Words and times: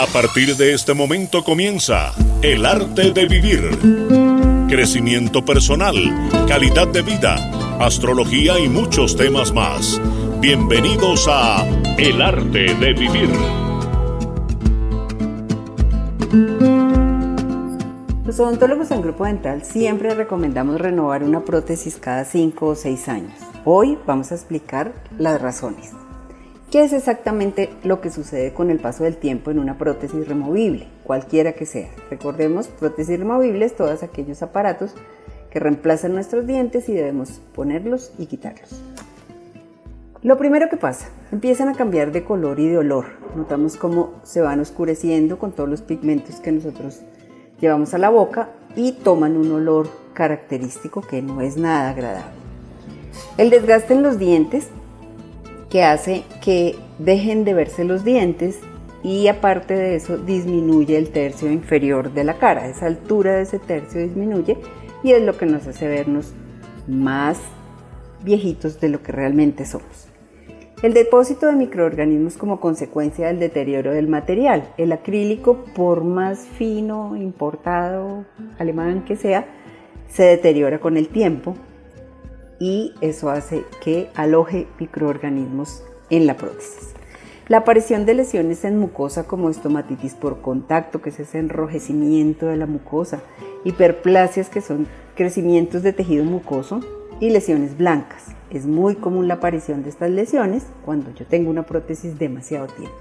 A 0.00 0.06
partir 0.06 0.56
de 0.56 0.72
este 0.72 0.94
momento 0.94 1.44
comienza 1.44 2.14
El 2.40 2.64
arte 2.64 3.12
de 3.12 3.26
vivir. 3.26 3.60
Crecimiento 4.66 5.44
personal, 5.44 5.94
calidad 6.48 6.88
de 6.88 7.02
vida, 7.02 7.36
astrología 7.78 8.58
y 8.58 8.66
muchos 8.66 9.14
temas 9.14 9.52
más. 9.52 10.00
Bienvenidos 10.40 11.28
a 11.28 11.66
El 11.98 12.22
arte 12.22 12.74
de 12.76 12.94
vivir. 12.94 13.28
Los 18.24 18.40
odontólogos 18.40 18.90
en 18.92 19.02
Grupo 19.02 19.26
Dental 19.26 19.62
siempre 19.66 20.14
recomendamos 20.14 20.80
renovar 20.80 21.22
una 21.22 21.44
prótesis 21.44 21.98
cada 21.98 22.24
5 22.24 22.66
o 22.68 22.74
6 22.74 23.08
años. 23.10 23.34
Hoy 23.66 23.98
vamos 24.06 24.32
a 24.32 24.36
explicar 24.36 24.94
las 25.18 25.42
razones. 25.42 25.90
¿Qué 26.70 26.84
es 26.84 26.92
exactamente 26.92 27.68
lo 27.82 28.00
que 28.00 28.10
sucede 28.10 28.52
con 28.52 28.70
el 28.70 28.78
paso 28.78 29.02
del 29.02 29.16
tiempo 29.16 29.50
en 29.50 29.58
una 29.58 29.76
prótesis 29.76 30.28
removible, 30.28 30.86
cualquiera 31.02 31.52
que 31.52 31.66
sea? 31.66 31.88
Recordemos, 32.10 32.68
prótesis 32.68 33.18
removibles, 33.18 33.74
todos 33.74 34.04
aquellos 34.04 34.40
aparatos 34.40 34.94
que 35.50 35.58
reemplazan 35.58 36.12
nuestros 36.12 36.46
dientes 36.46 36.88
y 36.88 36.94
debemos 36.94 37.40
ponerlos 37.56 38.12
y 38.18 38.26
quitarlos. 38.26 38.80
Lo 40.22 40.38
primero 40.38 40.68
que 40.68 40.76
pasa, 40.76 41.08
empiezan 41.32 41.68
a 41.70 41.74
cambiar 41.74 42.12
de 42.12 42.22
color 42.22 42.60
y 42.60 42.68
de 42.68 42.78
olor. 42.78 43.06
Notamos 43.34 43.76
cómo 43.76 44.20
se 44.22 44.40
van 44.40 44.60
oscureciendo 44.60 45.40
con 45.40 45.50
todos 45.50 45.68
los 45.68 45.82
pigmentos 45.82 46.36
que 46.36 46.52
nosotros 46.52 47.00
llevamos 47.60 47.94
a 47.94 47.98
la 47.98 48.10
boca 48.10 48.50
y 48.76 48.92
toman 48.92 49.36
un 49.36 49.50
olor 49.50 49.88
característico 50.14 51.00
que 51.00 51.20
no 51.20 51.40
es 51.40 51.56
nada 51.56 51.90
agradable. 51.90 52.30
El 53.38 53.50
desgaste 53.50 53.94
en 53.94 54.04
los 54.04 54.20
dientes 54.20 54.68
que 55.70 55.84
hace 55.84 56.24
que 56.42 56.76
dejen 56.98 57.44
de 57.44 57.54
verse 57.54 57.84
los 57.84 58.04
dientes 58.04 58.58
y 59.02 59.28
aparte 59.28 59.74
de 59.74 59.96
eso 59.96 60.18
disminuye 60.18 60.98
el 60.98 61.10
tercio 61.10 61.50
inferior 61.50 62.12
de 62.12 62.24
la 62.24 62.34
cara. 62.34 62.68
Esa 62.68 62.86
altura 62.86 63.36
de 63.36 63.42
ese 63.42 63.58
tercio 63.58 64.00
disminuye 64.00 64.58
y 65.02 65.12
es 65.12 65.22
lo 65.22 65.38
que 65.38 65.46
nos 65.46 65.66
hace 65.66 65.88
vernos 65.88 66.34
más 66.86 67.38
viejitos 68.22 68.80
de 68.80 68.90
lo 68.90 69.02
que 69.02 69.12
realmente 69.12 69.64
somos. 69.64 70.08
El 70.82 70.94
depósito 70.94 71.46
de 71.46 71.52
microorganismos 71.52 72.36
como 72.36 72.58
consecuencia 72.58 73.26
del 73.26 73.38
deterioro 73.38 73.92
del 73.92 74.08
material. 74.08 74.72
El 74.78 74.92
acrílico, 74.92 75.64
por 75.74 76.04
más 76.04 76.46
fino, 76.56 77.16
importado, 77.16 78.24
alemán 78.58 79.04
que 79.04 79.16
sea, 79.16 79.46
se 80.08 80.22
deteriora 80.22 80.80
con 80.80 80.96
el 80.96 81.08
tiempo 81.08 81.54
y 82.60 82.94
eso 83.00 83.30
hace 83.30 83.64
que 83.82 84.10
aloje 84.14 84.68
microorganismos 84.78 85.82
en 86.10 86.28
la 86.28 86.36
prótesis. 86.36 86.90
La 87.48 87.56
aparición 87.56 88.06
de 88.06 88.14
lesiones 88.14 88.64
en 88.64 88.78
mucosa 88.78 89.24
como 89.24 89.50
estomatitis 89.50 90.14
por 90.14 90.40
contacto, 90.40 91.02
que 91.02 91.08
es 91.08 91.18
ese 91.18 91.38
enrojecimiento 91.38 92.46
de 92.46 92.56
la 92.56 92.66
mucosa, 92.66 93.22
hiperplasias, 93.64 94.48
que 94.48 94.60
son 94.60 94.86
crecimientos 95.16 95.82
de 95.82 95.92
tejido 95.92 96.24
mucoso, 96.24 96.80
y 97.18 97.30
lesiones 97.30 97.76
blancas. 97.76 98.26
Es 98.50 98.66
muy 98.66 98.94
común 98.94 99.26
la 99.26 99.34
aparición 99.34 99.82
de 99.82 99.90
estas 99.90 100.10
lesiones 100.10 100.64
cuando 100.84 101.12
yo 101.14 101.26
tengo 101.26 101.50
una 101.50 101.66
prótesis 101.66 102.18
demasiado 102.18 102.66
tiempo. 102.66 102.96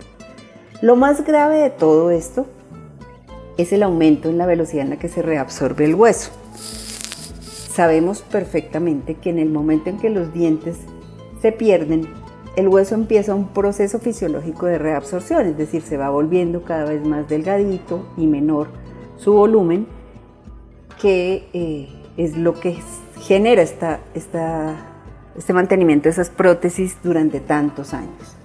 Lo 0.81 0.95
más 0.95 1.25
grave 1.25 1.57
de 1.57 1.69
todo 1.69 2.09
esto 2.09 2.47
es 3.57 3.73
el 3.73 3.83
aumento 3.83 4.29
en 4.29 4.37
la 4.37 4.45
velocidad 4.45 4.83
en 4.83 4.91
la 4.91 4.99
que 4.99 5.09
se 5.09 5.21
reabsorbe 5.21 5.85
el 5.85 5.95
hueso 5.95 6.31
sabemos 7.79 8.23
perfectamente 8.23 9.15
que 9.15 9.29
en 9.29 9.39
el 9.39 9.49
momento 9.49 9.89
en 9.89 9.99
que 9.99 10.09
los 10.09 10.33
dientes 10.33 10.79
se 11.41 11.53
pierden, 11.53 12.09
el 12.57 12.67
hueso 12.67 12.93
empieza 12.93 13.33
un 13.33 13.47
proceso 13.53 13.99
fisiológico 13.99 14.65
de 14.65 14.77
reabsorción, 14.77 15.47
es 15.47 15.57
decir, 15.57 15.81
se 15.81 15.95
va 15.95 16.09
volviendo 16.09 16.63
cada 16.63 16.83
vez 16.83 17.05
más 17.05 17.29
delgadito 17.29 18.05
y 18.17 18.27
menor 18.27 18.67
su 19.15 19.31
volumen, 19.31 19.87
que 21.01 21.47
eh, 21.53 21.87
es 22.17 22.35
lo 22.35 22.53
que 22.53 22.75
genera 23.21 23.61
este 23.61 25.53
mantenimiento 25.53 26.03
de 26.03 26.09
esas 26.09 26.29
prótesis 26.29 26.97
durante 27.01 27.39
tantos 27.39 27.93
años. 27.93 28.35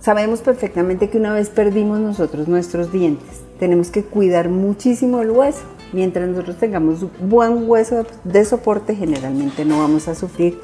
Sabemos 0.00 0.40
perfectamente 0.40 1.08
que 1.08 1.18
una 1.18 1.34
vez 1.34 1.50
perdimos 1.50 2.00
nosotros 2.00 2.48
nuestros 2.48 2.90
dientes, 2.90 3.42
tenemos 3.60 3.92
que 3.92 4.02
cuidar 4.02 4.48
muchísimo 4.48 5.22
el 5.22 5.30
hueso 5.30 5.62
Mientras 5.92 6.26
nosotros 6.28 6.56
tengamos 6.56 7.06
buen 7.20 7.68
hueso 7.68 8.06
de 8.24 8.44
soporte, 8.44 8.94
generalmente 8.96 9.64
no 9.64 9.78
vamos 9.78 10.08
a 10.08 10.14
sufrir 10.14 10.58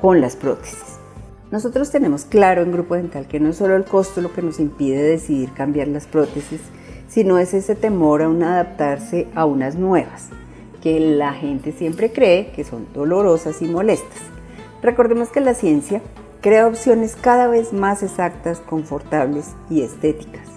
con 0.00 0.20
las 0.20 0.36
prótesis. 0.36 0.98
Nosotros 1.50 1.90
tenemos 1.90 2.24
claro 2.24 2.62
en 2.62 2.72
Grupo 2.72 2.94
Dental 2.94 3.26
que 3.26 3.40
no 3.40 3.50
es 3.50 3.56
solo 3.56 3.76
el 3.76 3.84
costo 3.84 4.20
lo 4.20 4.32
que 4.32 4.40
nos 4.40 4.60
impide 4.60 5.02
decidir 5.02 5.52
cambiar 5.52 5.88
las 5.88 6.06
prótesis, 6.06 6.60
sino 7.08 7.38
es 7.38 7.54
ese 7.54 7.74
temor 7.74 8.22
a 8.22 8.28
un 8.28 8.42
adaptarse 8.42 9.26
a 9.34 9.44
unas 9.46 9.74
nuevas, 9.74 10.28
que 10.80 10.98
la 10.98 11.34
gente 11.34 11.72
siempre 11.72 12.12
cree 12.12 12.52
que 12.52 12.64
son 12.64 12.86
dolorosas 12.94 13.60
y 13.62 13.66
molestas. 13.66 14.20
Recordemos 14.80 15.28
que 15.28 15.40
la 15.40 15.54
ciencia 15.54 16.00
crea 16.40 16.66
opciones 16.66 17.16
cada 17.20 17.48
vez 17.48 17.72
más 17.72 18.02
exactas, 18.02 18.60
confortables 18.60 19.50
y 19.68 19.82
estéticas. 19.82 20.48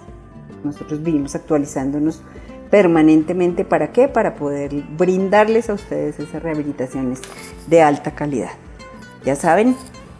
Nosotros 0.64 1.02
vivimos 1.02 1.34
actualizándonos 1.34 2.22
permanentemente. 2.70 3.64
¿Para 3.64 3.92
qué? 3.92 4.08
Para 4.08 4.34
poder 4.34 4.72
brindarles 4.96 5.70
a 5.70 5.74
ustedes 5.74 6.18
esas 6.18 6.42
rehabilitaciones 6.42 7.20
de 7.66 7.82
alta 7.82 8.14
calidad. 8.14 8.52
Ya 9.24 9.36
saben 9.36 9.76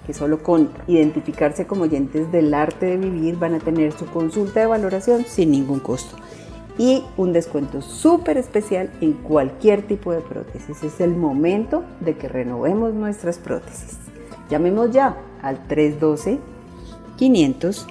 que 0.06 0.14
solo 0.14 0.42
con 0.42 0.70
identificarse 0.86 1.66
como 1.66 1.82
oyentes 1.82 2.30
del 2.30 2.54
arte 2.54 2.86
de 2.86 2.96
vivir 2.96 3.36
van 3.36 3.54
a 3.54 3.58
tener 3.58 3.92
su 3.92 4.06
consulta 4.06 4.60
de 4.60 4.66
valoración 4.66 5.24
sin 5.24 5.50
ningún 5.50 5.80
costo 5.80 6.16
y 6.78 7.02
un 7.16 7.32
descuento 7.32 7.82
súper 7.82 8.36
especial 8.36 8.92
en 9.00 9.14
cualquier 9.14 9.82
tipo 9.82 10.12
de 10.12 10.20
prótesis. 10.20 10.80
Es 10.82 11.00
el 11.00 11.16
momento 11.16 11.82
de 12.00 12.16
que 12.16 12.28
renovemos 12.28 12.94
nuestras 12.94 13.38
prótesis. 13.38 13.96
Llamemos 14.50 14.92
ya 14.92 15.16
al 15.42 15.66
312 15.66 16.38
500 17.16 17.86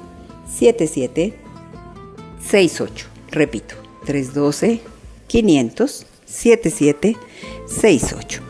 7768. 0.47 3.07
Repito, 3.31 3.75
312 4.05 4.81
500 5.27 6.05
7768. 6.25 8.41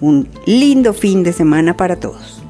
Un 0.00 0.28
lindo 0.46 0.94
fin 0.94 1.24
de 1.24 1.32
semana 1.32 1.76
para 1.76 1.98
todos. 1.98 2.40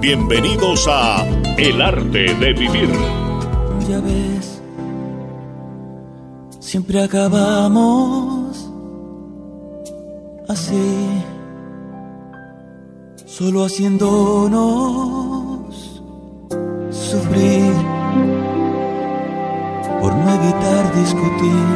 Bienvenidos 0.00 0.86
a 0.88 1.26
El 1.58 1.82
arte 1.82 2.32
de 2.34 2.52
vivir. 2.52 2.88
Ya 3.88 3.98
ves, 4.00 4.62
siempre 6.60 7.02
acabamos 7.02 8.70
así, 10.48 11.24
solo 13.26 13.64
haciéndonos 13.64 15.20
sufrir 16.90 17.72
por 20.00 20.14
no 20.14 20.34
evitar 20.34 20.94
discutir, 20.94 21.66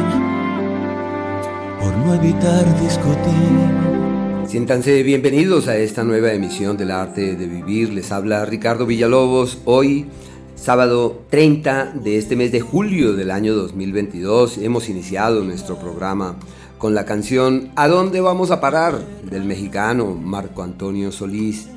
por 1.79 1.95
no 1.95 2.15
evitar 2.15 2.81
discutir. 2.81 4.47
Siéntanse 4.47 5.03
bienvenidos 5.03 5.67
a 5.67 5.77
esta 5.77 6.03
nueva 6.03 6.33
emisión 6.33 6.75
del 6.75 6.89
arte 6.89 7.35
de 7.35 7.45
vivir. 7.45 7.93
Les 7.93 8.11
habla 8.11 8.43
Ricardo 8.45 8.87
Villalobos. 8.87 9.59
Hoy, 9.65 10.07
sábado 10.55 11.21
30 11.29 11.93
de 12.03 12.17
este 12.17 12.35
mes 12.35 12.51
de 12.51 12.61
julio 12.61 13.13
del 13.13 13.29
año 13.29 13.53
2022, 13.53 14.57
hemos 14.57 14.89
iniciado 14.89 15.43
nuestro 15.43 15.77
programa 15.77 16.35
con 16.79 16.95
la 16.95 17.05
canción 17.05 17.69
¿A 17.75 17.87
dónde 17.87 18.21
vamos 18.21 18.49
a 18.49 18.59
parar? 18.59 18.99
del 19.29 19.43
mexicano 19.43 20.15
Marco 20.15 20.63
Antonio 20.63 21.11
Solís. 21.11 21.67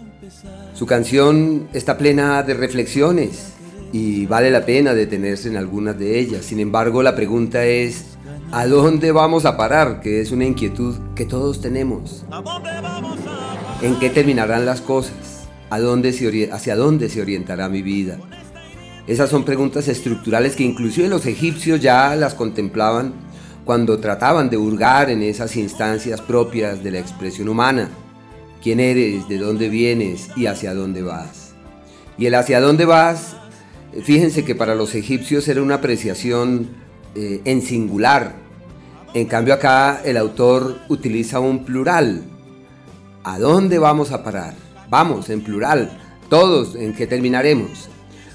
Su 0.72 0.86
canción 0.86 1.68
está 1.74 1.98
plena 1.98 2.42
de 2.42 2.54
reflexiones, 2.54 3.52
y 3.92 4.26
vale 4.26 4.50
la 4.50 4.64
pena 4.64 4.94
detenerse 4.94 5.48
en 5.48 5.56
algunas 5.56 5.98
de 5.98 6.18
ellas. 6.18 6.44
Sin 6.44 6.60
embargo, 6.60 7.02
la 7.02 7.14
pregunta 7.14 7.64
es, 7.64 8.04
¿a 8.52 8.66
dónde 8.66 9.12
vamos 9.12 9.44
a 9.44 9.56
parar? 9.56 10.00
Que 10.00 10.20
es 10.20 10.30
una 10.30 10.44
inquietud 10.44 10.96
que 11.14 11.24
todos 11.24 11.60
tenemos. 11.60 12.24
¿En 13.82 13.98
qué 13.98 14.10
terminarán 14.10 14.66
las 14.66 14.80
cosas? 14.80 15.48
¿A 15.70 15.78
dónde 15.78 16.12
se 16.12 16.50
¿Hacia 16.52 16.76
dónde 16.76 17.08
se 17.08 17.22
orientará 17.22 17.68
mi 17.68 17.82
vida? 17.82 18.18
Esas 19.06 19.30
son 19.30 19.44
preguntas 19.44 19.88
estructurales 19.88 20.54
que 20.54 20.64
inclusive 20.64 21.08
los 21.08 21.24
egipcios 21.24 21.80
ya 21.80 22.14
las 22.14 22.34
contemplaban 22.34 23.14
cuando 23.64 23.98
trataban 23.98 24.50
de 24.50 24.58
hurgar 24.58 25.10
en 25.10 25.22
esas 25.22 25.56
instancias 25.56 26.20
propias 26.20 26.82
de 26.82 26.90
la 26.90 26.98
expresión 26.98 27.48
humana. 27.48 27.88
¿Quién 28.62 28.80
eres? 28.80 29.28
¿De 29.28 29.38
dónde 29.38 29.68
vienes? 29.68 30.28
¿Y 30.36 30.46
hacia 30.46 30.74
dónde 30.74 31.02
vas? 31.02 31.54
Y 32.18 32.26
el 32.26 32.34
hacia 32.34 32.60
dónde 32.60 32.84
vas 32.84 33.36
Fíjense 34.02 34.44
que 34.44 34.54
para 34.54 34.74
los 34.74 34.94
egipcios 34.94 35.48
era 35.48 35.62
una 35.62 35.76
apreciación 35.76 36.68
eh, 37.14 37.40
en 37.44 37.62
singular. 37.62 38.34
En 39.14 39.26
cambio 39.26 39.54
acá 39.54 40.02
el 40.04 40.16
autor 40.16 40.78
utiliza 40.88 41.40
un 41.40 41.64
plural. 41.64 42.22
¿A 43.24 43.38
dónde 43.38 43.78
vamos 43.78 44.12
a 44.12 44.22
parar? 44.22 44.54
Vamos, 44.90 45.30
en 45.30 45.40
plural. 45.40 45.98
Todos, 46.28 46.76
¿en 46.76 46.94
qué 46.94 47.06
terminaremos? 47.06 47.88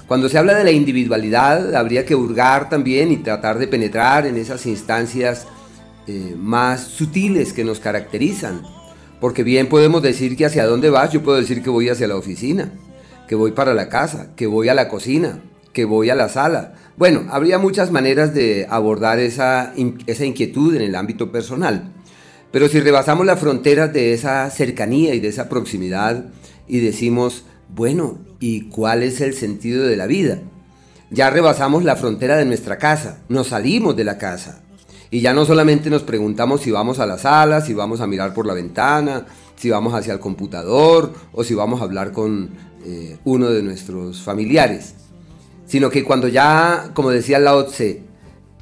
Cuando 0.06 0.28
se 0.28 0.36
habla 0.36 0.54
de 0.54 0.64
la 0.64 0.70
individualidad, 0.70 1.74
habría 1.74 2.04
que 2.04 2.14
hurgar 2.14 2.68
también 2.68 3.10
y 3.10 3.18
tratar 3.18 3.58
de 3.58 3.68
penetrar 3.68 4.26
en 4.26 4.36
esas 4.36 4.66
instancias 4.66 5.46
eh, 6.06 6.34
más 6.36 6.82
sutiles 6.82 7.52
que 7.52 7.64
nos 7.64 7.80
caracterizan. 7.80 8.62
Porque 9.20 9.42
bien 9.42 9.68
podemos 9.68 10.02
decir 10.02 10.36
que 10.36 10.44
hacia 10.44 10.66
dónde 10.66 10.90
vas, 10.90 11.12
yo 11.12 11.22
puedo 11.22 11.38
decir 11.38 11.62
que 11.62 11.70
voy 11.70 11.88
hacia 11.88 12.08
la 12.08 12.16
oficina, 12.16 12.72
que 13.28 13.34
voy 13.34 13.52
para 13.52 13.74
la 13.74 13.88
casa, 13.88 14.28
que 14.36 14.46
voy 14.46 14.68
a 14.68 14.74
la 14.74 14.88
cocina, 14.88 15.40
que 15.72 15.84
voy 15.84 16.10
a 16.10 16.14
la 16.14 16.28
sala. 16.28 16.74
Bueno, 16.96 17.24
habría 17.30 17.58
muchas 17.58 17.90
maneras 17.90 18.34
de 18.34 18.66
abordar 18.70 19.18
esa, 19.18 19.72
esa 20.06 20.24
inquietud 20.24 20.74
en 20.74 20.82
el 20.82 20.94
ámbito 20.94 21.32
personal. 21.32 21.92
Pero 22.52 22.68
si 22.68 22.80
rebasamos 22.80 23.26
las 23.26 23.40
fronteras 23.40 23.92
de 23.92 24.14
esa 24.14 24.48
cercanía 24.50 25.14
y 25.14 25.20
de 25.20 25.28
esa 25.28 25.48
proximidad 25.48 26.26
y 26.68 26.78
decimos, 26.80 27.44
bueno, 27.74 28.18
¿y 28.38 28.68
cuál 28.68 29.02
es 29.02 29.20
el 29.20 29.34
sentido 29.34 29.86
de 29.86 29.96
la 29.96 30.06
vida? 30.06 30.38
Ya 31.10 31.30
rebasamos 31.30 31.84
la 31.84 31.96
frontera 31.96 32.36
de 32.36 32.44
nuestra 32.44 32.78
casa, 32.78 33.18
nos 33.28 33.48
salimos 33.48 33.96
de 33.96 34.04
la 34.04 34.18
casa. 34.18 34.60
Y 35.10 35.20
ya 35.20 35.32
no 35.32 35.44
solamente 35.44 35.90
nos 35.90 36.02
preguntamos 36.02 36.60
si 36.60 36.70
vamos 36.70 36.98
a 36.98 37.06
la 37.06 37.18
sala, 37.18 37.60
si 37.60 37.74
vamos 37.74 38.00
a 38.00 38.06
mirar 38.06 38.34
por 38.34 38.46
la 38.46 38.54
ventana, 38.54 39.26
si 39.56 39.70
vamos 39.70 39.94
hacia 39.94 40.12
el 40.12 40.20
computador 40.20 41.12
o 41.32 41.44
si 41.44 41.54
vamos 41.54 41.80
a 41.80 41.84
hablar 41.84 42.12
con 42.12 42.50
eh, 42.86 43.16
uno 43.24 43.48
de 43.48 43.62
nuestros 43.62 44.20
familiares, 44.20 44.94
sino 45.66 45.88
que 45.88 46.04
cuando 46.04 46.28
ya, 46.28 46.90
como 46.92 47.08
decía 47.08 47.38
Lao 47.38 47.64
Tse, 47.64 48.02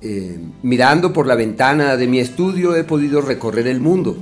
eh, 0.00 0.38
mirando 0.62 1.12
por 1.12 1.26
la 1.26 1.34
ventana 1.34 1.96
de 1.96 2.06
mi 2.06 2.20
estudio 2.20 2.76
he 2.76 2.84
podido 2.84 3.20
recorrer 3.20 3.66
el 3.66 3.80
mundo. 3.80 4.16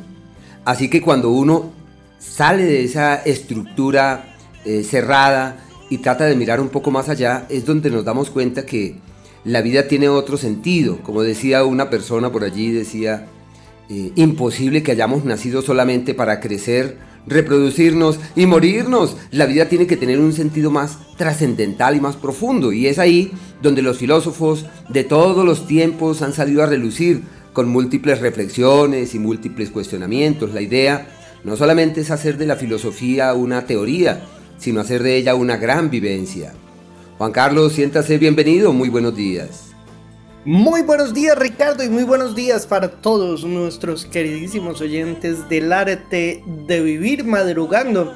Así 0.64 0.88
que 0.88 1.02
cuando 1.02 1.28
uno 1.28 1.72
sale 2.18 2.64
de 2.64 2.82
esa 2.82 3.16
estructura 3.16 4.36
eh, 4.64 4.84
cerrada 4.84 5.58
y 5.90 5.98
trata 5.98 6.24
de 6.24 6.34
mirar 6.34 6.62
un 6.62 6.70
poco 6.70 6.90
más 6.90 7.10
allá, 7.10 7.44
es 7.50 7.66
donde 7.66 7.90
nos 7.90 8.06
damos 8.06 8.30
cuenta 8.30 8.64
que 8.64 8.96
la 9.44 9.60
vida 9.60 9.86
tiene 9.86 10.08
otro 10.08 10.38
sentido. 10.38 11.02
Como 11.02 11.22
decía 11.22 11.62
una 11.64 11.90
persona 11.90 12.32
por 12.32 12.44
allí, 12.44 12.72
decía, 12.72 13.26
imposible 14.14 14.82
que 14.82 14.92
hayamos 14.92 15.26
nacido 15.26 15.60
solamente 15.60 16.14
para 16.14 16.40
crecer, 16.40 16.96
reproducirnos 17.26 18.18
y 18.36 18.46
morirnos. 18.46 19.16
La 19.30 19.46
vida 19.46 19.68
tiene 19.68 19.86
que 19.86 19.96
tener 19.96 20.18
un 20.18 20.32
sentido 20.32 20.70
más 20.70 20.98
trascendental 21.16 21.96
y 21.96 22.00
más 22.00 22.16
profundo. 22.16 22.72
Y 22.72 22.86
es 22.86 22.98
ahí 22.98 23.32
donde 23.62 23.82
los 23.82 23.98
filósofos 23.98 24.66
de 24.88 25.04
todos 25.04 25.44
los 25.44 25.66
tiempos 25.66 26.22
han 26.22 26.32
salido 26.32 26.62
a 26.62 26.66
relucir 26.66 27.22
con 27.52 27.68
múltiples 27.68 28.20
reflexiones 28.20 29.14
y 29.14 29.18
múltiples 29.18 29.70
cuestionamientos. 29.70 30.54
La 30.54 30.60
idea 30.60 31.08
no 31.44 31.56
solamente 31.56 32.00
es 32.02 32.10
hacer 32.10 32.38
de 32.38 32.46
la 32.46 32.56
filosofía 32.56 33.34
una 33.34 33.66
teoría, 33.66 34.24
sino 34.58 34.80
hacer 34.80 35.02
de 35.02 35.16
ella 35.16 35.34
una 35.34 35.56
gran 35.56 35.90
vivencia. 35.90 36.52
Juan 37.18 37.32
Carlos, 37.32 37.74
siéntase 37.74 38.18
bienvenido, 38.18 38.72
muy 38.72 38.88
buenos 38.88 39.14
días. 39.14 39.69
Muy 40.46 40.80
buenos 40.80 41.12
días 41.12 41.36
Ricardo 41.38 41.84
y 41.84 41.90
muy 41.90 42.02
buenos 42.02 42.34
días 42.34 42.66
para 42.66 42.90
todos 42.90 43.44
nuestros 43.44 44.06
queridísimos 44.06 44.80
oyentes 44.80 45.46
del 45.50 45.70
arte 45.70 46.42
de 46.66 46.80
vivir 46.80 47.24
madrugando. 47.24 48.14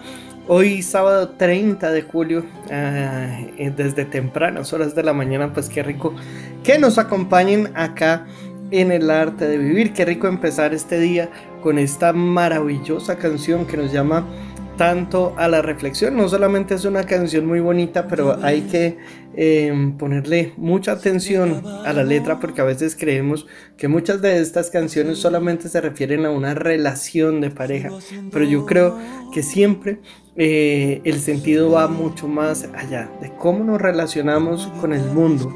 Hoy 0.48 0.80
sábado 0.80 1.34
30 1.36 1.90
de 1.90 2.00
julio, 2.00 2.46
ah, 2.70 3.40
desde 3.76 4.06
tempranas 4.06 4.72
horas 4.72 4.94
de 4.94 5.02
la 5.02 5.12
mañana, 5.12 5.52
pues 5.52 5.68
qué 5.68 5.82
rico 5.82 6.14
que 6.62 6.78
nos 6.78 6.96
acompañen 6.96 7.70
acá 7.74 8.26
en 8.70 8.90
el 8.90 9.10
arte 9.10 9.46
de 9.46 9.58
vivir. 9.58 9.92
Qué 9.92 10.06
rico 10.06 10.26
empezar 10.26 10.72
este 10.72 10.98
día 10.98 11.28
con 11.62 11.78
esta 11.78 12.14
maravillosa 12.14 13.16
canción 13.16 13.66
que 13.66 13.76
nos 13.76 13.92
llama 13.92 14.26
tanto 14.76 15.34
a 15.36 15.48
la 15.48 15.62
reflexión. 15.62 16.16
No 16.16 16.28
solamente 16.28 16.74
es 16.74 16.84
una 16.84 17.04
canción 17.04 17.46
muy 17.46 17.60
bonita, 17.60 18.06
pero 18.08 18.38
hay 18.42 18.62
que 18.62 18.98
em, 19.36 19.96
ponerle 19.96 20.52
mucha 20.56 20.92
atención 20.92 21.62
a 21.84 21.92
la 21.92 22.04
letra 22.04 22.40
porque 22.40 22.60
a 22.60 22.64
veces 22.64 22.96
creemos 22.98 23.46
que 23.76 23.88
muchas 23.88 24.22
de 24.22 24.40
estas 24.40 24.70
canciones 24.70 25.18
solamente 25.18 25.68
se 25.68 25.80
refieren 25.80 26.26
a 26.26 26.30
una 26.30 26.54
relación 26.54 27.40
de 27.40 27.50
pareja. 27.50 27.90
Pero 28.32 28.44
yo 28.44 28.66
creo 28.66 28.98
que 29.32 29.42
siempre 29.42 30.00
eh, 30.36 31.00
el 31.04 31.20
sentido 31.20 31.70
va 31.70 31.88
mucho 31.88 32.28
más 32.28 32.68
allá 32.74 33.10
de 33.20 33.30
cómo 33.30 33.64
nos 33.64 33.80
relacionamos 33.80 34.66
con 34.80 34.92
el 34.92 35.04
mundo, 35.04 35.52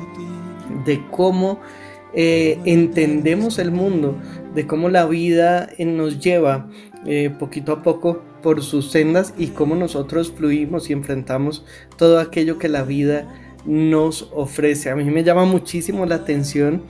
de 0.85 1.00
cómo 1.11 1.61
eh, 2.14 2.59
entendemos 2.64 3.59
el 3.59 3.71
mundo, 3.71 4.17
de 4.55 4.67
cómo 4.67 4.88
la 4.88 5.05
vida 5.06 5.69
nos 5.79 6.21
lleva 6.21 6.69
eh, 7.06 7.31
poquito 7.38 7.73
a 7.73 7.82
poco 7.82 8.23
por 8.43 8.62
sus 8.62 8.90
sendas 8.90 9.35
y 9.37 9.49
cómo 9.49 9.75
nosotros 9.75 10.32
fluimos 10.37 10.90
y 10.90 10.93
enfrentamos 10.93 11.64
todo 11.96 12.20
aquello 12.20 12.58
que 12.58 12.69
la 12.69 12.82
vida 12.82 13.26
nos 13.67 14.31
ofrece. 14.32 14.90
A 14.90 14.96
mí 14.96 15.05
me 15.05 15.25
llama 15.25 15.44
muchísimo 15.44 16.06
la 16.06 16.17
atención 16.17 16.82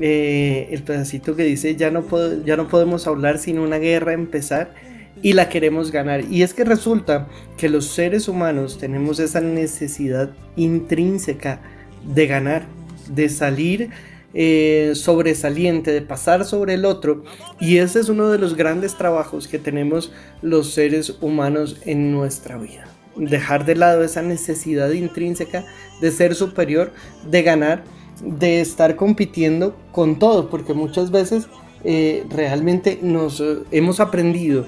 eh, 0.00 0.68
el 0.72 0.82
pedacito 0.82 1.36
que 1.36 1.44
dice 1.44 1.76
ya 1.76 1.90
no, 1.92 2.04
ya 2.44 2.56
no 2.56 2.66
podemos 2.66 3.06
hablar 3.06 3.38
sin 3.38 3.60
una 3.60 3.78
guerra 3.78 4.12
empezar 4.12 4.74
y 5.22 5.32
la 5.34 5.48
queremos 5.48 5.90
ganar. 5.90 6.24
Y 6.30 6.42
es 6.42 6.54
que 6.54 6.64
resulta 6.64 7.28
que 7.56 7.68
los 7.68 7.86
seres 7.86 8.28
humanos 8.28 8.78
tenemos 8.78 9.20
esa 9.20 9.40
necesidad 9.40 10.30
intrínseca 10.56 11.60
de 12.04 12.26
ganar, 12.26 12.66
de 13.08 13.28
salir 13.28 13.90
eh, 14.34 14.92
sobresaliente, 14.94 15.92
de 15.92 16.02
pasar 16.02 16.44
sobre 16.44 16.74
el 16.74 16.84
otro. 16.84 17.22
Y 17.60 17.78
ese 17.78 18.00
es 18.00 18.08
uno 18.08 18.30
de 18.30 18.38
los 18.38 18.56
grandes 18.56 18.96
trabajos 18.96 19.48
que 19.48 19.58
tenemos 19.58 20.12
los 20.42 20.72
seres 20.72 21.16
humanos 21.20 21.80
en 21.84 22.12
nuestra 22.12 22.58
vida. 22.58 22.88
Dejar 23.16 23.64
de 23.64 23.76
lado 23.76 24.02
esa 24.02 24.22
necesidad 24.22 24.90
intrínseca 24.90 25.64
de 26.00 26.10
ser 26.10 26.34
superior, 26.34 26.92
de 27.30 27.42
ganar, 27.42 27.84
de 28.22 28.60
estar 28.60 28.96
compitiendo 28.96 29.76
con 29.92 30.18
todo, 30.18 30.50
porque 30.50 30.74
muchas 30.74 31.10
veces 31.10 31.46
eh, 31.84 32.26
realmente 32.30 32.98
nos 33.02 33.40
eh, 33.40 33.58
hemos 33.70 34.00
aprendido 34.00 34.66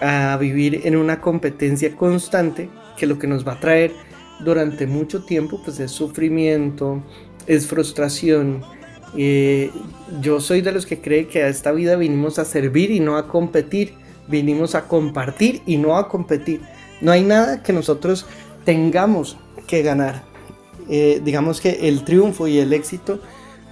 a 0.00 0.36
vivir 0.38 0.82
en 0.84 0.96
una 0.96 1.20
competencia 1.20 1.96
constante 1.96 2.68
que 2.96 3.06
lo 3.06 3.18
que 3.18 3.26
nos 3.26 3.46
va 3.46 3.54
a 3.54 3.60
traer 3.60 3.92
durante 4.40 4.86
mucho 4.86 5.24
tiempo 5.24 5.60
pues 5.64 5.80
es 5.80 5.90
sufrimiento, 5.90 7.02
es 7.46 7.66
frustración, 7.66 8.62
eh, 9.16 9.70
yo 10.20 10.40
soy 10.40 10.60
de 10.60 10.72
los 10.72 10.86
que 10.86 11.00
cree 11.00 11.28
que 11.28 11.42
a 11.42 11.48
esta 11.48 11.72
vida 11.72 11.96
vinimos 11.96 12.38
a 12.38 12.44
servir 12.44 12.90
y 12.90 13.00
no 13.00 13.16
a 13.16 13.28
competir. 13.28 13.94
Vinimos 14.26 14.74
a 14.74 14.88
compartir 14.88 15.62
y 15.66 15.76
no 15.76 15.96
a 15.96 16.08
competir. 16.08 16.60
No 17.00 17.12
hay 17.12 17.22
nada 17.22 17.62
que 17.62 17.72
nosotros 17.72 18.26
tengamos 18.64 19.36
que 19.66 19.82
ganar. 19.82 20.24
Eh, 20.88 21.20
digamos 21.24 21.60
que 21.60 21.88
el 21.88 22.04
triunfo 22.04 22.46
y 22.46 22.58
el 22.58 22.72
éxito 22.72 23.20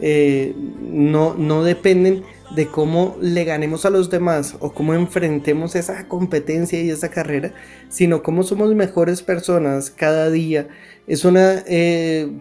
eh, 0.00 0.54
no, 0.80 1.34
no 1.34 1.62
dependen 1.64 2.25
de 2.54 2.66
cómo 2.66 3.16
le 3.20 3.44
ganemos 3.44 3.87
a 3.87 3.90
los 3.90 4.11
demás 4.11 4.56
o 4.61 4.72
cómo 4.72 4.92
enfrentemos 4.92 5.75
esa 5.75 6.06
competencia 6.06 6.82
y 6.82 6.90
esa 6.90 7.11
carrera, 7.11 7.54
sino 7.88 8.22
cómo 8.22 8.42
somos 8.42 8.75
mejores 8.75 9.22
personas 9.22 9.90
cada 9.90 10.30
día. 10.30 10.68
Es 11.06 11.25
una, 11.25 11.64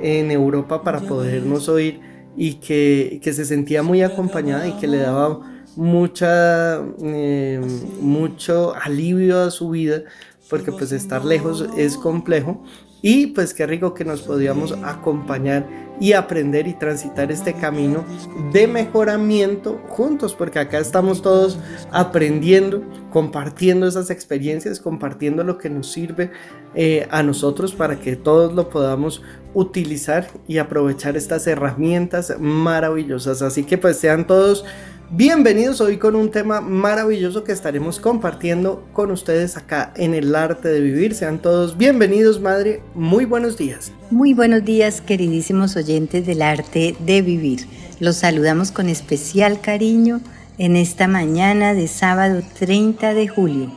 en 0.00 0.30
Europa 0.30 0.82
para 0.82 1.00
podernos 1.00 1.68
oír 1.68 2.00
y 2.36 2.54
que, 2.54 3.20
que, 3.22 3.32
se 3.32 3.44
sentía 3.44 3.82
muy 3.82 4.02
acompañada 4.02 4.66
y 4.66 4.72
que 4.72 4.86
le 4.86 4.98
daba 4.98 5.40
mucha, 5.76 6.80
eh, 7.02 7.60
mucho 8.00 8.74
alivio 8.74 9.42
a 9.42 9.50
su 9.50 9.70
vida 9.70 10.02
porque 10.50 10.72
pues 10.72 10.92
estar 10.92 11.24
lejos 11.24 11.66
es 11.76 11.96
complejo 11.96 12.62
y 13.06 13.26
pues 13.26 13.52
qué 13.52 13.66
rico 13.66 13.92
que 13.92 14.06
nos 14.06 14.22
podíamos 14.22 14.72
acompañar 14.82 15.68
y 16.00 16.14
aprender 16.14 16.66
y 16.66 16.72
transitar 16.72 17.30
este 17.30 17.52
camino 17.52 18.02
de 18.50 18.66
mejoramiento 18.66 19.78
juntos, 19.88 20.34
porque 20.34 20.58
acá 20.58 20.78
estamos 20.78 21.20
todos 21.20 21.58
aprendiendo, 21.92 22.82
compartiendo 23.10 23.86
esas 23.86 24.08
experiencias, 24.08 24.80
compartiendo 24.80 25.44
lo 25.44 25.58
que 25.58 25.68
nos 25.68 25.92
sirve 25.92 26.30
eh, 26.74 27.06
a 27.10 27.22
nosotros 27.22 27.74
para 27.74 28.00
que 28.00 28.16
todos 28.16 28.54
lo 28.54 28.70
podamos 28.70 29.20
utilizar 29.52 30.30
y 30.48 30.56
aprovechar 30.56 31.14
estas 31.18 31.46
herramientas 31.46 32.34
maravillosas. 32.40 33.42
Así 33.42 33.64
que 33.64 33.76
pues 33.76 33.98
sean 33.98 34.26
todos 34.26 34.64
Bienvenidos 35.10 35.82
hoy 35.82 35.98
con 35.98 36.16
un 36.16 36.30
tema 36.30 36.62
maravilloso 36.62 37.44
que 37.44 37.52
estaremos 37.52 38.00
compartiendo 38.00 38.88
con 38.94 39.10
ustedes 39.10 39.56
acá 39.58 39.92
en 39.96 40.14
el 40.14 40.34
arte 40.34 40.68
de 40.68 40.80
vivir. 40.80 41.14
Sean 41.14 41.40
todos 41.40 41.76
bienvenidos, 41.76 42.40
madre. 42.40 42.82
Muy 42.94 43.26
buenos 43.26 43.58
días. 43.58 43.92
Muy 44.10 44.32
buenos 44.32 44.64
días, 44.64 45.02
queridísimos 45.02 45.76
oyentes 45.76 46.26
del 46.26 46.40
arte 46.40 46.96
de 47.00 47.20
vivir. 47.20 47.66
Los 48.00 48.16
saludamos 48.16 48.72
con 48.72 48.88
especial 48.88 49.60
cariño 49.60 50.22
en 50.56 50.74
esta 50.74 51.06
mañana 51.06 51.74
de 51.74 51.86
sábado 51.86 52.42
30 52.58 53.12
de 53.12 53.28
julio. 53.28 53.72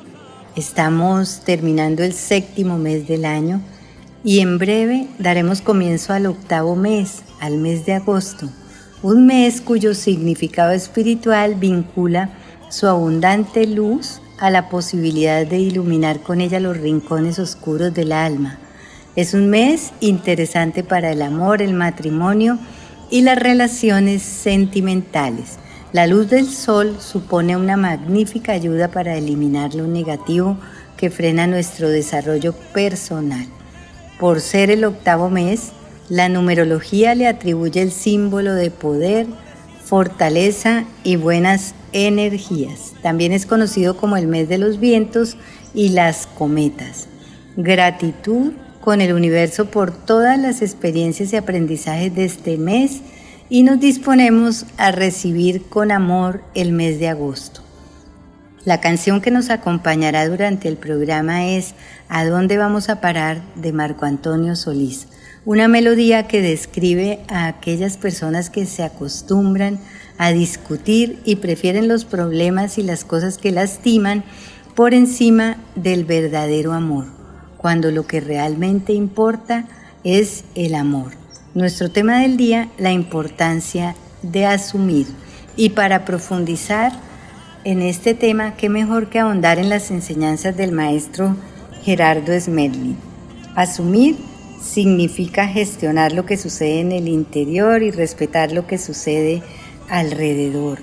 Estamos 0.55 1.41
terminando 1.43 2.03
el 2.03 2.13
séptimo 2.13 2.77
mes 2.77 3.05
del 3.05 3.25
año 3.25 3.62
y 4.24 4.39
en 4.39 4.57
breve 4.57 5.07
daremos 5.19 5.62
comienzo 5.62 6.13
al 6.13 6.25
octavo 6.25 6.77
mes, 6.77 7.24
al 7.41 7.57
mes 7.57 7.86
de 7.86 7.93
agosto 7.96 8.50
un 9.03 9.27
mes 9.27 9.61
cuyo 9.61 9.93
significado 9.93 10.71
espiritual 10.71 11.55
vincula 11.55 12.31
su 12.69 12.87
abundante 12.87 13.67
luz 13.67 14.21
a 14.39 14.49
la 14.49 14.69
posibilidad 14.69 15.45
de 15.45 15.59
iluminar 15.59 16.21
con 16.21 16.41
ella 16.41 16.59
los 16.59 16.77
rincones 16.77 17.37
oscuros 17.37 17.93
del 17.93 18.11
alma. 18.11 18.57
Es 19.15 19.33
un 19.33 19.49
mes 19.49 19.93
interesante 19.99 20.83
para 20.83 21.11
el 21.11 21.21
amor, 21.21 21.61
el 21.61 21.73
matrimonio 21.73 22.57
y 23.09 23.21
las 23.21 23.37
relaciones 23.37 24.21
sentimentales. 24.21 25.57
La 25.93 26.07
luz 26.07 26.29
del 26.29 26.47
sol 26.47 26.97
supone 26.99 27.55
una 27.55 27.77
magnífica 27.77 28.51
ayuda 28.51 28.89
para 28.89 29.15
eliminar 29.15 29.73
lo 29.75 29.87
negativo 29.87 30.57
que 30.97 31.09
frena 31.09 31.47
nuestro 31.47 31.89
desarrollo 31.89 32.53
personal. 32.73 33.45
Por 34.19 34.41
ser 34.41 34.71
el 34.71 34.83
octavo 34.83 35.29
mes, 35.29 35.71
la 36.09 36.29
numerología 36.29 37.15
le 37.15 37.27
atribuye 37.27 37.81
el 37.81 37.91
símbolo 37.91 38.53
de 38.53 38.71
poder, 38.71 39.27
fortaleza 39.83 40.85
y 41.03 41.17
buenas 41.17 41.73
energías. 41.91 42.93
También 43.01 43.33
es 43.33 43.45
conocido 43.45 43.97
como 43.97 44.17
el 44.17 44.27
mes 44.27 44.47
de 44.47 44.57
los 44.57 44.79
vientos 44.79 45.37
y 45.73 45.89
las 45.89 46.27
cometas. 46.27 47.07
Gratitud 47.57 48.53
con 48.79 49.01
el 49.01 49.13
universo 49.13 49.65
por 49.65 49.91
todas 49.91 50.39
las 50.39 50.61
experiencias 50.61 51.33
y 51.33 51.35
aprendizajes 51.35 52.15
de 52.15 52.25
este 52.25 52.57
mes 52.57 53.01
y 53.49 53.63
nos 53.63 53.79
disponemos 53.79 54.65
a 54.77 54.91
recibir 54.91 55.63
con 55.63 55.91
amor 55.91 56.41
el 56.53 56.71
mes 56.71 56.99
de 56.99 57.09
agosto. 57.09 57.61
La 58.63 58.79
canción 58.81 59.21
que 59.21 59.31
nos 59.31 59.49
acompañará 59.49 60.27
durante 60.27 60.67
el 60.67 60.77
programa 60.77 61.47
es 61.47 61.73
¿A 62.09 62.25
dónde 62.25 62.57
vamos 62.57 62.89
a 62.89 63.01
parar? 63.01 63.41
de 63.55 63.71
Marco 63.73 64.05
Antonio 64.05 64.55
Solís 64.55 65.07
una 65.47 65.69
melodía 65.69 66.27
que 66.27 66.41
describe 66.41 67.19
a 67.29 67.47
aquellas 67.47 67.95
personas 67.95 68.49
que 68.49 68.65
se 68.65 68.83
acostumbran 68.83 69.79
a 70.17 70.33
discutir 70.33 71.21
y 71.23 71.37
prefieren 71.37 71.87
los 71.87 72.03
problemas 72.03 72.77
y 72.77 72.83
las 72.83 73.05
cosas 73.05 73.37
que 73.37 73.53
lastiman 73.53 74.25
por 74.75 74.93
encima 74.93 75.55
del 75.73 76.03
verdadero 76.03 76.73
amor, 76.73 77.05
cuando 77.55 77.91
lo 77.91 78.05
que 78.05 78.19
realmente 78.19 78.91
importa 78.91 79.69
es 80.03 80.43
el 80.53 80.75
amor. 80.75 81.13
Nuestro 81.55 81.89
tema 81.91 82.19
del 82.19 82.35
día, 82.35 82.69
la 82.77 82.91
importancia 82.91 83.95
de 84.23 84.45
asumir. 84.45 85.07
Y 85.55 85.69
para 85.69 86.03
profundizar 86.03 86.91
en 87.63 87.81
este 87.81 88.13
tema, 88.13 88.57
qué 88.57 88.67
mejor 88.67 89.09
que 89.09 89.19
ahondar 89.19 89.59
en 89.59 89.69
las 89.69 89.91
enseñanzas 89.91 90.57
del 90.57 90.73
maestro 90.73 91.37
Gerardo 91.83 92.37
Smedley. 92.37 92.97
Asumir 93.55 94.17
significa 94.61 95.47
gestionar 95.47 96.11
lo 96.11 96.25
que 96.25 96.37
sucede 96.37 96.79
en 96.79 96.91
el 96.91 97.07
interior 97.07 97.83
y 97.83 97.91
respetar 97.91 98.51
lo 98.51 98.67
que 98.67 98.77
sucede 98.77 99.41
alrededor. 99.89 100.79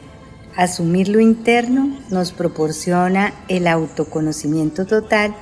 Asumir 0.57 1.09
lo 1.09 1.21
interno 1.21 1.99
nos 2.11 2.33
proporciona 2.33 3.35
el 3.49 3.67
autoconocimiento 3.67 4.87
total 4.87 5.35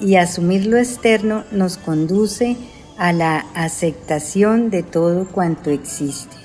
y 0.00 0.16
asumir 0.16 0.66
lo 0.66 0.76
externo 0.76 1.44
nos 1.50 1.76
conduce 1.76 2.56
a 2.96 3.12
la 3.12 3.38
aceptación 3.54 4.70
de 4.70 4.82
todo 4.82 5.26
cuanto 5.26 5.70
existe. 5.70 6.36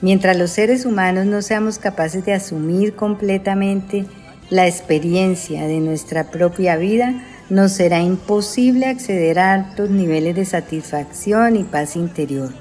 Mientras 0.00 0.36
los 0.36 0.50
seres 0.50 0.86
humanos 0.86 1.26
no 1.26 1.42
seamos 1.42 1.78
capaces 1.78 2.24
de 2.24 2.34
asumir 2.34 2.94
completamente 2.94 4.06
la 4.50 4.66
experiencia 4.66 5.66
de 5.66 5.80
nuestra 5.80 6.30
propia 6.30 6.76
vida, 6.76 7.22
nos 7.50 7.72
será 7.72 8.00
imposible 8.00 8.86
acceder 8.86 9.38
a 9.38 9.54
altos 9.54 9.90
niveles 9.90 10.34
de 10.34 10.44
satisfacción 10.44 11.56
y 11.56 11.64
paz 11.64 11.96
interior. 11.96 12.52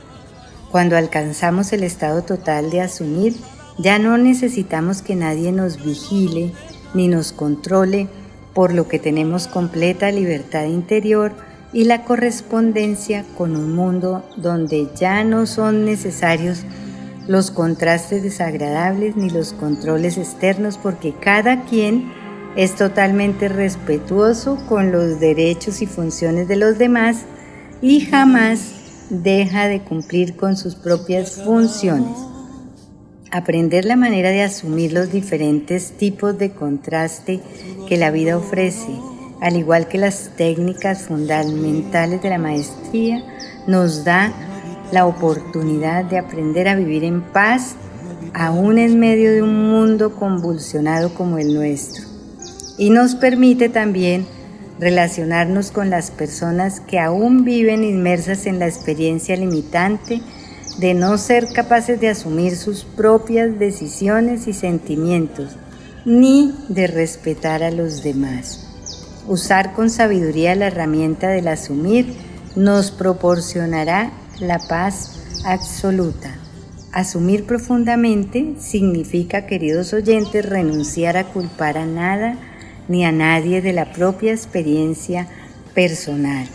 Cuando 0.71 0.97
alcanzamos 0.97 1.71
el 1.73 1.83
estado 1.83 2.23
total 2.23 2.69
de 2.69 2.81
asumir, 2.81 3.35
ya 3.77 3.99
no 3.99 4.17
necesitamos 4.17 5.01
que 5.01 5.15
nadie 5.15 5.51
nos 5.51 5.83
vigile 5.83 6.51
ni 6.93 7.07
nos 7.07 7.31
controle, 7.31 8.07
por 8.53 8.73
lo 8.73 8.87
que 8.87 8.99
tenemos 8.99 9.47
completa 9.47 10.11
libertad 10.11 10.65
interior 10.65 11.33
y 11.73 11.85
la 11.85 12.03
correspondencia 12.03 13.25
con 13.35 13.55
un 13.55 13.75
mundo 13.75 14.23
donde 14.37 14.89
ya 14.95 15.23
no 15.23 15.47
son 15.47 15.85
necesarios 15.85 16.63
los 17.27 17.51
contrastes 17.51 18.21
desagradables 18.21 19.15
ni 19.15 19.29
los 19.29 19.53
controles 19.53 20.17
externos 20.17 20.77
porque 20.77 21.13
cada 21.13 21.63
quien 21.63 22.11
es 22.55 22.75
totalmente 22.75 23.49
respetuoso 23.49 24.57
con 24.67 24.91
los 24.91 25.19
derechos 25.19 25.81
y 25.81 25.87
funciones 25.87 26.47
de 26.47 26.55
los 26.55 26.77
demás 26.77 27.23
y 27.81 28.01
jamás 28.01 29.07
deja 29.09 29.67
de 29.67 29.81
cumplir 29.81 30.35
con 30.35 30.55
sus 30.55 30.75
propias 30.75 31.41
funciones. 31.43 32.15
Aprender 33.31 33.85
la 33.85 33.95
manera 33.95 34.29
de 34.29 34.43
asumir 34.43 34.93
los 34.93 35.11
diferentes 35.11 35.97
tipos 35.97 36.37
de 36.37 36.51
contraste 36.51 37.41
que 37.87 37.97
la 37.97 38.11
vida 38.11 38.37
ofrece, 38.37 38.91
al 39.41 39.55
igual 39.55 39.87
que 39.87 39.97
las 39.97 40.31
técnicas 40.37 41.03
fundamentales 41.03 42.21
de 42.21 42.29
la 42.29 42.37
maestría, 42.37 43.23
nos 43.65 44.03
da 44.05 44.31
la 44.91 45.07
oportunidad 45.07 46.05
de 46.05 46.19
aprender 46.19 46.67
a 46.67 46.75
vivir 46.75 47.03
en 47.03 47.21
paz 47.21 47.75
aún 48.35 48.77
en 48.77 48.99
medio 48.99 49.31
de 49.31 49.41
un 49.41 49.69
mundo 49.69 50.15
convulsionado 50.15 51.13
como 51.15 51.39
el 51.39 51.55
nuestro 51.55 52.12
y 52.77 52.89
nos 52.89 53.15
permite 53.15 53.69
también 53.69 54.25
relacionarnos 54.79 55.71
con 55.71 55.89
las 55.89 56.11
personas 56.11 56.79
que 56.79 56.99
aún 56.99 57.45
viven 57.45 57.83
inmersas 57.83 58.45
en 58.45 58.59
la 58.59 58.67
experiencia 58.67 59.35
limitante 59.37 60.21
de 60.79 60.93
no 60.93 61.17
ser 61.17 61.47
capaces 61.53 61.99
de 61.99 62.09
asumir 62.09 62.55
sus 62.55 62.83
propias 62.83 63.59
decisiones 63.59 64.47
y 64.47 64.53
sentimientos, 64.53 65.55
ni 66.05 66.53
de 66.69 66.87
respetar 66.87 67.63
a 67.63 67.71
los 67.71 68.03
demás. 68.03 68.67
Usar 69.27 69.73
con 69.73 69.89
sabiduría 69.89 70.55
la 70.55 70.67
herramienta 70.67 71.29
del 71.29 71.47
asumir 71.47 72.13
nos 72.55 72.91
proporcionará 72.91 74.11
la 74.39 74.59
paz 74.59 75.43
absoluta. 75.45 76.35
Asumir 76.91 77.45
profundamente 77.45 78.55
significa, 78.59 79.45
queridos 79.45 79.93
oyentes, 79.93 80.45
renunciar 80.47 81.17
a 81.17 81.25
culpar 81.25 81.77
a 81.77 81.85
nada, 81.85 82.37
ni 82.87 83.05
a 83.05 83.11
nadie 83.11 83.61
de 83.61 83.73
la 83.73 83.91
propia 83.91 84.31
experiencia 84.31 85.27
personal. 85.73 86.47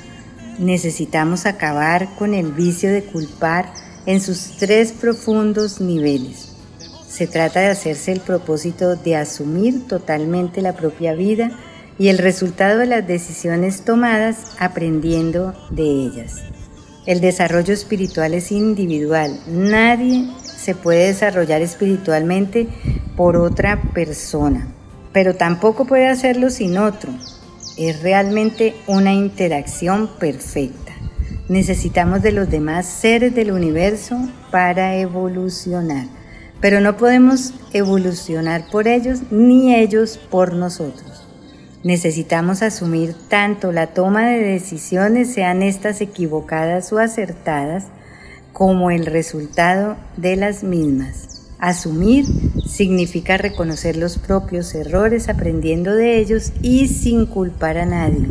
Necesitamos 0.58 1.46
acabar 1.46 2.08
con 2.16 2.34
el 2.34 2.52
vicio 2.52 2.90
de 2.90 3.04
culpar 3.04 3.72
en 4.06 4.20
sus 4.20 4.56
tres 4.58 4.92
profundos 4.92 5.80
niveles. 5.80 6.56
Se 7.08 7.26
trata 7.26 7.60
de 7.60 7.68
hacerse 7.68 8.12
el 8.12 8.20
propósito 8.20 8.96
de 8.96 9.16
asumir 9.16 9.86
totalmente 9.86 10.62
la 10.62 10.74
propia 10.74 11.14
vida 11.14 11.50
y 11.98 12.08
el 12.08 12.18
resultado 12.18 12.78
de 12.78 12.86
las 12.86 13.06
decisiones 13.06 13.84
tomadas 13.84 14.52
aprendiendo 14.58 15.54
de 15.70 15.84
ellas. 15.84 16.42
El 17.06 17.20
desarrollo 17.20 17.72
espiritual 17.72 18.34
es 18.34 18.52
individual. 18.52 19.40
Nadie 19.48 20.28
se 20.42 20.74
puede 20.74 21.06
desarrollar 21.06 21.62
espiritualmente 21.62 22.68
por 23.16 23.36
otra 23.36 23.80
persona, 23.94 24.68
pero 25.12 25.34
tampoco 25.36 25.84
puede 25.84 26.08
hacerlo 26.08 26.50
sin 26.50 26.78
otro. 26.78 27.12
Es 27.76 28.02
realmente 28.02 28.74
una 28.86 29.12
interacción 29.12 30.08
perfecta. 30.18 30.92
Necesitamos 31.48 32.22
de 32.22 32.32
los 32.32 32.50
demás 32.50 32.86
seres 32.86 33.34
del 33.34 33.52
universo 33.52 34.18
para 34.50 34.96
evolucionar, 34.96 36.06
pero 36.60 36.80
no 36.80 36.96
podemos 36.96 37.54
evolucionar 37.72 38.64
por 38.70 38.88
ellos 38.88 39.20
ni 39.30 39.74
ellos 39.74 40.18
por 40.30 40.52
nosotros. 40.52 41.26
Necesitamos 41.84 42.62
asumir 42.62 43.14
tanto 43.28 43.70
la 43.72 43.88
toma 43.88 44.26
de 44.26 44.42
decisiones, 44.42 45.32
sean 45.32 45.62
estas 45.62 46.00
equivocadas 46.00 46.92
o 46.92 46.98
acertadas, 46.98 47.84
como 48.52 48.90
el 48.90 49.06
resultado 49.06 49.96
de 50.16 50.34
las 50.34 50.64
mismas. 50.64 51.37
Asumir 51.58 52.24
significa 52.66 53.36
reconocer 53.36 53.96
los 53.96 54.16
propios 54.18 54.74
errores 54.74 55.28
aprendiendo 55.28 55.92
de 55.92 56.18
ellos 56.18 56.52
y 56.62 56.86
sin 56.86 57.26
culpar 57.26 57.78
a 57.78 57.86
nadie 57.86 58.28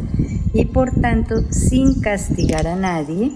y 0.54 0.66
por 0.66 0.92
tanto 1.02 1.44
sin 1.52 2.00
castigar 2.00 2.68
a 2.68 2.76
nadie 2.76 3.32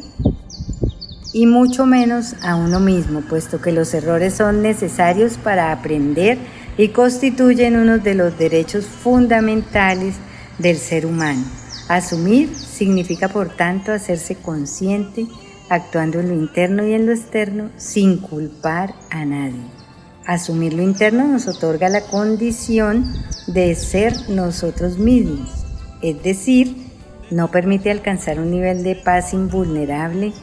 y 1.34 1.46
mucho 1.46 1.86
menos 1.86 2.36
a 2.42 2.56
uno 2.56 2.80
mismo, 2.80 3.22
puesto 3.22 3.62
que 3.62 3.72
los 3.72 3.94
errores 3.94 4.34
son 4.34 4.62
necesarios 4.62 5.38
para 5.38 5.72
aprender 5.72 6.38
y 6.78 6.90
constituyen 6.90 7.76
uno 7.76 8.00
de 8.00 8.16
los 8.16 8.38
derechos 8.38 8.86
fundamentales 8.86 10.16
del 10.58 10.78
ser 10.78 11.06
humano. 11.06 11.44
Asumir 11.88 12.56
significa 12.56 13.28
por 13.28 13.50
tanto 13.50 13.92
hacerse 13.92 14.36
consciente, 14.36 15.28
actuando 15.70 16.20
en 16.20 16.30
lo 16.30 16.34
interno 16.34 16.86
y 16.86 16.94
en 16.94 17.06
lo 17.06 17.12
externo 17.12 17.70
sin 17.78 18.18
culpar 18.18 18.94
a 19.10 19.26
nadie. 19.26 19.81
Asumir 20.26 20.74
lo 20.74 20.84
interno 20.84 21.28
nos 21.28 21.48
otorga 21.48 21.90
la 21.90 22.02
condición 22.02 23.12
de 23.48 23.74
ser 23.76 24.30
nosotros 24.30 25.00
mismos, 25.00 25.66
es 26.04 26.22
decir, 26.22 26.92
no 27.32 27.50
permite 27.50 27.90
alcanzar 27.90 28.40
un 28.40 28.52
nivel 28.52 28.84
de 28.84 28.96
paz 28.96 29.34
invulnerable 29.34 30.34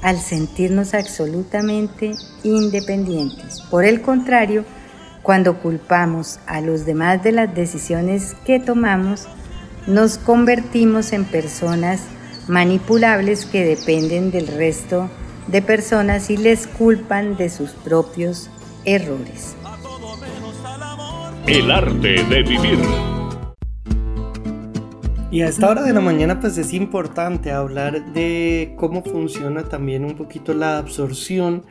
al 0.00 0.18
sentirnos 0.18 0.94
absolutamente 0.94 2.12
independientes. 2.44 3.60
Por 3.70 3.84
el 3.84 4.00
contrario, 4.00 4.64
cuando 5.22 5.58
culpamos 5.58 6.38
a 6.46 6.60
los 6.60 6.86
demás 6.86 7.22
de 7.22 7.32
las 7.32 7.54
decisiones 7.54 8.34
que 8.46 8.58
tomamos, 8.58 9.26
nos 9.86 10.16
convertimos 10.18 11.12
en 11.12 11.24
personas 11.24 12.02
manipulables 12.48 13.44
que 13.44 13.64
dependen 13.64 14.30
del 14.30 14.46
resto 14.46 15.10
de 15.48 15.62
personas 15.62 16.30
y 16.30 16.36
les 16.36 16.66
culpan 16.66 17.36
de 17.36 17.50
sus 17.50 17.70
propios 17.70 18.50
errores. 18.86 19.56
El 21.48 21.70
arte 21.72 22.22
de 22.24 22.42
vivir. 22.42 22.78
Y 25.32 25.42
a 25.42 25.48
esta 25.48 25.68
hora 25.68 25.82
de 25.82 25.92
la 25.92 26.00
mañana 26.00 26.40
pues 26.40 26.56
es 26.56 26.72
importante 26.72 27.50
hablar 27.50 28.12
de 28.12 28.74
cómo 28.76 29.02
funciona 29.02 29.64
también 29.64 30.04
un 30.04 30.14
poquito 30.14 30.54
la 30.54 30.78
absorción 30.78 31.64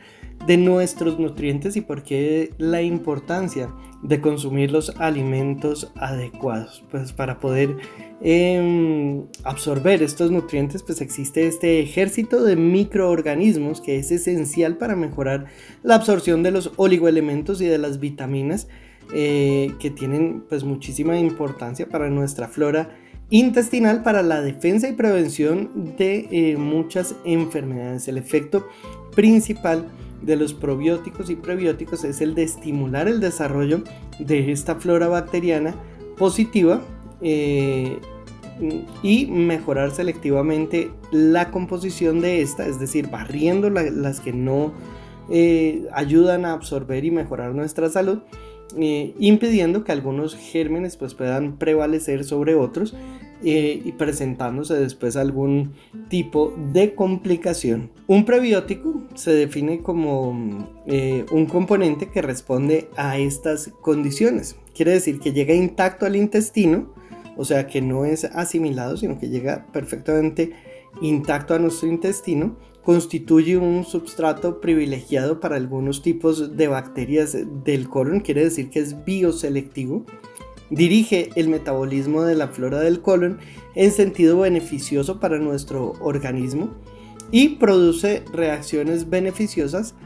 de 0.46 0.58
nuestros 0.58 1.18
nutrientes 1.18 1.76
y 1.76 1.80
por 1.80 2.02
qué 2.02 2.52
la 2.58 2.82
importancia 2.82 3.70
de 4.02 4.20
consumir 4.20 4.70
los 4.70 4.90
alimentos 4.98 5.90
adecuados. 5.96 6.84
Pues 6.90 7.14
para 7.14 7.40
poder 7.40 7.76
em, 8.20 9.24
absorber 9.44 10.02
estos 10.02 10.30
nutrientes 10.30 10.82
pues 10.82 11.00
existe 11.00 11.46
este 11.46 11.80
ejército 11.80 12.42
de 12.42 12.56
microorganismos 12.56 13.80
que 13.80 13.98
es 13.98 14.10
esencial 14.10 14.76
para 14.76 14.96
mejorar 14.96 15.46
la 15.82 15.96
absorción 15.96 16.42
de 16.42 16.50
los 16.50 16.72
oligoelementos 16.76 17.60
y 17.60 17.66
de 17.66 17.78
las 17.78 18.00
vitaminas 18.00 18.68
eh, 19.12 19.72
que 19.78 19.90
tienen 19.90 20.42
pues 20.48 20.64
muchísima 20.64 21.18
importancia 21.18 21.88
para 21.88 22.10
nuestra 22.10 22.48
flora 22.48 22.90
intestinal 23.30 24.02
para 24.02 24.22
la 24.22 24.40
defensa 24.40 24.88
y 24.88 24.92
prevención 24.92 25.94
de 25.96 26.28
eh, 26.30 26.56
muchas 26.56 27.14
enfermedades. 27.24 28.08
El 28.08 28.18
efecto 28.18 28.66
principal 29.14 29.86
de 30.22 30.36
los 30.36 30.54
probióticos 30.54 31.30
y 31.30 31.36
prebióticos 31.36 32.04
es 32.04 32.20
el 32.20 32.34
de 32.34 32.44
estimular 32.44 33.08
el 33.08 33.20
desarrollo 33.20 33.82
de 34.18 34.50
esta 34.52 34.76
flora 34.76 35.08
bacteriana 35.08 35.74
positiva 36.16 36.82
eh, 37.20 37.98
y 39.02 39.26
mejorar 39.26 39.90
selectivamente 39.90 40.90
la 41.10 41.50
composición 41.50 42.20
de 42.20 42.40
esta, 42.40 42.66
es 42.66 42.80
decir, 42.80 43.08
barriendo 43.08 43.68
las 43.70 44.20
que 44.20 44.32
no 44.32 44.72
eh, 45.30 45.86
ayudan 45.92 46.44
a 46.46 46.52
absorber 46.52 47.04
y 47.04 47.10
mejorar 47.10 47.54
nuestra 47.54 47.90
salud 47.90 48.20
eh, 48.78 49.14
impidiendo 49.18 49.84
que 49.84 49.92
algunos 49.92 50.34
gérmenes 50.34 50.96
pues, 50.96 51.14
puedan 51.14 51.58
prevalecer 51.58 52.24
sobre 52.24 52.54
otros 52.54 52.94
y 53.42 53.92
presentándose 53.92 54.74
después 54.74 55.14
algún 55.14 55.74
tipo 56.08 56.54
de 56.72 56.94
complicación. 56.94 57.90
Un 58.06 58.24
prebiótico 58.24 59.02
se 59.14 59.30
define 59.32 59.82
como 59.82 60.30
un 60.30 61.46
componente 61.46 62.08
que 62.08 62.22
responde 62.22 62.88
a 62.96 63.18
estas 63.18 63.70
condiciones. 63.82 64.56
Quiere 64.74 64.92
decir 64.92 65.20
que 65.20 65.32
llega 65.32 65.54
intacto 65.54 66.06
al 66.06 66.16
intestino, 66.16 66.95
o 67.36 67.44
sea 67.44 67.66
que 67.66 67.80
no 67.80 68.04
es 68.04 68.24
asimilado, 68.24 68.96
sino 68.96 69.18
que 69.18 69.28
llega 69.28 69.66
perfectamente 69.72 70.52
intacto 71.00 71.54
a 71.54 71.58
nuestro 71.58 71.88
intestino 71.88 72.56
constituye 72.86 73.56
un 73.56 73.84
substrato 73.84 74.60
privilegiado 74.60 75.40
para 75.40 75.56
algunos 75.56 76.02
tipos 76.02 76.56
de 76.56 76.68
bacterias 76.68 77.36
del 77.64 77.88
colon, 77.88 78.20
quiere 78.20 78.44
decir 78.44 78.70
que 78.70 78.78
es 78.78 79.04
bioselectivo, 79.04 80.04
dirige 80.70 81.30
el 81.34 81.48
metabolismo 81.48 82.22
de 82.22 82.36
la 82.36 82.46
flora 82.46 82.78
del 82.78 83.00
colon 83.00 83.38
en 83.74 83.90
sentido 83.90 84.38
beneficioso 84.38 85.18
para 85.18 85.38
nuestro 85.38 85.94
organismo 86.00 86.76
y 87.32 87.56
produce 87.56 88.22
reacciones 88.32 89.10
beneficiosas 89.10 89.96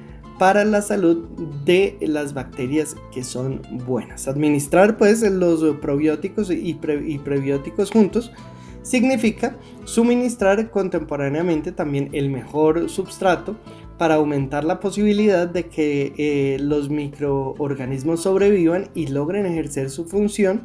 para 0.41 0.65
la 0.65 0.81
salud 0.81 1.29
de 1.67 1.99
las 2.01 2.33
bacterias 2.33 2.97
que 3.13 3.25
son 3.25 3.61
buenas. 3.85 4.27
Administrar 4.27 4.97
pues 4.97 5.21
los 5.21 5.77
probióticos 5.77 6.51
y, 6.51 6.73
prebióticos 6.73 7.91
juntos 7.91 8.33
significa 8.81 9.59
suministrar 9.85 10.71
contemporáneamente 10.71 11.73
también 11.73 12.09
el 12.15 12.31
mejor 12.31 12.89
substrato 12.89 13.55
para 13.99 14.15
aumentar 14.15 14.65
la 14.65 14.81
posibilidad 14.81 15.47
de 15.47 15.67
que 15.67 16.15
eh, 16.17 16.57
los 16.59 16.89
microorganismos 16.89 18.23
sobrevivan 18.23 18.89
y 18.95 19.09
logren 19.09 19.45
ejercer 19.45 19.91
su 19.91 20.07
función. 20.07 20.63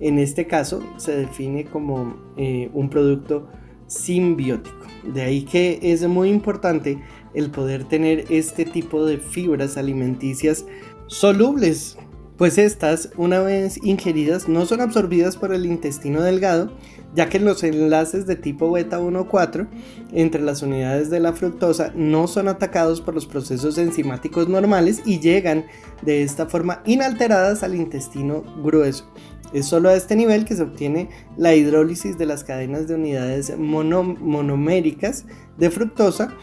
En 0.00 0.18
este 0.18 0.48
caso 0.48 0.82
se 0.96 1.14
define 1.16 1.66
como 1.66 2.16
eh, 2.36 2.70
un 2.72 2.90
producto 2.90 3.46
simbiótico. 3.86 4.82
De 5.14 5.22
ahí 5.22 5.42
que 5.42 5.78
es 5.80 6.06
muy 6.08 6.28
importante 6.28 6.98
el 7.34 7.50
poder 7.50 7.84
tener 7.84 8.26
este 8.30 8.64
tipo 8.64 9.04
de 9.04 9.18
fibras 9.18 9.76
alimenticias 9.76 10.64
solubles. 11.06 11.96
Pues 12.36 12.58
estas, 12.58 13.10
una 13.16 13.40
vez 13.40 13.78
ingeridas, 13.84 14.48
no 14.48 14.66
son 14.66 14.80
absorbidas 14.80 15.36
por 15.36 15.54
el 15.54 15.66
intestino 15.66 16.22
delgado, 16.22 16.72
ya 17.14 17.28
que 17.28 17.38
los 17.38 17.62
enlaces 17.62 18.26
de 18.26 18.36
tipo 18.36 18.70
beta 18.70 19.00
1-4 19.00 19.68
entre 20.12 20.42
las 20.42 20.62
unidades 20.62 21.10
de 21.10 21.20
la 21.20 21.32
fructosa 21.32 21.92
no 21.94 22.26
son 22.26 22.48
atacados 22.48 23.00
por 23.00 23.14
los 23.14 23.26
procesos 23.26 23.78
enzimáticos 23.78 24.48
normales 24.48 25.02
y 25.04 25.20
llegan 25.20 25.66
de 26.02 26.22
esta 26.22 26.46
forma 26.46 26.82
inalteradas 26.86 27.62
al 27.62 27.74
intestino 27.74 28.42
grueso. 28.62 29.10
Es 29.52 29.66
solo 29.66 29.90
a 29.90 29.94
este 29.94 30.16
nivel 30.16 30.46
que 30.46 30.56
se 30.56 30.62
obtiene 30.62 31.10
la 31.36 31.54
hidrólisis 31.54 32.16
de 32.16 32.24
las 32.24 32.42
cadenas 32.42 32.88
de 32.88 32.94
unidades 32.94 33.52
monoméricas 33.58 35.26
de 35.58 35.70
fructosa 35.70 36.34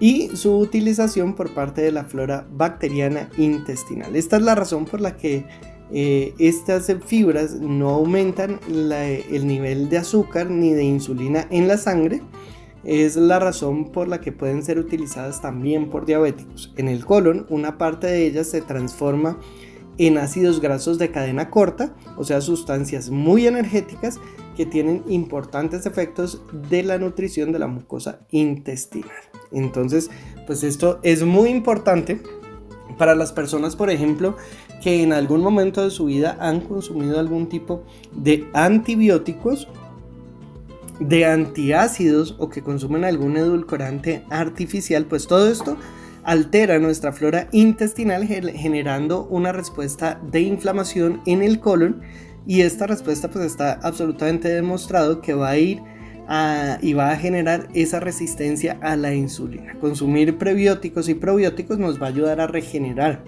y 0.00 0.28
su 0.36 0.58
utilización 0.58 1.34
por 1.34 1.54
parte 1.54 1.80
de 1.80 1.92
la 1.92 2.04
flora 2.04 2.46
bacteriana 2.50 3.30
intestinal. 3.38 4.16
Esta 4.16 4.36
es 4.36 4.42
la 4.42 4.56
razón 4.56 4.84
por 4.84 5.00
la 5.00 5.16
que 5.16 5.46
eh, 5.92 6.34
estas 6.38 6.92
fibras 7.04 7.54
no 7.54 7.90
aumentan 7.90 8.58
el 8.68 9.46
nivel 9.46 9.88
de 9.88 9.98
azúcar 9.98 10.50
ni 10.50 10.72
de 10.72 10.84
insulina 10.84 11.46
en 11.50 11.68
la 11.68 11.76
sangre. 11.76 12.22
Es 12.84 13.16
la 13.16 13.40
razón 13.40 13.90
por 13.90 14.06
la 14.06 14.20
que 14.20 14.30
pueden 14.30 14.62
ser 14.62 14.78
utilizadas 14.78 15.42
también 15.42 15.90
por 15.90 16.06
diabéticos. 16.06 16.72
En 16.76 16.88
el 16.88 17.04
colon, 17.04 17.46
una 17.48 17.78
parte 17.78 18.06
de 18.06 18.26
ellas 18.26 18.46
se 18.48 18.62
transforma 18.62 19.40
en 19.98 20.18
ácidos 20.18 20.60
grasos 20.60 20.98
de 20.98 21.10
cadena 21.10 21.50
corta, 21.50 21.96
o 22.16 22.24
sea, 22.24 22.40
sustancias 22.40 23.10
muy 23.10 23.46
energéticas 23.46 24.20
que 24.56 24.66
tienen 24.66 25.02
importantes 25.08 25.86
efectos 25.86 26.42
de 26.70 26.82
la 26.82 26.98
nutrición 26.98 27.52
de 27.52 27.58
la 27.58 27.66
mucosa 27.66 28.20
intestinal. 28.30 29.10
Entonces, 29.52 30.10
pues 30.46 30.62
esto 30.62 31.00
es 31.02 31.22
muy 31.24 31.50
importante 31.50 32.20
para 32.98 33.14
las 33.14 33.32
personas, 33.32 33.76
por 33.76 33.90
ejemplo, 33.90 34.36
que 34.82 35.02
en 35.02 35.12
algún 35.12 35.40
momento 35.40 35.82
de 35.82 35.90
su 35.90 36.06
vida 36.06 36.36
han 36.40 36.60
consumido 36.60 37.18
algún 37.18 37.48
tipo 37.48 37.84
de 38.12 38.48
antibióticos, 38.52 39.68
de 41.00 41.26
antiácidos 41.26 42.36
o 42.38 42.48
que 42.48 42.62
consumen 42.62 43.04
algún 43.04 43.36
edulcorante 43.36 44.22
artificial, 44.30 45.04
pues 45.06 45.26
todo 45.26 45.50
esto 45.50 45.76
altera 46.24 46.78
nuestra 46.78 47.12
flora 47.12 47.48
intestinal 47.52 48.26
generando 48.26 49.26
una 49.30 49.52
respuesta 49.52 50.20
de 50.30 50.40
inflamación 50.40 51.20
en 51.24 51.42
el 51.42 51.60
colon 51.60 52.02
y 52.46 52.62
esta 52.62 52.86
respuesta 52.86 53.28
pues 53.30 53.44
está 53.44 53.78
absolutamente 53.82 54.48
demostrado 54.48 55.20
que 55.20 55.34
va 55.34 55.50
a 55.50 55.58
ir 55.58 55.82
y 56.82 56.92
va 56.94 57.12
a 57.12 57.16
generar 57.16 57.68
esa 57.74 58.00
resistencia 58.00 58.78
a 58.82 58.96
la 58.96 59.14
insulina. 59.14 59.78
Consumir 59.78 60.38
prebióticos 60.38 61.08
y 61.08 61.14
probióticos 61.14 61.78
nos 61.78 62.02
va 62.02 62.06
a 62.06 62.10
ayudar 62.10 62.40
a 62.40 62.48
regenerar 62.48 63.22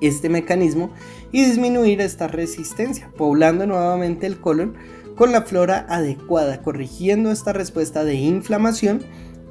este 0.00 0.28
mecanismo 0.28 0.90
y 1.32 1.44
disminuir 1.44 2.00
esta 2.00 2.28
resistencia, 2.28 3.10
poblando 3.16 3.66
nuevamente 3.66 4.26
el 4.26 4.38
colon 4.38 4.74
con 5.16 5.32
la 5.32 5.42
flora 5.42 5.86
adecuada, 5.88 6.62
corrigiendo 6.62 7.30
esta 7.30 7.52
respuesta 7.52 8.04
de 8.04 8.14
inflamación. 8.14 9.02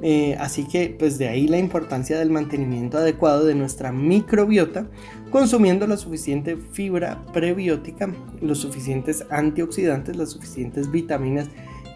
Eh, 0.02 0.36
así 0.38 0.68
que 0.68 0.94
pues 0.98 1.16
de 1.16 1.28
ahí 1.28 1.48
la 1.48 1.58
importancia 1.58 2.18
del 2.18 2.30
mantenimiento 2.30 2.98
adecuado 2.98 3.46
de 3.46 3.54
nuestra 3.54 3.92
microbiota, 3.92 4.88
consumiendo 5.30 5.86
la 5.86 5.96
suficiente 5.96 6.56
fibra 6.56 7.24
prebiótica, 7.32 8.12
los 8.40 8.58
suficientes 8.58 9.24
antioxidantes, 9.30 10.16
las 10.16 10.30
suficientes 10.30 10.90
vitaminas 10.90 11.48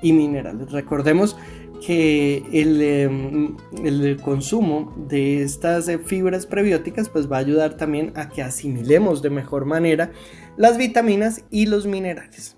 y 0.02 0.12
minerales. 0.12 0.72
Recordemos 0.72 1.36
que 1.84 2.44
el, 2.52 2.80
em, 2.82 3.56
el, 3.84 4.20
consumo 4.20 4.94
de 5.08 5.42
estas 5.42 5.88
eh, 5.88 5.98
fibras 5.98 6.46
prebióticas 6.46 7.08
pues 7.08 7.30
va 7.30 7.36
a 7.36 7.40
ayudar 7.40 7.76
también 7.76 8.12
a 8.16 8.28
que 8.28 8.42
asimilemos 8.42 9.22
de 9.22 9.30
mejor 9.30 9.64
manera 9.64 10.12
las 10.56 10.76
vitaminas 10.76 11.42
y 11.50 11.66
los 11.66 11.86
minerales. 11.86 12.56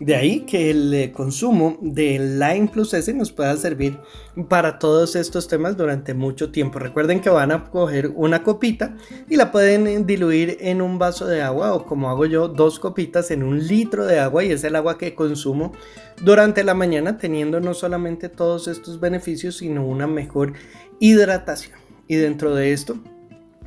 De 0.00 0.14
ahí 0.14 0.40
que 0.40 0.70
el 0.70 0.94
eh, 0.94 1.12
consumo 1.12 1.76
de 1.80 2.18
Lime 2.18 2.68
Plus 2.72 2.94
S 2.94 3.12
nos 3.12 3.32
pueda 3.32 3.56
servir 3.56 3.98
para 4.48 4.78
todos 4.78 5.16
estos 5.16 5.48
temas 5.48 5.76
durante 5.76 6.14
mucho 6.14 6.52
tiempo. 6.52 6.78
Recuerden 6.78 7.20
que 7.20 7.30
van 7.30 7.50
a 7.50 7.68
coger 7.68 8.12
una 8.14 8.44
copita 8.44 8.96
y 9.28 9.34
la 9.34 9.50
pueden 9.50 9.88
eh, 9.88 10.04
diluir 10.04 10.56
en 10.60 10.82
un 10.82 10.98
vaso 10.98 11.26
de 11.26 11.42
agua 11.42 11.74
o 11.74 11.84
como 11.84 12.10
hago 12.10 12.26
yo, 12.26 12.46
dos 12.46 12.78
copitas 12.78 13.32
en 13.32 13.42
un 13.42 13.66
litro 13.66 14.06
de 14.06 14.20
agua 14.20 14.44
y 14.44 14.52
es 14.52 14.62
el 14.62 14.76
agua 14.76 14.98
que 14.98 15.16
consumo 15.16 15.72
durante 16.22 16.62
la 16.62 16.74
mañana 16.74 17.18
teniendo 17.18 17.58
no 17.58 17.74
solamente 17.74 18.28
todos 18.28 18.68
estos 18.68 19.00
beneficios 19.00 19.56
sino 19.56 19.84
una 19.84 20.06
mejor 20.06 20.52
hidratación. 21.00 21.76
Y 22.06 22.14
dentro 22.14 22.54
de 22.54 22.72
esto 22.72 22.98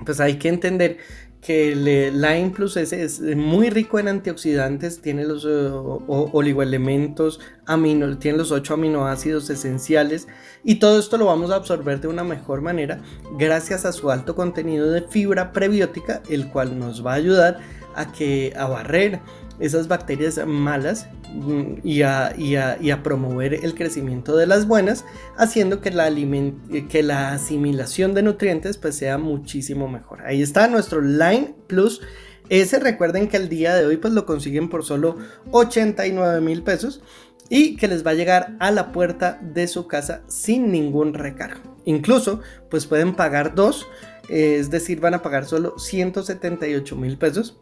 pues 0.06 0.22
hay 0.22 0.38
que 0.38 0.48
entender 0.48 0.98
que 1.42 1.72
el 1.72 1.88
eh, 1.88 2.12
Lime 2.12 2.52
Plus 2.52 2.78
es 2.78 3.20
muy 3.20 3.72
rico 3.72 3.98
en 3.98 4.08
antioxidantes, 4.08 5.02
tiene 5.02 5.26
los 5.26 5.44
uh, 5.44 6.04
oligoelementos, 6.08 7.40
amino, 7.66 8.18
tiene 8.20 8.38
los 8.38 8.52
8 8.52 8.76
aminoácidos 8.76 9.50
esenciales 9.50 10.28
y 10.64 10.76
todo 10.76 11.00
esto 11.00 11.18
lo 11.18 11.26
vamos 11.26 11.50
a 11.50 11.56
absorber 11.56 12.00
de 12.00 12.08
una 12.08 12.24
mejor 12.24 12.62
manera 12.62 13.02
gracias 13.38 13.86
a 13.86 13.92
su 13.92 14.12
alto 14.12 14.36
contenido 14.36 14.92
de 14.92 15.02
fibra 15.02 15.52
prebiótica, 15.52 16.22
el 16.30 16.48
cual 16.48 16.78
nos 16.78 17.04
va 17.06 17.14
a 17.14 17.16
ayudar 17.16 17.60
a 17.96 18.12
que 18.12 18.54
a 18.56 18.68
barrer 18.68 19.20
esas 19.62 19.88
bacterias 19.88 20.40
malas 20.46 21.08
mm, 21.34 21.76
y 21.84 22.02
a, 22.02 23.00
promover 23.04 23.54
el 23.54 23.76
crecimiento 23.76 24.36
de 24.36 24.48
las 24.48 24.68
buenas, 24.68 25.06
haciendo 25.38 25.80
que 25.80 25.92
la, 25.92 26.10
que 26.90 27.04
la 27.04 27.34
asimilación 27.34 28.14
de 28.14 28.24
nutrientes 28.24 28.78
pues 28.78 28.96
sea 28.96 29.18
muchísimo 29.18 29.88
mejor. 29.88 30.22
Ahí 30.26 30.42
está 30.42 30.68
nuestro 30.68 31.02
Line 31.02 31.56
Plus. 31.68 32.02
Ese 32.50 32.80
recuerden 32.80 33.30
que 33.30 33.38
el 33.38 33.48
día 33.48 33.76
de 33.76 33.86
hoy 33.86 33.98
pues 33.98 34.14
lo 34.14 34.26
consiguen 34.26 34.68
por 34.68 34.84
solo 34.84 35.18
89 35.52 36.42
mil 36.42 36.64
pesos 36.64 37.02
y 37.50 37.76
que 37.76 37.88
les 37.88 38.06
va 38.06 38.12
a 38.12 38.16
llegar 38.16 38.56
a 38.60 38.72
la 38.72 38.92
puerta 38.92 39.40
de 39.42 39.68
su 39.68 39.88
casa 39.88 40.24
sin 40.28 40.72
ningún 40.72 41.14
recargo. 41.14 41.78
Incluso 41.86 42.42
pues 42.70 42.88
pueden 42.88 43.16
pagar 43.16 43.56
dos, 43.56 43.88
es 44.30 44.70
decir, 44.70 45.00
van 45.00 45.14
a 45.14 45.22
pagar 45.22 45.46
solo 45.46 45.78
178 45.78 46.96
mil 46.96 47.18
pesos 47.18 47.60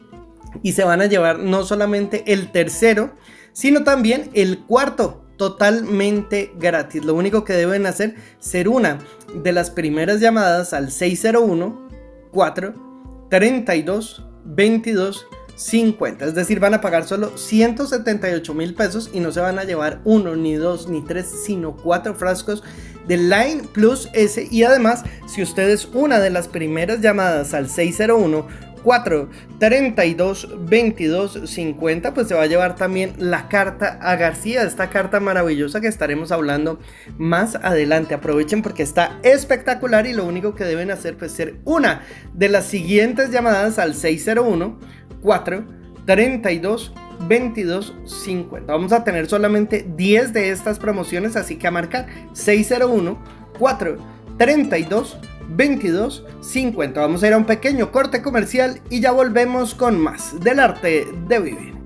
y 0.63 0.73
se 0.73 0.83
van 0.83 1.01
a 1.01 1.05
llevar 1.05 1.39
no 1.39 1.63
solamente 1.63 2.23
el 2.27 2.51
tercero, 2.51 3.15
sino 3.53 3.83
también 3.83 4.29
el 4.33 4.59
cuarto 4.59 5.25
totalmente 5.37 6.51
gratis. 6.57 7.05
Lo 7.05 7.13
único 7.13 7.45
que 7.45 7.53
deben 7.53 7.85
hacer 7.85 8.15
ser 8.39 8.67
una 8.67 8.99
de 9.33 9.53
las 9.53 9.69
primeras 9.69 10.19
llamadas 10.19 10.73
al 10.73 10.91
601 10.91 11.89
4 12.31 13.27
32 13.29 14.25
22 14.45 15.25
50. 15.59 16.25
Es 16.25 16.35
decir, 16.35 16.59
van 16.59 16.73
a 16.73 16.81
pagar 16.81 17.05
solo 17.05 17.37
178 17.37 18.53
mil 18.53 18.73
pesos 18.75 19.09
y 19.13 19.19
no 19.19 19.31
se 19.31 19.41
van 19.41 19.59
a 19.59 19.65
llevar 19.65 20.01
uno, 20.05 20.35
ni 20.35 20.55
dos, 20.55 20.87
ni 20.87 21.03
tres, 21.03 21.27
sino 21.45 21.75
cuatro 21.75 22.15
frascos 22.15 22.63
de 23.07 23.17
Line 23.17 23.63
Plus 23.73 24.09
S. 24.13 24.47
Y 24.49 24.63
además, 24.63 25.03
si 25.27 25.41
usted 25.41 25.69
es 25.69 25.85
una 25.93 26.19
de 26.19 26.29
las 26.29 26.47
primeras 26.47 27.01
llamadas 27.01 27.53
al 27.53 27.69
601 27.69 28.47
4 28.83 29.29
32 29.59 30.49
22 30.67 31.41
50 31.45 32.13
pues 32.13 32.27
se 32.27 32.35
va 32.35 32.43
a 32.43 32.47
llevar 32.47 32.75
también 32.75 33.13
la 33.17 33.47
carta 33.47 33.99
a 34.01 34.15
García 34.15 34.63
esta 34.63 34.89
carta 34.89 35.19
maravillosa 35.19 35.81
que 35.81 35.87
estaremos 35.87 36.31
hablando 36.31 36.79
más 37.17 37.55
adelante. 37.55 38.13
Aprovechen 38.13 38.61
porque 38.61 38.83
está 38.83 39.19
espectacular 39.23 40.07
y 40.07 40.13
lo 40.13 40.25
único 40.25 40.55
que 40.55 40.63
deben 40.63 40.91
hacer 40.91 41.17
pues 41.17 41.31
ser 41.31 41.59
una 41.65 42.01
de 42.33 42.49
las 42.49 42.65
siguientes 42.65 43.31
llamadas 43.31 43.79
al 43.79 43.95
601 43.95 44.79
4 45.21 45.63
32 46.05 46.93
22 47.27 47.93
50 48.05 48.71
vamos 48.71 48.93
a 48.93 49.03
tener 49.03 49.27
solamente 49.27 49.85
10 49.95 50.33
de 50.33 50.51
estas 50.51 50.79
promociones 50.79 51.35
así 51.35 51.57
que 51.57 51.67
a 51.67 51.71
marcar 51.71 52.07
601 52.33 53.19
4 53.59 53.97
32 54.37 55.19
22 55.49 56.23
50. 56.41 56.99
Vamos 57.01 57.23
a 57.23 57.27
ir 57.27 57.33
a 57.33 57.37
un 57.37 57.45
pequeño 57.45 57.91
corte 57.91 58.21
comercial 58.21 58.81
y 58.89 59.01
ya 59.01 59.11
volvemos 59.11 59.75
con 59.75 59.99
más 59.99 60.39
del 60.39 60.59
arte 60.59 61.07
de 61.27 61.39
vivir. 61.39 61.79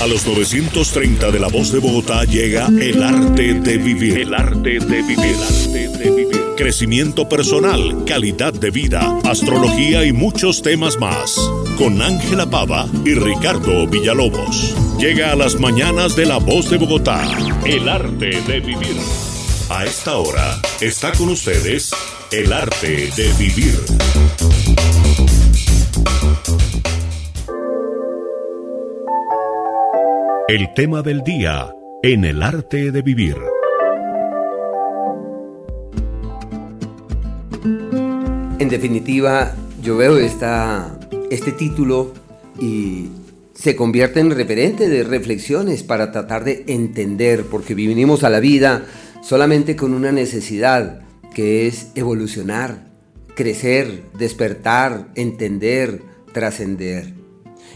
A 0.00 0.06
los 0.06 0.24
930 0.26 1.32
de 1.32 1.40
la 1.40 1.48
voz 1.48 1.72
de 1.72 1.80
Bogotá 1.80 2.22
llega 2.22 2.68
el 2.68 3.02
arte 3.02 3.54
de 3.54 3.78
vivir. 3.78 4.18
El 4.18 4.32
arte 4.32 4.78
de 4.78 5.02
vivir. 5.02 5.34
arte 5.34 5.88
de 5.88 6.10
vivir. 6.10 6.38
Crecimiento 6.56 7.28
personal, 7.28 8.04
calidad 8.04 8.52
de 8.52 8.70
vida, 8.70 9.18
astrología 9.24 10.04
y 10.04 10.12
muchos 10.12 10.62
temas 10.62 10.98
más. 10.98 11.36
Con 11.76 12.00
Ángela 12.00 12.48
Pava 12.48 12.86
y 13.04 13.14
Ricardo 13.14 13.88
Villalobos. 13.88 14.76
Llega 15.00 15.32
a 15.32 15.36
las 15.36 15.58
mañanas 15.58 16.14
de 16.14 16.26
la 16.26 16.38
voz 16.38 16.70
de 16.70 16.78
Bogotá. 16.78 17.22
El 17.64 17.88
arte 17.88 18.40
de 18.42 18.60
vivir. 18.60 19.27
A 19.70 19.84
esta 19.84 20.16
hora 20.16 20.62
está 20.80 21.12
con 21.12 21.28
ustedes 21.28 21.92
el 22.32 22.54
arte 22.54 23.10
de 23.14 23.32
vivir. 23.38 23.74
El 30.48 30.72
tema 30.74 31.02
del 31.02 31.22
día 31.22 31.70
en 32.02 32.24
el 32.24 32.42
arte 32.42 32.90
de 32.90 33.02
vivir. 33.02 33.36
En 38.58 38.68
definitiva, 38.70 39.54
yo 39.82 39.98
veo 39.98 40.16
esta, 40.16 40.98
este 41.30 41.52
título 41.52 42.14
y 42.58 43.08
se 43.52 43.76
convierte 43.76 44.20
en 44.20 44.30
referente 44.30 44.88
de 44.88 45.04
reflexiones 45.04 45.82
para 45.82 46.10
tratar 46.10 46.44
de 46.44 46.64
entender, 46.68 47.44
porque 47.50 47.74
vinimos 47.74 48.24
a 48.24 48.30
la 48.30 48.40
vida 48.40 48.86
solamente 49.22 49.76
con 49.76 49.94
una 49.94 50.12
necesidad 50.12 51.02
que 51.34 51.66
es 51.66 51.88
evolucionar, 51.94 52.88
crecer, 53.34 54.02
despertar, 54.18 55.08
entender, 55.14 56.02
trascender. 56.32 57.14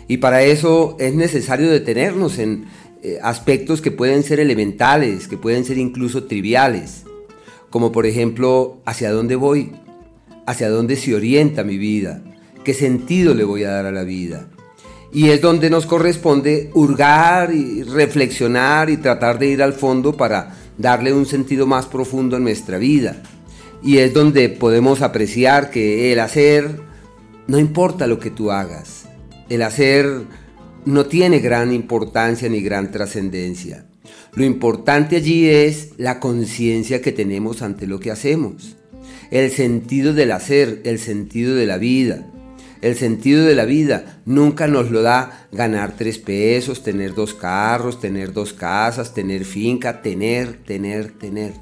Y 0.09 0.19
para 0.19 0.43
eso 0.43 0.97
es 0.99 1.15
necesario 1.15 1.71
detenernos 1.71 2.39
en 2.39 2.67
eh, 3.03 3.19
aspectos 3.23 3.81
que 3.81 3.91
pueden 3.91 4.23
ser 4.23 4.41
elementales, 4.41 5.29
que 5.29 5.37
pueden 5.37 5.65
ser 5.65 5.79
incluso 5.79 6.25
triviales, 6.25 7.05
como 7.71 7.91
por 7.91 8.07
ejemplo, 8.07 8.81
¿hacia 8.85 9.11
dónde 9.11 9.35
voy? 9.35 9.73
¿Hacia 10.47 10.69
dónde 10.69 10.97
se 10.97 11.15
orienta 11.15 11.65
mi 11.65 11.79
vida? 11.79 12.23
¿Qué 12.65 12.75
sentido 12.75 13.35
le 13.35 13.45
voy 13.45 13.65
a 13.65 13.71
dar 13.71 13.87
a 13.87 13.93
la 13.93 14.05
vida? 14.05 14.49
Y 15.13 15.31
es 15.31 15.41
donde 15.41 15.71
nos 15.71 15.87
corresponde 15.87 16.71
hurgar 16.75 17.53
y 17.55 17.83
reflexionar 17.83 18.91
y 18.91 18.99
tratar 18.99 19.39
de 19.39 19.49
ir 19.49 19.63
al 19.63 19.73
fondo 19.73 20.17
para 20.17 20.55
darle 20.79 21.13
un 21.13 21.27
sentido 21.27 21.67
más 21.67 21.87
profundo 21.87 22.37
a 22.37 22.41
nuestra 22.41 22.79
vida. 22.79 23.23
Y 23.83 23.99
es 23.99 24.15
donde 24.15 24.49
podemos 24.49 25.03
apreciar 25.03 25.71
que 25.71 26.13
el 26.13 26.21
hacer 26.21 26.81
no 27.47 27.59
importa 27.59 28.07
lo 28.07 28.19
que 28.19 28.31
tú 28.31 28.51
hagas. 28.51 29.07
El 29.49 29.63
hacer 29.63 30.23
no 30.85 31.07
tiene 31.07 31.41
gran 31.41 31.73
importancia 31.73 32.49
ni 32.49 32.61
gran 32.61 32.91
trascendencia. 32.91 33.85
Lo 34.35 34.45
importante 34.45 35.17
allí 35.17 35.49
es 35.49 35.91
la 35.99 36.19
conciencia 36.19 37.03
que 37.03 37.13
tenemos 37.13 37.63
ante 37.63 37.87
lo 37.87 38.01
que 38.01 38.11
hacemos, 38.11 38.77
el 39.31 39.51
sentido 39.51 40.15
del 40.15 40.33
hacer, 40.33 40.81
el 40.85 40.99
sentido 40.99 41.55
de 41.55 41.67
la 41.67 41.77
vida. 41.77 42.32
El 42.83 42.97
sentido 42.97 43.45
de 43.45 43.55
la 43.55 43.65
vida 43.65 44.21
nunca 44.27 44.67
nos 44.67 44.91
lo 44.91 45.03
da 45.03 45.47
ganar 45.53 45.95
tres 45.97 46.19
pesos, 46.19 46.83
tener 46.83 47.15
dos 47.15 47.33
carros, 47.33 48.01
tener 48.01 48.33
dos 48.33 48.53
casas, 48.53 49.15
tener 49.15 49.45
finca, 49.45 50.03
tener, 50.03 50.65
tener, 50.65 51.13
tener. 51.13 51.53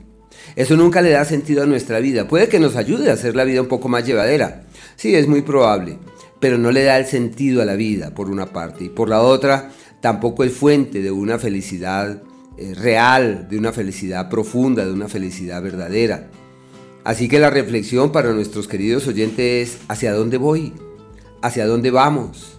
Eso 0.56 0.76
nunca 0.76 1.02
le 1.02 1.10
da 1.10 1.26
sentido 1.26 1.62
a 1.62 1.66
nuestra 1.66 2.00
vida. 2.00 2.26
Puede 2.26 2.48
que 2.48 2.58
nos 2.58 2.74
ayude 2.74 3.10
a 3.10 3.12
hacer 3.12 3.36
la 3.36 3.44
vida 3.44 3.60
un 3.60 3.68
poco 3.68 3.90
más 3.90 4.06
llevadera. 4.06 4.62
Sí, 4.96 5.14
es 5.14 5.28
muy 5.28 5.42
probable. 5.42 5.98
Pero 6.40 6.56
no 6.56 6.72
le 6.72 6.84
da 6.84 6.98
el 6.98 7.04
sentido 7.04 7.60
a 7.60 7.66
la 7.66 7.74
vida, 7.74 8.14
por 8.14 8.30
una 8.30 8.46
parte. 8.46 8.84
Y 8.84 8.88
por 8.88 9.10
la 9.10 9.20
otra, 9.20 9.70
tampoco 10.00 10.42
es 10.42 10.52
fuente 10.52 11.02
de 11.02 11.10
una 11.10 11.38
felicidad 11.38 12.22
eh, 12.56 12.74
real, 12.74 13.46
de 13.50 13.58
una 13.58 13.72
felicidad 13.72 14.30
profunda, 14.30 14.86
de 14.86 14.92
una 14.92 15.08
felicidad 15.08 15.62
verdadera. 15.62 16.30
Así 17.04 17.28
que 17.28 17.38
la 17.38 17.50
reflexión 17.50 18.10
para 18.10 18.32
nuestros 18.32 18.66
queridos 18.68 19.06
oyentes 19.06 19.74
es, 19.74 19.78
¿hacia 19.88 20.14
dónde 20.14 20.38
voy? 20.38 20.72
Hacia 21.42 21.66
dónde 21.66 21.90
vamos, 21.90 22.58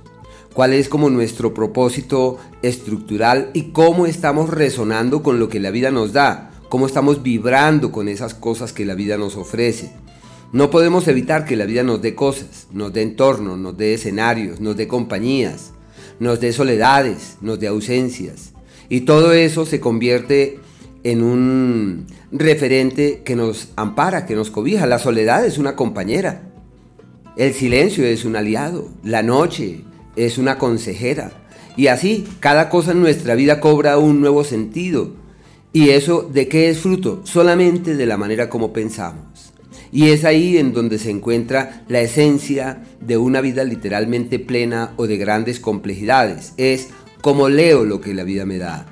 cuál 0.53 0.73
es 0.73 0.89
como 0.89 1.09
nuestro 1.09 1.53
propósito 1.53 2.37
estructural 2.61 3.51
y 3.53 3.71
cómo 3.71 4.05
estamos 4.05 4.49
resonando 4.49 5.23
con 5.23 5.39
lo 5.39 5.49
que 5.49 5.59
la 5.59 5.71
vida 5.71 5.91
nos 5.91 6.13
da, 6.13 6.51
cómo 6.69 6.87
estamos 6.87 7.23
vibrando 7.23 7.91
con 7.91 8.07
esas 8.07 8.33
cosas 8.33 8.73
que 8.73 8.85
la 8.85 8.95
vida 8.95 9.17
nos 9.17 9.35
ofrece. 9.35 9.93
No 10.53 10.69
podemos 10.69 11.07
evitar 11.07 11.45
que 11.45 11.55
la 11.55 11.65
vida 11.65 11.83
nos 11.83 12.01
dé 12.01 12.13
cosas, 12.13 12.67
nos 12.73 12.91
dé 12.91 13.03
entornos, 13.03 13.57
nos 13.57 13.77
dé 13.77 13.93
escenarios, 13.93 14.59
nos 14.59 14.75
dé 14.75 14.87
compañías, 14.87 15.71
nos 16.19 16.41
dé 16.41 16.51
soledades, 16.51 17.37
nos 17.39 17.59
dé 17.59 17.67
ausencias. 17.67 18.51
Y 18.89 19.01
todo 19.01 19.31
eso 19.31 19.65
se 19.65 19.79
convierte 19.79 20.59
en 21.03 21.23
un 21.23 22.05
referente 22.31 23.21
que 23.23 23.37
nos 23.37 23.69
ampara, 23.77 24.25
que 24.25 24.35
nos 24.35 24.51
cobija. 24.51 24.85
La 24.85 24.99
soledad 24.99 25.45
es 25.45 25.57
una 25.57 25.77
compañera. 25.77 26.50
El 27.37 27.53
silencio 27.53 28.05
es 28.05 28.25
un 28.25 28.35
aliado, 28.35 28.89
la 29.03 29.23
noche 29.23 29.81
es 30.17 30.37
una 30.37 30.57
consejera. 30.57 31.31
Y 31.77 31.87
así, 31.87 32.27
cada 32.41 32.69
cosa 32.69 32.91
en 32.91 33.01
nuestra 33.01 33.35
vida 33.35 33.61
cobra 33.61 33.97
un 33.97 34.19
nuevo 34.19 34.43
sentido. 34.43 35.13
¿Y 35.71 35.91
eso 35.91 36.23
de 36.23 36.49
qué 36.49 36.69
es 36.69 36.79
fruto? 36.79 37.21
Solamente 37.23 37.95
de 37.95 38.05
la 38.05 38.17
manera 38.17 38.49
como 38.49 38.73
pensamos. 38.73 39.53
Y 39.93 40.09
es 40.09 40.25
ahí 40.25 40.57
en 40.57 40.73
donde 40.73 40.99
se 40.99 41.09
encuentra 41.09 41.83
la 41.87 42.01
esencia 42.01 42.83
de 42.99 43.17
una 43.17 43.39
vida 43.39 43.63
literalmente 43.63 44.37
plena 44.37 44.93
o 44.97 45.07
de 45.07 45.17
grandes 45.17 45.61
complejidades. 45.61 46.53
Es 46.57 46.89
como 47.21 47.47
leo 47.47 47.85
lo 47.85 48.01
que 48.01 48.13
la 48.13 48.23
vida 48.23 48.45
me 48.45 48.57
da. 48.57 48.90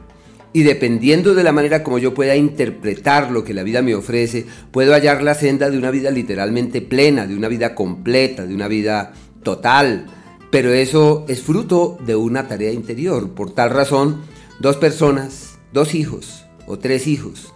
Y 0.52 0.64
dependiendo 0.64 1.36
de 1.36 1.44
la 1.44 1.52
manera 1.52 1.84
como 1.84 2.00
yo 2.00 2.14
pueda 2.14 2.36
interpretar 2.36 3.32
lo 3.32 3.44
que 3.44 3.54
la 3.54 3.64
vida 3.64 3.82
me 3.82 3.94
ofrece, 3.94 4.46
puedo 4.72 4.94
hallar 4.94 5.22
la 5.22 5.36
senda 5.36 5.70
de 5.70 5.78
una 5.78 5.92
vida 5.92 6.10
literalmente 6.10 6.82
plena, 6.82 7.28
de 7.28 7.36
una 7.36 7.48
vida 7.48 7.76
completa, 7.76 8.46
de 8.48 8.56
una 8.56 8.68
vida 8.68 9.14
total. 9.44 10.08
Pero 10.50 10.74
eso 10.74 11.26
es 11.28 11.44
fruto 11.44 11.98
de 12.06 12.16
una 12.16 12.48
tarea 12.48 12.72
interior. 12.72 13.30
Por 13.32 13.52
tal 13.52 13.70
razón, 13.70 14.22
dos 14.60 14.78
personas, 14.78 15.60
dos 15.72 15.94
hijos 15.94 16.46
o 16.66 16.80
tres 16.80 17.06
hijos 17.06 17.54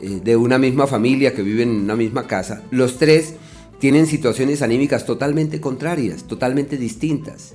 eh, 0.00 0.20
de 0.22 0.36
una 0.36 0.58
misma 0.58 0.88
familia 0.88 1.32
que 1.32 1.42
viven 1.42 1.70
en 1.70 1.80
una 1.82 1.96
misma 1.96 2.26
casa, 2.26 2.62
los 2.72 2.98
tres 2.98 3.34
tienen 3.78 4.06
situaciones 4.06 4.62
anímicas 4.62 5.06
totalmente 5.06 5.60
contrarias, 5.60 6.24
totalmente 6.24 6.76
distintas. 6.76 7.54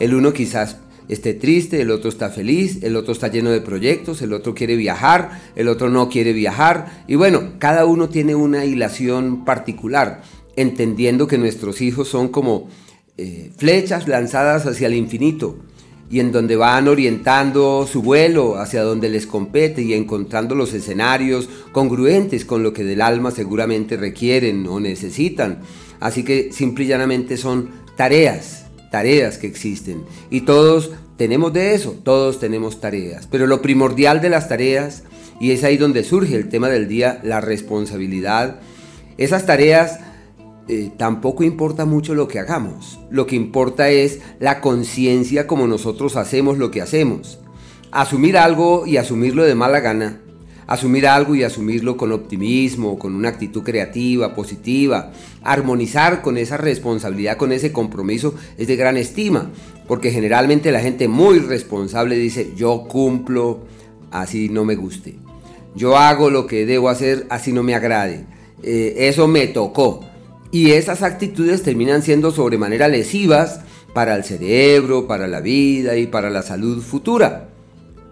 El 0.00 0.14
uno 0.14 0.32
quizás 0.32 0.78
esté 1.08 1.34
triste, 1.34 1.80
el 1.80 1.90
otro 1.90 2.08
está 2.08 2.28
feliz, 2.30 2.82
el 2.82 2.96
otro 2.96 3.12
está 3.12 3.28
lleno 3.28 3.50
de 3.50 3.60
proyectos, 3.60 4.22
el 4.22 4.32
otro 4.32 4.54
quiere 4.54 4.76
viajar, 4.76 5.40
el 5.56 5.68
otro 5.68 5.88
no 5.88 6.08
quiere 6.08 6.32
viajar. 6.32 7.04
Y 7.06 7.14
bueno, 7.14 7.54
cada 7.58 7.84
uno 7.84 8.08
tiene 8.08 8.34
una 8.34 8.64
hilación 8.64 9.44
particular, 9.44 10.22
entendiendo 10.56 11.26
que 11.26 11.38
nuestros 11.38 11.80
hijos 11.80 12.08
son 12.08 12.28
como 12.28 12.68
eh, 13.16 13.50
flechas 13.56 14.06
lanzadas 14.06 14.66
hacia 14.66 14.86
el 14.86 14.94
infinito 14.94 15.58
y 16.10 16.20
en 16.20 16.32
donde 16.32 16.56
van 16.56 16.88
orientando 16.88 17.86
su 17.90 18.02
vuelo 18.02 18.56
hacia 18.56 18.82
donde 18.82 19.08
les 19.08 19.26
compete 19.26 19.82
y 19.82 19.92
encontrando 19.92 20.54
los 20.54 20.72
escenarios 20.72 21.48
congruentes 21.72 22.44
con 22.44 22.62
lo 22.62 22.72
que 22.72 22.84
del 22.84 23.02
alma 23.02 23.30
seguramente 23.30 23.96
requieren 23.96 24.66
o 24.66 24.80
necesitan. 24.80 25.60
Así 26.00 26.22
que 26.22 26.50
simple 26.52 26.84
y 26.84 26.88
llanamente 26.88 27.36
son 27.36 27.70
tareas 27.96 28.67
tareas 28.90 29.38
que 29.38 29.46
existen. 29.46 30.04
Y 30.30 30.42
todos 30.42 30.90
tenemos 31.16 31.52
de 31.52 31.74
eso, 31.74 31.96
todos 32.02 32.38
tenemos 32.38 32.80
tareas. 32.80 33.26
Pero 33.30 33.46
lo 33.46 33.62
primordial 33.62 34.20
de 34.20 34.30
las 34.30 34.48
tareas, 34.48 35.04
y 35.40 35.52
es 35.52 35.64
ahí 35.64 35.76
donde 35.76 36.04
surge 36.04 36.36
el 36.36 36.48
tema 36.48 36.68
del 36.68 36.88
día, 36.88 37.20
la 37.22 37.40
responsabilidad, 37.40 38.60
esas 39.16 39.46
tareas 39.46 40.00
eh, 40.68 40.90
tampoco 40.96 41.44
importa 41.44 41.84
mucho 41.84 42.14
lo 42.14 42.28
que 42.28 42.38
hagamos. 42.38 43.00
Lo 43.10 43.26
que 43.26 43.36
importa 43.36 43.90
es 43.90 44.20
la 44.38 44.60
conciencia 44.60 45.46
como 45.46 45.66
nosotros 45.66 46.16
hacemos 46.16 46.58
lo 46.58 46.70
que 46.70 46.82
hacemos. 46.82 47.38
Asumir 47.90 48.36
algo 48.36 48.86
y 48.86 48.98
asumirlo 48.98 49.44
de 49.44 49.54
mala 49.54 49.80
gana 49.80 50.20
asumir 50.68 51.06
algo 51.06 51.34
y 51.34 51.42
asumirlo 51.42 51.96
con 51.96 52.12
optimismo, 52.12 52.98
con 52.98 53.14
una 53.14 53.30
actitud 53.30 53.62
creativa, 53.62 54.34
positiva, 54.34 55.10
armonizar 55.42 56.20
con 56.20 56.36
esa 56.36 56.58
responsabilidad, 56.58 57.38
con 57.38 57.52
ese 57.52 57.72
compromiso, 57.72 58.34
es 58.58 58.68
de 58.68 58.76
gran 58.76 58.98
estima, 58.98 59.50
porque 59.88 60.12
generalmente 60.12 60.70
la 60.70 60.80
gente 60.80 61.08
muy 61.08 61.38
responsable 61.38 62.16
dice, 62.16 62.52
yo 62.54 62.84
cumplo, 62.86 63.60
así 64.10 64.50
no 64.50 64.66
me 64.66 64.76
guste, 64.76 65.16
yo 65.74 65.96
hago 65.96 66.28
lo 66.28 66.46
que 66.46 66.66
debo 66.66 66.90
hacer, 66.90 67.26
así 67.30 67.50
no 67.50 67.62
me 67.62 67.74
agrade, 67.74 68.26
eh, 68.62 68.94
eso 68.98 69.26
me 69.26 69.46
tocó. 69.48 70.04
Y 70.50 70.70
esas 70.70 71.02
actitudes 71.02 71.62
terminan 71.62 72.02
siendo 72.02 72.30
sobremanera 72.30 72.88
lesivas 72.88 73.60
para 73.94 74.16
el 74.16 74.24
cerebro, 74.24 75.06
para 75.06 75.26
la 75.28 75.40
vida 75.40 75.96
y 75.96 76.06
para 76.06 76.30
la 76.30 76.42
salud 76.42 76.82
futura. 76.82 77.47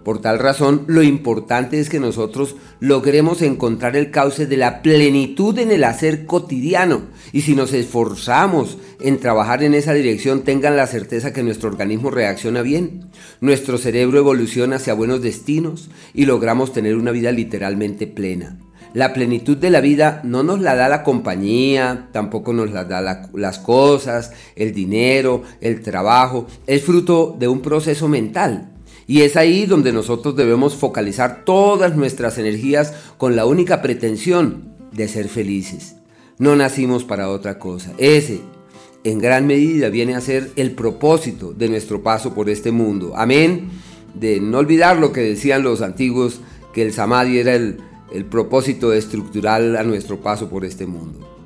Por 0.07 0.21
tal 0.21 0.39
razón, 0.39 0.85
lo 0.87 1.03
importante 1.03 1.81
es 1.81 1.89
que 1.89 1.99
nosotros 1.99 2.55
logremos 2.79 3.41
encontrar 3.41 3.97
el 3.97 4.09
cauce 4.09 4.45
de 4.45 4.55
la 4.55 4.81
plenitud 4.81 5.59
en 5.59 5.69
el 5.69 5.83
hacer 5.83 6.25
cotidiano. 6.25 7.01
Y 7.33 7.41
si 7.41 7.55
nos 7.55 7.73
esforzamos 7.73 8.77
en 9.01 9.19
trabajar 9.19 9.63
en 9.63 9.73
esa 9.73 9.91
dirección, 9.91 10.43
tengan 10.43 10.77
la 10.77 10.87
certeza 10.87 11.33
que 11.33 11.43
nuestro 11.43 11.67
organismo 11.67 12.09
reacciona 12.09 12.61
bien, 12.61 13.09
nuestro 13.41 13.77
cerebro 13.77 14.19
evoluciona 14.19 14.77
hacia 14.77 14.93
buenos 14.93 15.21
destinos 15.21 15.89
y 16.13 16.25
logramos 16.25 16.71
tener 16.71 16.95
una 16.95 17.11
vida 17.11 17.33
literalmente 17.33 18.07
plena. 18.07 18.57
La 18.93 19.11
plenitud 19.11 19.57
de 19.57 19.71
la 19.71 19.81
vida 19.81 20.21
no 20.23 20.41
nos 20.41 20.61
la 20.61 20.75
da 20.75 20.87
la 20.87 21.03
compañía, 21.03 22.07
tampoco 22.13 22.53
nos 22.53 22.71
la 22.71 22.85
da 22.85 23.27
las 23.33 23.59
cosas, 23.59 24.31
el 24.55 24.73
dinero, 24.73 25.43
el 25.59 25.81
trabajo. 25.81 26.47
Es 26.65 26.85
fruto 26.85 27.35
de 27.37 27.49
un 27.49 27.59
proceso 27.59 28.07
mental 28.07 28.71
y 29.07 29.21
es 29.21 29.37
ahí 29.37 29.65
donde 29.65 29.93
nosotros 29.93 30.35
debemos 30.35 30.75
focalizar 30.75 31.45
todas 31.45 31.95
nuestras 31.95 32.37
energías 32.37 32.93
con 33.17 33.37
la 33.37 33.45
única 33.45 33.81
pretensión 33.81 34.75
de 34.91 35.07
ser 35.07 35.29
felices. 35.29 35.95
No 36.37 36.55
nacimos 36.57 37.05
para 37.05 37.29
otra 37.29 37.57
cosa. 37.57 37.93
Ese, 37.97 38.41
en 39.05 39.19
gran 39.19 39.47
medida, 39.47 39.87
viene 39.89 40.15
a 40.15 40.21
ser 40.21 40.51
el 40.57 40.71
propósito 40.71 41.53
de 41.53 41.69
nuestro 41.69 42.03
paso 42.03 42.33
por 42.33 42.49
este 42.49 42.71
mundo. 42.71 43.13
Amén. 43.15 43.69
De 44.13 44.41
no 44.41 44.57
olvidar 44.57 44.97
lo 44.97 45.13
que 45.13 45.21
decían 45.21 45.63
los 45.63 45.81
antiguos, 45.81 46.41
que 46.73 46.81
el 46.81 46.91
samadhi 46.91 47.39
era 47.39 47.55
el, 47.55 47.77
el 48.13 48.25
propósito 48.25 48.91
estructural 48.91 49.77
a 49.77 49.83
nuestro 49.83 50.19
paso 50.19 50.49
por 50.49 50.65
este 50.65 50.85
mundo. 50.85 51.36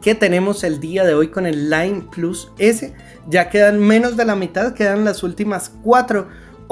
que 0.02 0.14
tenemos 0.14 0.64
el 0.64 0.80
día 0.80 1.04
de 1.04 1.14
hoy 1.14 1.28
con 1.28 1.46
el 1.46 1.70
Line 1.70 2.06
Plus 2.10 2.50
S. 2.58 2.92
Ya 3.28 3.50
quedan 3.50 3.80
menos 3.80 4.16
de 4.16 4.24
la 4.24 4.34
mitad, 4.34 4.74
quedan 4.74 5.04
las 5.04 5.22
últimas 5.22 5.70
cuatro 5.82 6.26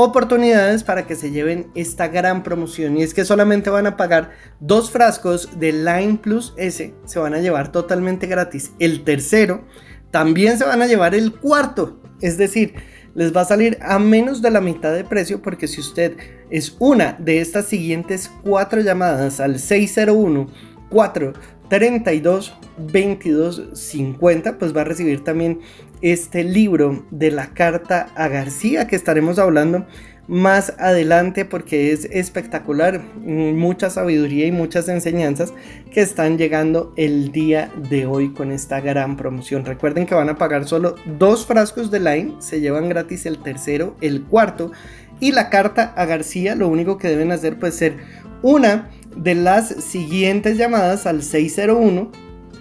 oportunidades 0.05 0.85
para 0.85 1.07
que 1.07 1.17
se 1.17 1.31
lleven 1.31 1.71
esta 1.75 2.09
gran 2.09 2.43
promoción. 2.43 2.97
Y 2.97 3.03
es 3.03 3.15
que 3.15 3.25
solamente 3.25 3.71
van 3.71 3.87
a 3.87 3.97
pagar 3.97 4.33
dos 4.61 4.91
frascos 4.91 5.59
de 5.59 5.73
Line 5.73 6.19
Plus 6.23 6.55
S, 6.57 6.95
se 7.05 7.19
van 7.19 7.35
a 7.35 7.41
llevar 7.41 7.73
totalmente 7.73 8.27
gratis. 8.27 8.73
El 8.79 9.05
tercero, 9.05 9.65
también 10.11 10.59
se 10.59 10.65
van 10.65 10.83
a 10.83 10.87
llevar 10.87 11.15
el 11.15 11.33
cuarto. 11.33 12.01
Es 12.21 12.37
decir, 12.37 12.75
les 13.15 13.35
va 13.35 13.43
a 13.43 13.47
salir 13.47 13.79
a 13.83 13.99
menos 13.99 14.43
de 14.43 14.51
la 14.51 14.61
mitad 14.61 14.95
de 14.95 15.05
precio 15.05 15.43
porque 15.43 15.67
si 15.67 15.81
usted 15.81 16.17
es 16.51 16.77
una 16.79 17.17
de 17.19 17.41
estas 17.41 17.67
siguientes 17.67 18.31
cuatro 18.43 18.81
llamadas 18.81 19.41
al 19.41 19.59
601 19.59 20.49
4 20.91 21.33
32 21.69 22.55
22 22.79 23.69
50 23.73 24.59
pues 24.59 24.77
va 24.77 24.83
a 24.83 24.85
recibir 24.85 25.25
también 25.25 25.61
este 26.03 26.45
libro 26.45 27.05
de 27.11 27.31
la 27.31 27.49
carta 27.55 28.09
a 28.15 28.29
García 28.29 28.87
que 28.87 28.97
estaremos 28.97 29.39
hablando 29.39 29.87
más 30.31 30.75
adelante 30.79 31.45
porque 31.45 31.91
es 31.91 32.05
espectacular, 32.05 33.03
mucha 33.25 33.91
sabiduría 33.91 34.47
y 34.47 34.53
muchas 34.53 34.89
enseñanzas 34.89 35.53
que 35.91 36.03
están 36.03 36.39
llegando 36.39 36.93
el 36.97 37.33
día 37.33 37.73
de 37.91 38.07
hoy 38.07 38.33
con 38.33 38.53
esta 38.53 38.81
gran 38.81 39.17
promoción. 39.17 39.65
Recuerden 39.65 40.07
que 40.07 40.15
van 40.15 40.29
a 40.29 40.39
pagar 40.39 40.69
solo 40.69 40.95
dos 41.19 41.47
frascos 41.47 41.91
de 41.91 41.99
Line, 41.99 42.35
se 42.39 42.61
llevan 42.61 42.89
gratis 42.89 43.27
el 43.27 43.43
tercero, 43.43 43.97
el 44.01 44.23
cuarto 44.23 44.71
y 45.19 45.33
la 45.33 45.51
carta 45.51 45.93
a 45.97 46.05
García, 46.05 46.55
lo 46.55 46.69
único 46.69 46.97
que 46.97 47.09
deben 47.09 47.33
hacer 47.33 47.59
pues 47.59 47.75
ser 47.75 47.97
una 48.43 48.89
de 49.17 49.35
las 49.35 49.67
siguientes 49.69 50.57
llamadas 50.57 51.07
al 51.07 51.25
601 51.25 52.13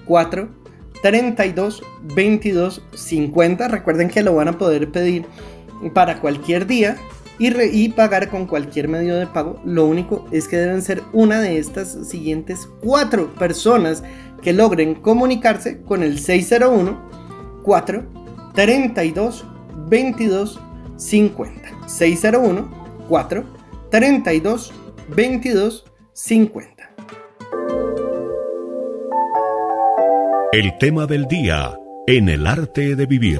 4 0.05 0.58
32 1.01 1.83
22 2.15 2.81
50. 2.93 3.67
Recuerden 3.67 4.09
que 4.09 4.23
lo 4.23 4.35
van 4.35 4.49
a 4.49 4.57
poder 4.57 4.91
pedir 4.91 5.25
para 5.93 6.19
cualquier 6.19 6.67
día 6.67 6.97
y, 7.39 7.89
pagar 7.89 8.29
con 8.29 8.45
cualquier 8.45 8.89
medio 8.89 9.15
de 9.15 9.25
pago. 9.25 9.61
Lo 9.63 9.85
único 9.85 10.27
es 10.31 10.47
que 10.47 10.57
deben 10.57 10.81
ser 10.81 11.01
una 11.13 11.39
de 11.39 11.57
estas 11.57 11.97
siguientes 12.07 12.67
cuatro 12.81 13.33
personas 13.35 14.03
que 14.41 14.53
logren 14.53 14.95
comunicarse 14.95 15.81
con 15.81 16.03
el 16.03 16.19
601 16.19 16.99
4 17.63 18.03
32 18.53 19.45
22 19.87 20.59
50. 20.97 21.87
601 21.87 22.69
4 23.07 23.45
32 23.89 24.73
22 25.15 25.85
50. 26.13 26.78
El 30.51 30.79
tema 30.79 31.05
del 31.05 31.27
día 31.27 31.77
en 32.07 32.27
el 32.27 32.47
arte 32.47 32.95
de 32.95 33.05
vivir. 33.05 33.39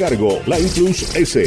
cargo, 0.01 0.39
S. 0.47 1.43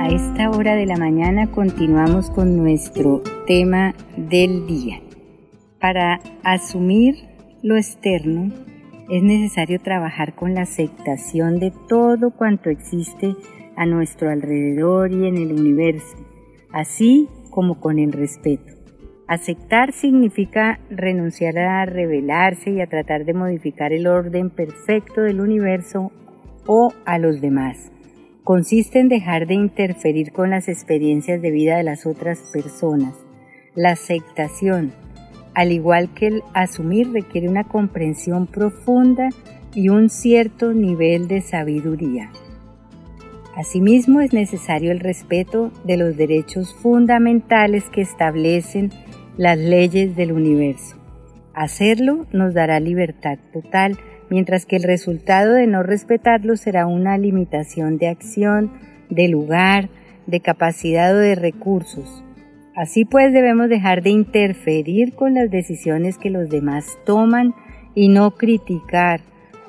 A 0.00 0.08
esta 0.08 0.50
hora 0.50 0.74
de 0.74 0.86
la 0.86 0.96
mañana 0.96 1.52
continuamos 1.52 2.30
con 2.30 2.56
nuestro 2.56 3.22
tema 3.46 3.94
del 4.16 4.66
día. 4.66 5.00
Para 5.80 6.20
asumir 6.42 7.14
lo 7.62 7.76
externo 7.76 8.52
es 9.08 9.22
necesario 9.22 9.80
trabajar 9.80 10.34
con 10.34 10.54
la 10.54 10.62
aceptación 10.62 11.60
de 11.60 11.72
todo 11.88 12.32
cuanto 12.32 12.68
existe 12.68 13.36
a 13.76 13.86
nuestro 13.86 14.30
alrededor 14.30 15.12
y 15.12 15.28
en 15.28 15.36
el 15.36 15.52
universo, 15.52 16.16
así 16.72 17.28
como 17.50 17.78
con 17.78 18.00
el 18.00 18.10
respeto. 18.10 18.81
Aceptar 19.32 19.94
significa 19.94 20.78
renunciar 20.90 21.56
a 21.58 21.86
rebelarse 21.86 22.70
y 22.70 22.82
a 22.82 22.86
tratar 22.86 23.24
de 23.24 23.32
modificar 23.32 23.90
el 23.90 24.06
orden 24.06 24.50
perfecto 24.50 25.22
del 25.22 25.40
universo 25.40 26.12
o 26.66 26.92
a 27.06 27.16
los 27.16 27.40
demás. 27.40 27.90
Consiste 28.44 29.00
en 29.00 29.08
dejar 29.08 29.46
de 29.46 29.54
interferir 29.54 30.32
con 30.32 30.50
las 30.50 30.68
experiencias 30.68 31.40
de 31.40 31.50
vida 31.50 31.78
de 31.78 31.82
las 31.82 32.04
otras 32.04 32.40
personas. 32.52 33.14
La 33.74 33.92
aceptación, 33.92 34.92
al 35.54 35.72
igual 35.72 36.12
que 36.12 36.26
el 36.26 36.42
asumir, 36.52 37.10
requiere 37.10 37.48
una 37.48 37.64
comprensión 37.64 38.46
profunda 38.46 39.30
y 39.74 39.88
un 39.88 40.10
cierto 40.10 40.74
nivel 40.74 41.26
de 41.26 41.40
sabiduría. 41.40 42.30
Asimismo, 43.56 44.20
es 44.20 44.34
necesario 44.34 44.92
el 44.92 45.00
respeto 45.00 45.72
de 45.84 45.96
los 45.96 46.18
derechos 46.18 46.74
fundamentales 46.74 47.88
que 47.88 48.02
establecen 48.02 48.90
las 49.36 49.58
leyes 49.58 50.16
del 50.16 50.32
universo. 50.32 50.96
Hacerlo 51.54 52.26
nos 52.32 52.54
dará 52.54 52.80
libertad 52.80 53.38
total, 53.52 53.98
mientras 54.30 54.64
que 54.66 54.76
el 54.76 54.82
resultado 54.82 55.54
de 55.54 55.66
no 55.66 55.82
respetarlo 55.82 56.56
será 56.56 56.86
una 56.86 57.18
limitación 57.18 57.98
de 57.98 58.08
acción, 58.08 58.72
de 59.10 59.28
lugar, 59.28 59.90
de 60.26 60.40
capacidad 60.40 61.14
o 61.14 61.18
de 61.18 61.34
recursos. 61.34 62.24
Así 62.74 63.04
pues 63.04 63.32
debemos 63.32 63.68
dejar 63.68 64.02
de 64.02 64.10
interferir 64.10 65.14
con 65.14 65.34
las 65.34 65.50
decisiones 65.50 66.16
que 66.16 66.30
los 66.30 66.48
demás 66.48 66.86
toman 67.04 67.54
y 67.94 68.08
no 68.08 68.30
criticar, 68.32 69.20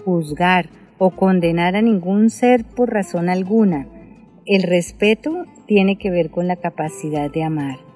juzgar 0.06 0.70
o 0.98 1.12
condenar 1.12 1.76
a 1.76 1.82
ningún 1.82 2.30
ser 2.30 2.64
por 2.64 2.94
razón 2.94 3.28
alguna. 3.28 3.88
El 4.46 4.64
respeto 4.64 5.46
tiene 5.68 5.98
que 5.98 6.12
ver 6.12 6.30
con 6.30 6.48
la 6.48 6.56
capacidad 6.56 7.30
de 7.30 7.44
amar. 7.44 7.93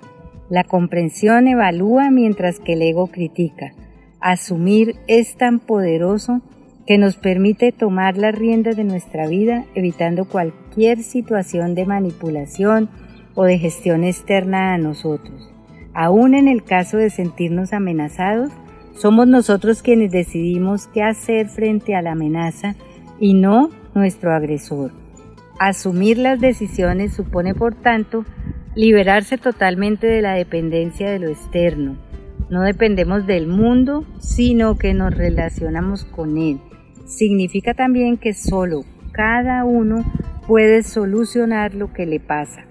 La 0.50 0.64
comprensión 0.64 1.48
evalúa 1.48 2.10
mientras 2.10 2.60
que 2.60 2.74
el 2.74 2.82
ego 2.82 3.08
critica. 3.08 3.74
Asumir 4.20 4.96
es 5.08 5.36
tan 5.36 5.60
poderoso 5.60 6.42
que 6.86 6.98
nos 6.98 7.18
permite 7.18 7.74
tomar 7.74 8.18
las 8.18 8.34
riendas 8.34 8.78
de 8.78 8.86
nuestra 8.86 9.28
vida 9.28 9.66
evitando 9.76 10.26
cualquier 10.26 11.04
situación 11.04 11.76
de 11.76 11.86
manipulación 11.86 12.90
o 13.36 13.44
de 13.44 13.60
gestión 13.60 14.06
externa 14.06 14.74
a 14.74 14.78
nosotros. 14.78 15.54
Aún 15.94 16.34
en 16.34 16.48
el 16.48 16.64
caso 16.64 16.98
de 16.98 17.10
sentirnos 17.10 17.74
amenazados, 17.74 18.52
somos 18.96 19.28
nosotros 19.28 19.82
quienes 19.82 20.12
decidimos 20.12 20.88
qué 20.88 21.04
hacer 21.04 21.50
frente 21.50 21.94
a 21.94 22.02
la 22.02 22.14
amenaza 22.14 22.76
y 23.20 23.34
no 23.34 23.70
nuestro 23.94 24.34
agresor. 24.34 24.92
Asumir 25.60 26.18
las 26.18 26.40
decisiones 26.40 27.14
supone, 27.14 27.54
por 27.54 27.76
tanto, 27.76 28.26
liberarse 28.78 29.40
totalmente 29.40 30.06
de 30.06 30.22
la 30.22 30.34
dependencia 30.34 31.10
de 31.10 31.18
lo 31.18 31.30
externo. 31.30 31.98
No 32.52 32.62
dependemos 32.62 33.26
del 33.26 33.48
mundo, 33.48 34.06
sino 34.20 34.78
que 34.78 34.94
nos 34.94 35.18
relacionamos 35.18 36.06
con 36.06 36.38
él. 36.38 36.60
Significa 37.08 37.74
también 37.74 38.18
que 38.18 38.36
solo 38.36 38.86
cada 39.14 39.66
uno 39.66 40.06
puede 40.46 40.84
solucionar 40.84 41.74
lo 41.74 41.92
que 41.92 42.06
le 42.06 42.20
pasa. 42.20 42.66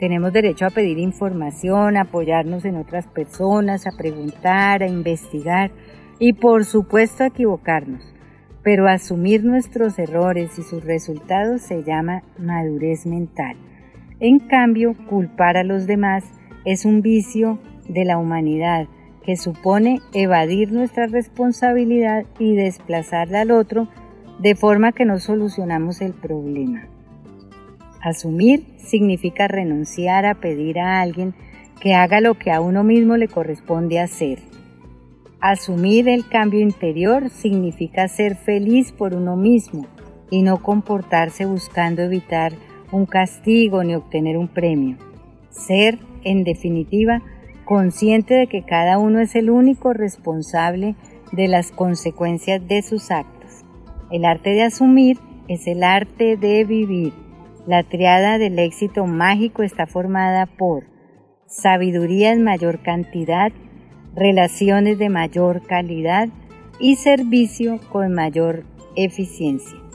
Tenemos 0.00 0.32
derecho 0.32 0.66
a 0.66 0.70
pedir 0.70 0.98
información, 0.98 1.96
a 1.96 2.02
apoyarnos 2.02 2.64
en 2.64 2.74
otras 2.74 3.06
personas, 3.06 3.86
a 3.86 3.96
preguntar, 3.96 4.82
a 4.82 4.88
investigar 4.88 5.70
y 6.18 6.32
por 6.32 6.64
supuesto 6.64 7.22
a 7.22 7.28
equivocarnos. 7.28 8.02
Pero 8.64 8.88
asumir 8.88 9.44
nuestros 9.44 10.00
errores 10.00 10.58
y 10.58 10.64
sus 10.64 10.84
resultados 10.84 11.62
se 11.62 11.84
llama 11.84 12.24
madurez 12.38 13.06
mental. 13.06 13.56
En 14.20 14.40
cambio, 14.40 14.94
culpar 15.08 15.56
a 15.56 15.62
los 15.62 15.86
demás 15.86 16.24
es 16.64 16.84
un 16.84 17.02
vicio 17.02 17.60
de 17.88 18.04
la 18.04 18.18
humanidad 18.18 18.88
que 19.24 19.36
supone 19.36 20.00
evadir 20.12 20.72
nuestra 20.72 21.06
responsabilidad 21.06 22.24
y 22.38 22.56
desplazarla 22.56 23.42
al 23.42 23.52
otro 23.52 23.88
de 24.40 24.56
forma 24.56 24.92
que 24.92 25.04
no 25.04 25.20
solucionamos 25.20 26.00
el 26.00 26.14
problema. 26.14 26.88
Asumir 28.00 28.64
significa 28.78 29.46
renunciar 29.46 30.26
a 30.26 30.34
pedir 30.34 30.80
a 30.80 31.00
alguien 31.00 31.34
que 31.80 31.94
haga 31.94 32.20
lo 32.20 32.34
que 32.34 32.50
a 32.50 32.60
uno 32.60 32.82
mismo 32.82 33.16
le 33.16 33.28
corresponde 33.28 34.00
hacer. 34.00 34.40
Asumir 35.40 36.08
el 36.08 36.28
cambio 36.28 36.60
interior 36.60 37.30
significa 37.30 38.08
ser 38.08 38.34
feliz 38.34 38.90
por 38.90 39.14
uno 39.14 39.36
mismo 39.36 39.86
y 40.30 40.42
no 40.42 40.60
comportarse 40.60 41.44
buscando 41.44 42.02
evitar 42.02 42.52
un 42.92 43.06
castigo 43.06 43.84
ni 43.84 43.94
obtener 43.94 44.36
un 44.36 44.48
premio. 44.48 44.96
Ser, 45.50 45.98
en 46.24 46.44
definitiva, 46.44 47.22
consciente 47.64 48.34
de 48.34 48.46
que 48.46 48.62
cada 48.62 48.98
uno 48.98 49.20
es 49.20 49.34
el 49.34 49.50
único 49.50 49.92
responsable 49.92 50.94
de 51.32 51.48
las 51.48 51.70
consecuencias 51.70 52.66
de 52.66 52.82
sus 52.82 53.10
actos. 53.10 53.64
El 54.10 54.24
arte 54.24 54.50
de 54.50 54.62
asumir 54.62 55.18
es 55.48 55.66
el 55.66 55.82
arte 55.82 56.36
de 56.36 56.64
vivir. 56.64 57.12
La 57.66 57.82
triada 57.82 58.38
del 58.38 58.58
éxito 58.58 59.06
mágico 59.06 59.62
está 59.62 59.86
formada 59.86 60.46
por 60.46 60.84
sabiduría 61.46 62.32
en 62.32 62.42
mayor 62.42 62.82
cantidad, 62.82 63.52
relaciones 64.14 64.98
de 64.98 65.10
mayor 65.10 65.66
calidad 65.66 66.28
y 66.80 66.96
servicio 66.96 67.80
con 67.90 68.12
mayor 68.14 68.64
eficiencia. 68.96 69.87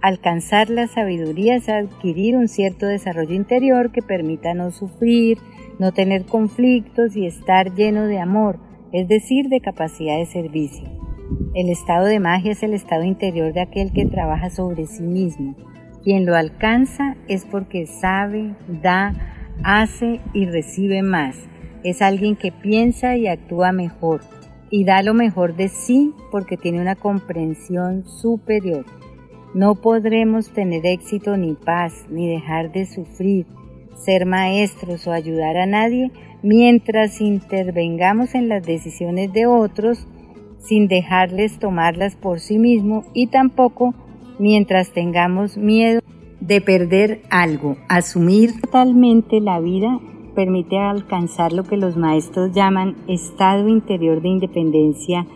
Alcanzar 0.00 0.70
la 0.70 0.86
sabiduría 0.86 1.56
es 1.56 1.68
adquirir 1.68 2.36
un 2.36 2.46
cierto 2.46 2.86
desarrollo 2.86 3.34
interior 3.34 3.90
que 3.90 4.00
permita 4.00 4.54
no 4.54 4.70
sufrir, 4.70 5.38
no 5.80 5.92
tener 5.92 6.24
conflictos 6.24 7.16
y 7.16 7.26
estar 7.26 7.74
lleno 7.74 8.06
de 8.06 8.20
amor, 8.20 8.60
es 8.92 9.08
decir, 9.08 9.48
de 9.48 9.60
capacidad 9.60 10.16
de 10.16 10.26
servicio. 10.26 10.88
El 11.54 11.68
estado 11.68 12.06
de 12.06 12.20
magia 12.20 12.52
es 12.52 12.62
el 12.62 12.74
estado 12.74 13.02
interior 13.02 13.52
de 13.52 13.60
aquel 13.60 13.92
que 13.92 14.06
trabaja 14.06 14.50
sobre 14.50 14.86
sí 14.86 15.02
mismo. 15.02 15.56
Quien 16.04 16.26
lo 16.26 16.36
alcanza 16.36 17.16
es 17.26 17.44
porque 17.44 17.86
sabe, 17.86 18.54
da, 18.68 19.14
hace 19.64 20.20
y 20.32 20.46
recibe 20.46 21.02
más. 21.02 21.36
Es 21.82 22.02
alguien 22.02 22.36
que 22.36 22.52
piensa 22.52 23.16
y 23.16 23.26
actúa 23.26 23.72
mejor 23.72 24.20
y 24.70 24.84
da 24.84 25.02
lo 25.02 25.14
mejor 25.14 25.56
de 25.56 25.68
sí 25.68 26.14
porque 26.30 26.56
tiene 26.56 26.80
una 26.80 26.94
comprensión 26.94 28.06
superior. 28.06 28.84
No 29.58 29.74
podremos 29.74 30.50
tener 30.50 30.86
éxito 30.86 31.36
ni 31.36 31.54
paz, 31.54 32.06
ni 32.08 32.28
dejar 32.28 32.70
de 32.70 32.86
sufrir, 32.86 33.44
ser 33.96 34.24
maestros 34.24 35.04
o 35.08 35.10
ayudar 35.10 35.56
a 35.56 35.66
nadie 35.66 36.12
mientras 36.44 37.20
intervengamos 37.20 38.36
en 38.36 38.48
las 38.48 38.64
decisiones 38.64 39.32
de 39.32 39.46
otros 39.46 40.06
sin 40.60 40.86
dejarles 40.86 41.58
tomarlas 41.58 42.14
por 42.14 42.38
sí 42.38 42.56
mismo 42.56 43.02
y 43.14 43.26
tampoco 43.26 43.94
mientras 44.38 44.92
tengamos 44.92 45.56
miedo 45.56 46.02
de 46.38 46.60
perder 46.60 47.22
algo. 47.28 47.78
Asumir 47.88 48.60
totalmente 48.60 49.40
la 49.40 49.58
vida 49.58 49.98
permite 50.36 50.78
alcanzar 50.78 51.52
lo 51.52 51.64
que 51.64 51.76
los 51.76 51.96
maestros 51.96 52.52
llaman 52.52 52.94
estado 53.08 53.66
interior 53.66 54.22
de 54.22 54.28
independencia 54.28 55.26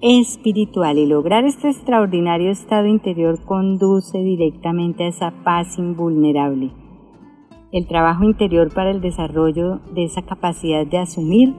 espiritual 0.00 0.96
y 0.98 1.06
lograr 1.06 1.44
este 1.44 1.68
extraordinario 1.68 2.50
estado 2.50 2.86
interior 2.86 3.42
conduce 3.44 4.18
directamente 4.18 5.04
a 5.04 5.08
esa 5.08 5.32
paz 5.42 5.78
invulnerable. 5.78 6.70
El 7.72 7.86
trabajo 7.86 8.24
interior 8.24 8.72
para 8.72 8.90
el 8.90 9.00
desarrollo 9.00 9.80
de 9.92 10.04
esa 10.04 10.22
capacidad 10.22 10.86
de 10.86 10.98
asumir 10.98 11.54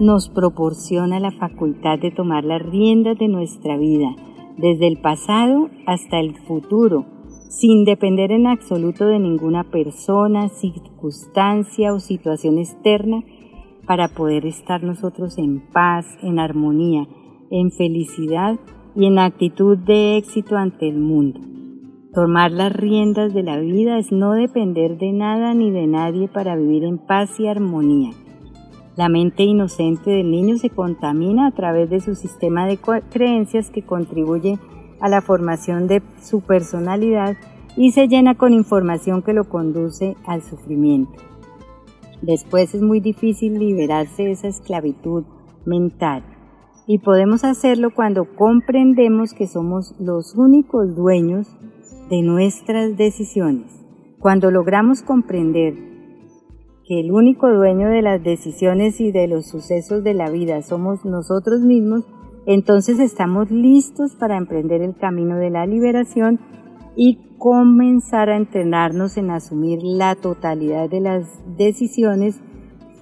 nos 0.00 0.28
proporciona 0.28 1.20
la 1.20 1.32
facultad 1.32 1.98
de 1.98 2.10
tomar 2.10 2.44
las 2.44 2.62
riendas 2.62 3.18
de 3.18 3.28
nuestra 3.28 3.76
vida, 3.76 4.16
desde 4.56 4.88
el 4.88 4.98
pasado 4.98 5.68
hasta 5.86 6.18
el 6.18 6.34
futuro, 6.34 7.04
sin 7.48 7.84
depender 7.84 8.32
en 8.32 8.46
absoluto 8.46 9.06
de 9.06 9.18
ninguna 9.18 9.64
persona, 9.64 10.48
circunstancia 10.48 11.92
o 11.92 12.00
situación 12.00 12.58
externa, 12.58 13.22
para 13.86 14.08
poder 14.08 14.46
estar 14.46 14.82
nosotros 14.82 15.38
en 15.38 15.60
paz, 15.60 16.06
en 16.22 16.38
armonía, 16.38 17.06
en 17.52 17.70
felicidad 17.70 18.58
y 18.96 19.06
en 19.06 19.18
actitud 19.18 19.76
de 19.76 20.16
éxito 20.16 20.56
ante 20.56 20.88
el 20.88 20.98
mundo. 20.98 21.38
Tomar 22.14 22.50
las 22.50 22.72
riendas 22.72 23.32
de 23.32 23.42
la 23.42 23.58
vida 23.58 23.98
es 23.98 24.10
no 24.10 24.32
depender 24.32 24.98
de 24.98 25.12
nada 25.12 25.54
ni 25.54 25.70
de 25.70 25.86
nadie 25.86 26.28
para 26.28 26.56
vivir 26.56 26.84
en 26.84 26.98
paz 26.98 27.38
y 27.38 27.46
armonía. 27.46 28.10
La 28.96 29.08
mente 29.08 29.44
inocente 29.44 30.10
del 30.10 30.30
niño 30.30 30.56
se 30.56 30.70
contamina 30.70 31.46
a 31.46 31.50
través 31.52 31.88
de 31.88 32.00
su 32.00 32.14
sistema 32.14 32.66
de 32.66 32.78
creencias 33.10 33.70
que 33.70 33.82
contribuye 33.82 34.58
a 35.00 35.08
la 35.08 35.20
formación 35.20 35.86
de 35.88 36.02
su 36.20 36.40
personalidad 36.40 37.36
y 37.76 37.92
se 37.92 38.08
llena 38.08 38.34
con 38.34 38.52
información 38.52 39.22
que 39.22 39.32
lo 39.32 39.44
conduce 39.44 40.16
al 40.26 40.42
sufrimiento. 40.42 41.18
Después 42.20 42.74
es 42.74 42.82
muy 42.82 43.00
difícil 43.00 43.58
liberarse 43.58 44.24
de 44.24 44.32
esa 44.32 44.48
esclavitud 44.48 45.24
mental 45.64 46.22
y 46.86 46.98
podemos 46.98 47.44
hacerlo 47.44 47.90
cuando 47.94 48.34
comprendemos 48.34 49.34
que 49.34 49.46
somos 49.46 49.94
los 50.00 50.34
únicos 50.34 50.96
dueños 50.96 51.46
de 52.10 52.22
nuestras 52.22 52.96
decisiones. 52.96 53.72
Cuando 54.18 54.50
logramos 54.50 55.02
comprender 55.02 55.74
que 56.86 57.00
el 57.00 57.12
único 57.12 57.48
dueño 57.48 57.88
de 57.88 58.02
las 58.02 58.22
decisiones 58.22 59.00
y 59.00 59.12
de 59.12 59.28
los 59.28 59.46
sucesos 59.46 60.02
de 60.02 60.14
la 60.14 60.30
vida 60.30 60.62
somos 60.62 61.04
nosotros 61.04 61.60
mismos, 61.60 62.04
entonces 62.46 62.98
estamos 62.98 63.50
listos 63.50 64.16
para 64.16 64.36
emprender 64.36 64.82
el 64.82 64.96
camino 64.96 65.36
de 65.36 65.50
la 65.50 65.64
liberación 65.66 66.40
y 66.96 67.36
comenzar 67.38 68.28
a 68.28 68.36
entrenarnos 68.36 69.16
en 69.16 69.30
asumir 69.30 69.80
la 69.82 70.16
totalidad 70.16 70.90
de 70.90 71.00
las 71.00 71.40
decisiones 71.56 72.40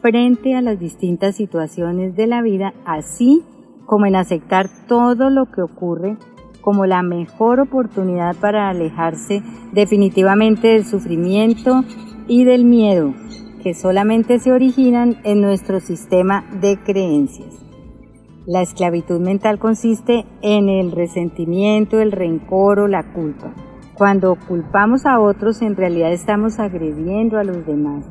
frente 0.00 0.54
a 0.54 0.62
las 0.62 0.78
distintas 0.78 1.36
situaciones 1.36 2.14
de 2.16 2.26
la 2.26 2.42
vida, 2.42 2.74
así 2.84 3.42
como 3.90 4.06
en 4.06 4.14
aceptar 4.14 4.68
todo 4.86 5.30
lo 5.30 5.46
que 5.46 5.62
ocurre 5.62 6.16
como 6.60 6.86
la 6.86 7.02
mejor 7.02 7.58
oportunidad 7.58 8.36
para 8.36 8.68
alejarse 8.68 9.42
definitivamente 9.72 10.68
del 10.68 10.84
sufrimiento 10.84 11.82
y 12.28 12.44
del 12.44 12.64
miedo 12.64 13.12
que 13.64 13.74
solamente 13.74 14.38
se 14.38 14.52
originan 14.52 15.16
en 15.24 15.40
nuestro 15.40 15.80
sistema 15.80 16.44
de 16.60 16.78
creencias. 16.78 17.52
La 18.46 18.62
esclavitud 18.62 19.18
mental 19.18 19.58
consiste 19.58 20.24
en 20.40 20.68
el 20.68 20.92
resentimiento, 20.92 21.98
el 21.98 22.12
rencor 22.12 22.78
o 22.78 22.86
la 22.86 23.12
culpa. 23.12 23.52
Cuando 23.94 24.36
culpamos 24.46 25.04
a 25.04 25.18
otros 25.18 25.62
en 25.62 25.74
realidad 25.74 26.12
estamos 26.12 26.60
agrediendo 26.60 27.38
a 27.38 27.44
los 27.44 27.66
demás. 27.66 28.04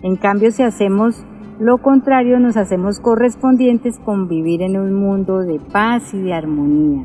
En 0.00 0.14
cambio, 0.14 0.52
si 0.52 0.62
hacemos 0.62 1.24
lo 1.60 1.78
contrario, 1.78 2.38
nos 2.38 2.56
hacemos 2.56 3.00
correspondientes 3.00 3.98
con 4.04 4.28
vivir 4.28 4.62
en 4.62 4.78
un 4.78 4.94
mundo 4.94 5.40
de 5.40 5.58
paz 5.58 6.14
y 6.14 6.22
de 6.22 6.32
armonía. 6.32 7.04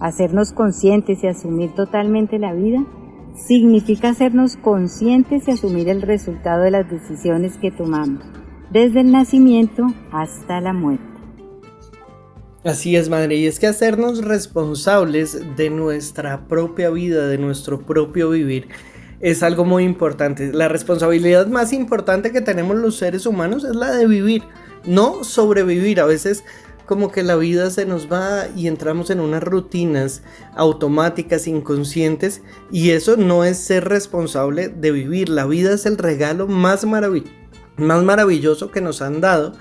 Hacernos 0.00 0.52
conscientes 0.52 1.24
y 1.24 1.26
asumir 1.26 1.72
totalmente 1.74 2.38
la 2.38 2.52
vida 2.52 2.84
significa 3.34 4.10
hacernos 4.10 4.56
conscientes 4.56 5.48
y 5.48 5.50
asumir 5.50 5.88
el 5.88 6.02
resultado 6.02 6.62
de 6.62 6.70
las 6.70 6.88
decisiones 6.88 7.58
que 7.58 7.70
tomamos, 7.70 8.24
desde 8.70 9.00
el 9.00 9.10
nacimiento 9.10 9.86
hasta 10.12 10.60
la 10.60 10.72
muerte. 10.72 11.04
Así 12.62 12.94
es, 12.94 13.08
madre, 13.08 13.36
y 13.36 13.46
es 13.46 13.58
que 13.58 13.66
hacernos 13.66 14.22
responsables 14.22 15.56
de 15.56 15.70
nuestra 15.70 16.46
propia 16.46 16.90
vida, 16.90 17.26
de 17.26 17.38
nuestro 17.38 17.80
propio 17.86 18.30
vivir, 18.30 18.68
es 19.20 19.42
algo 19.42 19.64
muy 19.64 19.84
importante. 19.84 20.52
La 20.52 20.68
responsabilidad 20.68 21.46
más 21.46 21.72
importante 21.72 22.32
que 22.32 22.40
tenemos 22.40 22.76
los 22.76 22.96
seres 22.96 23.26
humanos 23.26 23.64
es 23.64 23.76
la 23.76 23.92
de 23.92 24.06
vivir, 24.06 24.42
no 24.84 25.24
sobrevivir. 25.24 26.00
A 26.00 26.06
veces 26.06 26.42
como 26.86 27.12
que 27.12 27.22
la 27.22 27.36
vida 27.36 27.70
se 27.70 27.86
nos 27.86 28.10
va 28.10 28.48
y 28.56 28.66
entramos 28.66 29.10
en 29.10 29.20
unas 29.20 29.44
rutinas 29.44 30.22
automáticas, 30.56 31.46
inconscientes, 31.46 32.42
y 32.72 32.90
eso 32.90 33.16
no 33.16 33.44
es 33.44 33.58
ser 33.58 33.88
responsable 33.88 34.68
de 34.68 34.90
vivir. 34.90 35.28
La 35.28 35.46
vida 35.46 35.72
es 35.72 35.86
el 35.86 35.98
regalo 35.98 36.48
más, 36.48 36.84
más 36.84 38.02
maravilloso 38.02 38.70
que 38.72 38.80
nos 38.80 39.02
han 39.02 39.20
dado, 39.20 39.52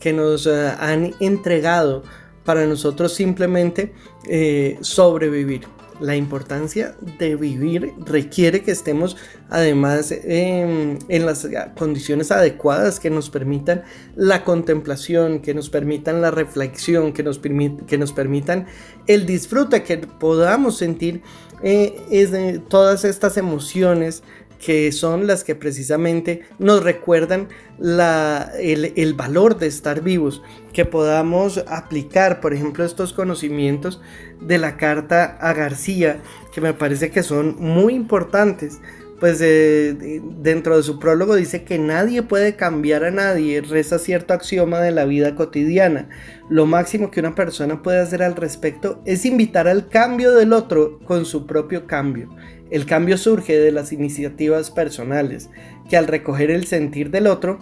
que 0.00 0.12
nos 0.12 0.46
eh, 0.46 0.72
han 0.80 1.14
entregado 1.20 2.02
para 2.44 2.66
nosotros 2.66 3.12
simplemente 3.12 3.92
eh, 4.28 4.78
sobrevivir 4.80 5.68
la 6.02 6.16
importancia 6.16 6.94
de 7.18 7.36
vivir 7.36 7.94
requiere 8.04 8.62
que 8.62 8.72
estemos 8.72 9.16
además 9.48 10.12
en 10.12 10.98
las 11.26 11.48
condiciones 11.78 12.30
adecuadas 12.30 12.98
que 13.00 13.08
nos 13.08 13.30
permitan 13.30 13.84
la 14.16 14.44
contemplación, 14.44 15.40
que 15.40 15.54
nos 15.54 15.70
permitan 15.70 16.20
la 16.20 16.30
reflexión, 16.30 17.12
que 17.12 17.22
nos, 17.22 17.38
que 17.38 17.98
nos 17.98 18.12
permitan 18.12 18.66
el 19.06 19.26
disfrute, 19.26 19.82
que 19.84 19.98
podamos 19.98 20.76
sentir 20.76 21.22
eh, 21.62 22.60
todas 22.68 23.04
estas 23.04 23.36
emociones 23.36 24.24
que 24.64 24.92
son 24.92 25.26
las 25.26 25.42
que 25.42 25.56
precisamente 25.56 26.42
nos 26.60 26.84
recuerdan 26.84 27.48
el, 27.80 29.14
valor 29.14 29.58
de 29.58 29.66
estar 29.66 30.02
vivos, 30.02 30.40
que 30.72 30.84
podamos 30.84 31.64
aplicar, 31.66 32.40
por 32.40 32.54
ejemplo, 32.54 32.84
estos 32.84 33.12
conocimientos 33.12 34.00
de 34.40 34.58
la 34.58 34.76
carta 34.76 35.36
a 35.40 35.52
García, 35.52 36.20
que 36.54 36.60
me 36.60 36.74
parece 36.74 37.10
que 37.10 37.24
son 37.24 37.56
muy 37.58 37.94
importantes. 37.94 38.78
Pues 39.18 39.38
dentro 39.38 40.76
de 40.76 40.82
su 40.82 40.98
prólogo 40.98 41.36
dice 41.36 41.62
que 41.62 41.78
nadie 41.78 42.22
puede 42.22 42.56
cambiar 42.56 43.04
a 43.04 43.12
nadie, 43.12 43.60
reza 43.60 44.00
cierto 44.00 44.34
axioma 44.34 44.80
de 44.80 44.90
la 44.90 45.04
vida 45.04 45.36
cotidiana. 45.36 46.08
Lo 46.50 46.66
máximo 46.66 47.10
que 47.12 47.20
una 47.20 47.36
persona 47.36 47.82
puede 47.82 48.00
hacer 48.00 48.22
al 48.22 48.34
respecto 48.34 49.00
es 49.04 49.24
invitar 49.24 49.68
al 49.68 49.88
cambio 49.88 50.32
del 50.32 50.52
otro 50.52 50.98
con 51.04 51.24
su 51.24 51.46
propio 51.46 51.86
cambio. 51.86 52.30
El 52.72 52.86
cambio 52.86 53.18
surge 53.18 53.58
de 53.58 53.70
las 53.70 53.92
iniciativas 53.92 54.70
personales, 54.70 55.50
que 55.90 55.98
al 55.98 56.06
recoger 56.06 56.50
el 56.50 56.66
sentir 56.66 57.10
del 57.10 57.26
otro, 57.26 57.58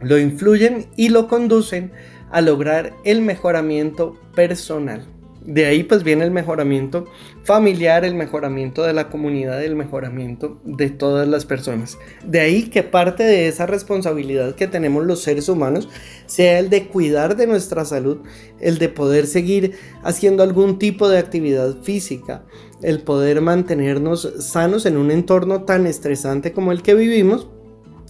lo 0.00 0.20
influyen 0.20 0.86
y 0.94 1.08
lo 1.08 1.26
conducen 1.26 1.90
a 2.30 2.40
lograr 2.42 2.94
el 3.02 3.22
mejoramiento 3.22 4.16
personal. 4.36 5.04
De 5.46 5.66
ahí 5.66 5.84
pues 5.84 6.02
viene 6.02 6.24
el 6.24 6.32
mejoramiento 6.32 7.06
familiar, 7.44 8.04
el 8.04 8.14
mejoramiento 8.14 8.82
de 8.82 8.92
la 8.92 9.08
comunidad, 9.08 9.62
el 9.64 9.76
mejoramiento 9.76 10.60
de 10.64 10.90
todas 10.90 11.26
las 11.26 11.46
personas. 11.46 11.98
De 12.24 12.40
ahí 12.40 12.64
que 12.64 12.82
parte 12.82 13.22
de 13.22 13.46
esa 13.46 13.66
responsabilidad 13.66 14.56
que 14.56 14.66
tenemos 14.66 15.06
los 15.06 15.22
seres 15.22 15.48
humanos 15.48 15.88
sea 16.26 16.58
el 16.58 16.68
de 16.68 16.88
cuidar 16.88 17.36
de 17.36 17.46
nuestra 17.46 17.84
salud, 17.84 18.18
el 18.60 18.78
de 18.78 18.88
poder 18.88 19.28
seguir 19.28 19.74
haciendo 20.02 20.42
algún 20.42 20.80
tipo 20.80 21.08
de 21.08 21.18
actividad 21.18 21.76
física, 21.82 22.44
el 22.82 23.02
poder 23.02 23.40
mantenernos 23.40 24.32
sanos 24.38 24.86
en 24.86 24.96
un 24.96 25.10
entorno 25.10 25.64
tan 25.64 25.86
estresante 25.86 26.52
como 26.52 26.72
el 26.72 26.82
que 26.82 26.94
vivimos. 26.94 27.48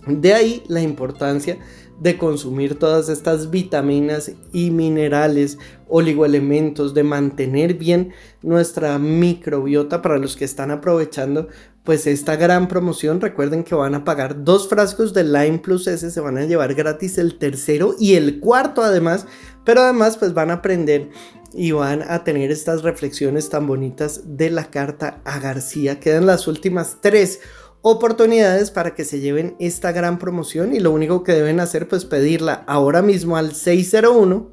De 0.07 0.35
ahí 0.35 0.63
la 0.69 0.83
importancia 0.83 1.59
de 2.01 2.19
consumir 2.19 2.79
todas 2.79 3.09
estas 3.09 3.51
vitaminas 3.51 4.33
y 4.53 4.71
minerales, 4.71 5.59
oligoelementos, 5.89 6.95
de 6.95 7.03
mantener 7.03 7.75
bien 7.75 8.13
nuestra 8.43 8.99
microbiota 8.99 10.03
para 10.03 10.19
los 10.19 10.37
que 10.37 10.45
están 10.45 10.71
aprovechando 10.71 11.49
pues 11.85 12.07
esta 12.07 12.37
gran 12.37 12.69
promoción. 12.69 13.21
Recuerden 13.21 13.65
que 13.65 13.75
van 13.75 13.95
a 13.95 14.05
pagar 14.05 14.45
dos 14.45 14.69
frascos 14.69 15.15
de 15.15 15.25
Lime 15.25 15.59
Plus 15.59 15.87
S, 15.87 16.11
se 16.11 16.21
van 16.21 16.37
a 16.37 16.45
llevar 16.45 16.75
gratis 16.75 17.17
el 17.17 17.39
tercero 17.39 17.95
y 17.99 18.15
el 18.15 18.41
cuarto 18.41 18.83
además, 18.83 19.27
pero 19.65 19.81
además 19.81 20.19
pues 20.19 20.35
van 20.35 20.51
a 20.51 20.55
aprender 20.55 21.09
y 21.57 21.73
van 21.73 22.03
a 22.03 22.23
tener 22.23 22.51
estas 22.51 22.83
reflexiones 22.83 23.49
tan 23.49 23.67
bonitas 23.67 24.21
de 24.37 24.51
la 24.51 24.71
carta 24.71 25.21
a 25.25 25.39
García. 25.39 25.99
Quedan 25.99 26.27
las 26.27 26.47
últimas 26.47 26.99
tres 27.01 27.41
oportunidades 27.81 28.71
para 28.71 28.95
que 28.95 29.05
se 29.05 29.21
lleven 29.21 29.57
esta 29.59 29.93
gran 29.93 30.19
promoción 30.19 30.75
y 30.75 30.81
lo 30.81 30.91
único 30.91 31.25
que 31.25 31.33
deben 31.33 31.61
hacer 31.61 31.89
pues 31.89 32.05
pedirla 32.05 32.65
ahora 32.67 33.01
mismo 33.01 33.37
al 33.37 33.55
601 33.55 34.51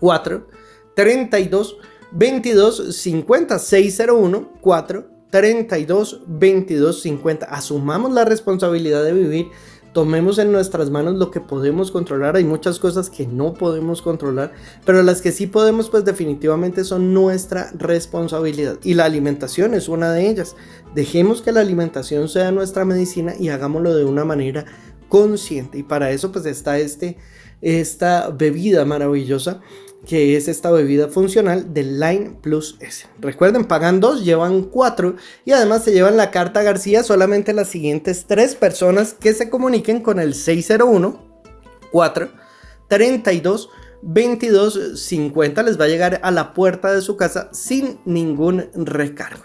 4 0.00 0.48
32 0.96 1.76
22 2.12 2.96
50 2.96 3.58
601 3.58 4.52
4 4.60 5.06
32 5.30 6.22
22 6.26 7.02
50 7.02 7.46
asumamos 7.46 8.12
la 8.12 8.24
responsabilidad 8.24 9.04
de 9.04 9.12
vivir 9.12 9.46
tomemos 9.94 10.38
en 10.38 10.50
nuestras 10.50 10.90
manos 10.90 11.14
lo 11.14 11.30
que 11.30 11.40
podemos 11.40 11.92
controlar. 11.92 12.36
Hay 12.36 12.44
muchas 12.44 12.80
cosas 12.80 13.08
que 13.08 13.26
no 13.26 13.54
podemos 13.54 14.02
controlar, 14.02 14.52
pero 14.84 15.02
las 15.04 15.22
que 15.22 15.30
sí 15.32 15.46
podemos, 15.46 15.88
pues 15.88 16.04
definitivamente 16.04 16.84
son 16.84 17.14
nuestra 17.14 17.70
responsabilidad. 17.78 18.76
Y 18.82 18.94
la 18.94 19.04
alimentación 19.04 19.72
es 19.72 19.88
una 19.88 20.12
de 20.12 20.28
ellas. 20.28 20.56
Dejemos 20.94 21.40
que 21.40 21.52
la 21.52 21.60
alimentación 21.60 22.28
sea 22.28 22.50
nuestra 22.50 22.84
medicina 22.84 23.34
y 23.38 23.48
hagámoslo 23.48 23.94
de 23.94 24.04
una 24.04 24.24
manera 24.24 24.66
consciente. 25.08 25.78
Y 25.78 25.84
para 25.84 26.10
eso, 26.10 26.32
pues 26.32 26.44
está 26.44 26.76
este, 26.78 27.16
esta 27.62 28.30
bebida 28.30 28.84
maravillosa 28.84 29.60
que 30.06 30.36
es 30.36 30.48
esta 30.48 30.70
bebida 30.70 31.08
funcional 31.08 31.72
del 31.72 31.98
Line 31.98 32.36
Plus 32.40 32.76
S. 32.80 33.06
Recuerden, 33.20 33.64
pagan 33.64 34.00
dos, 34.00 34.24
llevan 34.24 34.62
cuatro 34.62 35.16
y 35.44 35.52
además 35.52 35.84
se 35.84 35.92
llevan 35.92 36.16
la 36.16 36.30
carta 36.30 36.62
García 36.62 37.02
solamente 37.02 37.52
las 37.52 37.68
siguientes 37.68 38.26
tres 38.26 38.54
personas 38.54 39.14
que 39.14 39.34
se 39.34 39.50
comuniquen 39.50 40.00
con 40.00 40.18
el 40.18 40.34
601 40.34 41.34
4 41.90 42.28
32 42.88 43.70
22 44.02 45.00
50 45.00 45.62
les 45.62 45.80
va 45.80 45.84
a 45.84 45.88
llegar 45.88 46.20
a 46.22 46.30
la 46.30 46.52
puerta 46.52 46.92
de 46.92 47.00
su 47.00 47.16
casa 47.16 47.48
sin 47.52 47.98
ningún 48.04 48.66
recargo. 48.74 49.44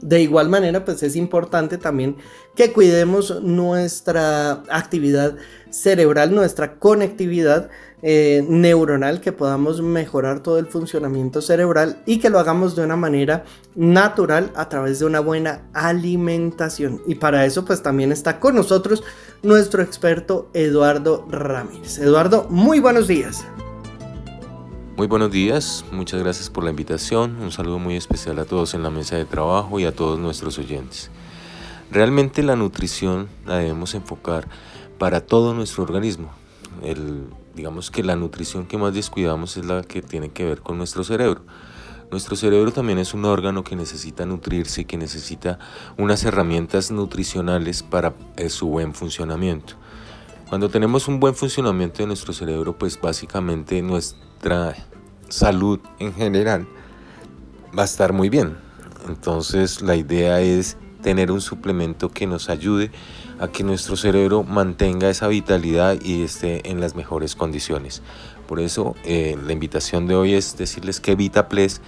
De 0.00 0.20
igual 0.20 0.48
manera, 0.48 0.84
pues 0.84 1.02
es 1.02 1.16
importante 1.16 1.78
también 1.78 2.16
que 2.54 2.72
cuidemos 2.72 3.42
nuestra 3.42 4.62
actividad 4.68 5.36
cerebral, 5.70 6.34
nuestra 6.34 6.78
conectividad 6.78 7.70
eh, 8.02 8.44
neuronal, 8.46 9.20
que 9.20 9.32
podamos 9.32 9.80
mejorar 9.80 10.40
todo 10.40 10.58
el 10.58 10.66
funcionamiento 10.66 11.40
cerebral 11.40 12.02
y 12.04 12.18
que 12.18 12.28
lo 12.28 12.38
hagamos 12.38 12.76
de 12.76 12.84
una 12.84 12.96
manera 12.96 13.44
natural 13.74 14.52
a 14.54 14.68
través 14.68 14.98
de 14.98 15.06
una 15.06 15.20
buena 15.20 15.62
alimentación. 15.72 17.00
Y 17.06 17.14
para 17.14 17.46
eso 17.46 17.64
pues 17.64 17.82
también 17.82 18.12
está 18.12 18.38
con 18.38 18.54
nosotros 18.54 19.02
nuestro 19.42 19.82
experto 19.82 20.50
Eduardo 20.52 21.26
Ramírez. 21.30 21.98
Eduardo, 21.98 22.46
muy 22.50 22.80
buenos 22.80 23.08
días. 23.08 23.44
Muy 24.96 25.06
buenos 25.06 25.30
días, 25.30 25.84
muchas 25.90 26.22
gracias 26.22 26.48
por 26.48 26.64
la 26.64 26.70
invitación, 26.70 27.36
un 27.42 27.52
saludo 27.52 27.78
muy 27.78 27.96
especial 27.96 28.38
a 28.38 28.46
todos 28.46 28.72
en 28.72 28.82
la 28.82 28.88
mesa 28.88 29.16
de 29.16 29.26
trabajo 29.26 29.78
y 29.78 29.84
a 29.84 29.92
todos 29.92 30.18
nuestros 30.18 30.58
oyentes. 30.58 31.10
Realmente 31.90 32.42
la 32.42 32.56
nutrición 32.56 33.28
la 33.44 33.58
debemos 33.58 33.94
enfocar 33.94 34.48
para 34.98 35.20
todo 35.20 35.52
nuestro 35.52 35.82
organismo. 35.82 36.30
El 36.82 37.26
digamos 37.56 37.90
que 37.90 38.04
la 38.04 38.14
nutrición 38.14 38.66
que 38.66 38.76
más 38.76 38.94
descuidamos 38.94 39.56
es 39.56 39.64
la 39.64 39.82
que 39.82 40.02
tiene 40.02 40.28
que 40.28 40.44
ver 40.44 40.60
con 40.60 40.76
nuestro 40.76 41.02
cerebro. 41.02 41.40
Nuestro 42.10 42.36
cerebro 42.36 42.70
también 42.70 42.98
es 42.98 43.14
un 43.14 43.24
órgano 43.24 43.64
que 43.64 43.74
necesita 43.74 44.26
nutrirse 44.26 44.84
que 44.84 44.96
necesita 44.96 45.58
unas 45.96 46.22
herramientas 46.24 46.92
nutricionales 46.92 47.82
para 47.82 48.14
eh, 48.36 48.48
su 48.50 48.68
buen 48.68 48.94
funcionamiento. 48.94 49.74
Cuando 50.48 50.68
tenemos 50.68 51.08
un 51.08 51.18
buen 51.18 51.34
funcionamiento 51.34 52.02
de 52.02 52.06
nuestro 52.06 52.32
cerebro, 52.32 52.78
pues 52.78 53.00
básicamente 53.00 53.82
nuestra 53.82 54.76
salud 55.28 55.80
en 55.98 56.14
general 56.14 56.68
va 57.76 57.82
a 57.82 57.86
estar 57.86 58.12
muy 58.12 58.28
bien. 58.28 58.56
Entonces 59.08 59.82
la 59.82 59.96
idea 59.96 60.40
es 60.40 60.76
tener 61.02 61.32
un 61.32 61.40
suplemento 61.40 62.10
que 62.10 62.26
nos 62.26 62.48
ayude 62.48 62.92
a 63.38 63.48
que 63.48 63.64
nuestro 63.64 63.96
cerebro 63.96 64.42
mantenga 64.42 65.10
esa 65.10 65.28
vitalidad 65.28 66.00
y 66.00 66.22
esté 66.22 66.70
en 66.70 66.80
las 66.80 66.94
mejores 66.94 67.36
condiciones. 67.36 68.02
Por 68.46 68.60
eso 68.60 68.94
eh, 69.04 69.36
la 69.44 69.52
invitación 69.52 70.06
de 70.06 70.14
hoy 70.14 70.34
es 70.34 70.56
decirles 70.56 71.00
que 71.00 71.14
VitaPlex 71.14 71.80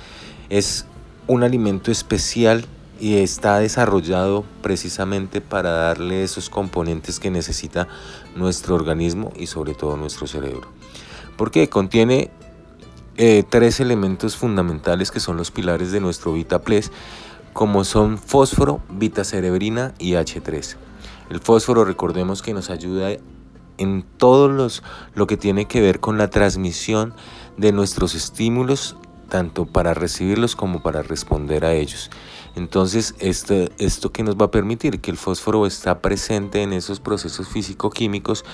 es 0.50 0.86
un 1.26 1.42
alimento 1.42 1.90
especial 1.90 2.64
y 3.00 3.16
está 3.16 3.58
desarrollado 3.58 4.44
precisamente 4.60 5.40
para 5.40 5.70
darle 5.70 6.24
esos 6.24 6.50
componentes 6.50 7.20
que 7.20 7.30
necesita 7.30 7.86
nuestro 8.34 8.74
organismo 8.74 9.32
y 9.36 9.46
sobre 9.46 9.74
todo 9.74 9.96
nuestro 9.96 10.26
cerebro. 10.26 10.68
Porque 11.36 11.68
contiene 11.68 12.30
eh, 13.16 13.44
tres 13.48 13.80
elementos 13.80 14.36
fundamentales 14.36 15.10
que 15.10 15.20
son 15.20 15.36
los 15.36 15.50
pilares 15.50 15.92
de 15.92 16.00
nuestro 16.00 16.32
VitaPlex, 16.32 16.90
como 17.52 17.84
son 17.84 18.18
fósforo, 18.18 18.80
vitacerebrina 18.90 19.94
y 19.98 20.12
H3. 20.12 20.87
El 21.30 21.40
fósforo, 21.40 21.84
recordemos 21.84 22.42
que 22.42 22.54
nos 22.54 22.70
ayuda 22.70 23.10
en 23.76 24.04
todo 24.16 24.48
los, 24.48 24.82
lo 25.14 25.26
que 25.26 25.36
tiene 25.36 25.66
que 25.66 25.80
ver 25.80 26.00
con 26.00 26.18
la 26.18 26.30
transmisión 26.30 27.14
de 27.56 27.72
nuestros 27.72 28.14
estímulos, 28.14 28.96
tanto 29.28 29.66
para 29.66 29.94
recibirlos 29.94 30.56
como 30.56 30.82
para 30.82 31.02
responder 31.02 31.64
a 31.64 31.74
ellos. 31.74 32.10
Entonces, 32.56 33.14
esto, 33.20 33.54
esto 33.78 34.10
que 34.10 34.22
nos 34.22 34.36
va 34.36 34.46
a 34.46 34.50
permitir 34.50 35.00
que 35.00 35.10
el 35.10 35.16
fósforo 35.16 35.66
está 35.66 36.00
presente 36.00 36.62
en 36.62 36.72
esos 36.72 36.98
procesos 36.98 37.48
físico-químicos 37.48 38.44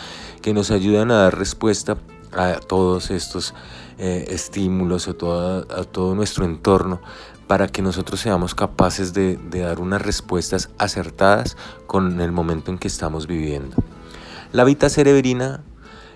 que 0.43 0.53
nos 0.53 0.71
ayudan 0.71 1.11
a 1.11 1.23
dar 1.23 1.39
respuesta 1.39 1.97
a 2.33 2.59
todos 2.59 3.11
estos 3.11 3.55
eh, 3.99 4.27
estímulos, 4.29 5.09
a 5.09 5.15
todo 5.15 6.15
nuestro 6.15 6.45
entorno, 6.45 7.01
para 7.47 7.69
que 7.69 7.83
nosotros 7.83 8.21
seamos 8.21 8.55
capaces 8.55 9.13
de, 9.13 9.39
dar 9.51 9.81
unas 9.81 10.03
respuestas 10.03 10.71
acertadas 10.79 11.57
con 11.87 12.21
el 12.21 12.33
momento 12.33 12.71
en 12.71 12.79
que 12.79 12.89
estamos 12.89 13.27
viviendo. 13.27 13.77
La 14.53 14.65
vita 14.65 14.89
cerebrina 14.89 15.63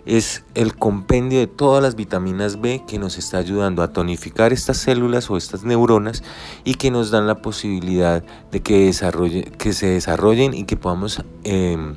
es 0.07 0.45
el 0.55 0.75
compendio 0.75 1.39
de 1.39 1.47
todas 1.47 1.83
las 1.83 1.95
vitaminas 1.95 2.61
B 2.61 2.83
que 2.87 2.99
nos 2.99 3.19
está 3.19 3.39
ayudando 3.39 3.83
a 3.83 3.93
tonificar 3.93 4.53
estas 4.53 4.79
células 4.79 5.29
o 5.31 5.37
estas 5.37 5.65
neuronas 5.65 6.23
y 6.65 6.75
que 6.75 6.91
nos 6.91 7.11
dan 7.11 7.27
la 7.27 7.43
posibilidad 7.43 8.25
de 8.51 8.61
que, 8.61 8.87
desarrolle, 8.87 9.45
que 9.59 9.73
se 9.73 9.89
desarrollen 9.89 10.55
y 10.55 10.65
que 10.65 10.77
podamos 10.77 11.23
em, 11.45 11.97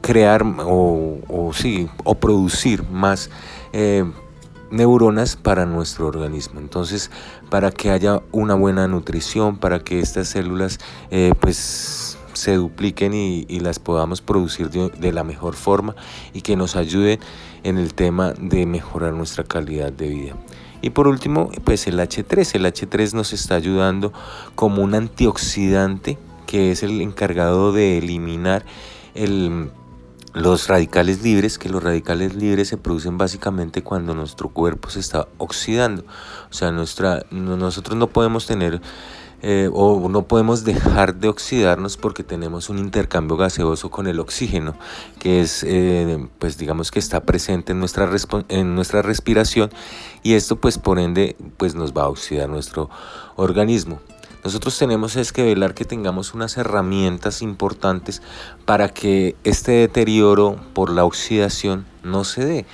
crear 0.00 0.42
o, 0.42 1.18
o, 1.28 2.14
producir 2.16 2.82
más 2.90 3.30
eh, 3.72 4.04
neuronas 4.70 5.36
para 5.36 5.66
nuestro 5.66 6.06
organismo. 6.06 6.60
Entonces, 6.60 7.10
para 7.50 7.70
que 7.70 7.90
haya 7.90 8.22
una 8.32 8.54
buena 8.54 8.88
nutrición, 8.88 9.56
para 9.56 9.80
que 9.80 10.00
estas 10.00 10.28
células 10.28 10.78
eh, 11.10 11.32
pues 11.40 12.18
se 12.32 12.54
dupliquen 12.54 13.14
y, 13.14 13.60
las 13.60 13.78
podamos 13.78 14.20
producir 14.20 14.68
de, 14.70 15.12
la 15.12 15.24
mejor 15.24 15.54
forma 15.54 15.94
y 16.32 16.42
que 16.42 16.56
nos 16.56 16.76
ayuden 16.76 17.20
en 17.62 17.78
el 17.78 17.94
tema 17.94 18.32
de 18.32 18.66
mejorar 18.66 19.12
nuestra 19.12 19.44
calidad 19.44 19.92
de 19.92 20.08
vida. 20.08 20.34
Y 20.82 20.90
por 20.90 21.08
último, 21.08 21.50
pues 21.64 21.86
el 21.86 21.98
H3. 21.98 22.56
El 22.56 22.66
H3 22.66 23.14
nos 23.14 23.32
está 23.32 23.54
ayudando 23.54 24.12
como 24.54 24.82
un 24.82 24.94
antioxidante 24.94 26.18
que 26.46 26.70
es 26.70 26.82
el 26.82 27.00
encargado 27.00 27.72
de 27.72 27.96
eliminar 27.98 28.66
el 29.14 29.70
los 30.34 30.66
radicales 30.68 31.22
libres, 31.22 31.58
que 31.58 31.68
los 31.68 31.82
radicales 31.82 32.34
libres 32.34 32.68
se 32.68 32.76
producen 32.76 33.16
básicamente 33.16 33.82
cuando 33.82 34.14
nuestro 34.14 34.48
cuerpo 34.50 34.90
se 34.90 35.00
está 35.00 35.28
oxidando. 35.38 36.04
O 36.50 36.52
sea, 36.52 36.72
nuestra, 36.72 37.24
nosotros 37.30 37.96
no 37.96 38.08
podemos 38.08 38.44
tener 38.46 38.82
eh, 39.46 39.68
o 39.72 40.08
no 40.08 40.22
podemos 40.22 40.64
dejar 40.64 41.16
de 41.16 41.28
oxidarnos 41.28 41.96
porque 41.96 42.24
tenemos 42.24 42.68
un 42.68 42.78
intercambio 42.78 43.36
gaseoso 43.36 43.90
con 43.90 44.06
el 44.06 44.18
oxígeno, 44.18 44.74
que 45.18 45.40
es, 45.40 45.62
eh, 45.68 46.28
pues 46.38 46.56
digamos 46.58 46.90
que 46.90 46.98
está 46.98 47.20
presente 47.20 47.72
en 47.72 47.78
nuestra, 47.78 48.10
en 48.48 48.74
nuestra 48.74 49.02
respiración 49.02 49.70
y 50.22 50.32
esto 50.32 50.56
pues 50.56 50.78
por 50.78 50.98
ende 50.98 51.36
pues 51.58 51.74
nos 51.74 51.92
va 51.92 52.04
a 52.04 52.08
oxidar 52.08 52.48
nuestro 52.48 52.88
organismo. 53.36 54.00
Nosotros 54.44 54.78
tenemos 54.78 55.16
es 55.16 55.32
que 55.32 55.42
velar 55.42 55.72
que 55.72 55.86
tengamos 55.86 56.34
unas 56.34 56.58
herramientas 56.58 57.40
importantes 57.40 58.20
para 58.66 58.90
que 58.90 59.36
este 59.42 59.72
deterioro 59.72 60.56
por 60.74 60.90
la 60.90 61.06
oxidación 61.06 61.86
no 62.02 62.24
se 62.24 62.44
dé. 62.44 62.66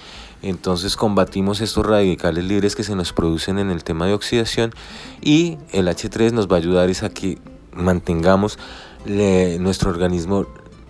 Entonces 0.42 0.96
combatimos 0.96 1.60
estos 1.60 1.86
radicales 1.86 2.44
libres 2.44 2.74
que 2.74 2.82
se 2.82 2.96
nos 2.96 3.12
producen 3.12 3.58
en 3.60 3.70
el 3.70 3.84
tema 3.84 4.06
de 4.06 4.14
oxidación 4.14 4.72
y 5.20 5.58
el 5.70 5.86
H3 5.86 6.32
nos 6.32 6.48
va 6.48 6.56
a 6.56 6.58
ayudar 6.58 6.90
a 6.90 7.08
que 7.08 7.38
mantengamos 7.72 8.58
nuestro 9.06 9.90
organismo 9.90 10.46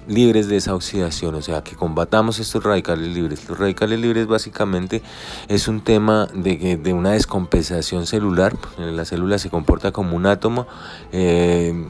libres 0.06 0.48
de 0.48 0.56
esa 0.56 0.74
oxidación, 0.74 1.34
o 1.34 1.42
sea, 1.42 1.62
que 1.62 1.76
combatamos 1.76 2.38
estos 2.38 2.62
radicales 2.62 3.14
libres. 3.14 3.48
Los 3.48 3.58
radicales 3.58 4.00
libres 4.00 4.26
básicamente 4.26 5.02
es 5.48 5.68
un 5.68 5.80
tema 5.80 6.28
de, 6.34 6.76
de 6.76 6.92
una 6.92 7.12
descompensación 7.12 8.06
celular, 8.06 8.56
la 8.78 9.04
célula 9.04 9.38
se 9.38 9.50
comporta 9.50 9.92
como 9.92 10.16
un 10.16 10.26
átomo, 10.26 10.66
eh, 11.12 11.86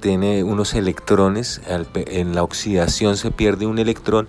tiene 0.00 0.42
unos 0.42 0.74
electrones, 0.74 1.62
en 1.94 2.34
la 2.34 2.42
oxidación 2.42 3.16
se 3.16 3.30
pierde 3.30 3.66
un 3.66 3.78
electrón 3.78 4.28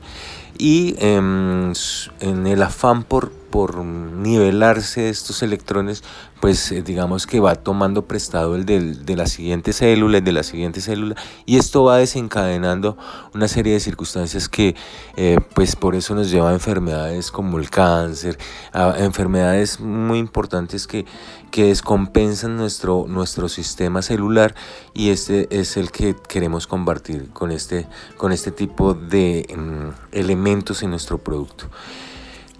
y 0.58 0.96
em, 1.00 1.74
en 2.20 2.48
el 2.48 2.62
afán 2.62 3.04
por, 3.04 3.32
por 3.32 3.84
nivelarse 3.84 5.10
estos 5.10 5.44
electrones, 5.44 6.04
pues 6.42 6.72
eh, 6.72 6.82
digamos 6.82 7.28
que 7.28 7.40
va 7.40 7.56
tomando 7.56 8.06
prestado 8.06 8.56
el 8.56 8.66
de 8.66 9.16
la 9.16 9.28
siguiente 9.28 9.74
célula, 9.74 10.18
el 10.18 10.24
de 10.24 10.32
la 10.32 10.44
siguiente 10.44 10.82
célula, 10.82 11.16
y 11.46 11.58
esto 11.58 11.84
va 11.84 11.98
desencadenando 11.98 12.98
una 13.34 13.48
serie 13.48 13.74
de 13.74 13.80
circunstancias 13.80 14.50
que 14.50 14.76
eh, 15.16 15.40
pues 15.54 15.76
por 15.76 15.96
eso 15.96 16.16
nos 16.16 16.30
lleva 16.32 16.50
a 16.50 16.54
enfermedades 16.54 17.32
como 17.32 17.60
el 17.60 17.70
cáncer, 17.70 18.38
a 18.72 18.96
enfermedades 19.00 19.80
muy 19.80 20.20
importantes 20.20 20.88
que, 20.88 21.06
que 21.54 21.66
descompensan 21.66 22.58
nuestro, 22.58 23.06
nuestro 23.08 23.48
sistema 23.48 24.02
celular 24.02 24.56
y 24.96 25.12
este 25.12 25.48
es 25.52 25.78
el 25.78 25.92
que 25.92 26.16
queremos 26.28 26.66
combatir 26.66 27.30
con 27.30 27.52
este, 27.52 27.86
con 28.18 28.32
este 28.32 28.50
tipo 28.50 28.96
de 28.96 29.46
mm, 29.56 30.16
elementos 30.18 30.82
en 30.82 30.90
nuestro 30.90 31.20
producto. 31.20 31.70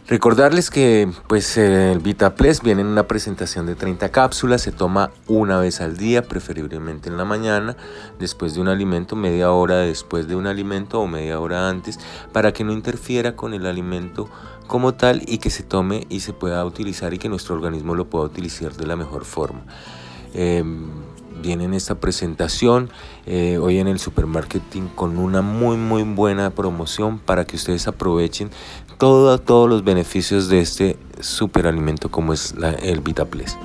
Recordarles 0.08 0.70
que 0.70 1.10
pues 1.28 1.58
el 1.58 1.98
VitaPlex 1.98 2.62
viene 2.62 2.82
en 2.82 2.88
una 2.88 3.08
presentación 3.08 3.66
de 3.66 3.74
30 3.74 4.10
cápsulas, 4.10 4.62
se 4.62 4.72
toma 4.72 5.10
una 5.28 5.58
vez 5.58 5.82
al 5.82 5.98
día, 5.98 6.22
preferiblemente 6.22 7.10
en 7.10 7.18
la 7.18 7.26
mañana, 7.26 7.76
después 8.20 8.54
de 8.54 8.62
un 8.62 8.68
alimento, 8.68 9.16
media 9.16 9.50
hora 9.52 9.78
después 9.78 10.28
de 10.28 10.36
un 10.36 10.46
alimento 10.46 11.00
o 11.00 11.08
media 11.08 11.40
hora 11.40 11.68
antes, 11.68 12.00
para 12.32 12.54
que 12.54 12.64
no 12.64 12.74
interfiera 12.74 13.36
con 13.36 13.56
el 13.56 13.66
alimento 13.66 14.30
como 14.68 14.94
tal 14.94 15.24
y 15.28 15.38
que 15.38 15.50
se 15.50 15.64
tome 15.64 16.06
y 16.10 16.22
se 16.22 16.34
pueda 16.34 16.64
utilizar 16.66 17.14
y 17.14 17.18
que 17.18 17.30
nuestro 17.30 17.56
organismo 17.56 17.96
lo 17.96 18.10
pueda 18.10 18.26
utilizar 18.26 18.74
de 18.76 18.88
la 18.88 18.96
mejor 18.96 19.26
forma. 19.26 19.66
Eh, 20.34 20.64
viene 21.42 21.66
en 21.66 21.74
esta 21.74 21.96
presentación 21.96 22.90
eh, 23.26 23.58
hoy 23.62 23.78
en 23.78 23.88
el 23.88 24.00
supermarketing 24.00 24.88
con 24.90 25.18
una 25.18 25.42
muy 25.42 25.78
muy 25.78 26.04
buena 26.04 26.50
promoción 26.52 27.20
para 27.20 27.46
que 27.46 27.56
ustedes 27.56 27.88
aprovechen 27.88 28.50
todo, 28.98 29.38
todos 29.38 29.70
los 29.70 29.84
beneficios 29.84 30.48
de 30.50 30.62
este 30.62 30.98
superalimento 31.20 32.10
como 32.10 32.34
es 32.34 32.56
el 32.82 33.02
VitaPlex. 33.02 33.58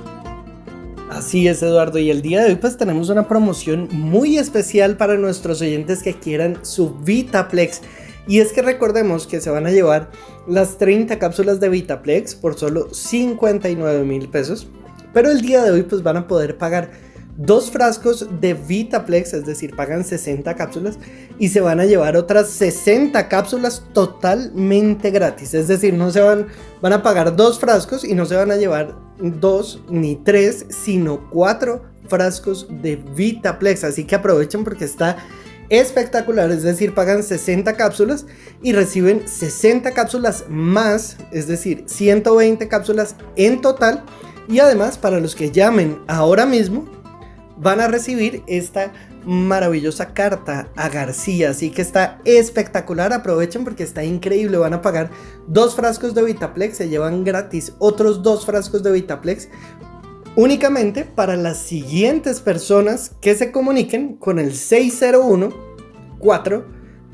Así 1.11 1.49
es 1.49 1.62
Eduardo 1.62 1.99
y 1.99 2.11
el 2.11 2.20
día 2.20 2.42
de 2.42 2.51
hoy 2.51 2.57
pues 2.57 2.76
tenemos 2.76 3.09
una 3.09 3.26
promoción 3.28 3.88
muy 3.90 4.36
especial 4.36 4.96
para 4.96 5.16
nuestros 5.16 5.61
oyentes 5.62 6.03
que 6.03 6.14
quieran 6.14 6.59
su 6.62 6.94
VitaPlex 6.94 7.80
y 8.29 8.41
es 8.41 8.53
que 8.53 8.62
recordemos 8.62 9.26
que 9.26 9.41
se 9.41 9.51
van 9.51 9.66
a 9.66 9.70
llevar 9.70 10.11
las 10.47 10.76
30 10.76 11.18
cápsulas 11.18 11.59
de 11.59 11.70
Vitaplex 11.70 12.35
por 12.35 12.59
solo 12.59 12.93
59 12.93 14.05
mil 14.05 14.29
pesos. 14.29 14.68
Pero 15.14 15.31
el 15.31 15.41
día 15.41 15.64
de 15.64 15.70
hoy 15.70 15.83
pues 15.83 16.03
van 16.03 16.18
a 16.18 16.29
poder 16.29 16.59
pagar 16.59 16.91
dos 17.39 17.70
frascos 17.70 18.29
de 18.41 18.53
Vitaplex, 18.53 19.33
es 19.33 19.47
decir, 19.47 19.74
pagan 19.74 20.05
60 20.05 20.55
cápsulas 20.57 20.99
y 21.39 21.49
se 21.49 21.61
van 21.61 21.81
a 21.81 21.87
llevar 21.87 22.16
otras 22.16 22.49
60 22.51 23.29
cápsulas 23.29 23.85
totalmente 23.95 25.11
gratis. 25.11 25.55
Es 25.55 25.68
decir, 25.68 25.95
no 25.95 26.11
se 26.11 26.20
van, 26.20 26.49
van 26.83 26.93
a 26.93 27.03
pagar 27.03 27.35
dos 27.35 27.59
frascos 27.59 28.05
y 28.05 28.14
no 28.14 28.26
se 28.26 28.37
van 28.37 28.51
a 28.51 28.57
llevar 28.57 28.95
dos 29.18 29.83
ni 29.89 30.16
tres, 30.16 30.66
sino 30.68 31.31
cuatro 31.31 31.83
frascos 32.09 32.66
de 32.83 32.97
Vitaplex. 32.97 33.85
Así 33.85 34.05
que 34.05 34.16
aprovechen 34.16 34.64
porque 34.64 34.85
está 34.85 35.16
espectacular, 35.71 36.51
es 36.51 36.62
decir, 36.62 36.95
pagan 36.95 37.23
60 37.23 37.75
cápsulas 37.75 38.27
y 38.62 38.73
reciben 38.73 39.29
60 39.29 39.93
cápsulas 39.93 40.45
más, 40.49 41.16
es 41.33 41.47
decir, 41.47 41.85
120 41.87 42.69
cápsulas 42.69 43.16
en 43.37 43.61
total. 43.61 44.05
Y 44.49 44.61
además, 44.61 44.97
para 44.97 45.21
los 45.21 45.35
que 45.35 45.51
llamen 45.51 45.99
ahora 46.07 46.47
mismo, 46.47 46.87
van 47.59 47.81
a 47.81 47.89
recibir 47.89 48.43
esta 48.47 48.93
maravillosa 49.25 50.14
carta 50.14 50.69
a 50.75 50.89
García. 50.89 51.51
Así 51.51 51.71
que 51.71 51.83
está 51.83 52.19
espectacular, 52.25 53.12
aprovechen 53.12 53.64
porque 53.64 53.83
está 53.83 54.05
increíble. 54.05 54.57
Van 54.57 54.75
a 54.75 54.83
pagar 54.83 55.11
dos 55.47 55.75
frascos 55.75 56.14
de 56.14 56.23
Vitaplex, 56.23 56.79
se 56.79 56.89
llevan 56.89 57.25
gratis 57.25 57.75
otros 57.79 58.23
dos 58.23 58.47
frascos 58.47 58.83
de 58.83 58.93
Vitaplex 58.93 59.49
únicamente 60.37 61.05
para 61.05 61.37
las 61.37 61.59
siguientes 61.59 62.41
personas 62.41 63.12
que 63.20 63.35
se 63.35 63.53
comuniquen 63.53 64.16
con 64.16 64.39
el 64.39 64.55
601 64.55 65.51
4 66.18 66.66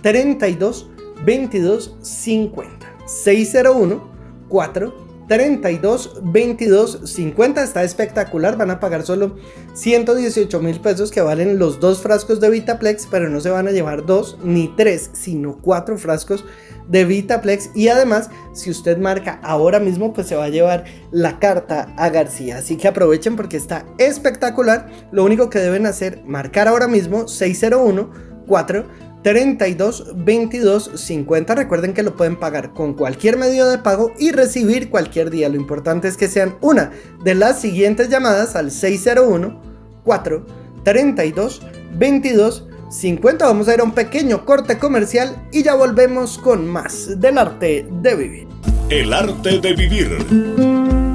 32 0.02 0.90
22 1.24 1.96
50. 2.02 2.96
601 3.06 4.14
4 4.48 5.04
32 5.28 6.20
22 6.22 7.00
50 7.04 7.62
está 7.62 7.82
espectacular 7.82 8.58
van 8.58 8.70
a 8.70 8.80
pagar 8.80 9.04
solo 9.04 9.36
118 9.72 10.60
mil 10.60 10.80
pesos 10.80 11.10
que 11.10 11.22
valen 11.22 11.58
los 11.58 11.80
dos 11.80 12.02
frascos 12.02 12.40
de 12.40 12.50
Vitaplex 12.50 13.08
pero 13.10 13.30
no 13.30 13.40
se 13.40 13.50
van 13.50 13.66
a 13.66 13.70
llevar 13.70 14.04
dos 14.04 14.36
ni 14.44 14.68
tres 14.76 15.10
sino 15.14 15.58
cuatro 15.62 15.96
frascos 15.96 16.44
de 16.88 17.04
Vitaplex 17.04 17.70
y 17.74 17.88
además 17.88 18.30
si 18.52 18.70
usted 18.70 18.98
marca 18.98 19.40
ahora 19.42 19.80
mismo 19.80 20.12
pues 20.12 20.26
se 20.26 20.36
va 20.36 20.44
a 20.44 20.50
llevar 20.50 20.84
la 21.10 21.38
carta 21.38 21.92
a 21.96 22.08
García 22.10 22.58
así 22.58 22.76
que 22.76 22.88
aprovechen 22.88 23.36
porque 23.36 23.56
está 23.56 23.86
espectacular 23.98 24.88
lo 25.12 25.24
único 25.24 25.50
que 25.50 25.58
deben 25.58 25.86
hacer 25.86 26.22
marcar 26.26 26.68
ahora 26.68 26.88
mismo 26.88 27.28
601 27.28 28.10
4 28.46 28.84
32 29.24 30.12
22 30.16 30.90
50. 30.94 31.54
Recuerden 31.54 31.94
que 31.94 32.02
lo 32.02 32.14
pueden 32.14 32.36
pagar 32.36 32.74
con 32.74 32.92
cualquier 32.92 33.38
medio 33.38 33.66
de 33.66 33.78
pago 33.78 34.12
y 34.18 34.32
recibir 34.32 34.90
cualquier 34.90 35.30
día. 35.30 35.48
Lo 35.48 35.56
importante 35.56 36.08
es 36.08 36.18
que 36.18 36.28
sean 36.28 36.56
una 36.60 36.92
de 37.24 37.34
las 37.34 37.58
siguientes 37.58 38.10
llamadas 38.10 38.54
al 38.54 38.70
601 38.70 39.60
4 40.04 40.46
32 40.84 41.62
22 41.96 42.68
50. 42.94 43.46
Vamos 43.46 43.68
a 43.68 43.74
ir 43.74 43.80
a 43.80 43.84
un 43.84 43.92
pequeño 43.92 44.44
corte 44.44 44.78
comercial 44.78 45.48
y 45.52 45.62
ya 45.62 45.74
volvemos 45.74 46.38
con 46.38 46.66
más 46.66 47.20
del 47.20 47.38
arte 47.38 47.86
de 47.90 48.14
vivir. 48.14 48.46
El 48.88 49.12
arte 49.12 49.58
de 49.58 49.74
vivir. 49.74 50.16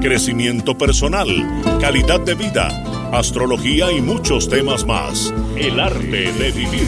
Crecimiento 0.01 0.77
personal, 0.77 1.27
calidad 1.79 2.19
de 2.19 2.35
vida, 2.35 2.67
astrología 3.13 3.91
y 3.91 4.01
muchos 4.01 4.49
temas 4.49 4.85
más. 4.85 5.33
El 5.57 5.79
arte 5.79 6.33
de 6.33 6.51
vivir. 6.51 6.87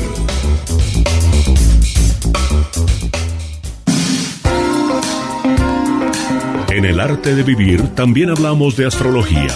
En 6.70 6.86
el 6.86 7.00
arte 7.00 7.36
de 7.36 7.44
vivir 7.44 7.96
también 7.96 8.30
hablamos 8.30 8.78
de 8.78 8.88
astrología. 8.88 9.50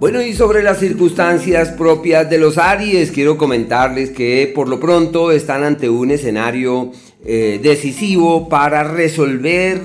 Bueno, 0.00 0.22
y 0.22 0.32
sobre 0.32 0.62
las 0.62 0.78
circunstancias 0.78 1.72
propias 1.72 2.30
de 2.30 2.38
los 2.38 2.56
Aries, 2.56 3.10
quiero 3.10 3.36
comentarles 3.36 4.08
que 4.08 4.50
por 4.54 4.66
lo 4.66 4.80
pronto 4.80 5.30
están 5.30 5.62
ante 5.62 5.90
un 5.90 6.10
escenario 6.10 6.90
eh, 7.22 7.60
decisivo 7.62 8.48
para 8.48 8.82
resolver 8.82 9.78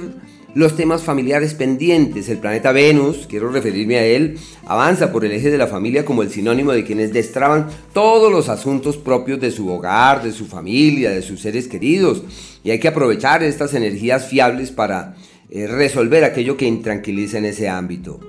los 0.53 0.77
temas 0.77 1.03
familiares 1.03 1.53
pendientes. 1.53 2.29
El 2.29 2.37
planeta 2.37 2.71
Venus, 2.71 3.27
quiero 3.27 3.51
referirme 3.51 3.97
a 3.97 4.05
él, 4.05 4.37
avanza 4.65 5.11
por 5.11 5.25
el 5.25 5.33
eje 5.33 5.51
de 5.51 5.57
la 5.57 5.67
familia 5.67 6.05
como 6.05 6.21
el 6.21 6.31
sinónimo 6.31 6.71
de 6.71 6.85
quienes 6.85 7.11
destraban 7.11 7.67
todos 7.91 8.31
los 8.31 8.47
asuntos 8.47 8.95
propios 8.95 9.41
de 9.41 9.51
su 9.51 9.67
hogar, 9.67 10.23
de 10.23 10.31
su 10.31 10.45
familia, 10.45 11.09
de 11.09 11.23
sus 11.23 11.41
seres 11.41 11.67
queridos. 11.67 12.23
Y 12.63 12.71
hay 12.71 12.79
que 12.79 12.87
aprovechar 12.87 13.43
estas 13.43 13.73
energías 13.73 14.29
fiables 14.29 14.71
para 14.71 15.17
eh, 15.49 15.67
resolver 15.67 16.23
aquello 16.23 16.55
que 16.55 16.67
intranquiliza 16.67 17.37
en 17.37 17.43
ese 17.43 17.67
ámbito. 17.67 18.21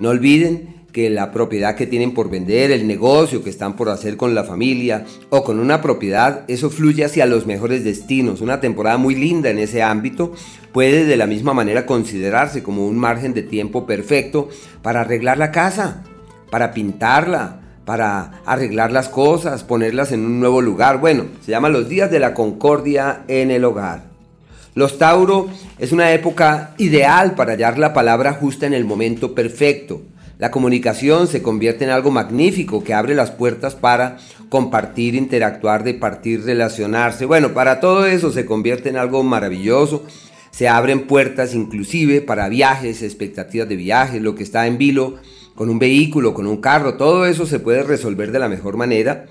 No 0.00 0.08
olviden 0.08 0.83
que 0.94 1.10
la 1.10 1.32
propiedad 1.32 1.74
que 1.74 1.88
tienen 1.88 2.14
por 2.14 2.30
vender, 2.30 2.70
el 2.70 2.86
negocio 2.86 3.42
que 3.42 3.50
están 3.50 3.74
por 3.74 3.88
hacer 3.88 4.16
con 4.16 4.32
la 4.32 4.44
familia 4.44 5.04
o 5.28 5.42
con 5.42 5.58
una 5.58 5.82
propiedad, 5.82 6.44
eso 6.46 6.70
fluye 6.70 7.04
hacia 7.04 7.26
los 7.26 7.46
mejores 7.46 7.82
destinos. 7.82 8.40
Una 8.40 8.60
temporada 8.60 8.96
muy 8.96 9.16
linda 9.16 9.50
en 9.50 9.58
ese 9.58 9.82
ámbito 9.82 10.32
puede 10.72 11.04
de 11.04 11.16
la 11.16 11.26
misma 11.26 11.52
manera 11.52 11.84
considerarse 11.84 12.62
como 12.62 12.86
un 12.86 12.96
margen 12.96 13.34
de 13.34 13.42
tiempo 13.42 13.86
perfecto 13.86 14.48
para 14.82 15.00
arreglar 15.00 15.36
la 15.36 15.50
casa, 15.50 16.04
para 16.48 16.72
pintarla, 16.72 17.60
para 17.84 18.42
arreglar 18.46 18.92
las 18.92 19.08
cosas, 19.08 19.64
ponerlas 19.64 20.12
en 20.12 20.24
un 20.24 20.38
nuevo 20.38 20.62
lugar. 20.62 21.00
Bueno, 21.00 21.24
se 21.44 21.50
llama 21.50 21.70
los 21.70 21.88
días 21.88 22.08
de 22.08 22.20
la 22.20 22.34
concordia 22.34 23.24
en 23.26 23.50
el 23.50 23.64
hogar. 23.64 24.04
Los 24.76 24.96
Tauro 24.98 25.48
es 25.76 25.90
una 25.90 26.12
época 26.12 26.72
ideal 26.78 27.34
para 27.34 27.54
hallar 27.54 27.78
la 27.78 27.92
palabra 27.92 28.34
justa 28.34 28.66
en 28.66 28.74
el 28.74 28.84
momento 28.84 29.34
perfecto 29.34 30.02
la 30.44 30.50
comunicación 30.50 31.26
se 31.26 31.40
convierte 31.40 31.84
en 31.84 31.90
algo 31.90 32.10
magnífico 32.10 32.84
que 32.84 32.92
abre 32.92 33.14
las 33.14 33.30
puertas 33.30 33.76
para 33.76 34.18
compartir, 34.50 35.14
interactuar, 35.14 35.84
departir, 35.84 36.44
relacionarse. 36.44 37.24
Bueno, 37.24 37.54
para 37.54 37.80
todo 37.80 38.04
eso 38.04 38.30
se 38.30 38.44
convierte 38.44 38.90
en 38.90 38.98
algo 38.98 39.22
maravilloso. 39.22 40.04
Se 40.50 40.68
abren 40.68 41.06
puertas 41.06 41.54
inclusive 41.54 42.20
para 42.20 42.50
viajes, 42.50 43.00
expectativas 43.00 43.70
de 43.70 43.76
viajes, 43.76 44.20
lo 44.20 44.34
que 44.34 44.42
está 44.42 44.66
en 44.66 44.76
vilo 44.76 45.14
con 45.54 45.70
un 45.70 45.78
vehículo, 45.78 46.34
con 46.34 46.46
un 46.46 46.58
carro, 46.58 46.98
todo 46.98 47.24
eso 47.24 47.46
se 47.46 47.58
puede 47.58 47.82
resolver 47.82 48.30
de 48.30 48.40
la 48.40 48.50
mejor 48.50 48.76
manera 48.76 49.24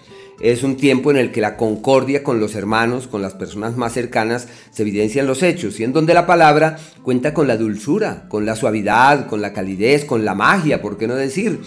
es 0.44 0.62
un 0.64 0.76
tiempo 0.76 1.10
en 1.10 1.16
el 1.16 1.32
que 1.32 1.40
la 1.40 1.56
concordia 1.56 2.22
con 2.22 2.42
los 2.42 2.54
hermanos, 2.56 3.08
con 3.08 3.22
las 3.22 3.34
personas 3.34 3.78
más 3.78 3.94
cercanas, 3.94 4.50
se 4.72 4.82
evidencia 4.82 5.22
en 5.22 5.28
los 5.28 5.42
hechos 5.42 5.80
y 5.80 5.86
en 5.86 5.94
donde 5.94 6.14
la 6.14 6.28
palabra 6.28 6.78
cuenta 7.02 7.34
con 7.34 7.48
la 7.48 7.56
dulzura, 7.56 8.26
con 8.28 8.46
la 8.46 8.58
suavidad, 8.58 9.28
con 9.28 9.42
la 9.42 9.54
calidez, 9.54 10.04
con 10.04 10.26
la 10.26 10.36
magia, 10.36 10.82
¿por 10.82 10.98
qué 10.98 11.08
no 11.08 11.16
decir? 11.16 11.62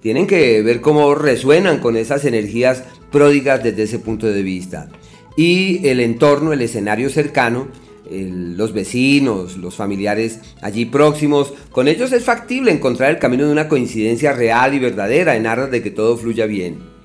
Tienen 0.00 0.26
que 0.26 0.62
ver 0.62 0.80
cómo 0.80 1.14
resuenan 1.14 1.78
con 1.78 1.94
esas 1.94 2.24
energías 2.24 2.84
pródigas 3.12 3.62
desde 3.62 3.82
ese 3.82 3.98
punto 3.98 4.26
de 4.26 4.42
vista. 4.42 4.88
Y 5.36 5.86
el 5.86 6.00
entorno, 6.00 6.54
el 6.54 6.62
escenario 6.62 7.10
cercano, 7.10 7.68
los 8.10 8.72
vecinos, 8.72 9.58
los 9.58 9.74
familiares 9.74 10.40
allí 10.62 10.86
próximos, 10.86 11.52
con 11.70 11.86
ellos 11.86 12.12
es 12.12 12.24
factible 12.24 12.72
encontrar 12.72 13.10
el 13.10 13.18
camino 13.18 13.44
de 13.44 13.52
una 13.52 13.68
coincidencia 13.68 14.32
real 14.32 14.72
y 14.72 14.78
verdadera 14.78 15.36
en 15.36 15.46
aras 15.46 15.70
de 15.70 15.82
que 15.82 15.90
todo 15.90 16.16
fluya 16.16 16.46
bien. 16.46 16.95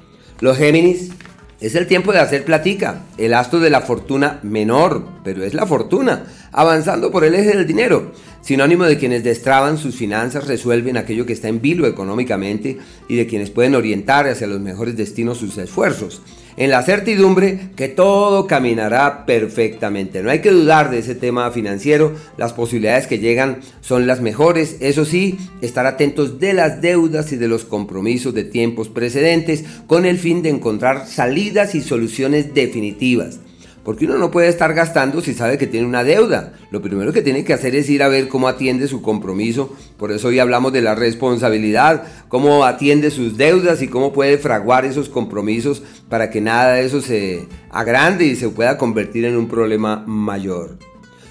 Los 0.42 0.58
Géminis, 0.58 1.12
es 1.60 1.76
el 1.76 1.86
tiempo 1.86 2.12
de 2.12 2.18
hacer 2.18 2.44
platica, 2.44 3.04
el 3.20 3.36
astro 3.36 3.60
de 3.60 3.70
la 3.70 3.82
fortuna 3.82 4.40
menor, 4.42 5.06
pero 5.24 5.44
es 5.44 5.54
la 5.54 5.68
fortuna, 5.68 6.24
avanzando 6.52 7.12
por 7.12 7.24
el 7.24 7.36
eje 7.36 7.56
del 7.56 7.68
dinero, 7.68 8.12
sinónimo 8.42 8.86
de 8.86 8.98
quienes 8.98 9.24
destraban 9.24 9.78
sus 9.78 9.96
finanzas, 9.96 10.48
resuelven 10.48 10.98
aquello 10.98 11.28
que 11.28 11.34
está 11.34 11.48
en 11.48 11.62
vilo 11.62 11.86
económicamente 11.86 12.80
y 13.08 13.18
de 13.18 13.28
quienes 13.28 13.52
pueden 13.52 13.76
orientar 13.76 14.28
hacia 14.28 14.48
los 14.48 14.60
mejores 14.60 14.98
destinos 14.98 15.38
sus 15.38 15.60
esfuerzos 15.60 16.24
en 16.58 16.70
la 16.70 16.84
certidumbre 16.84 17.70
que 17.76 17.88
todo 17.88 18.48
caminará 18.48 19.26
perfectamente. 19.26 20.24
No 20.24 20.30
hay 20.30 20.40
que 20.40 20.52
dudar 20.52 20.90
de 20.90 21.00
ese 21.00 21.16
tema 21.16 21.50
financiero, 21.52 22.14
las 22.38 22.54
posibilidades 22.54 23.08
que 23.08 23.20
llegan 23.20 23.60
son 23.82 24.08
las 24.08 24.22
mejores, 24.22 24.78
eso 24.80 25.06
sí, 25.06 25.38
estar 25.62 25.86
atentos 25.86 26.40
de 26.40 26.54
las 26.54 26.82
deudas 26.82 27.32
y 27.32 27.38
de 27.38 27.48
los 27.48 27.66
compromisos 27.66 28.34
de 28.34 28.44
tiempos 28.44 28.90
precedentes 28.90 29.64
con 29.88 30.06
el 30.06 30.18
fin 30.18 30.42
de 30.42 30.50
encontrar 30.50 31.08
salidas 31.08 31.76
y 31.76 31.82
soluciones 31.82 32.54
definitivas. 32.54 33.40
Porque 33.84 34.06
uno 34.06 34.18
no 34.18 34.30
puede 34.30 34.48
estar 34.48 34.74
gastando 34.74 35.22
si 35.22 35.34
sabe 35.34 35.58
que 35.58 35.66
tiene 35.68 35.88
una 35.88 36.04
deuda. 36.04 36.54
Lo 36.70 36.82
primero 36.82 37.12
que 37.12 37.22
tiene 37.22 37.44
que 37.44 37.54
hacer 37.54 37.76
es 37.76 37.90
ir 37.90 38.04
a 38.04 38.10
ver 38.10 38.28
cómo 38.28 38.48
atiende 38.48 38.88
su 38.88 39.02
compromiso. 39.02 39.76
Por 39.98 40.12
eso 40.12 40.28
hoy 40.28 40.40
hablamos 40.40 40.72
de 40.72 40.82
la 40.82 40.94
responsabilidad, 40.94 42.04
cómo 42.28 42.64
atiende 42.66 43.10
sus 43.10 43.38
deudas 43.38 43.82
y 43.82 43.88
cómo 43.88 44.14
puede 44.14 44.38
fraguar 44.38 44.86
esos 44.86 45.10
compromisos 45.10 45.82
para 46.10 46.30
que 46.30 46.42
nada 46.42 46.74
de 46.74 46.86
eso 46.86 47.02
se 47.02 47.48
agrande 47.72 48.26
y 48.26 48.36
se 48.36 48.50
pueda 48.50 48.78
convertir 48.78 49.26
en 49.26 49.36
un 49.36 49.48
problema 49.48 50.04
mayor. 50.06 50.78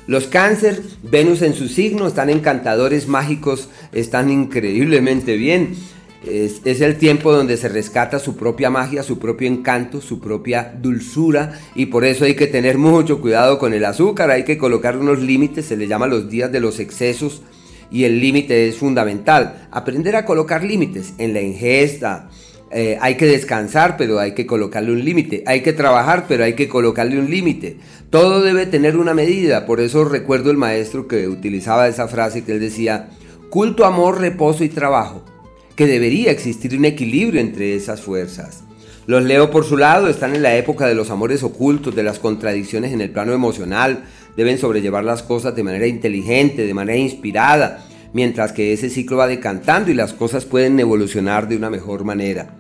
Los 0.06 0.26
cáncer, 0.26 0.82
Venus 1.04 1.40
en 1.42 1.54
su 1.54 1.68
signo, 1.68 2.08
están 2.08 2.30
encantadores, 2.30 3.06
mágicos, 3.06 3.68
están 3.92 4.28
increíblemente 4.28 5.36
bien. 5.36 5.76
Es, 6.26 6.80
el 6.82 6.98
tiempo 6.98 7.32
donde 7.32 7.56
se 7.56 7.68
rescata 7.68 8.18
su 8.18 8.36
propia 8.36 8.68
magia, 8.68 9.02
su 9.02 9.18
propio 9.18 9.48
encanto, 9.48 10.02
su 10.02 10.20
propia 10.20 10.74
dulzura 10.78 11.58
y 11.74 11.86
por 11.86 12.04
eso 12.04 12.26
hay 12.26 12.34
que 12.34 12.46
tener 12.46 12.76
mucho 12.76 13.22
cuidado 13.22 13.58
con 13.58 13.72
el 13.72 13.86
azúcar, 13.86 14.30
hay 14.30 14.44
que 14.44 14.58
colocar 14.58 14.98
unos 14.98 15.20
límites, 15.20 15.64
se 15.64 15.78
le 15.78 15.86
llama 15.86 16.06
los 16.06 16.28
días 16.28 16.52
de 16.52 16.60
los 16.60 16.78
excesos 16.78 17.40
y 17.90 18.04
el 18.04 18.20
límite 18.20 18.68
es 18.68 18.76
fundamental. 18.76 19.66
Aprender 19.70 20.14
a 20.14 20.26
colocar 20.26 20.62
límites 20.62 21.14
en 21.16 21.32
la 21.32 21.40
ingesta, 21.40 22.28
eh, 22.70 22.98
hay 23.00 23.16
que 23.16 23.26
descansar, 23.26 23.96
pero 23.96 24.18
hay 24.18 24.32
que 24.32 24.46
colocarle 24.46 24.92
un 24.92 25.04
límite. 25.04 25.42
Hay 25.46 25.62
que 25.62 25.72
trabajar, 25.72 26.26
pero 26.28 26.44
hay 26.44 26.52
que 26.52 26.68
colocarle 26.68 27.18
un 27.18 27.30
límite. 27.30 27.78
Todo 28.10 28.42
debe 28.42 28.66
tener 28.66 28.96
una 28.96 29.14
medida. 29.14 29.66
Por 29.66 29.80
eso 29.80 30.04
recuerdo 30.04 30.52
el 30.52 30.56
maestro 30.56 31.08
que 31.08 31.26
utilizaba 31.26 31.88
esa 31.88 32.06
frase 32.06 32.44
que 32.44 32.52
él 32.52 32.60
decía, 32.60 33.08
culto, 33.48 33.86
amor, 33.86 34.20
reposo 34.20 34.62
y 34.62 34.68
trabajo 34.68 35.24
que 35.80 35.86
debería 35.86 36.30
existir 36.30 36.76
un 36.76 36.84
equilibrio 36.84 37.40
entre 37.40 37.74
esas 37.74 38.02
fuerzas. 38.02 38.64
Los 39.06 39.24
Leo 39.24 39.50
por 39.50 39.64
su 39.64 39.78
lado 39.78 40.08
están 40.08 40.36
en 40.36 40.42
la 40.42 40.54
época 40.54 40.86
de 40.86 40.94
los 40.94 41.08
amores 41.08 41.42
ocultos, 41.42 41.96
de 41.96 42.02
las 42.02 42.18
contradicciones 42.18 42.92
en 42.92 43.00
el 43.00 43.08
plano 43.08 43.32
emocional, 43.32 44.04
deben 44.36 44.58
sobrellevar 44.58 45.04
las 45.04 45.22
cosas 45.22 45.56
de 45.56 45.62
manera 45.62 45.86
inteligente, 45.86 46.66
de 46.66 46.74
manera 46.74 46.98
inspirada, 46.98 47.86
mientras 48.12 48.52
que 48.52 48.74
ese 48.74 48.90
ciclo 48.90 49.16
va 49.16 49.26
decantando 49.26 49.90
y 49.90 49.94
las 49.94 50.12
cosas 50.12 50.44
pueden 50.44 50.78
evolucionar 50.78 51.48
de 51.48 51.56
una 51.56 51.70
mejor 51.70 52.04
manera. 52.04 52.58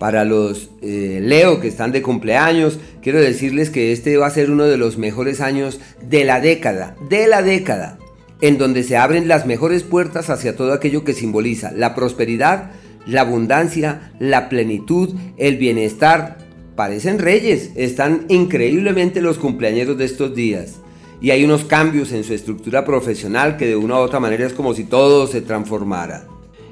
Para 0.00 0.24
los 0.24 0.70
eh, 0.82 1.20
Leo 1.22 1.60
que 1.60 1.68
están 1.68 1.92
de 1.92 2.02
cumpleaños, 2.02 2.80
quiero 3.00 3.20
decirles 3.20 3.70
que 3.70 3.92
este 3.92 4.16
va 4.16 4.26
a 4.26 4.30
ser 4.30 4.50
uno 4.50 4.64
de 4.64 4.78
los 4.78 4.98
mejores 4.98 5.40
años 5.40 5.78
de 6.02 6.24
la 6.24 6.40
década, 6.40 6.96
de 7.08 7.28
la 7.28 7.40
década 7.42 8.00
en 8.40 8.58
donde 8.58 8.82
se 8.82 8.96
abren 8.96 9.28
las 9.28 9.46
mejores 9.46 9.82
puertas 9.82 10.30
hacia 10.30 10.56
todo 10.56 10.72
aquello 10.72 11.04
que 11.04 11.14
simboliza 11.14 11.72
la 11.72 11.94
prosperidad, 11.94 12.70
la 13.06 13.22
abundancia, 13.22 14.12
la 14.18 14.48
plenitud, 14.48 15.14
el 15.36 15.56
bienestar. 15.56 16.38
Parecen 16.76 17.18
reyes, 17.18 17.70
están 17.74 18.26
increíblemente 18.28 19.20
los 19.20 19.38
cumpleaños 19.38 19.98
de 19.98 20.04
estos 20.04 20.34
días. 20.34 20.76
Y 21.20 21.30
hay 21.30 21.44
unos 21.44 21.64
cambios 21.64 22.12
en 22.12 22.22
su 22.22 22.32
estructura 22.32 22.84
profesional 22.84 23.56
que 23.56 23.66
de 23.66 23.76
una 23.76 23.94
u 23.94 23.98
otra 23.98 24.20
manera 24.20 24.46
es 24.46 24.52
como 24.52 24.74
si 24.74 24.84
todo 24.84 25.26
se 25.26 25.40
transformara. 25.40 26.26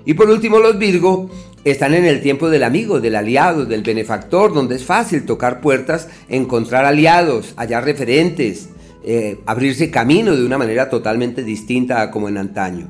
Y 0.04 0.14
por 0.14 0.30
último 0.30 0.60
los 0.60 0.78
Virgo 0.78 1.28
están 1.64 1.94
en 1.94 2.04
el 2.04 2.22
tiempo 2.22 2.48
del 2.48 2.62
amigo, 2.62 3.00
del 3.00 3.16
aliado, 3.16 3.66
del 3.66 3.82
benefactor, 3.82 4.54
donde 4.54 4.76
es 4.76 4.84
fácil 4.84 5.26
tocar 5.26 5.60
puertas, 5.60 6.08
encontrar 6.28 6.84
aliados, 6.84 7.54
hallar 7.56 7.84
referentes, 7.84 8.68
eh, 9.06 9.38
abrirse 9.46 9.90
camino 9.90 10.36
de 10.36 10.44
una 10.44 10.58
manera 10.58 10.90
totalmente 10.90 11.44
distinta 11.44 12.02
a 12.02 12.10
como 12.10 12.28
en 12.28 12.36
antaño. 12.36 12.88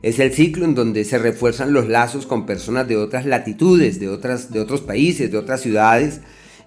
Es 0.00 0.20
el 0.20 0.32
ciclo 0.32 0.64
en 0.64 0.76
donde 0.76 1.04
se 1.04 1.18
refuerzan 1.18 1.72
los 1.72 1.88
lazos 1.88 2.24
con 2.24 2.46
personas 2.46 2.86
de 2.86 2.96
otras 2.96 3.26
latitudes, 3.26 3.98
de, 3.98 4.08
otras, 4.08 4.52
de 4.52 4.60
otros 4.60 4.80
países, 4.80 5.32
de 5.32 5.38
otras 5.38 5.60
ciudades, 5.60 6.20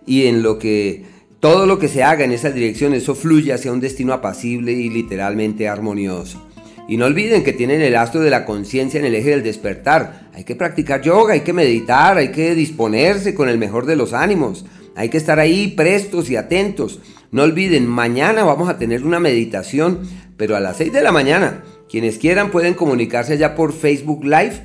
y 0.05 0.25
en 0.25 0.43
lo 0.43 0.59
que 0.59 1.05
todo 1.39 1.65
lo 1.65 1.79
que 1.79 1.87
se 1.87 2.03
haga 2.03 2.25
en 2.25 2.33
esa 2.33 2.51
dirección, 2.51 2.93
eso 2.93 3.15
fluye 3.15 3.53
hacia 3.53 3.71
un 3.71 3.79
destino 3.79 4.11
apacible 4.11 4.73
y 4.73 4.89
literalmente 4.89 5.69
armonioso. 5.69 6.45
Y 6.89 6.97
no 6.97 7.05
olviden 7.05 7.45
que 7.45 7.53
tienen 7.53 7.81
el 7.81 7.95
astro 7.95 8.19
de 8.19 8.31
la 8.31 8.43
conciencia 8.43 8.99
en 8.99 9.05
el 9.05 9.15
eje 9.15 9.29
del 9.29 9.43
despertar. 9.43 10.27
Hay 10.33 10.43
que 10.43 10.55
practicar 10.55 11.01
yoga, 11.01 11.35
hay 11.35 11.41
que 11.41 11.53
meditar, 11.53 12.17
hay 12.17 12.31
que 12.31 12.55
disponerse 12.55 13.33
con 13.33 13.47
el 13.47 13.59
mejor 13.59 13.85
de 13.85 13.95
los 13.95 14.11
ánimos. 14.11 14.65
Hay 14.95 15.07
que 15.07 15.17
estar 15.17 15.39
ahí 15.39 15.67
prestos 15.67 16.29
y 16.29 16.35
atentos. 16.35 16.99
No 17.31 17.43
olviden, 17.43 17.85
mañana 17.85 18.43
vamos 18.43 18.69
a 18.69 18.77
tener 18.77 19.03
una 19.03 19.19
meditación, 19.19 19.99
pero 20.35 20.55
a 20.55 20.59
las 20.59 20.77
6 20.77 20.91
de 20.91 21.03
la 21.03 21.11
mañana. 21.11 21.63
Quienes 21.87 22.17
quieran 22.17 22.49
pueden 22.49 22.73
comunicarse 22.73 23.37
ya 23.37 23.55
por 23.55 23.71
Facebook 23.73 24.23
Live 24.23 24.61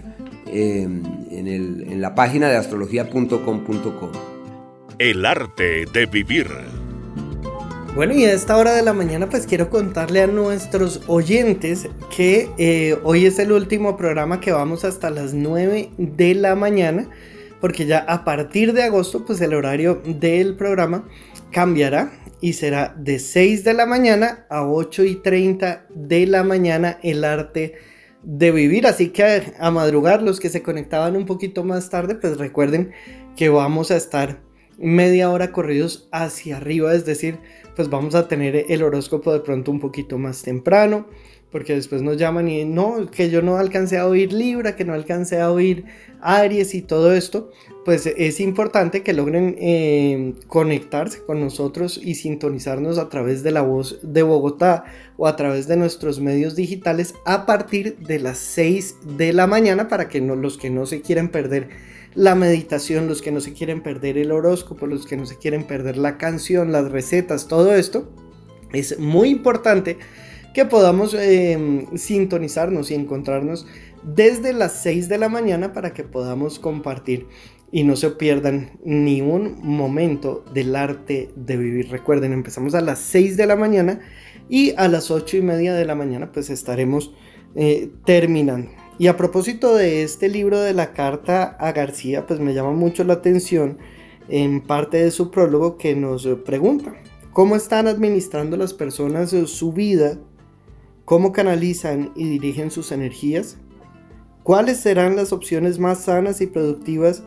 em, 0.47 1.03
en, 1.31 1.47
en 1.47 2.01
la 2.01 2.15
página 2.15 2.49
de 2.49 2.57
astrología.com.co. 2.57 4.13
El 4.99 5.27
arte 5.27 5.85
de 5.93 6.07
vivir. 6.07 6.49
Bueno, 7.95 8.15
y 8.15 8.25
a 8.25 8.33
esta 8.33 8.57
hora 8.57 8.73
de 8.73 8.83
la 8.83 8.93
mañana 8.93 9.29
pues 9.29 9.47
quiero 9.47 9.71
contarle 9.71 10.23
a 10.23 10.27
nuestros 10.27 11.03
oyentes 11.07 11.89
que 12.17 12.51
eh, 12.59 12.99
hoy 13.05 13.27
es 13.27 13.39
el 13.39 13.53
último 13.53 13.97
programa 13.97 14.41
que 14.41 14.53
vamos 14.53 14.85
hasta 14.85 15.11
las 15.11 15.33
9 15.33 15.91
de 15.99 16.35
la 16.35 16.57
mañana, 16.57 17.09
porque 17.61 17.87
ya 17.87 17.99
a 17.99 18.25
partir 18.25 18.73
de 18.73 18.83
agosto 18.83 19.25
pues 19.25 19.41
el 19.43 19.55
horario 19.55 20.03
del 20.05 20.57
programa 20.57 21.05
cambiará 21.53 22.11
y 22.41 22.55
será 22.55 22.95
de 22.97 23.19
6 23.19 23.65
de 23.65 23.75
la 23.75 23.87
mañana 23.87 24.47
a 24.51 24.67
8 24.67 25.05
y 25.05 25.17
30 25.17 25.87
de 25.95 26.27
la 26.27 26.45
mañana 26.45 26.99
el 27.03 27.25
arte 27.25 27.75
de 28.23 28.51
vivir. 28.51 28.87
Así 28.87 29.11
que 29.11 29.55
a, 29.59 29.71
madrugar 29.71 30.23
los 30.23 30.41
que 30.41 30.49
se 30.49 30.63
conectaban 30.63 31.17
un 31.17 31.27
poquito 31.27 31.65
más 31.65 31.91
tarde, 31.91 32.15
pues 32.15 32.39
recuerden 32.39 32.93
que 33.37 33.49
vamos 33.49 33.91
a 33.91 33.97
estar 33.97 34.41
media 34.79 35.31
hora 35.31 35.53
corridos 35.53 36.09
hacia 36.11 36.57
arriba, 36.57 36.95
es 36.95 37.05
decir, 37.05 37.39
pues 37.77 37.89
vamos 37.89 38.15
a 38.15 38.29
tener 38.29 38.67
el 38.69 38.83
horóscopo 38.83 39.33
de 39.33 39.41
pronto 39.41 39.71
un 39.71 39.81
poquito 39.81 40.19
más 40.19 40.43
temprano. 40.43 41.07
Porque 41.55 41.77
después 41.77 42.03
nos 42.03 42.17
llaman 42.17 42.49
y 42.49 42.65
no, 42.65 43.09
que 43.13 43.31
yo 43.31 43.41
no 43.41 43.59
alcancé 43.59 43.97
a 43.97 44.09
oír 44.09 44.33
Libra, 44.33 44.75
que 44.75 44.85
no 44.85 44.93
alcancé 44.93 45.41
a 45.41 45.53
oír 45.53 45.85
Aries 46.21 46.75
y 46.75 46.83
todo 46.83 47.15
esto, 47.15 47.53
pues 47.85 48.07
es 48.07 48.41
importante 48.41 49.05
que 49.05 49.13
logren 49.13 49.55
eh, 49.61 50.35
conectarse 50.49 51.23
con 51.23 51.39
nosotros 51.39 52.01
y 52.03 52.17
sintonizarnos 52.17 52.99
a 52.99 53.09
través 53.09 53.45
de 53.45 53.53
la 53.53 53.63
voz 53.63 54.01
de 54.03 54.25
Bogotá 54.25 54.83
o 55.17 55.29
a 55.29 55.37
través 55.37 55.69
de 55.69 55.77
nuestros 55.77 56.19
medios 56.19 56.57
digitales 56.57 57.15
a 57.25 57.47
partir 57.47 57.99
de 57.99 58.19
las 58.19 58.39
6 58.39 58.97
de 59.17 59.33
la 59.33 59.47
mañana 59.47 59.87
para 59.87 60.09
que 60.09 60.21
los 60.21 60.59
que 60.59 60.71
no 60.71 60.87
se 60.87 61.03
quieren 61.03 61.29
perder 61.29 61.69
la 62.17 62.35
meditación, 62.35 63.07
los 63.07 63.23
que 63.23 63.31
no 63.31 63.41
se 63.41 63.53
quieren 63.53 63.81
perder 63.81 64.19
el 64.19 64.33
horóscopo, 64.33 64.89
los 64.89 65.07
que 65.07 65.17
no 65.17 65.25
se 65.25 65.39
quieren 65.39 65.63
perder 65.63 65.99
la 65.99 66.19
canción, 66.19 66.73
las 66.73 66.91
recetas, 66.91 67.47
todo 67.47 67.77
esto, 67.77 68.11
es 68.73 68.99
muy 68.99 69.29
importante 69.29 69.99
que 70.55 70.65
podamos 70.65 71.15
eh, 71.15 71.87
sintonizarnos 71.97 72.91
y 72.91 72.95
encontrarnos 72.95 73.67
desde 74.05 74.53
las 74.53 74.81
6 74.83 75.09
de 75.09 75.19
la 75.19 75.29
mañana 75.29 75.73
para 75.73 75.93
que 75.93 76.05
podamos 76.05 76.59
compartir 76.59 77.27
y 77.73 77.83
no 77.83 77.97
se 77.97 78.11
pierdan 78.11 78.71
ni 78.85 79.21
un 79.21 79.59
momento 79.61 80.45
del 80.55 80.77
arte 80.77 81.31
de 81.35 81.57
vivir. 81.57 81.91
Recuerden, 81.91 82.33
empezamos 82.33 82.77
a 82.77 82.81
las 82.81 83.01
6 83.01 83.37
de 83.37 83.47
la 83.47 83.57
mañana 83.57 83.99
y 84.49 84.75
a 84.77 84.87
las 84.87 85.11
8 85.11 85.39
y 85.39 85.43
media 85.43 85.75
de 85.75 85.85
la 85.85 85.97
mañana 85.97 86.31
pues 86.33 86.51
estaremos 86.51 87.13
eh, 87.57 87.91
terminando. 88.07 88.71
Y 88.97 89.09
a 89.09 89.17
propósito 89.17 89.75
de 89.75 90.05
este 90.05 90.29
libro 90.29 90.61
de 90.61 90.73
la 90.73 90.93
carta 90.93 91.57
a 91.59 91.73
García, 91.73 92.29
pues 92.29 92.39
me 92.39 92.55
llama 92.55 92.71
mucho 92.71 93.03
la 93.03 93.15
atención 93.15 93.79
en 94.29 94.61
parte 94.61 94.99
de 94.99 95.11
su 95.11 95.33
prólogo 95.33 95.77
que 95.77 95.97
nos 95.97 96.29
pregunta, 96.47 96.95
¿cómo 97.33 97.57
están 97.57 97.89
administrando 97.89 98.57
las 98.57 98.73
personas 98.73 99.31
su 99.31 99.73
vida? 99.73 100.17
¿Cómo 101.05 101.33
canalizan 101.33 102.13
y 102.17 102.31
dirigen 102.31 102.71
sus 102.71 102.91
energías? 102.91 103.59
¿Cuáles 104.43 104.79
serán 104.79 105.17
las 105.17 105.33
opciones 105.33 105.79
más 105.79 106.05
sanas 106.05 106.41
y 106.41 106.47
productivas 106.47 107.23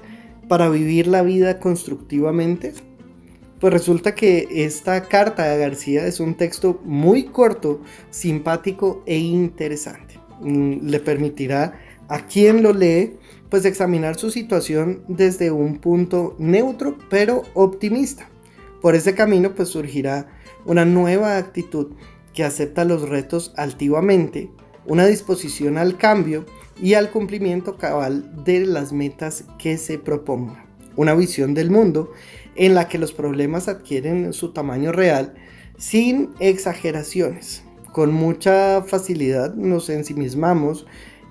para 0.48 0.68
vivir 0.68 1.06
la 1.06 1.22
vida 1.22 1.60
constructivamente? 1.60 2.74
Pues 3.60 3.72
resulta 3.72 4.16
que 4.16 4.48
esta 4.52 5.04
carta 5.04 5.46
de 5.46 5.60
García 5.60 6.08
es 6.08 6.20
un 6.20 6.34
texto 6.34 6.82
muy 6.86 7.26
corto, 7.26 7.82
simpático 8.10 9.04
e 9.06 9.18
interesante. 9.18 10.20
Mm, 10.42 10.88
le 10.88 11.00
permitirá 11.00 11.80
a 12.08 12.26
quien 12.26 12.64
lo 12.64 12.74
lee 12.74 13.18
pues 13.50 13.64
examinar 13.66 14.18
su 14.18 14.32
situación 14.32 15.04
desde 15.08 15.52
un 15.52 15.78
punto 15.78 16.36
neutro 16.40 16.98
pero 17.12 17.44
optimista. 17.54 18.28
Por 18.82 18.96
ese 18.96 19.14
camino 19.14 19.54
pues 19.54 19.70
surgirá 19.70 20.30
una 20.66 20.84
nueva 20.84 21.38
actitud 21.38 21.90
que 22.38 22.44
acepta 22.44 22.86
los 22.86 23.10
retos 23.10 23.52
altivamente, 23.58 24.52
una 24.86 25.08
disposición 25.08 25.80
al 25.80 25.98
cambio 25.98 26.46
y 26.80 26.94
al 26.94 27.10
cumplimiento 27.10 27.78
cabal 27.78 28.44
de 28.44 28.64
las 28.64 28.94
metas 28.94 29.46
que 29.58 29.80
se 29.80 29.98
proponga. 29.98 30.68
Una 30.96 31.16
visión 31.16 31.56
del 31.56 31.72
mundo 31.72 32.12
en 32.56 32.76
la 32.76 32.88
que 32.90 33.00
los 33.00 33.12
problemas 33.12 33.68
adquieren 33.68 34.34
su 34.34 34.54
tamaño 34.54 34.92
real 34.92 35.34
sin 35.80 36.30
exageraciones. 36.40 37.64
Con 37.92 38.14
mucha 38.14 38.84
facilidad 38.84 39.56
nos 39.56 39.90
ensimismamos 39.90 40.86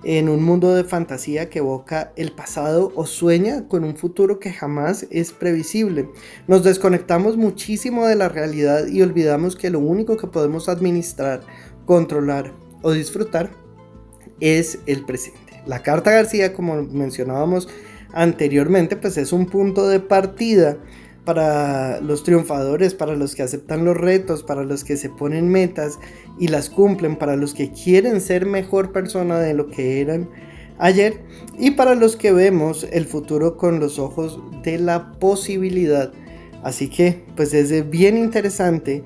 en 0.08 0.28
un 0.28 0.40
mundo 0.40 0.72
de 0.72 0.84
fantasía 0.84 1.50
que 1.50 1.58
evoca 1.58 2.12
el 2.14 2.30
pasado 2.30 2.92
o 2.94 3.06
sueña 3.06 3.66
con 3.66 3.82
un 3.82 3.96
futuro 3.96 4.38
que 4.38 4.52
jamás 4.52 5.04
es 5.10 5.32
previsible. 5.32 6.08
Nos 6.46 6.62
desconectamos 6.62 7.36
muchísimo 7.36 8.06
de 8.06 8.14
la 8.14 8.28
realidad 8.28 8.86
y 8.86 9.02
olvidamos 9.02 9.56
que 9.56 9.68
lo 9.68 9.80
único 9.80 10.16
que 10.16 10.28
podemos 10.28 10.68
administrar, 10.68 11.40
controlar 11.86 12.52
o 12.82 12.92
disfrutar 12.92 13.50
es 14.38 14.78
el 14.86 15.04
presente. 15.04 15.60
La 15.66 15.82
Carta 15.82 16.12
García, 16.12 16.52
como 16.52 16.84
mencionábamos 16.84 17.68
anteriormente, 18.12 18.96
pues 18.96 19.16
es 19.16 19.32
un 19.32 19.46
punto 19.46 19.88
de 19.88 19.98
partida 19.98 20.78
para 21.26 22.00
los 22.00 22.22
triunfadores, 22.22 22.94
para 22.94 23.16
los 23.16 23.34
que 23.34 23.42
aceptan 23.42 23.84
los 23.84 23.96
retos, 23.96 24.44
para 24.44 24.62
los 24.62 24.84
que 24.84 24.96
se 24.96 25.10
ponen 25.10 25.48
metas 25.50 25.98
y 26.38 26.48
las 26.48 26.70
cumplen, 26.70 27.16
para 27.16 27.36
los 27.36 27.52
que 27.52 27.72
quieren 27.72 28.22
ser 28.22 28.46
mejor 28.46 28.92
persona 28.92 29.38
de 29.40 29.52
lo 29.52 29.66
que 29.66 30.00
eran 30.00 30.30
ayer 30.78 31.20
y 31.58 31.72
para 31.72 31.94
los 31.94 32.16
que 32.16 32.32
vemos 32.32 32.86
el 32.92 33.06
futuro 33.06 33.56
con 33.56 33.80
los 33.80 33.98
ojos 33.98 34.40
de 34.62 34.78
la 34.78 35.12
posibilidad. 35.18 36.12
Así 36.62 36.88
que 36.88 37.24
pues 37.34 37.52
es 37.52 37.90
bien 37.90 38.16
interesante 38.16 39.02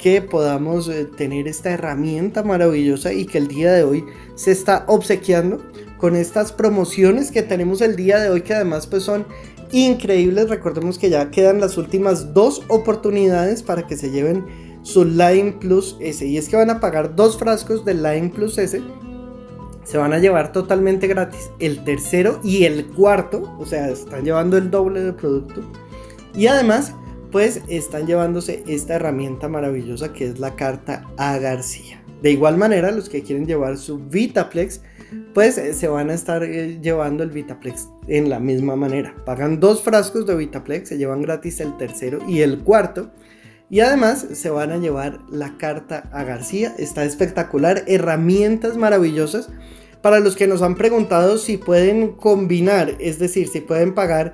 que 0.00 0.22
podamos 0.22 0.88
eh, 0.88 1.04
tener 1.04 1.46
esta 1.46 1.70
herramienta 1.70 2.42
maravillosa 2.42 3.12
y 3.12 3.26
que 3.26 3.38
el 3.38 3.48
día 3.48 3.72
de 3.72 3.84
hoy 3.84 4.04
se 4.34 4.50
está 4.50 4.84
obsequiando 4.88 5.62
con 5.98 6.16
estas 6.16 6.52
promociones 6.52 7.30
que 7.30 7.42
tenemos 7.42 7.82
el 7.82 7.94
día 7.96 8.18
de 8.18 8.30
hoy 8.30 8.40
que 8.40 8.54
además 8.54 8.86
pues 8.86 9.02
son 9.02 9.26
increíbles. 9.72 10.48
Recordemos 10.48 10.98
que 10.98 11.10
ya 11.10 11.30
quedan 11.30 11.60
las 11.60 11.76
últimas 11.76 12.34
dos 12.34 12.62
oportunidades 12.68 13.62
para 13.62 13.86
que 13.86 13.96
se 13.96 14.10
lleven 14.10 14.44
su 14.82 15.04
Line 15.04 15.52
Plus 15.60 15.96
S 16.00 16.24
y 16.24 16.38
es 16.38 16.48
que 16.48 16.56
van 16.56 16.70
a 16.70 16.80
pagar 16.80 17.14
dos 17.14 17.38
frascos 17.38 17.84
de 17.84 17.94
Line 17.94 18.30
Plus 18.30 18.58
S. 18.58 18.82
Se 19.84 19.98
van 19.98 20.12
a 20.12 20.18
llevar 20.18 20.52
totalmente 20.52 21.06
gratis 21.06 21.50
el 21.58 21.82
tercero 21.84 22.40
y 22.44 22.64
el 22.64 22.86
cuarto, 22.86 23.56
o 23.58 23.66
sea, 23.66 23.88
están 23.88 24.24
llevando 24.24 24.56
el 24.56 24.70
doble 24.70 25.02
de 25.02 25.12
producto. 25.12 25.62
Y 26.34 26.46
además 26.46 26.94
pues 27.30 27.62
están 27.68 28.06
llevándose 28.06 28.64
esta 28.66 28.94
herramienta 28.94 29.48
maravillosa 29.48 30.12
que 30.12 30.26
es 30.26 30.38
la 30.38 30.56
carta 30.56 31.06
a 31.16 31.38
García. 31.38 32.02
De 32.22 32.32
igual 32.32 32.56
manera, 32.58 32.90
los 32.90 33.08
que 33.08 33.22
quieren 33.22 33.46
llevar 33.46 33.78
su 33.78 33.98
Vitaplex, 33.98 34.82
pues 35.34 35.58
eh, 35.58 35.74
se 35.74 35.88
van 35.88 36.10
a 36.10 36.14
estar 36.14 36.42
eh, 36.42 36.78
llevando 36.80 37.22
el 37.22 37.30
Vitaplex 37.30 37.88
en 38.08 38.30
la 38.30 38.40
misma 38.40 38.76
manera. 38.76 39.14
Pagan 39.24 39.60
dos 39.60 39.82
frascos 39.82 40.26
de 40.26 40.36
Vitaplex, 40.36 40.88
se 40.88 40.98
llevan 40.98 41.22
gratis 41.22 41.60
el 41.60 41.76
tercero 41.76 42.20
y 42.28 42.40
el 42.40 42.58
cuarto. 42.58 43.10
Y 43.68 43.80
además 43.80 44.26
se 44.32 44.50
van 44.50 44.72
a 44.72 44.78
llevar 44.78 45.20
la 45.30 45.56
carta 45.56 46.08
a 46.12 46.24
García. 46.24 46.74
Está 46.76 47.04
espectacular, 47.04 47.84
herramientas 47.86 48.76
maravillosas. 48.76 49.48
Para 50.02 50.18
los 50.18 50.34
que 50.34 50.46
nos 50.46 50.62
han 50.62 50.74
preguntado 50.76 51.38
si 51.38 51.58
pueden 51.58 52.12
combinar, 52.12 52.96
es 52.98 53.18
decir, 53.18 53.48
si 53.48 53.60
pueden 53.60 53.94
pagar 53.94 54.32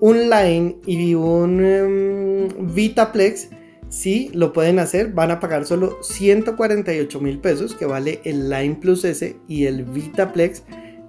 un 0.00 0.30
Line 0.30 0.76
y 0.86 1.14
un 1.14 1.64
em, 1.64 2.74
Vitaplex, 2.74 3.48
si 3.88 4.28
lo 4.34 4.52
pueden 4.52 4.78
hacer, 4.78 5.12
van 5.12 5.30
a 5.30 5.40
pagar 5.40 5.64
solo 5.64 5.98
148 6.02 7.20
mil 7.20 7.38
pesos, 7.38 7.74
que 7.74 7.86
vale 7.86 8.20
el 8.24 8.50
Line 8.50 8.76
Plus 8.76 9.04
S 9.04 9.36
y 9.48 9.66
el 9.66 9.84
Vitaplex, 9.84 10.62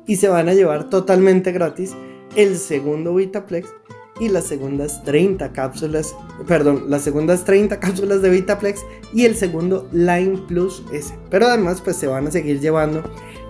y 0.08 0.16
se 0.16 0.30
van 0.30 0.50
a 0.50 0.54
llevar 0.54 0.90
totalmente 0.90 1.52
gratis 1.52 1.96
el 2.36 2.58
segundo 2.58 3.16
Vitaplex 3.16 3.68
y 4.20 4.30
las 4.30 4.46
segundas 4.46 5.04
30 5.04 5.54
cápsulas, 5.54 6.16
perdón, 6.48 6.86
las 6.90 7.04
segundas 7.04 7.46
30 7.46 7.80
cápsulas 7.80 8.22
de 8.22 8.30
Vitaplex 8.30 8.82
y 9.14 9.26
el 9.26 9.36
segundo 9.36 9.88
Line 9.92 10.38
Plus 10.48 10.84
S. 10.94 11.14
Pero 11.30 11.48
además, 11.48 11.82
pues 11.82 11.96
se 11.96 12.08
van 12.08 12.28
a 12.28 12.32
seguir 12.32 12.60
llevando 12.60 13.04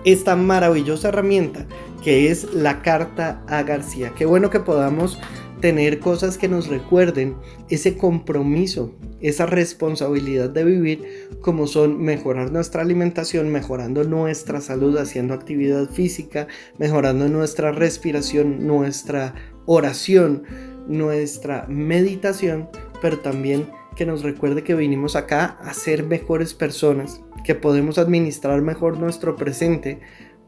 esta 0.04 0.36
maravillosa 0.36 1.08
herramienta 1.08 1.66
que 2.02 2.30
es 2.30 2.54
la 2.54 2.82
carta 2.82 3.42
a 3.46 3.62
García. 3.62 4.12
Qué 4.16 4.24
bueno 4.24 4.50
que 4.50 4.60
podamos 4.60 5.18
tener 5.60 6.00
cosas 6.00 6.38
que 6.38 6.48
nos 6.48 6.68
recuerden 6.68 7.36
ese 7.68 7.96
compromiso, 7.96 8.94
esa 9.20 9.46
responsabilidad 9.46 10.50
de 10.50 10.64
vivir, 10.64 11.28
como 11.40 11.66
son 11.66 12.02
mejorar 12.02 12.50
nuestra 12.50 12.82
alimentación, 12.82 13.50
mejorando 13.50 14.04
nuestra 14.04 14.60
salud, 14.60 14.96
haciendo 14.96 15.34
actividad 15.34 15.88
física, 15.90 16.46
mejorando 16.78 17.28
nuestra 17.28 17.72
respiración, 17.72 18.66
nuestra 18.66 19.34
oración, 19.66 20.44
nuestra 20.88 21.66
meditación, 21.68 22.68
pero 23.02 23.20
también 23.20 23.68
que 23.96 24.06
nos 24.06 24.22
recuerde 24.22 24.62
que 24.62 24.74
vinimos 24.74 25.16
acá 25.16 25.58
a 25.62 25.74
ser 25.74 26.04
mejores 26.04 26.54
personas, 26.54 27.20
que 27.44 27.54
podemos 27.54 27.98
administrar 27.98 28.62
mejor 28.62 28.98
nuestro 28.98 29.36
presente 29.36 30.00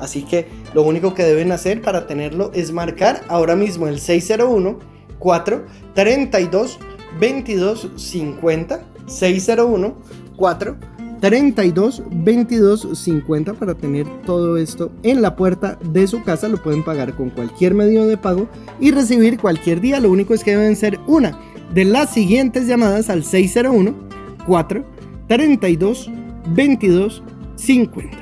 Así 0.00 0.24
que 0.24 0.48
lo 0.74 0.82
único 0.82 1.14
que 1.14 1.22
deben 1.22 1.52
hacer 1.52 1.82
para 1.82 2.08
tenerlo 2.08 2.50
es 2.52 2.72
marcar 2.72 3.22
ahora 3.28 3.54
mismo 3.54 3.86
el 3.86 4.00
601 4.00 4.76
4 5.20 5.66
32 5.94 6.80
22 7.20 7.90
50 7.94 8.86
601 9.06 9.94
4 10.36 10.91
32 11.22 12.02
22 12.10 12.98
50 12.98 13.54
para 13.54 13.74
tener 13.74 14.08
todo 14.26 14.56
esto 14.56 14.90
en 15.04 15.22
la 15.22 15.36
puerta 15.36 15.78
de 15.80 16.08
su 16.08 16.24
casa. 16.24 16.48
Lo 16.48 16.60
pueden 16.60 16.82
pagar 16.82 17.14
con 17.14 17.30
cualquier 17.30 17.74
medio 17.74 18.06
de 18.06 18.16
pago 18.16 18.48
y 18.80 18.90
recibir 18.90 19.38
cualquier 19.38 19.80
día. 19.80 20.00
Lo 20.00 20.10
único 20.10 20.34
es 20.34 20.42
que 20.42 20.56
deben 20.56 20.74
ser 20.74 20.98
una 21.06 21.38
de 21.72 21.84
las 21.84 22.12
siguientes 22.12 22.66
llamadas 22.66 23.08
al 23.08 23.22
601 23.22 23.94
4 24.46 24.84
32 25.28 26.10
22 26.56 27.22
50. 27.54 28.21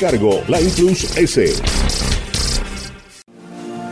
recargo 0.01 0.41
cargo, 0.41 0.43
la 0.47 0.59
Plus 0.75 1.15
S. 1.15 2.20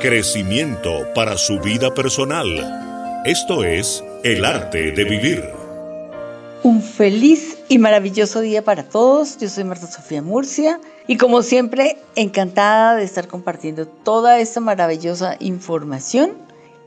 Crecimiento 0.00 1.12
para 1.14 1.36
su 1.36 1.60
vida 1.60 1.92
personal. 1.92 3.22
Esto 3.26 3.64
es 3.64 4.02
el 4.24 4.46
arte 4.46 4.92
de 4.92 5.04
vivir. 5.04 5.44
Un 6.62 6.80
feliz 6.80 7.58
y 7.68 7.76
maravilloso 7.76 8.40
día 8.40 8.64
para 8.64 8.88
todos. 8.88 9.36
Yo 9.36 9.50
soy 9.50 9.64
Marta 9.64 9.86
Sofía 9.86 10.22
Murcia 10.22 10.80
y 11.06 11.18
como 11.18 11.42
siempre 11.42 11.98
encantada 12.16 12.96
de 12.96 13.04
estar 13.04 13.28
compartiendo 13.28 13.86
toda 13.86 14.38
esta 14.38 14.60
maravillosa 14.60 15.36
información 15.38 16.32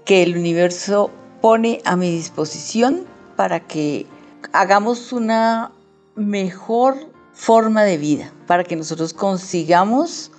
que 0.06 0.24
el 0.24 0.36
universo 0.36 1.12
pone 1.40 1.82
a 1.86 1.96
mi 1.96 2.10
disposición 2.10 3.06
para 3.36 3.60
que 3.60 4.08
hagamos 4.54 5.14
una 5.14 5.72
mejor 6.16 6.96
forma 7.32 7.84
de 7.84 8.00
vida, 8.00 8.34
para 8.48 8.64
que 8.64 8.76
nosotros 8.76 9.14
consigamos 9.14 10.32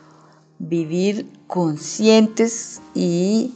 vivir 0.58 1.26
conscientes 1.46 2.80
y 2.94 3.54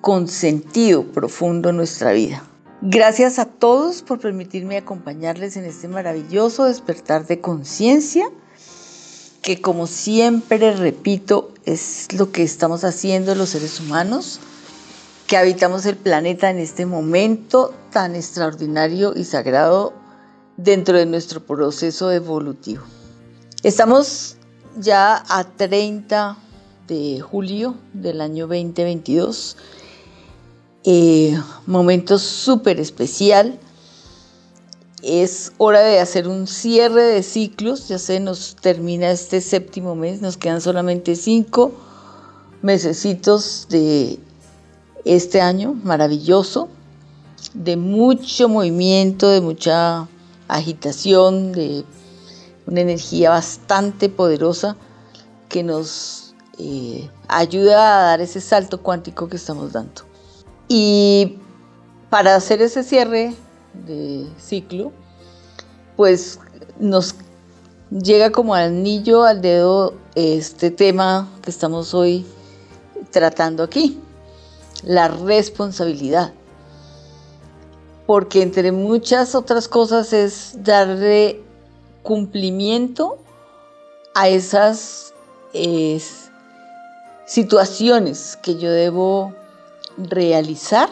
con 0.00 0.28
sentido 0.28 1.04
profundo 1.04 1.70
en 1.70 1.76
nuestra 1.76 2.12
vida. 2.12 2.42
Gracias 2.82 3.38
a 3.38 3.46
todos 3.46 4.02
por 4.02 4.20
permitirme 4.20 4.76
acompañarles 4.76 5.56
en 5.56 5.64
este 5.64 5.88
maravilloso 5.88 6.64
despertar 6.64 7.26
de 7.26 7.40
conciencia, 7.40 8.30
que 9.42 9.60
como 9.60 9.86
siempre 9.86 10.72
repito, 10.72 11.52
es 11.64 12.12
lo 12.12 12.30
que 12.30 12.42
estamos 12.42 12.84
haciendo 12.84 13.34
los 13.34 13.50
seres 13.50 13.80
humanos, 13.80 14.40
que 15.26 15.36
habitamos 15.36 15.86
el 15.86 15.96
planeta 15.96 16.50
en 16.50 16.58
este 16.58 16.86
momento 16.86 17.74
tan 17.90 18.14
extraordinario 18.14 19.12
y 19.16 19.24
sagrado 19.24 19.92
dentro 20.56 20.98
de 20.98 21.06
nuestro 21.06 21.44
proceso 21.44 22.12
evolutivo. 22.12 22.84
Estamos 23.62 24.36
ya 24.78 25.24
a 25.28 25.44
30 25.44 26.36
de 26.86 27.20
julio 27.20 27.74
del 27.92 28.20
año 28.20 28.46
2022. 28.46 29.56
Eh, 30.84 31.38
momento 31.66 32.18
súper 32.18 32.78
especial. 32.80 33.58
Es 35.02 35.52
hora 35.58 35.80
de 35.80 35.98
hacer 36.00 36.28
un 36.28 36.46
cierre 36.46 37.02
de 37.02 37.22
ciclos. 37.22 37.88
Ya 37.88 37.98
se 37.98 38.20
nos 38.20 38.56
termina 38.56 39.10
este 39.10 39.40
séptimo 39.40 39.94
mes. 39.94 40.20
Nos 40.20 40.36
quedan 40.36 40.60
solamente 40.60 41.16
cinco 41.16 41.72
mesecitos 42.62 43.66
de 43.68 44.18
este 45.04 45.40
año 45.40 45.74
maravilloso. 45.74 46.68
De 47.54 47.76
mucho 47.76 48.48
movimiento, 48.48 49.28
de 49.28 49.40
mucha 49.40 50.08
agitación, 50.48 51.52
de 51.52 51.84
una 52.66 52.80
energía 52.80 53.30
bastante 53.30 54.08
poderosa 54.08 54.76
que 55.48 55.62
nos 55.62 56.25
ayuda 57.28 57.98
a 57.98 58.02
dar 58.02 58.20
ese 58.20 58.40
salto 58.40 58.82
cuántico 58.82 59.28
que 59.28 59.36
estamos 59.36 59.72
dando. 59.72 60.02
Y 60.68 61.38
para 62.10 62.34
hacer 62.34 62.62
ese 62.62 62.82
cierre 62.82 63.34
de 63.86 64.26
ciclo, 64.38 64.92
pues 65.96 66.38
nos 66.78 67.14
llega 67.90 68.30
como 68.30 68.54
anillo 68.54 69.24
al 69.24 69.40
dedo 69.40 69.94
este 70.14 70.70
tema 70.70 71.28
que 71.42 71.50
estamos 71.50 71.94
hoy 71.94 72.26
tratando 73.10 73.62
aquí, 73.62 74.00
la 74.82 75.08
responsabilidad. 75.08 76.32
Porque 78.06 78.42
entre 78.42 78.72
muchas 78.72 79.34
otras 79.34 79.68
cosas 79.68 80.12
es 80.12 80.54
darle 80.62 81.42
cumplimiento 82.02 83.18
a 84.14 84.28
esas 84.28 85.12
situaciones 87.26 88.38
que 88.42 88.56
yo 88.56 88.70
debo 88.70 89.34
realizar 89.98 90.88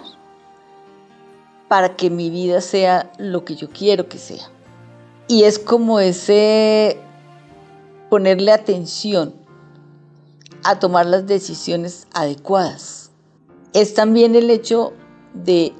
para 1.68 1.96
que 1.96 2.10
mi 2.10 2.28
vida 2.30 2.60
sea 2.60 3.12
lo 3.18 3.44
que 3.44 3.54
yo 3.54 3.70
quiero 3.70 4.08
que 4.08 4.18
sea. 4.18 4.50
Y 5.28 5.44
es 5.44 5.58
como 5.58 6.00
ese 6.00 6.98
ponerle 8.10 8.52
atención 8.52 9.34
a 10.64 10.78
tomar 10.78 11.06
las 11.06 11.26
decisiones 11.26 12.06
adecuadas. 12.12 13.10
Es 13.72 13.94
también 13.94 14.34
el 14.34 14.50
hecho 14.50 14.92
de 15.32 15.72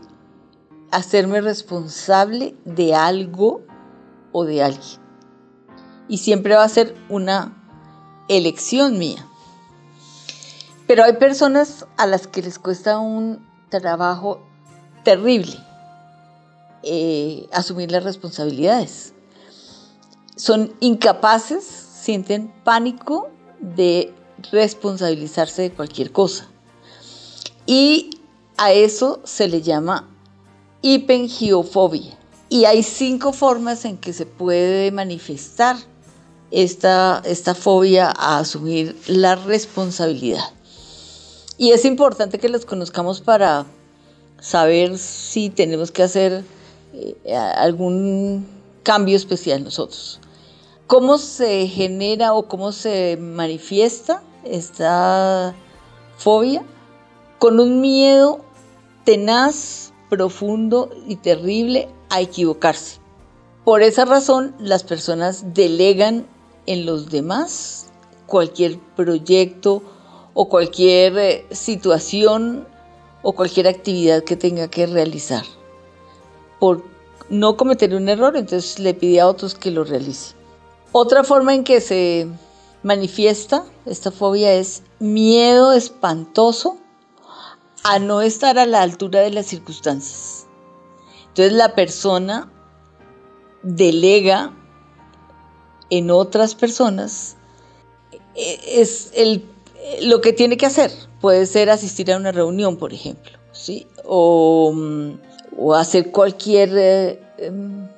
hacerme 0.91 1.41
responsable 1.41 2.55
de 2.65 2.95
algo 2.95 3.63
o 4.33 4.45
de 4.45 4.63
alguien. 4.63 5.01
Y 6.09 6.19
siempre 6.19 6.55
va 6.55 6.65
a 6.65 6.69
ser 6.69 6.95
una 7.09 7.57
elección 8.29 8.99
mía. 8.99 9.27
Pero 10.87 11.05
hay 11.05 11.15
personas 11.15 11.87
a 11.97 12.07
las 12.07 12.27
que 12.27 12.43
les 12.43 12.59
cuesta 12.59 12.99
un 12.99 13.47
trabajo 13.71 14.41
terrible 15.03 15.57
eh, 16.83 17.49
asumir 17.53 17.91
las 17.91 18.05
responsabilidades. 18.05 19.15
Son 20.37 20.75
incapaces, 20.81 21.65
sienten 21.65 22.53
pánico 22.65 23.31
de 23.61 24.13
responsabilizarse 24.53 25.63
de 25.63 25.73
cualquier 25.73 26.13
cosa. 26.13 26.47
Y 27.67 28.11
a 28.59 28.73
eso 28.73 29.21
se 29.25 29.49
le 29.49 29.63
llama 29.63 30.09
hipengiofobia. 30.83 32.19
Y 32.51 32.67
hay 32.67 32.83
cinco 32.83 33.33
formas 33.33 33.87
en 33.87 33.97
que 33.97 34.13
se 34.13 34.27
puede 34.27 34.93
manifestar 34.93 35.77
esta, 36.51 37.23
esta 37.25 37.55
fobia 37.55 38.13
a 38.15 38.39
asumir 38.39 39.01
la 39.07 39.37
responsabilidad. 39.37 40.45
Y 41.57 41.71
es 41.71 41.85
importante 41.85 42.39
que 42.39 42.49
los 42.49 42.65
conozcamos 42.65 43.21
para 43.21 43.67
saber 44.41 44.99
si 44.99 45.51
tenemos 45.51 45.93
que 45.93 46.03
hacer 46.03 46.45
eh, 46.93 47.37
algún 47.37 48.47
cambio 48.83 49.17
especial 49.17 49.63
nosotros. 49.63 50.21
¿Cómo 50.87 51.19
se 51.19 51.67
genera 51.69 52.35
o 52.35 52.47
cómo 52.47 52.73
se 52.73 53.17
manifiesta 53.17 54.23
esta 54.45 55.55
fobia? 56.19 56.63
Con 57.39 57.61
un 57.61 57.81
miedo 57.81 58.41
tenaz, 59.05 59.93
profundo 60.11 60.91
y 61.07 61.17
terrible 61.17 61.89
a 62.11 62.21
equivocarse. 62.21 62.99
Por 63.65 63.83
esa 63.83 64.05
razón, 64.05 64.55
las 64.59 64.83
personas 64.83 65.55
delegan 65.55 66.27
en 66.67 66.85
los 66.85 67.11
demás 67.11 67.87
cualquier 68.27 68.79
proyecto 68.95 69.83
o 70.35 70.49
cualquier 70.49 71.17
eh, 71.19 71.47
situación 71.51 72.67
o 73.23 73.33
cualquier 73.33 73.69
actividad 73.69 74.23
que 74.25 74.37
tenga 74.37 74.69
que 74.69 74.87
realizar. 74.87 75.45
Por 76.61 76.85
no 77.31 77.57
cometer 77.57 77.95
un 77.95 78.09
error, 78.09 78.37
entonces 78.37 78.79
le 78.79 78.93
pide 78.93 79.21
a 79.21 79.29
otros 79.29 79.55
que 79.55 79.71
lo 79.71 79.85
realicen. 79.85 80.37
Otra 80.93 81.25
forma 81.25 81.55
en 81.55 81.65
que 81.65 81.81
se 81.81 82.29
manifiesta 82.83 83.65
esta 83.87 84.11
fobia 84.11 84.53
es 84.53 84.83
miedo 84.99 85.73
espantoso 85.73 86.79
a 87.83 87.99
no 87.99 88.21
estar 88.21 88.59
a 88.59 88.67
la 88.67 88.83
altura 88.83 89.21
de 89.21 89.31
las 89.31 89.47
circunstancias. 89.47 90.47
Entonces 91.29 91.53
la 91.53 91.75
persona 91.75 92.51
delega 93.63 94.53
en 95.91 96.11
otras 96.11 96.55
personas 96.55 97.37
eh, 98.35 98.61
es 98.67 99.11
el, 99.15 99.49
lo 100.03 100.21
que 100.21 100.33
tiene 100.33 100.57
que 100.57 100.67
hacer. 100.67 100.91
Puede 101.21 101.47
ser 101.47 101.71
asistir 101.71 102.13
a 102.13 102.17
una 102.17 102.33
reunión, 102.33 102.77
por 102.77 102.93
ejemplo, 102.93 103.33
¿sí? 103.53 103.87
o, 104.05 104.73
mm, 104.73 105.73
hacer 105.73 106.11
cualquier 106.11 106.71
eh, 106.75 107.21
em, 107.39 107.89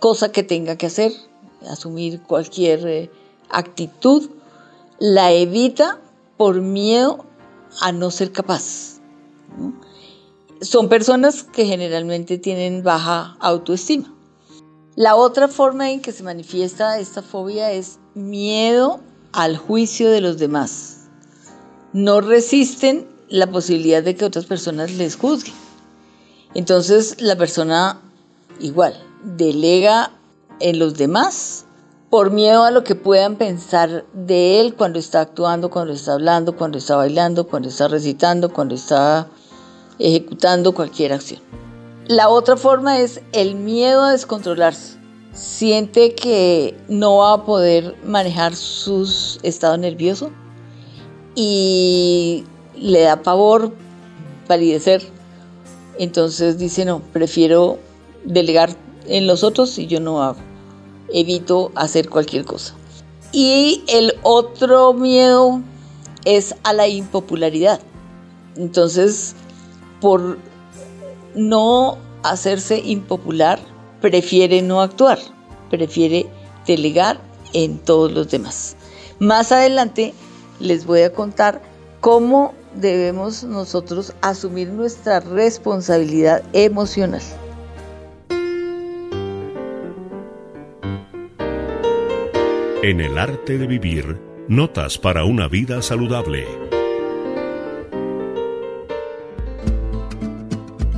cosa 0.00 0.30
que 0.30 0.42
tenga 0.42 0.76
que 0.76 0.86
hacer, 0.86 1.12
asumir 1.68 2.20
cualquier 2.22 2.86
eh, 2.86 3.10
actitud, 3.48 4.30
la 4.98 5.32
evita 5.32 6.00
por 6.36 6.60
miedo 6.60 7.24
a 7.80 7.92
no 7.92 8.10
ser 8.10 8.32
capaz. 8.32 9.00
Son 10.60 10.88
personas 10.88 11.42
que 11.42 11.66
generalmente 11.66 12.38
tienen 12.38 12.82
baja 12.82 13.36
autoestima. 13.40 14.12
La 14.96 15.16
otra 15.16 15.48
forma 15.48 15.90
en 15.90 16.00
que 16.00 16.12
se 16.12 16.22
manifiesta 16.22 16.98
esta 16.98 17.20
fobia 17.20 17.72
es 17.72 17.98
miedo 18.14 19.00
al 19.32 19.56
juicio 19.56 20.10
de 20.10 20.20
los 20.20 20.38
demás. 20.38 21.03
No 21.94 22.20
resisten 22.20 23.06
la 23.28 23.46
posibilidad 23.46 24.02
de 24.02 24.16
que 24.16 24.24
otras 24.24 24.46
personas 24.46 24.90
les 24.94 25.14
juzguen. 25.14 25.54
Entonces 26.52 27.20
la 27.20 27.36
persona 27.36 28.00
igual 28.58 29.00
delega 29.22 30.10
en 30.58 30.80
los 30.80 30.94
demás 30.94 31.66
por 32.10 32.32
miedo 32.32 32.64
a 32.64 32.72
lo 32.72 32.82
que 32.82 32.96
puedan 32.96 33.36
pensar 33.36 34.04
de 34.12 34.58
él 34.58 34.74
cuando 34.74 34.98
está 34.98 35.20
actuando, 35.20 35.70
cuando 35.70 35.92
está 35.92 36.14
hablando, 36.14 36.56
cuando 36.56 36.78
está 36.78 36.96
bailando, 36.96 37.46
cuando 37.46 37.68
está 37.68 37.86
recitando, 37.86 38.52
cuando 38.52 38.74
está 38.74 39.28
ejecutando 40.00 40.74
cualquier 40.74 41.12
acción. 41.12 41.40
La 42.08 42.28
otra 42.28 42.56
forma 42.56 42.98
es 42.98 43.20
el 43.30 43.54
miedo 43.54 44.02
a 44.02 44.10
descontrolarse. 44.10 44.98
Siente 45.32 46.16
que 46.16 46.76
no 46.88 47.18
va 47.18 47.34
a 47.34 47.44
poder 47.44 47.94
manejar 48.04 48.56
su 48.56 49.08
estado 49.44 49.76
nervioso 49.76 50.32
y 51.34 52.44
le 52.76 53.02
da 53.02 53.22
pavor 53.22 53.72
palidecer. 54.46 55.02
Entonces 55.98 56.58
dice, 56.58 56.84
no, 56.84 57.00
prefiero 57.12 57.78
delegar 58.24 58.70
en 59.06 59.26
los 59.26 59.44
otros 59.44 59.78
y 59.78 59.86
yo 59.86 60.00
no 60.00 60.22
hago. 60.22 60.38
Evito 61.12 61.70
hacer 61.74 62.08
cualquier 62.08 62.44
cosa. 62.44 62.74
Y 63.32 63.82
el 63.88 64.14
otro 64.22 64.92
miedo 64.94 65.60
es 66.24 66.54
a 66.62 66.72
la 66.72 66.88
impopularidad. 66.88 67.80
Entonces, 68.56 69.34
por 70.00 70.38
no 71.34 71.98
hacerse 72.22 72.80
impopular, 72.84 73.58
prefiere 74.00 74.62
no 74.62 74.80
actuar, 74.80 75.18
prefiere 75.70 76.26
delegar 76.66 77.20
en 77.52 77.78
todos 77.78 78.12
los 78.12 78.30
demás. 78.30 78.76
Más 79.18 79.52
adelante 79.52 80.14
les 80.60 80.86
voy 80.86 81.02
a 81.02 81.12
contar 81.12 81.60
cómo 82.00 82.54
debemos 82.74 83.44
nosotros 83.44 84.14
asumir 84.20 84.68
nuestra 84.68 85.20
responsabilidad 85.20 86.42
emocional. 86.52 87.22
En 92.82 93.00
el 93.00 93.16
arte 93.16 93.56
de 93.56 93.66
vivir, 93.66 94.20
notas 94.46 94.98
para 94.98 95.24
una 95.24 95.48
vida 95.48 95.80
saludable. 95.80 96.73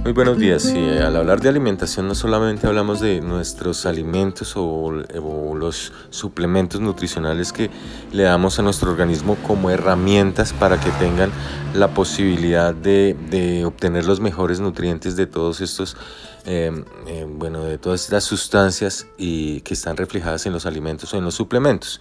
Muy 0.07 0.12
buenos 0.12 0.38
días. 0.38 0.66
al 0.66 1.16
hablar 1.16 1.40
de 1.40 1.48
alimentación 1.48 2.07
no 2.07 2.14
solamente 2.14 2.68
hablamos 2.68 3.00
de 3.00 3.20
nuestros 3.20 3.86
alimentos 3.86 4.52
o, 4.54 4.92
los 4.92 5.92
suplementos 6.11 6.80
nutricionales 6.80 7.52
que 7.52 7.70
le 8.12 8.22
damos 8.22 8.61
a 8.61 8.62
nuestro 8.62 8.92
organismo 8.92 9.34
como 9.44 9.68
herramientas 9.68 10.52
para 10.52 10.78
que 10.78 10.90
tengan 10.92 11.32
la 11.74 11.88
posibilidad 11.88 12.72
de, 12.72 13.64
obtener 13.66 14.04
los 14.04 14.20
mejores 14.20 14.61
nutrientes 14.61 15.16
de 15.16 15.26
todos 15.26 15.61
estos, 15.61 15.96
em, 16.44 16.84
em, 17.09 17.36
bueno, 17.36 17.64
de 17.64 17.76
todas 17.76 18.04
estas 18.04 18.22
sustancias 18.22 19.09
y 19.18 19.61
que 19.62 19.74
están 19.74 19.96
reflejadas 19.96 20.46
en 20.46 20.52
los 20.52 20.66
alimentos 20.66 21.12
o 21.14 21.18
en 21.18 21.24
los 21.24 21.34
suplementos. 21.34 22.00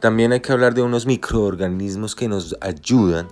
También 0.00 0.32
hay 0.32 0.40
que 0.40 0.50
hablar 0.50 0.74
de 0.74 0.82
unos 0.82 1.06
microorganismos 1.06 2.16
que 2.16 2.26
nos 2.26 2.56
ayudan 2.60 3.28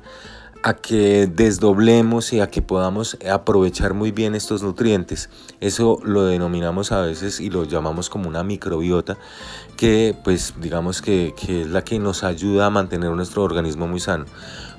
a 0.65 0.73
que 0.73 1.27
desdoblemos 1.27 2.33
y 2.33 2.41
a 2.41 2.47
que 2.47 2.63
podamos 2.63 3.19
aprovechar 3.31 3.93
muy 3.93 4.13
bien 4.13 4.35
estos 4.35 4.63
nutrientes. 4.63 5.29
Eso 5.61 5.99
lo 6.03 6.25
denominamos 6.25 6.91
a 6.91 7.03
veces 7.03 7.39
y 7.39 7.51
lo 7.51 7.65
llamamos 7.65 8.09
como 8.09 8.31
una 8.31 8.43
microbiota, 8.45 9.19
que 9.77 10.17
pues 10.25 10.55
digamos 10.63 11.03
que, 11.03 11.35
es 11.47 11.67
la 11.69 11.85
que 11.85 11.99
nos 11.99 12.25
ayuda 12.25 12.65
a 12.65 12.71
mantener 12.71 13.11
nuestro 13.11 13.43
organismo 13.43 13.87
muy 13.87 14.01
sano. 14.01 14.25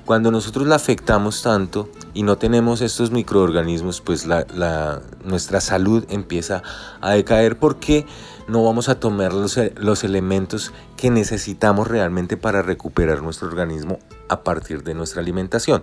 Cuando 0.04 0.32
nosotros 0.32 0.66
la 0.66 0.74
afectamos 0.74 1.42
tanto 1.42 1.88
y 2.14 2.24
no 2.24 2.36
tenemos 2.36 2.80
estos 2.80 3.12
microorganismos, 3.12 4.00
pues 4.00 4.26
la, 4.26 5.02
nuestra 5.24 5.60
salud 5.60 6.04
empieza 6.08 6.64
a 7.00 7.12
decaer 7.12 7.60
porque 7.60 8.06
no 8.48 8.64
vamos 8.64 8.88
a 8.88 9.00
tomar 9.00 9.32
los, 9.32 9.58
los 9.76 10.04
elementos 10.04 10.72
que 10.96 11.10
necesitamos 11.10 11.88
realmente 11.88 12.36
para 12.36 12.62
recuperar 12.62 13.22
nuestro 13.22 13.48
organismo 13.48 13.98
a 14.28 14.42
partir 14.42 14.82
de 14.82 14.94
nuestra 14.94 15.20
alimentación. 15.20 15.82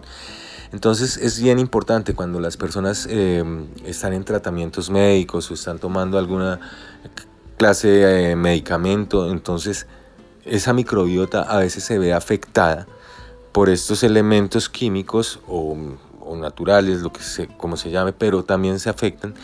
Entonces 0.72 1.18
es 1.18 1.40
bien 1.40 1.60
importante 1.60 2.16
cuando 2.16 2.40
las 2.40 2.58
personas 2.58 3.08
em, 3.10 3.68
están 3.86 4.14
en 4.14 4.24
tratamientos 4.24 4.90
médicos 4.90 5.52
o 5.52 5.54
están 5.54 5.78
tomando 5.78 6.18
alguna 6.18 6.60
clase 7.58 7.88
de 7.88 8.36
medicamento, 8.36 9.30
entonces 9.30 9.86
esa 10.46 10.74
microbiota 10.74 11.44
a 11.44 11.60
veces 11.60 11.84
se 11.84 12.00
ve 12.00 12.12
afectada 12.12 12.88
por 13.52 13.70
estos 13.70 14.04
elementos 14.04 14.68
químicos 14.68 15.40
o, 15.48 15.78
naturales, 16.36 17.02
lo 17.02 17.14
que 17.14 17.22
se, 17.22 17.48
como 17.48 17.78
se 17.78 17.92
llame, 17.92 18.12
pero 18.12 18.44
también 18.44 18.80
se 18.80 18.90
afectan 18.90 19.36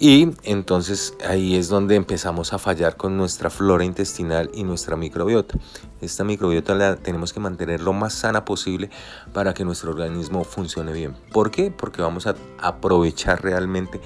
y 0.00 0.30
entonces 0.44 1.14
ahí 1.26 1.56
es 1.56 1.68
donde 1.68 1.96
empezamos 1.96 2.52
a 2.52 2.58
fallar 2.58 2.96
con 2.96 3.16
nuestra 3.16 3.50
flora 3.50 3.84
intestinal 3.84 4.48
y 4.54 4.62
nuestra 4.62 4.96
microbiota. 4.96 5.58
Esta 6.00 6.22
microbiota 6.22 6.76
la 6.76 6.94
tenemos 6.96 7.32
que 7.32 7.40
mantener 7.40 7.80
lo 7.80 7.92
más 7.92 8.12
sana 8.12 8.44
posible 8.44 8.90
para 9.32 9.54
que 9.54 9.64
nuestro 9.64 9.90
organismo 9.90 10.44
funcione 10.44 10.92
bien. 10.92 11.16
¿Por 11.32 11.50
qué? 11.50 11.72
Porque 11.72 12.00
vamos 12.00 12.28
a 12.28 12.36
aprovechar 12.58 13.42
realmente 13.42 14.00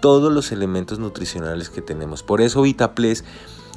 todos 0.00 0.32
los 0.32 0.50
elementos 0.50 0.98
nutricionales 0.98 1.70
que 1.70 1.80
tenemos. 1.80 2.24
Por 2.24 2.40
eso 2.40 2.62
VitaPles 2.62 3.24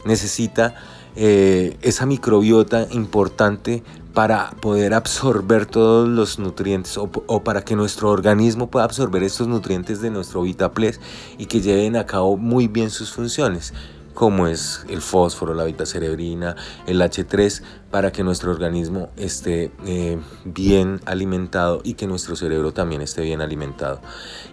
necesita 0.05 0.73
eh, 1.15 1.77
esa 1.81 2.05
microbiota 2.05 2.87
importante 2.91 3.83
para 4.13 4.51
poder 4.61 4.93
absorber 4.93 5.65
todos 5.65 6.07
los 6.07 6.37
nutrientes 6.37 6.97
o, 6.97 7.43
para 7.43 7.63
que 7.63 7.75
nuestro 7.75 8.09
organismo 8.09 8.69
pueda 8.69 8.85
absorber 8.85 9.23
estos 9.23 9.47
nutrientes 9.47 10.01
de 10.01 10.11
nuestro 10.11 10.43
VitaPles 10.43 10.99
y 11.37 11.47
que 11.47 11.61
lleven 11.61 11.95
a 11.95 12.05
cabo 12.05 12.37
muy 12.37 12.67
bien 12.67 12.91
sus 12.91 13.11
funciones 13.11 13.73
como 14.13 14.47
es 14.47 14.85
el 14.89 15.01
fósforo, 15.01 15.53
la 15.53 15.63
cerebrina, 15.85 16.55
el 16.87 17.01
H3, 17.01 17.61
para 17.91 18.11
que 18.11 18.23
nuestro 18.23 18.51
organismo 18.51 19.09
esté 19.17 19.71
eh, 19.85 20.19
bien 20.45 20.99
alimentado 21.05 21.81
y 21.83 21.93
que 21.93 22.07
nuestro 22.07 22.35
cerebro 22.35 22.73
también 22.73 23.01
esté 23.01 23.21
bien 23.21 23.41
alimentado. 23.41 24.01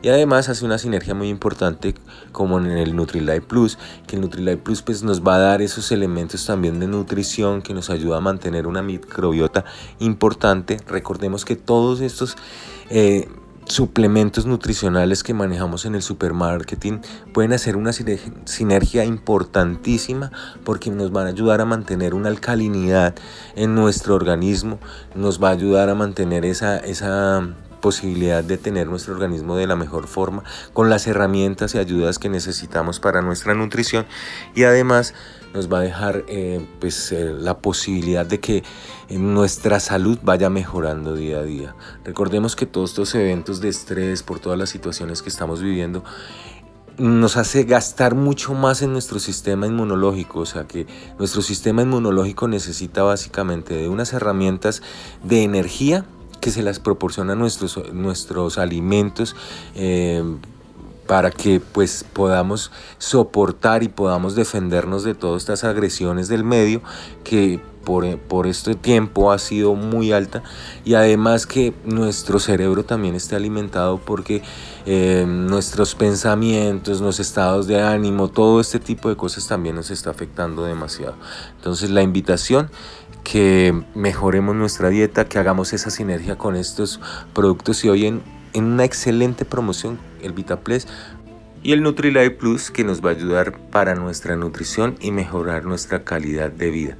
Y 0.03 0.09
además 0.09 0.49
hace 0.49 0.65
una 0.65 0.79
sinergia 0.79 1.15
muy 1.15 1.29
importante 1.29 1.95
como 2.33 2.59
en 2.59 2.67
el 2.67 2.95
Nutrilite 2.95 3.41
Plus, 3.41 3.79
que 4.07 4.17
el 4.17 4.23
Nutrilite 4.23 4.59
Plus 4.59 4.83
pues, 4.83 5.03
nos 5.03 5.23
va 5.23 5.37
a 5.37 5.39
dar 5.39 5.63
esos 5.63 5.91
elementos 5.93 6.45
también 6.45 6.81
de 6.81 6.87
nutrición 6.87 7.63
que 7.63 7.73
nos 7.75 7.91
ayuda 7.91 8.19
a 8.19 8.21
mantener 8.21 8.67
una 8.67 8.83
microbiota 8.83 9.65
importante. 10.01 10.79
Recordemos 10.87 11.45
que 11.45 11.57
todos 11.57 12.01
estos... 12.01 12.37
Eh, 12.91 13.29
suplementos 13.71 14.47
nutricionales 14.47 15.23
que 15.23 15.33
manejamos 15.33 15.85
en 15.85 15.95
el 15.95 16.03
supermarketing 16.03 17.01
pueden 17.33 17.53
hacer 17.53 17.77
una 17.77 17.93
sinergia 17.93 19.05
importantísima 19.05 20.33
porque 20.65 20.91
nos 20.91 21.13
van 21.13 21.27
a 21.27 21.31
ayudar 21.31 21.61
a 21.61 21.65
mantener 21.65 22.15
una 22.15 22.29
alcalinidad 22.29 23.15
en 23.55 23.75
nuestro 23.75 24.15
organismo, 24.15 24.79
nos 25.15 25.43
va 25.43 25.49
a 25.49 25.53
ayudar 25.53 25.89
a 25.89 25.95
mantener 25.95 26.45
esa, 26.45 26.79
esa 26.79 27.55
posibilidad 27.81 28.45
de 28.45 28.59
tener 28.59 28.87
nuestro 28.87 29.15
organismo 29.15 29.57
de 29.57 29.67
la 29.67 29.77
mejor 29.77 30.07
forma 30.07 30.45
con 30.73 30.91
las 30.91 31.07
herramientas 31.07 31.75
y 31.75 31.79
ayudas 31.79 32.19
que 32.19 32.29
necesitamos 32.29 33.01
para 33.01 33.23
nuestra 33.23 33.55
nutrición 33.55 34.07
y 34.55 34.65
además 34.65 35.15
nos 35.55 35.73
va 35.73 35.79
a 35.79 35.83
dejar 35.83 36.25
eh, 36.29 36.65
pues, 36.79 37.13
eh, 37.13 37.35
la 37.37 37.59
posibilidad 37.59 38.25
de 38.25 38.41
que 38.41 38.63
nuestra 39.11 39.81
salud 39.81 40.19
vaya 40.23 40.49
mejorando 40.49 41.15
día 41.15 41.39
a 41.39 41.43
día. 41.43 41.75
Recordemos 42.05 42.55
que 42.55 42.67
todos 42.67 42.91
estos 42.91 43.15
eventos 43.15 43.61
de 43.61 43.69
estrés 43.69 44.23
por 44.23 44.39
todas 44.39 44.59
las 44.59 44.71
situaciones 44.71 45.23
que 45.23 45.29
estamos 45.29 45.61
viviendo 45.61 46.05
nos 46.99 47.37
hace 47.39 47.65
gastar 47.65 48.15
mucho 48.15 48.53
más 48.53 48.83
en 48.83 48.93
nuestro 48.93 49.19
sistema 49.19 49.67
inmunológico, 49.67 50.41
o 50.41 50.47
sea 50.47 50.67
que 50.67 50.87
nuestro 51.19 51.41
sistema 51.41 51.83
inmunológico 51.83 52.47
necesita 52.47 53.03
básicamente 53.03 53.75
de 53.75 53.89
unas 53.89 54.13
herramientas 54.13 54.83
de 55.25 55.43
energía 55.43 56.05
que 56.41 56.51
se 56.51 56.63
las 56.63 56.81
proporcionan 56.81 57.39
nuestros, 57.39 57.81
nuestros 57.93 58.59
alimentos. 58.59 59.37
Eh, 59.75 60.23
para 61.11 61.33
que 61.33 61.59
pues 61.59 62.05
podamos 62.13 62.71
soportar 62.99 63.83
y 63.83 63.89
podamos 63.89 64.37
defendernos 64.37 65.03
de 65.03 65.17
todas 65.17 65.43
estas 65.43 65.65
agresiones 65.65 66.29
del 66.29 66.45
medio 66.45 66.83
que 67.25 67.61
por, 67.83 68.17
por, 68.17 68.47
este 68.47 68.77
tiempo 68.77 69.33
ha 69.33 69.41
sido 69.41 69.75
muy 69.75 70.13
alta 70.13 70.45
y 70.85 70.95
además 70.95 71.47
que 71.47 71.75
nuestro 71.85 72.39
cerebro 72.39 72.85
también 72.85 73.17
esté 73.17 73.35
alimentado 73.35 73.99
porque 73.99 74.43
eh, 74.87 75.25
nuestros 75.27 75.97
pensamientos, 75.97 77.01
nuestros 77.01 77.27
estados 77.27 77.67
de 77.67 77.83
ánimo, 77.83 78.29
todo 78.29 78.61
este 78.61 78.79
tipo 78.79 79.09
de 79.09 79.17
cosas 79.17 79.49
también 79.49 79.75
nos 79.75 79.91
está 79.91 80.11
afectando 80.11 80.63
demasiado. 80.63 81.17
Entonces 81.57 81.91
la 81.91 82.03
invitación 82.03 82.71
que 83.25 83.83
mejoremos 83.95 84.57
nuestra 84.57 84.89
dieta, 84.89 85.27
que 85.27 85.39
hagamos 85.39 85.73
esa 85.73 85.91
sinergia 85.91 86.37
con 86.37 86.57
estos 86.57 87.01
productos 87.35 87.85
y 87.85 87.89
hoy 87.89 88.07
en, 88.07 88.23
una 88.55 88.85
excelente 88.85 89.45
promoción 89.45 89.99
el 90.23 90.33
VitaPlus 90.33 90.89
y 91.63 91.73
el 91.73 91.83
NutriLife 91.83 92.31
Plus 92.31 92.71
que 92.71 92.85
nos 92.85 93.05
va 93.05 93.11
a 93.11 93.13
ayudar 93.13 93.59
para 93.71 93.95
nuestra 93.95 94.35
nutrición 94.37 94.97
y 95.01 95.13
mejorar 95.13 95.65
nuestra 95.65 96.05
calidad 96.05 96.51
de 96.51 96.71
vida. 96.71 96.99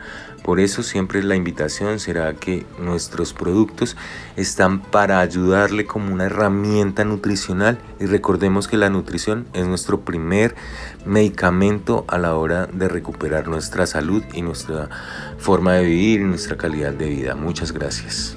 Por 0.51 0.59
eso 0.59 0.83
siempre 0.83 1.23
la 1.23 1.37
invitación 1.37 2.01
será 2.01 2.35
que 2.35 2.67
nuestros 2.81 3.33
productos 3.33 3.97
están 4.35 4.83
para 4.83 5.21
ayudarle 5.21 5.87
como 5.87 6.13
una 6.13 6.25
herramienta 6.25 7.05
nutricional 7.05 7.79
y 8.01 8.07
recordemos 8.07 8.67
que 8.67 8.77
la 8.77 8.91
nutrición 8.91 9.47
es 9.53 9.69
nuestro 9.69 10.01
primer 10.01 10.57
medicamento 11.07 12.05
a 12.09 12.19
la 12.19 12.35
hora 12.35 12.67
de 12.67 12.89
recuperar 12.89 13.47
nuestra 13.47 13.87
salud 13.87 14.25
y 14.35 14.43
nuestra 14.43 14.89
forma 15.39 15.75
de 15.75 15.85
vivir 15.85 16.23
y 16.23 16.25
nuestra 16.25 16.57
calidad 16.57 16.95
de 16.95 17.09
vida. 17.09 17.37
Muchas 17.37 17.71
gracias. 17.71 18.37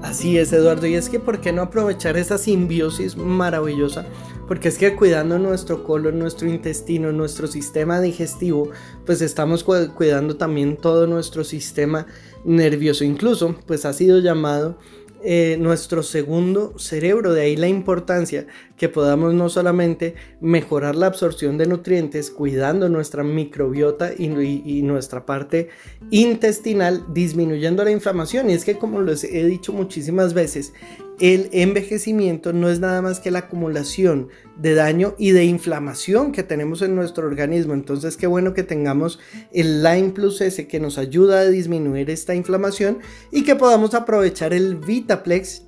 Así 0.00 0.38
es, 0.38 0.52
Eduardo. 0.52 0.86
Y 0.86 0.94
es 0.94 1.08
que, 1.08 1.18
¿por 1.18 1.40
qué 1.40 1.52
no 1.52 1.62
aprovechar 1.62 2.16
esa 2.16 2.38
simbiosis 2.38 3.16
maravillosa? 3.16 4.06
Porque 4.46 4.68
es 4.68 4.78
que 4.78 4.94
cuidando 4.94 5.38
nuestro 5.38 5.84
colon, 5.84 6.18
nuestro 6.18 6.48
intestino, 6.48 7.12
nuestro 7.12 7.46
sistema 7.46 8.00
digestivo, 8.00 8.70
pues 9.06 9.22
estamos 9.22 9.64
cuidando 9.64 10.36
también 10.36 10.76
todo 10.76 11.06
nuestro 11.06 11.44
sistema 11.44 12.06
nervioso. 12.44 13.04
Incluso, 13.04 13.56
pues 13.66 13.84
ha 13.84 13.92
sido 13.92 14.18
llamado 14.18 14.78
eh, 15.26 15.56
nuestro 15.58 16.02
segundo 16.02 16.78
cerebro. 16.78 17.32
De 17.32 17.40
ahí 17.40 17.56
la 17.56 17.66
importancia 17.66 18.46
que 18.76 18.90
podamos 18.90 19.32
no 19.32 19.48
solamente 19.48 20.16
mejorar 20.42 20.96
la 20.96 21.06
absorción 21.06 21.56
de 21.56 21.64
nutrientes, 21.64 22.30
cuidando 22.30 22.90
nuestra 22.90 23.24
microbiota 23.24 24.12
y, 24.12 24.26
y, 24.26 24.82
nuestra 24.82 25.24
parte 25.24 25.70
intestinal, 26.10 27.06
disminuyendo 27.08 27.82
la 27.84 27.90
inflamación. 27.90 28.50
Y 28.50 28.52
es 28.52 28.66
que 28.66 28.76
como 28.76 29.00
les 29.00 29.24
he 29.24 29.46
dicho 29.46 29.72
muchísimas 29.72 30.34
veces, 30.34 30.74
el 31.20 31.48
envejecimiento 31.52 32.52
no 32.52 32.68
es 32.68 32.80
nada 32.80 33.00
más 33.00 33.20
que 33.20 33.30
la 33.30 33.40
acumulación 33.40 34.28
de 34.56 34.74
daño 34.74 35.14
y 35.18 35.30
de 35.30 35.44
inflamación 35.44 36.32
que 36.32 36.42
tenemos 36.42 36.82
en 36.82 36.94
nuestro 36.94 37.26
organismo. 37.26 37.74
Entonces, 37.74 38.16
qué 38.16 38.26
bueno 38.26 38.52
que 38.52 38.62
tengamos 38.62 39.20
el 39.52 39.82
Lime 39.82 40.10
Plus 40.10 40.40
S 40.40 40.66
que 40.66 40.80
nos 40.80 40.98
ayuda 40.98 41.40
a 41.40 41.48
disminuir 41.48 42.10
esta 42.10 42.34
inflamación 42.34 42.98
y 43.30 43.44
que 43.44 43.54
podamos 43.54 43.94
aprovechar 43.94 44.52
el 44.52 44.76
Vitaplex 44.76 45.62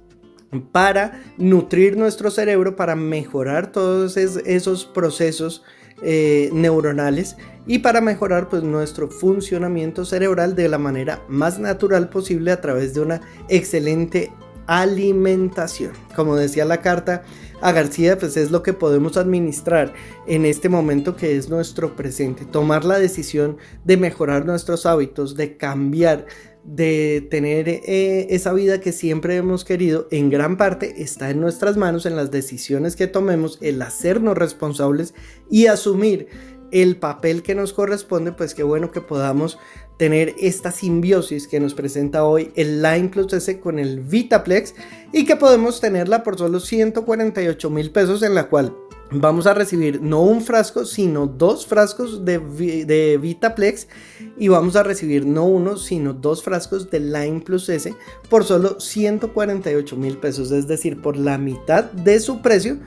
para 0.72 1.22
nutrir 1.38 1.96
nuestro 1.96 2.30
cerebro, 2.30 2.76
para 2.76 2.96
mejorar 2.96 3.72
todos 3.72 4.16
esos 4.16 4.86
procesos 4.86 5.62
eh, 6.02 6.50
neuronales 6.52 7.36
y 7.66 7.78
para 7.78 8.00
mejorar 8.00 8.48
pues 8.48 8.62
nuestro 8.62 9.08
funcionamiento 9.08 10.04
cerebral 10.04 10.54
de 10.54 10.68
la 10.68 10.78
manera 10.78 11.22
más 11.28 11.58
natural 11.58 12.08
posible 12.10 12.52
a 12.52 12.60
través 12.60 12.94
de 12.94 13.00
una 13.00 13.20
excelente 13.48 14.30
alimentación. 14.66 15.92
Como 16.14 16.36
decía 16.36 16.64
la 16.64 16.80
carta 16.80 17.24
a 17.60 17.72
García, 17.72 18.18
pues 18.18 18.36
es 18.36 18.50
lo 18.50 18.62
que 18.62 18.72
podemos 18.72 19.16
administrar 19.16 19.94
en 20.26 20.44
este 20.44 20.68
momento 20.68 21.16
que 21.16 21.36
es 21.36 21.48
nuestro 21.48 21.96
presente. 21.96 22.44
Tomar 22.44 22.84
la 22.84 22.98
decisión 22.98 23.56
de 23.84 23.96
mejorar 23.96 24.44
nuestros 24.44 24.86
hábitos, 24.86 25.36
de 25.36 25.56
cambiar, 25.56 26.26
de 26.64 27.26
tener 27.30 27.68
eh, 27.68 28.26
esa 28.30 28.52
vida 28.52 28.80
que 28.80 28.92
siempre 28.92 29.36
hemos 29.36 29.64
querido, 29.64 30.08
en 30.10 30.30
gran 30.30 30.56
parte 30.56 31.02
está 31.02 31.30
en 31.30 31.40
nuestras 31.40 31.76
manos, 31.76 32.06
en 32.06 32.16
las 32.16 32.30
decisiones 32.30 32.96
que 32.96 33.06
tomemos, 33.06 33.58
el 33.62 33.80
hacernos 33.82 34.36
responsables 34.36 35.14
y 35.50 35.66
asumir 35.66 36.28
el 36.72 36.96
papel 36.96 37.42
que 37.42 37.54
nos 37.54 37.72
corresponde, 37.72 38.32
pues 38.32 38.54
qué 38.54 38.64
bueno 38.64 38.90
que 38.90 39.00
podamos 39.00 39.58
tener 39.96 40.34
esta 40.38 40.70
simbiosis 40.70 41.48
que 41.48 41.60
nos 41.60 41.74
presenta 41.74 42.24
hoy 42.24 42.52
el 42.54 42.82
Line 42.82 43.08
Plus 43.08 43.32
S 43.32 43.58
con 43.60 43.78
el 43.78 44.00
Vitaplex 44.00 44.74
y 45.12 45.24
que 45.24 45.36
podemos 45.36 45.80
tenerla 45.80 46.22
por 46.22 46.38
solo 46.38 46.60
148 46.60 47.70
mil 47.70 47.90
pesos 47.90 48.22
en 48.22 48.34
la 48.34 48.48
cual 48.48 48.74
vamos 49.10 49.46
a 49.46 49.54
recibir 49.54 50.02
no 50.02 50.22
un 50.22 50.42
frasco 50.42 50.84
sino 50.84 51.26
dos 51.26 51.66
frascos 51.66 52.24
de, 52.24 52.38
de, 52.84 53.18
Vitaplex 53.18 53.88
y 54.36 54.48
vamos 54.48 54.76
a 54.76 54.82
recibir 54.82 55.24
no 55.24 55.44
uno 55.44 55.76
sino 55.76 56.12
dos 56.12 56.42
frascos 56.42 56.90
de 56.90 57.00
Line 57.00 57.40
Plus 57.40 57.68
S 57.68 57.94
por 58.28 58.44
solo 58.44 58.80
148 58.80 59.96
mil 59.96 60.18
pesos 60.18 60.50
es 60.50 60.66
decir 60.66 61.00
por 61.00 61.16
la 61.16 61.38
mitad 61.38 61.84
de 61.84 62.18
su 62.20 62.42
precio 62.42 62.78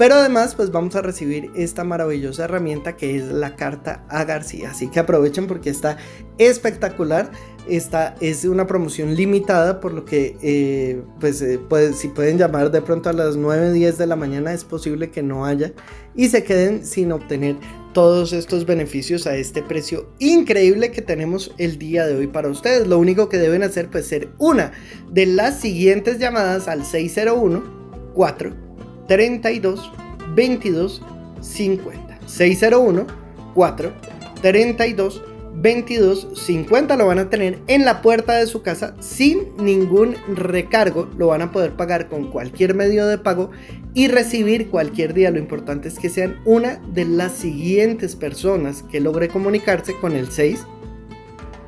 pero 0.00 0.14
además, 0.14 0.54
pues 0.54 0.70
vamos 0.70 0.96
a 0.96 1.02
recibir 1.02 1.50
esta 1.54 1.84
maravillosa 1.84 2.44
herramienta 2.44 2.96
que 2.96 3.16
es 3.16 3.24
la 3.24 3.54
carta 3.54 4.06
a 4.08 4.24
García. 4.24 4.70
Así 4.70 4.88
que 4.88 4.98
aprovechen 4.98 5.46
porque 5.46 5.68
está 5.68 5.98
espectacular. 6.38 7.30
Esta 7.68 8.14
es 8.22 8.46
una 8.46 8.66
promoción 8.66 9.14
limitada, 9.14 9.78
por 9.78 9.92
lo 9.92 10.06
que, 10.06 10.38
eh, 10.40 11.02
pues, 11.20 11.42
eh, 11.42 11.60
si 11.92 12.08
pueden 12.08 12.38
llamar 12.38 12.70
de 12.70 12.80
pronto 12.80 13.10
a 13.10 13.12
las 13.12 13.36
9, 13.36 13.74
10 13.74 13.98
de 13.98 14.06
la 14.06 14.16
mañana, 14.16 14.54
es 14.54 14.64
posible 14.64 15.10
que 15.10 15.22
no 15.22 15.44
haya 15.44 15.74
y 16.14 16.28
se 16.28 16.44
queden 16.44 16.86
sin 16.86 17.12
obtener 17.12 17.56
todos 17.92 18.32
estos 18.32 18.64
beneficios 18.64 19.26
a 19.26 19.36
este 19.36 19.62
precio 19.62 20.08
increíble 20.18 20.92
que 20.92 21.02
tenemos 21.02 21.54
el 21.58 21.78
día 21.78 22.06
de 22.06 22.16
hoy 22.16 22.26
para 22.26 22.48
ustedes. 22.48 22.86
Lo 22.86 22.98
único 22.98 23.28
que 23.28 23.36
deben 23.36 23.62
hacer, 23.62 23.90
pues, 23.90 24.06
ser 24.06 24.30
una 24.38 24.72
de 25.12 25.26
las 25.26 25.60
siguientes 25.60 26.18
llamadas 26.18 26.68
al 26.68 26.86
601 26.86 27.78
4 28.14 28.69
32 29.10 29.90
22 30.36 31.02
50. 31.40 32.20
601 32.26 33.06
4 33.54 33.92
32 34.40 35.22
22 35.52 36.28
50 36.32 36.96
lo 36.96 37.06
van 37.08 37.18
a 37.18 37.28
tener 37.28 37.58
en 37.66 37.84
la 37.84 38.02
puerta 38.02 38.34
de 38.34 38.46
su 38.46 38.62
casa 38.62 38.94
sin 39.00 39.48
ningún 39.58 40.14
recargo. 40.32 41.10
Lo 41.18 41.26
van 41.26 41.42
a 41.42 41.50
poder 41.50 41.72
pagar 41.72 42.08
con 42.08 42.30
cualquier 42.30 42.76
medio 42.76 43.04
de 43.08 43.18
pago 43.18 43.50
y 43.94 44.06
recibir 44.06 44.70
cualquier 44.70 45.12
día. 45.12 45.32
Lo 45.32 45.40
importante 45.40 45.88
es 45.88 45.98
que 45.98 46.08
sean 46.08 46.38
una 46.44 46.76
de 46.76 47.04
las 47.04 47.32
siguientes 47.32 48.14
personas 48.14 48.84
que 48.84 49.00
logre 49.00 49.26
comunicarse 49.26 49.92
con 50.00 50.14
el 50.14 50.30
6 50.30 50.64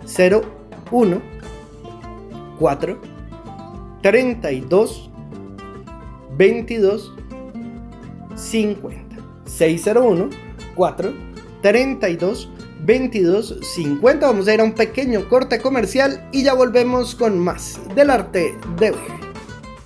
0 0.05 0.43
1 0.93 1.23
4 2.61 3.01
32 4.01 5.11
22 6.39 7.15
50. 8.43 9.17
601 9.47 10.31
4 10.75 11.13
32 11.63 12.49
22 12.85 13.59
50. 13.75 14.27
Vamos 14.27 14.49
a 14.49 14.55
ir 14.55 14.61
a 14.61 14.65
un 14.65 14.73
pequeño 14.73 15.29
corte 15.29 15.61
comercial 15.61 16.29
y 16.33 16.43
ya 16.43 16.55
volvemos 16.55 17.15
con 17.15 17.39
más 17.39 17.81
del 17.95 18.11
arte 18.11 18.57
de 18.79 18.91
vivir. 18.91 19.23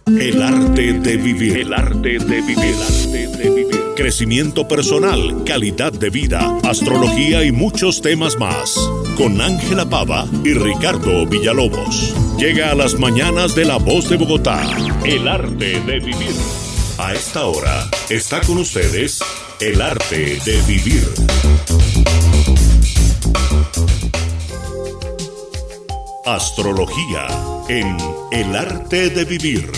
El 0.06 0.42
arte 0.42 0.92
de 0.92 1.16
vivir. 1.16 1.56
El 1.58 1.74
arte 1.74 2.18
de 2.18 2.40
vivir. 2.40 2.58
El 2.58 2.82
arte 2.82 3.26
de 3.38 3.50
vivir. 3.50 3.76
Crecimiento 3.96 4.68
personal, 4.68 5.42
calidad 5.44 5.92
de 5.92 6.10
vida, 6.10 6.58
astrología 6.64 7.44
y 7.44 7.50
muchos 7.50 8.02
temas 8.02 8.38
más. 8.38 8.76
con 9.16 9.40
Ángela 9.40 9.88
Pava 9.88 10.26
y 10.44 10.52
Ricardo 10.52 11.26
Villalobos. 11.26 12.14
Llega 12.38 12.70
a 12.70 12.74
las 12.74 12.98
mañanas 12.98 13.54
de 13.54 13.64
La 13.64 13.78
Voz 13.78 14.10
de 14.10 14.16
Bogotá, 14.18 14.62
el 15.04 15.26
arte 15.26 15.80
de 15.80 16.00
vivir. 16.00 16.65
A 16.98 17.12
esta 17.12 17.44
hora 17.44 17.90
está 18.08 18.40
con 18.40 18.56
ustedes 18.56 19.20
el 19.60 19.82
arte 19.82 20.38
de 20.46 20.62
vivir. 20.66 21.04
Astrología 26.24 27.26
en 27.68 27.98
el 28.32 28.56
arte 28.56 29.10
de 29.10 29.26
vivir. 29.26 29.70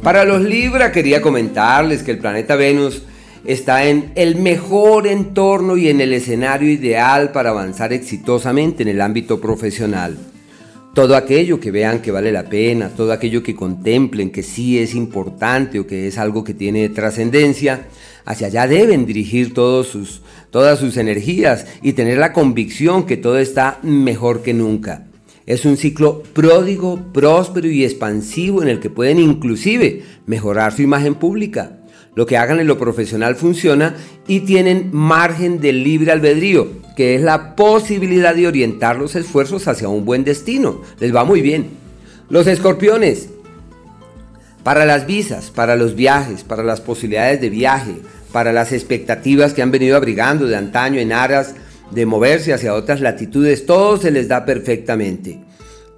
Para 0.00 0.24
los 0.24 0.42
Libra 0.42 0.92
quería 0.92 1.20
comentarles 1.20 2.04
que 2.04 2.12
el 2.12 2.18
planeta 2.18 2.54
Venus 2.54 3.02
está 3.44 3.84
en 3.84 4.12
el 4.14 4.36
mejor 4.36 5.08
entorno 5.08 5.76
y 5.76 5.88
en 5.88 6.00
el 6.00 6.12
escenario 6.12 6.70
ideal 6.70 7.32
para 7.32 7.50
avanzar 7.50 7.92
exitosamente 7.92 8.84
en 8.84 8.90
el 8.90 9.00
ámbito 9.00 9.40
profesional. 9.40 10.16
Todo 10.96 11.14
aquello 11.14 11.60
que 11.60 11.70
vean 11.70 12.00
que 12.00 12.10
vale 12.10 12.32
la 12.32 12.48
pena, 12.48 12.88
todo 12.88 13.12
aquello 13.12 13.42
que 13.42 13.54
contemplen 13.54 14.30
que 14.30 14.42
sí 14.42 14.78
es 14.78 14.94
importante 14.94 15.78
o 15.78 15.86
que 15.86 16.06
es 16.06 16.16
algo 16.16 16.42
que 16.42 16.54
tiene 16.54 16.88
trascendencia, 16.88 17.88
hacia 18.24 18.46
allá 18.46 18.66
deben 18.66 19.04
dirigir 19.04 19.52
todas 19.52 19.88
sus 20.78 20.96
energías 20.96 21.66
y 21.82 21.92
tener 21.92 22.16
la 22.16 22.32
convicción 22.32 23.04
que 23.04 23.18
todo 23.18 23.38
está 23.38 23.78
mejor 23.82 24.42
que 24.42 24.54
nunca. 24.54 25.04
Es 25.44 25.66
un 25.66 25.76
ciclo 25.76 26.22
pródigo, 26.32 26.98
próspero 27.12 27.68
y 27.68 27.84
expansivo 27.84 28.62
en 28.62 28.68
el 28.68 28.80
que 28.80 28.88
pueden 28.88 29.18
inclusive 29.18 30.02
mejorar 30.24 30.72
su 30.72 30.80
imagen 30.80 31.16
pública. 31.16 31.75
Lo 32.16 32.24
que 32.24 32.38
hagan 32.38 32.60
en 32.60 32.66
lo 32.66 32.78
profesional 32.78 33.36
funciona 33.36 33.94
y 34.26 34.40
tienen 34.40 34.88
margen 34.90 35.60
de 35.60 35.74
libre 35.74 36.12
albedrío, 36.12 36.68
que 36.96 37.14
es 37.14 37.20
la 37.20 37.54
posibilidad 37.54 38.34
de 38.34 38.46
orientar 38.46 38.96
los 38.96 39.14
esfuerzos 39.14 39.68
hacia 39.68 39.90
un 39.90 40.06
buen 40.06 40.24
destino. 40.24 40.80
Les 40.98 41.14
va 41.14 41.24
muy 41.24 41.42
bien. 41.42 41.68
Los 42.30 42.46
escorpiones, 42.46 43.28
para 44.64 44.86
las 44.86 45.06
visas, 45.06 45.50
para 45.50 45.76
los 45.76 45.94
viajes, 45.94 46.42
para 46.42 46.62
las 46.62 46.80
posibilidades 46.80 47.38
de 47.42 47.50
viaje, 47.50 47.96
para 48.32 48.50
las 48.50 48.72
expectativas 48.72 49.52
que 49.52 49.60
han 49.60 49.70
venido 49.70 49.94
abrigando 49.94 50.46
de 50.46 50.56
antaño 50.56 50.98
en 50.98 51.12
aras 51.12 51.54
de 51.90 52.06
moverse 52.06 52.54
hacia 52.54 52.72
otras 52.72 53.02
latitudes, 53.02 53.66
todo 53.66 53.98
se 53.98 54.10
les 54.10 54.26
da 54.26 54.46
perfectamente. 54.46 55.45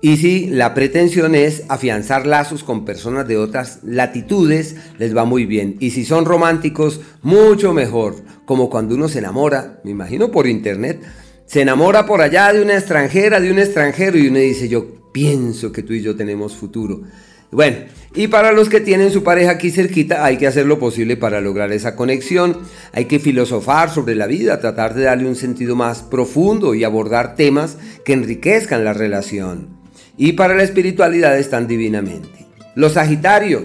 Y 0.01 0.17
si 0.19 0.47
la 0.47 0.75
pretensión 0.75 1.35
es 1.35 1.65
afianzar 1.69 2.25
lazos 2.25 2.63
con 2.63 2.85
personas 2.85 3.27
de 3.27 3.37
otras 3.37 3.81
latitudes, 3.83 4.77
les 4.99 5.17
va 5.17 5.25
muy 5.25 5.45
bien. 5.45 5.77
Y 5.81 5.91
si 5.91 6.05
son 6.05 6.25
románticos, 6.25 7.01
mucho 7.23 7.73
mejor. 7.73 8.15
Como 8.45 8.71
cuando 8.71 8.95
uno 8.95 9.09
se 9.09 9.19
enamora, 9.19 9.81
me 9.83 9.91
imagino 9.91 10.31
por 10.31 10.47
internet, 10.47 11.01
se 11.47 11.63
enamora 11.63 12.07
por 12.07 12.21
allá 12.21 12.53
de 12.53 12.63
una 12.63 12.75
extranjera, 12.75 13.41
de 13.41 13.51
un 13.51 13.59
extranjero, 13.59 14.17
y 14.19 14.29
uno 14.29 14.39
dice, 14.39 14.69
yo 14.69 15.11
pienso 15.13 15.73
que 15.73 15.83
tú 15.83 15.93
y 15.95 16.03
yo 16.03 16.15
tenemos 16.15 16.55
futuro. 16.55 17.03
Bueno, 17.51 17.79
y 18.15 18.29
para 18.29 18.53
los 18.53 18.69
que 18.69 18.81
tienen 18.81 19.11
su 19.11 19.25
pareja 19.25 19.53
aquí 19.53 19.71
cerquita, 19.71 20.25
hay 20.25 20.37
que 20.37 20.47
hacer 20.47 20.67
lo 20.67 20.79
posible 20.79 21.17
para 21.17 21.41
lograr 21.41 21.73
esa 21.73 21.97
conexión. 21.97 22.59
Hay 22.93 23.07
que 23.07 23.19
filosofar 23.19 23.91
sobre 23.91 24.15
la 24.15 24.27
vida, 24.27 24.61
tratar 24.61 24.95
de 24.95 25.05
darle 25.05 25.27
un 25.27 25.35
sentido 25.35 25.75
más 25.75 26.03
profundo 26.03 26.75
y 26.75 26.85
abordar 26.85 27.35
temas 27.35 27.79
que 28.05 28.13
enriquezcan 28.13 28.85
la 28.85 28.93
relación. 28.93 29.78
Y 30.19 30.33
para 30.33 30.55
la 30.55 30.65
espiritualidad 30.65 31.39
están 31.39 31.69
divinamente. 31.69 32.47
Los 32.75 32.95
Sagitario 32.95 33.63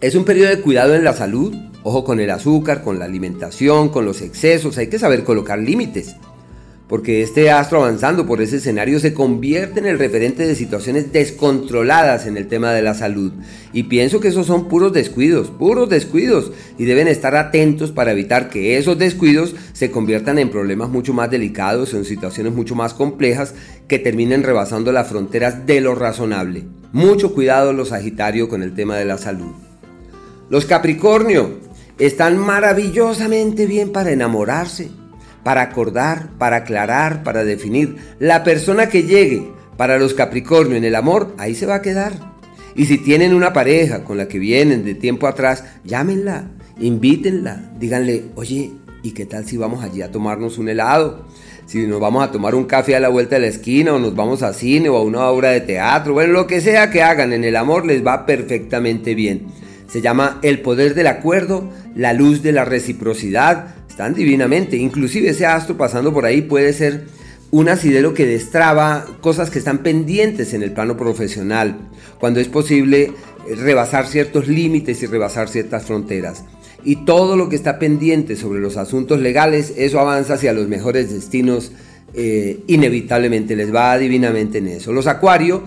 es 0.00 0.14
un 0.14 0.24
periodo 0.24 0.50
de 0.50 0.60
cuidado 0.60 0.94
en 0.94 1.02
la 1.02 1.12
salud. 1.12 1.54
Ojo 1.82 2.04
con 2.04 2.20
el 2.20 2.30
azúcar, 2.30 2.82
con 2.82 3.00
la 3.00 3.04
alimentación, 3.04 3.88
con 3.88 4.04
los 4.04 4.22
excesos. 4.22 4.78
Hay 4.78 4.86
que 4.86 5.00
saber 5.00 5.24
colocar 5.24 5.58
límites 5.58 6.14
porque 6.92 7.22
este 7.22 7.50
astro 7.50 7.78
avanzando 7.78 8.26
por 8.26 8.42
ese 8.42 8.58
escenario 8.58 9.00
se 9.00 9.14
convierte 9.14 9.80
en 9.80 9.86
el 9.86 9.98
referente 9.98 10.46
de 10.46 10.54
situaciones 10.54 11.10
descontroladas 11.10 12.26
en 12.26 12.36
el 12.36 12.48
tema 12.48 12.70
de 12.74 12.82
la 12.82 12.92
salud. 12.92 13.32
Y 13.72 13.84
pienso 13.84 14.20
que 14.20 14.28
esos 14.28 14.46
son 14.46 14.68
puros 14.68 14.92
descuidos, 14.92 15.48
puros 15.48 15.88
descuidos, 15.88 16.52
y 16.76 16.84
deben 16.84 17.08
estar 17.08 17.34
atentos 17.34 17.92
para 17.92 18.12
evitar 18.12 18.50
que 18.50 18.76
esos 18.76 18.98
descuidos 18.98 19.54
se 19.72 19.90
conviertan 19.90 20.38
en 20.38 20.50
problemas 20.50 20.90
mucho 20.90 21.14
más 21.14 21.30
delicados 21.30 21.94
en 21.94 22.04
situaciones 22.04 22.52
mucho 22.52 22.74
más 22.74 22.92
complejas 22.92 23.54
que 23.88 23.98
terminen 23.98 24.42
rebasando 24.42 24.92
las 24.92 25.08
fronteras 25.08 25.64
de 25.64 25.80
lo 25.80 25.94
razonable. 25.94 26.64
Mucho 26.92 27.32
cuidado 27.32 27.72
los 27.72 27.88
Sagitario 27.88 28.50
con 28.50 28.62
el 28.62 28.74
tema 28.74 28.98
de 28.98 29.06
la 29.06 29.16
salud. 29.16 29.54
Los 30.50 30.66
Capricornio 30.66 31.58
están 31.98 32.36
maravillosamente 32.36 33.64
bien 33.64 33.92
para 33.92 34.12
enamorarse 34.12 34.90
para 35.44 35.62
acordar, 35.62 36.30
para 36.38 36.56
aclarar, 36.58 37.22
para 37.22 37.44
definir. 37.44 37.96
La 38.18 38.44
persona 38.44 38.88
que 38.88 39.02
llegue 39.04 39.50
para 39.76 39.98
los 39.98 40.14
Capricornio 40.14 40.76
en 40.76 40.84
el 40.84 40.94
amor, 40.94 41.34
ahí 41.38 41.54
se 41.54 41.66
va 41.66 41.76
a 41.76 41.82
quedar. 41.82 42.12
Y 42.74 42.86
si 42.86 42.98
tienen 42.98 43.34
una 43.34 43.52
pareja 43.52 44.04
con 44.04 44.16
la 44.16 44.28
que 44.28 44.38
vienen 44.38 44.84
de 44.84 44.94
tiempo 44.94 45.26
atrás, 45.26 45.64
llámenla, 45.84 46.50
invítenla, 46.78 47.72
díganle, 47.78 48.24
oye, 48.34 48.72
¿y 49.02 49.10
qué 49.12 49.26
tal 49.26 49.46
si 49.46 49.56
vamos 49.56 49.84
allí 49.84 50.02
a 50.02 50.10
tomarnos 50.10 50.58
un 50.58 50.68
helado? 50.68 51.26
Si 51.66 51.86
nos 51.86 52.00
vamos 52.00 52.24
a 52.24 52.30
tomar 52.30 52.54
un 52.54 52.64
café 52.64 52.96
a 52.96 53.00
la 53.00 53.08
vuelta 53.08 53.36
de 53.36 53.42
la 53.42 53.46
esquina 53.48 53.94
o 53.94 53.98
nos 53.98 54.14
vamos 54.14 54.42
a 54.42 54.52
cine 54.52 54.88
o 54.88 54.96
a 54.96 55.02
una 55.02 55.26
obra 55.28 55.50
de 55.50 55.60
teatro, 55.60 56.14
bueno, 56.14 56.32
lo 56.32 56.46
que 56.46 56.60
sea 56.60 56.90
que 56.90 57.02
hagan 57.02 57.32
en 57.32 57.44
el 57.44 57.56
amor 57.56 57.86
les 57.86 58.04
va 58.04 58.26
perfectamente 58.26 59.14
bien. 59.14 59.46
Se 59.86 60.00
llama 60.00 60.38
el 60.42 60.60
poder 60.60 60.94
del 60.94 61.06
acuerdo, 61.06 61.70
la 61.94 62.14
luz 62.14 62.42
de 62.42 62.52
la 62.52 62.64
reciprocidad, 62.64 63.74
están 63.92 64.14
divinamente. 64.14 64.76
Inclusive 64.76 65.30
ese 65.30 65.46
astro 65.46 65.76
pasando 65.76 66.12
por 66.12 66.24
ahí 66.24 66.42
puede 66.42 66.72
ser 66.72 67.04
un 67.50 67.68
asidero 67.68 68.14
que 68.14 68.26
destraba 68.26 69.06
cosas 69.20 69.50
que 69.50 69.58
están 69.58 69.78
pendientes 69.78 70.54
en 70.54 70.62
el 70.62 70.72
plano 70.72 70.96
profesional, 70.96 71.76
cuando 72.18 72.40
es 72.40 72.48
posible 72.48 73.12
rebasar 73.46 74.06
ciertos 74.06 74.48
límites 74.48 75.02
y 75.02 75.06
rebasar 75.06 75.48
ciertas 75.48 75.84
fronteras. 75.84 76.44
Y 76.84 77.04
todo 77.04 77.36
lo 77.36 77.50
que 77.50 77.56
está 77.56 77.78
pendiente 77.78 78.34
sobre 78.34 78.60
los 78.60 78.78
asuntos 78.78 79.20
legales, 79.20 79.74
eso 79.76 80.00
avanza 80.00 80.34
hacia 80.34 80.54
los 80.54 80.66
mejores 80.68 81.12
destinos, 81.12 81.72
eh, 82.14 82.60
inevitablemente 82.66 83.54
les 83.54 83.72
va 83.72 83.96
divinamente 83.98 84.58
en 84.58 84.68
eso. 84.68 84.92
Los 84.92 85.06
acuarios 85.06 85.60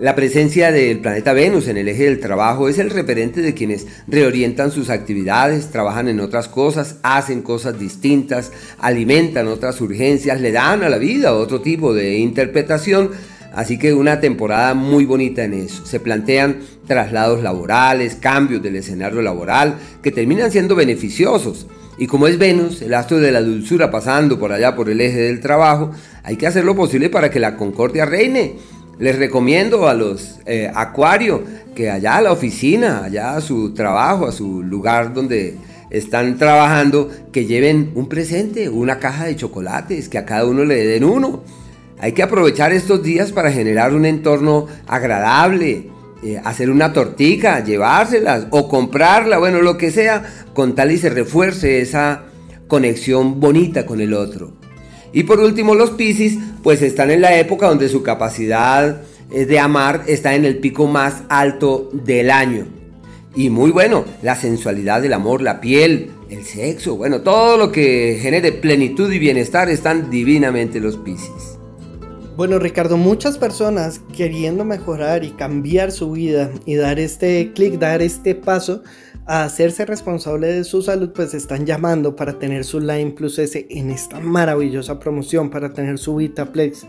la 0.00 0.14
presencia 0.14 0.72
del 0.72 1.00
planeta 1.00 1.34
Venus 1.34 1.68
en 1.68 1.76
el 1.76 1.86
eje 1.86 2.04
del 2.04 2.20
trabajo 2.20 2.70
es 2.70 2.78
el 2.78 2.88
referente 2.88 3.42
de 3.42 3.52
quienes 3.52 3.86
reorientan 4.08 4.70
sus 4.70 4.88
actividades, 4.88 5.70
trabajan 5.70 6.08
en 6.08 6.20
otras 6.20 6.48
cosas, 6.48 6.96
hacen 7.02 7.42
cosas 7.42 7.78
distintas, 7.78 8.50
alimentan 8.78 9.46
otras 9.46 9.78
urgencias, 9.82 10.40
le 10.40 10.52
dan 10.52 10.82
a 10.82 10.88
la 10.88 10.96
vida 10.96 11.34
otro 11.34 11.60
tipo 11.60 11.92
de 11.92 12.16
interpretación. 12.16 13.10
Así 13.54 13.78
que 13.78 13.92
una 13.92 14.20
temporada 14.20 14.72
muy 14.72 15.04
bonita 15.04 15.44
en 15.44 15.52
eso. 15.52 15.84
Se 15.84 16.00
plantean 16.00 16.60
traslados 16.86 17.42
laborales, 17.42 18.14
cambios 18.14 18.62
del 18.62 18.76
escenario 18.76 19.20
laboral 19.20 19.74
que 20.02 20.12
terminan 20.12 20.50
siendo 20.50 20.74
beneficiosos. 20.74 21.66
Y 21.98 22.06
como 22.06 22.26
es 22.26 22.38
Venus, 22.38 22.80
el 22.80 22.94
astro 22.94 23.18
de 23.18 23.32
la 23.32 23.42
dulzura 23.42 23.90
pasando 23.90 24.38
por 24.38 24.50
allá 24.50 24.74
por 24.74 24.88
el 24.88 25.02
eje 25.02 25.18
del 25.18 25.40
trabajo, 25.40 25.90
hay 26.22 26.36
que 26.36 26.46
hacer 26.46 26.64
lo 26.64 26.74
posible 26.74 27.10
para 27.10 27.30
que 27.30 27.38
la 27.38 27.56
concordia 27.56 28.06
reine 28.06 28.54
les 29.00 29.18
recomiendo 29.18 29.88
a 29.88 29.94
los 29.94 30.38
eh, 30.46 30.70
Acuario 30.72 31.42
que 31.74 31.90
allá 31.90 32.16
a 32.16 32.22
la 32.22 32.32
oficina, 32.32 33.04
allá 33.04 33.36
a 33.36 33.40
su 33.40 33.72
trabajo, 33.72 34.26
a 34.26 34.32
su 34.32 34.62
lugar 34.62 35.14
donde 35.14 35.56
están 35.88 36.36
trabajando, 36.36 37.10
que 37.32 37.46
lleven 37.46 37.92
un 37.94 38.08
presente, 38.08 38.68
una 38.68 38.98
caja 38.98 39.24
de 39.24 39.36
chocolates, 39.36 40.08
que 40.08 40.18
a 40.18 40.26
cada 40.26 40.44
uno 40.44 40.64
le 40.64 40.86
den 40.86 41.04
uno. 41.04 41.42
Hay 41.98 42.12
que 42.12 42.22
aprovechar 42.22 42.72
estos 42.72 43.02
días 43.02 43.32
para 43.32 43.50
generar 43.50 43.94
un 43.94 44.04
entorno 44.04 44.66
agradable, 44.86 45.88
eh, 46.22 46.40
hacer 46.44 46.70
una 46.70 46.92
tortica, 46.92 47.64
llevárselas 47.64 48.46
o 48.50 48.68
comprarla, 48.68 49.38
bueno, 49.38 49.62
lo 49.62 49.78
que 49.78 49.90
sea, 49.90 50.22
con 50.52 50.74
tal 50.74 50.92
y 50.92 50.98
se 50.98 51.08
refuerce 51.08 51.80
esa 51.80 52.24
conexión 52.68 53.40
bonita 53.40 53.86
con 53.86 54.00
el 54.00 54.12
otro. 54.14 54.59
Y 55.12 55.24
por 55.24 55.40
último, 55.40 55.74
los 55.74 55.90
Piscis, 55.90 56.38
pues 56.62 56.82
están 56.82 57.10
en 57.10 57.20
la 57.20 57.38
época 57.38 57.68
donde 57.68 57.88
su 57.88 58.02
capacidad 58.02 59.02
eh, 59.30 59.44
de 59.44 59.58
amar 59.58 60.04
está 60.06 60.34
en 60.34 60.44
el 60.44 60.58
pico 60.58 60.86
más 60.86 61.22
alto 61.28 61.88
del 61.92 62.30
año. 62.30 62.66
Y 63.34 63.50
muy 63.50 63.70
bueno, 63.70 64.04
la 64.22 64.34
sensualidad 64.34 65.02
del 65.02 65.12
amor, 65.12 65.40
la 65.40 65.60
piel, 65.60 66.10
el 66.30 66.44
sexo, 66.44 66.96
bueno, 66.96 67.20
todo 67.20 67.56
lo 67.56 67.70
que 67.70 68.18
genere 68.20 68.52
plenitud 68.52 69.12
y 69.12 69.18
bienestar 69.18 69.68
están 69.68 70.10
divinamente 70.10 70.80
los 70.80 70.96
Piscis. 70.96 71.59
Bueno, 72.40 72.58
Ricardo, 72.58 72.96
muchas 72.96 73.36
personas 73.36 74.00
queriendo 74.16 74.64
mejorar 74.64 75.24
y 75.24 75.32
cambiar 75.32 75.92
su 75.92 76.12
vida 76.12 76.50
y 76.64 76.74
dar 76.74 76.98
este 76.98 77.52
clic, 77.52 77.78
dar 77.78 78.00
este 78.00 78.34
paso, 78.34 78.82
a 79.26 79.44
hacerse 79.44 79.84
responsable 79.84 80.46
de 80.46 80.64
su 80.64 80.80
salud, 80.80 81.10
pues 81.14 81.34
están 81.34 81.66
llamando 81.66 82.16
para 82.16 82.38
tener 82.38 82.64
su 82.64 82.80
Line 82.80 83.10
Plus 83.10 83.38
S 83.38 83.66
en 83.68 83.90
esta 83.90 84.20
maravillosa 84.20 84.98
promoción, 84.98 85.50
para 85.50 85.74
tener 85.74 85.98
su 85.98 86.16
Vitaplex. 86.16 86.86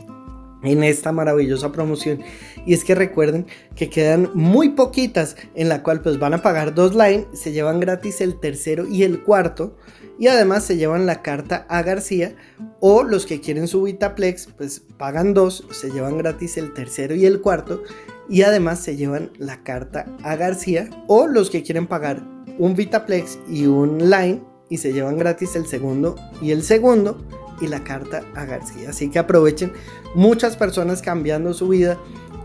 en 0.63 0.83
esta 0.83 1.11
maravillosa 1.11 1.71
promoción 1.71 2.19
y 2.67 2.73
es 2.73 2.83
que 2.83 2.95
recuerden 2.95 3.47
que 3.75 3.89
quedan 3.89 4.29
muy 4.35 4.69
poquitas 4.69 5.35
en 5.55 5.69
la 5.69 5.81
cual 5.81 6.01
pues 6.01 6.19
van 6.19 6.35
a 6.35 6.43
pagar 6.43 6.75
dos 6.75 6.93
line 6.93 7.25
se 7.33 7.51
llevan 7.51 7.79
gratis 7.79 8.21
el 8.21 8.39
tercero 8.39 8.87
y 8.87 9.01
el 9.01 9.23
cuarto 9.23 9.75
y 10.21 10.27
además 10.27 10.63
se 10.63 10.77
llevan 10.77 11.07
la 11.07 11.23
carta 11.23 11.65
a 11.67 11.81
García 11.81 12.35
o 12.79 13.01
los 13.01 13.25
que 13.25 13.41
quieren 13.41 13.67
su 13.67 13.81
Vitaplex 13.81 14.49
pues 14.55 14.83
pagan 14.97 15.33
dos 15.33 15.65
se 15.71 15.89
llevan 15.89 16.19
gratis 16.19 16.57
el 16.57 16.73
tercero 16.73 17.15
y 17.15 17.25
el 17.25 17.41
cuarto 17.41 17.81
y 18.29 18.43
además 18.43 18.77
se 18.77 18.95
llevan 18.95 19.31
la 19.39 19.63
carta 19.63 20.05
a 20.21 20.35
García 20.35 20.91
o 21.07 21.25
los 21.25 21.49
que 21.49 21.63
quieren 21.63 21.87
pagar 21.87 22.21
un 22.59 22.75
Vitaplex 22.75 23.39
y 23.49 23.65
un 23.65 24.11
line 24.11 24.43
y 24.69 24.77
se 24.77 24.93
llevan 24.93 25.17
gratis 25.17 25.55
el 25.55 25.65
segundo 25.65 26.15
y 26.39 26.51
el 26.51 26.61
segundo 26.61 27.17
y 27.59 27.65
la 27.65 27.83
carta 27.83 28.23
a 28.35 28.45
García. 28.45 28.91
Así 28.91 29.09
que 29.09 29.17
aprovechen 29.17 29.73
muchas 30.13 30.55
personas 30.55 31.01
cambiando 31.01 31.53
su 31.55 31.67
vida. 31.67 31.97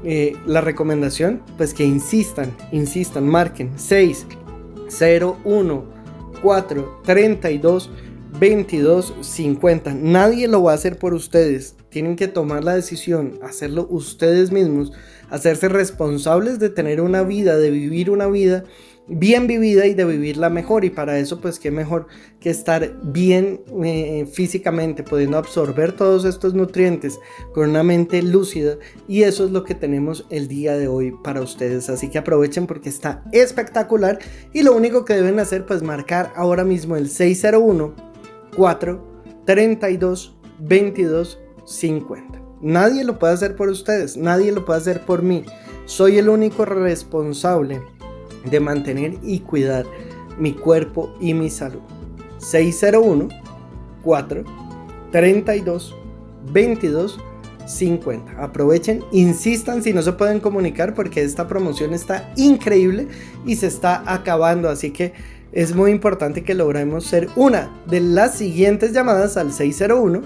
Eh, 0.02 0.34
la 0.46 0.60
recomendación, 0.60 1.42
pues 1.56 1.74
que 1.74 1.84
insistan, 1.84 2.54
insistan, 2.72 3.26
marquen 3.28 3.72
6, 3.76 4.26
0, 4.88 5.38
1, 5.44 5.95
4, 6.40 7.02
32, 7.04 7.90
22, 8.38 9.14
50. 9.20 9.94
Nadie 9.94 10.48
lo 10.48 10.62
va 10.62 10.72
a 10.72 10.74
hacer 10.74 10.98
por 10.98 11.14
ustedes. 11.14 11.76
Tienen 11.88 12.16
que 12.16 12.28
tomar 12.28 12.64
la 12.64 12.74
decisión, 12.74 13.38
hacerlo 13.42 13.86
ustedes 13.88 14.52
mismos, 14.52 14.92
hacerse 15.30 15.68
responsables 15.68 16.58
de 16.58 16.70
tener 16.70 17.00
una 17.00 17.22
vida, 17.22 17.56
de 17.56 17.70
vivir 17.70 18.10
una 18.10 18.26
vida 18.26 18.64
bien 19.08 19.46
vivida 19.46 19.86
y 19.86 19.94
de 19.94 20.04
vivirla 20.04 20.50
mejor. 20.50 20.84
Y 20.84 20.90
para 20.90 21.18
eso, 21.18 21.40
pues 21.40 21.58
qué 21.58 21.70
mejor 21.70 22.06
que 22.40 22.50
estar 22.50 22.96
bien 23.02 23.60
eh, 23.84 24.26
físicamente, 24.32 25.02
pudiendo 25.02 25.38
absorber 25.38 25.92
todos 25.92 26.24
estos 26.24 26.54
nutrientes 26.54 27.18
con 27.52 27.70
una 27.70 27.82
mente 27.82 28.22
lúcida. 28.22 28.76
Y 29.08 29.22
eso 29.22 29.44
es 29.44 29.50
lo 29.50 29.64
que 29.64 29.74
tenemos 29.74 30.26
el 30.30 30.48
día 30.48 30.76
de 30.76 30.88
hoy 30.88 31.12
para 31.22 31.40
ustedes. 31.40 31.88
Así 31.88 32.10
que 32.10 32.18
aprovechen 32.18 32.66
porque 32.66 32.88
está 32.88 33.24
espectacular. 33.32 34.18
Y 34.52 34.62
lo 34.62 34.74
único 34.74 35.04
que 35.04 35.14
deben 35.14 35.38
hacer, 35.38 35.66
pues 35.66 35.82
marcar 35.82 36.32
ahora 36.36 36.64
mismo 36.64 36.96
el 36.96 37.08
601 37.08 37.94
4 38.56 39.16
32 39.44 40.36
22 40.58 41.40
50. 41.66 42.42
Nadie 42.62 43.04
lo 43.04 43.18
puede 43.18 43.34
hacer 43.34 43.54
por 43.54 43.68
ustedes, 43.68 44.16
nadie 44.16 44.50
lo 44.50 44.64
puede 44.64 44.80
hacer 44.80 45.02
por 45.02 45.22
mí. 45.22 45.44
Soy 45.84 46.18
el 46.18 46.28
único 46.28 46.64
responsable 46.64 47.82
de 48.50 48.60
mantener 48.60 49.14
y 49.22 49.40
cuidar 49.40 49.86
mi 50.38 50.52
cuerpo 50.52 51.14
y 51.20 51.34
mi 51.34 51.50
salud. 51.50 51.80
601 52.38 53.28
4 54.02 54.44
32 55.10 55.94
22 56.52 57.18
50. 57.66 58.42
Aprovechen, 58.42 59.04
insistan 59.12 59.82
si 59.82 59.92
no 59.92 60.02
se 60.02 60.12
pueden 60.12 60.40
comunicar 60.40 60.94
porque 60.94 61.22
esta 61.22 61.48
promoción 61.48 61.94
está 61.94 62.32
increíble 62.36 63.08
y 63.44 63.56
se 63.56 63.66
está 63.66 64.02
acabando. 64.06 64.68
Así 64.68 64.92
que 64.92 65.12
es 65.52 65.74
muy 65.74 65.90
importante 65.90 66.44
que 66.44 66.54
logremos 66.54 67.04
ser 67.04 67.28
una 67.34 67.70
de 67.86 68.00
las 68.00 68.36
siguientes 68.36 68.92
llamadas 68.92 69.36
al 69.36 69.52
601 69.52 70.22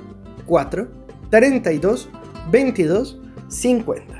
4 0.47 0.89
32 1.31 2.11
22 2.51 3.21
50. 3.49 4.20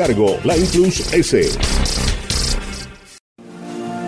cargo, 0.01 0.39
Line 0.43 0.65
Plus 0.71 1.13
S. 1.13 2.10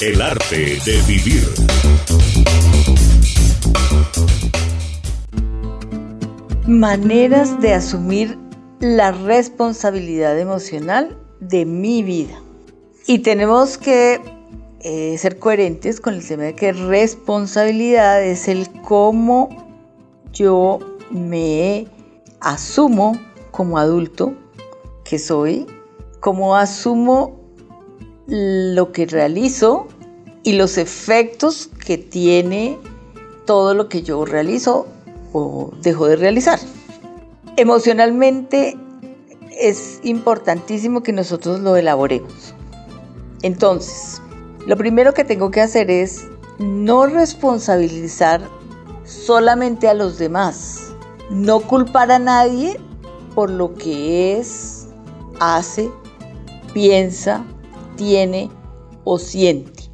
El 0.00 0.22
arte 0.22 0.78
de 0.86 1.02
vivir. 1.06 1.46
Maneras 6.66 7.60
de 7.60 7.74
asumir 7.74 8.38
la 8.78 9.12
responsabilidad 9.12 10.38
emocional 10.38 11.18
de 11.40 11.66
mi 11.66 12.02
vida. 12.02 12.40
Y 13.06 13.18
tenemos 13.18 13.76
que 13.76 14.22
eh, 14.80 15.18
ser 15.18 15.38
coherentes 15.38 16.00
con 16.00 16.14
el 16.14 16.26
tema 16.26 16.44
de 16.44 16.54
que 16.54 16.72
responsabilidad 16.72 18.24
es 18.24 18.48
el 18.48 18.70
cómo 18.80 19.50
yo 20.32 20.78
me 21.10 21.88
asumo 22.40 23.18
como 23.50 23.76
adulto 23.76 24.32
que 25.04 25.18
soy, 25.18 25.66
cómo 26.20 26.56
asumo 26.56 27.39
lo 28.30 28.92
que 28.92 29.06
realizo 29.06 29.88
y 30.44 30.52
los 30.52 30.78
efectos 30.78 31.68
que 31.84 31.98
tiene 31.98 32.78
todo 33.44 33.74
lo 33.74 33.88
que 33.88 34.02
yo 34.02 34.24
realizo 34.24 34.86
o 35.32 35.72
dejo 35.82 36.06
de 36.06 36.16
realizar. 36.16 36.60
Emocionalmente 37.56 38.76
es 39.50 39.98
importantísimo 40.04 41.02
que 41.02 41.12
nosotros 41.12 41.60
lo 41.60 41.76
elaboremos. 41.76 42.54
Entonces, 43.42 44.22
lo 44.64 44.76
primero 44.76 45.12
que 45.12 45.24
tengo 45.24 45.50
que 45.50 45.60
hacer 45.60 45.90
es 45.90 46.28
no 46.58 47.06
responsabilizar 47.06 48.40
solamente 49.04 49.88
a 49.88 49.94
los 49.94 50.18
demás, 50.18 50.92
no 51.30 51.60
culpar 51.60 52.12
a 52.12 52.20
nadie 52.20 52.78
por 53.34 53.50
lo 53.50 53.74
que 53.74 54.38
es, 54.38 54.86
hace, 55.40 55.90
piensa 56.72 57.44
tiene 58.00 58.48
o 59.04 59.18
siente. 59.18 59.90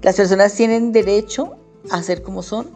Las 0.00 0.16
personas 0.16 0.54
tienen 0.54 0.90
derecho 0.90 1.52
a 1.90 2.02
ser 2.02 2.22
como 2.22 2.42
son 2.42 2.70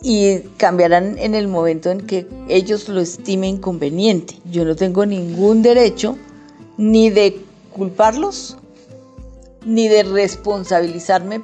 y 0.00 0.38
cambiarán 0.58 1.18
en 1.18 1.34
el 1.34 1.48
momento 1.48 1.90
en 1.90 2.02
que 2.02 2.28
ellos 2.48 2.88
lo 2.88 3.00
estimen 3.00 3.56
conveniente. 3.56 4.38
Yo 4.48 4.64
no 4.64 4.76
tengo 4.76 5.04
ningún 5.06 5.62
derecho 5.62 6.16
ni 6.76 7.10
de 7.10 7.40
culparlos 7.72 8.58
ni 9.66 9.88
de 9.88 10.04
responsabilizarme 10.04 11.42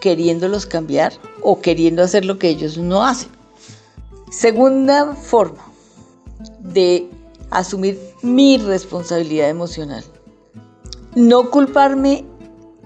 queriéndolos 0.00 0.66
cambiar 0.66 1.14
o 1.42 1.60
queriendo 1.60 2.04
hacer 2.04 2.24
lo 2.24 2.38
que 2.38 2.48
ellos 2.48 2.78
no 2.78 3.04
hacen. 3.04 3.30
Segunda 4.30 5.16
forma 5.16 5.64
de 6.60 7.08
asumir 7.50 7.98
mi 8.22 8.56
responsabilidad 8.58 9.48
emocional 9.48 10.04
no 11.14 11.50
culparme 11.50 12.24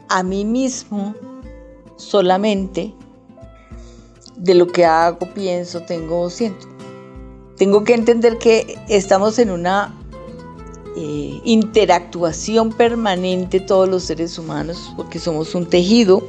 a 0.08 0.22
mí 0.22 0.44
mismo 0.44 1.14
solamente 1.96 2.94
de 4.36 4.54
lo 4.54 4.66
que 4.66 4.84
hago, 4.84 5.26
pienso, 5.34 5.82
tengo 5.82 6.20
o 6.20 6.30
siento. 6.30 6.66
Tengo 7.56 7.82
que 7.82 7.94
entender 7.94 8.38
que 8.38 8.78
estamos 8.88 9.38
en 9.38 9.50
una 9.50 9.92
eh, 10.96 11.40
interactuación 11.44 12.70
permanente 12.70 13.60
todos 13.60 13.88
los 13.88 14.04
seres 14.04 14.38
humanos 14.38 14.92
porque 14.96 15.18
somos 15.18 15.54
un 15.54 15.66
tejido 15.66 16.22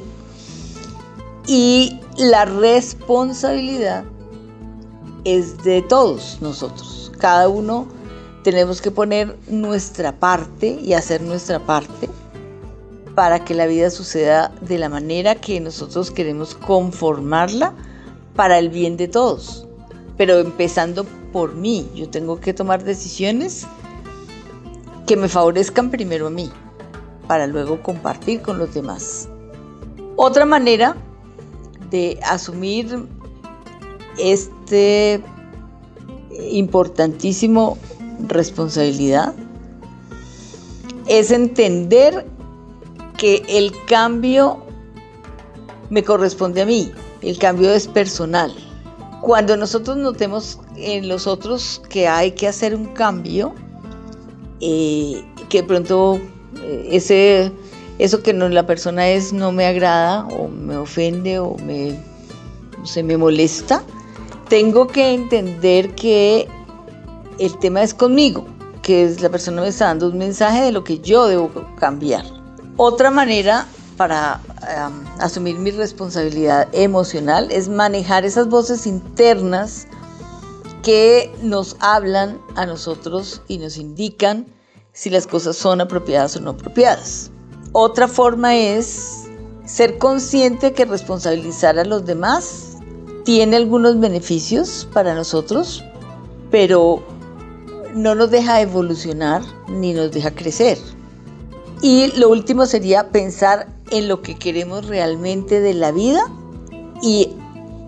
y 1.46 2.00
la 2.16 2.44
responsabilidad 2.44 4.04
es 5.24 5.62
de 5.62 5.82
todos 5.82 6.38
nosotros. 6.40 7.12
Cada 7.18 7.48
uno 7.48 7.86
tenemos 8.42 8.80
que 8.80 8.90
poner 8.90 9.36
nuestra 9.48 10.12
parte 10.12 10.78
y 10.82 10.94
hacer 10.94 11.20
nuestra 11.22 11.58
parte 11.58 12.08
para 13.14 13.44
que 13.44 13.54
la 13.54 13.66
vida 13.66 13.90
suceda 13.90 14.52
de 14.60 14.78
la 14.78 14.88
manera 14.88 15.34
que 15.34 15.60
nosotros 15.60 16.10
queremos 16.10 16.54
conformarla 16.54 17.74
para 18.34 18.58
el 18.58 18.70
bien 18.70 18.96
de 18.96 19.08
todos. 19.08 19.66
Pero 20.16 20.38
empezando 20.38 21.04
por 21.32 21.54
mí, 21.54 21.88
yo 21.94 22.08
tengo 22.08 22.40
que 22.40 22.54
tomar 22.54 22.84
decisiones 22.84 23.66
que 25.06 25.16
me 25.16 25.28
favorezcan 25.28 25.90
primero 25.90 26.28
a 26.28 26.30
mí, 26.30 26.50
para 27.26 27.46
luego 27.46 27.82
compartir 27.82 28.42
con 28.42 28.58
los 28.58 28.72
demás. 28.74 29.28
Otra 30.16 30.44
manera 30.44 30.96
de 31.90 32.18
asumir 32.22 33.06
este 34.18 35.22
importantísimo 36.50 37.76
responsabilidad 38.28 39.34
es 41.06 41.30
entender 41.30 42.26
que 43.16 43.42
el 43.48 43.72
cambio 43.86 44.64
me 45.90 46.02
corresponde 46.04 46.62
a 46.62 46.66
mí, 46.66 46.90
el 47.22 47.38
cambio 47.38 47.72
es 47.72 47.86
personal. 47.86 48.54
Cuando 49.20 49.56
nosotros 49.56 49.96
notemos 49.96 50.58
en 50.76 51.08
los 51.08 51.26
otros 51.26 51.82
que 51.90 52.08
hay 52.08 52.32
que 52.32 52.48
hacer 52.48 52.74
un 52.74 52.86
cambio, 52.86 53.52
eh, 54.60 55.22
que 55.48 55.62
pronto 55.62 56.20
eh, 56.62 56.88
ese, 56.92 57.52
eso 57.98 58.22
que 58.22 58.32
no, 58.32 58.48
la 58.48 58.66
persona 58.66 59.08
es 59.10 59.32
no 59.32 59.52
me 59.52 59.66
agrada 59.66 60.26
o 60.26 60.48
me 60.48 60.76
ofende 60.76 61.38
o 61.38 61.56
me, 61.58 61.98
se 62.84 63.02
me 63.02 63.16
molesta, 63.16 63.82
tengo 64.48 64.86
que 64.86 65.12
entender 65.12 65.94
que 65.94 66.48
el 67.40 67.58
tema 67.58 67.82
es 67.82 67.94
conmigo, 67.94 68.44
que 68.82 69.16
la 69.20 69.30
persona 69.30 69.62
me 69.62 69.68
está 69.68 69.86
dando 69.86 70.08
un 70.08 70.18
mensaje 70.18 70.62
de 70.62 70.72
lo 70.72 70.84
que 70.84 70.98
yo 71.00 71.26
debo 71.26 71.50
cambiar. 71.78 72.24
Otra 72.76 73.10
manera 73.10 73.66
para 73.96 74.40
asumir 75.18 75.58
mi 75.58 75.70
responsabilidad 75.70 76.68
emocional 76.72 77.48
es 77.50 77.68
manejar 77.68 78.24
esas 78.24 78.48
voces 78.48 78.86
internas 78.86 79.86
que 80.82 81.32
nos 81.42 81.76
hablan 81.80 82.38
a 82.56 82.66
nosotros 82.66 83.42
y 83.48 83.58
nos 83.58 83.76
indican 83.76 84.46
si 84.92 85.10
las 85.10 85.26
cosas 85.26 85.56
son 85.56 85.80
apropiadas 85.80 86.36
o 86.36 86.40
no 86.40 86.50
apropiadas. 86.50 87.30
Otra 87.72 88.06
forma 88.06 88.56
es 88.56 89.28
ser 89.64 89.98
consciente 89.98 90.72
que 90.72 90.84
responsabilizar 90.84 91.78
a 91.78 91.84
los 91.84 92.04
demás 92.04 92.78
tiene 93.24 93.56
algunos 93.56 93.98
beneficios 94.00 94.88
para 94.92 95.14
nosotros, 95.14 95.84
pero 96.50 97.02
no 97.94 98.14
nos 98.14 98.30
deja 98.30 98.60
evolucionar 98.60 99.42
ni 99.68 99.92
nos 99.92 100.12
deja 100.12 100.30
crecer. 100.30 100.78
Y 101.82 102.12
lo 102.18 102.28
último 102.28 102.66
sería 102.66 103.08
pensar 103.08 103.66
en 103.90 104.08
lo 104.08 104.22
que 104.22 104.36
queremos 104.36 104.86
realmente 104.86 105.60
de 105.60 105.74
la 105.74 105.92
vida 105.92 106.20
y 107.02 107.30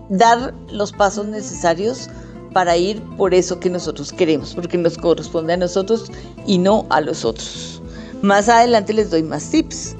dar 0.09 0.53
los 0.71 0.91
pasos 0.91 1.27
necesarios 1.27 2.09
para 2.53 2.77
ir 2.77 3.01
por 3.17 3.33
eso 3.33 3.59
que 3.59 3.69
nosotros 3.69 4.11
queremos, 4.13 4.53
porque 4.53 4.77
nos 4.77 4.97
corresponde 4.97 5.53
a 5.53 5.57
nosotros 5.57 6.11
y 6.45 6.57
no 6.57 6.85
a 6.89 7.01
los 7.01 7.25
otros. 7.25 7.81
Más 8.21 8.47
adelante 8.47 8.93
les 8.93 9.11
doy 9.11 9.23
más 9.23 9.49
tips. 9.49 9.95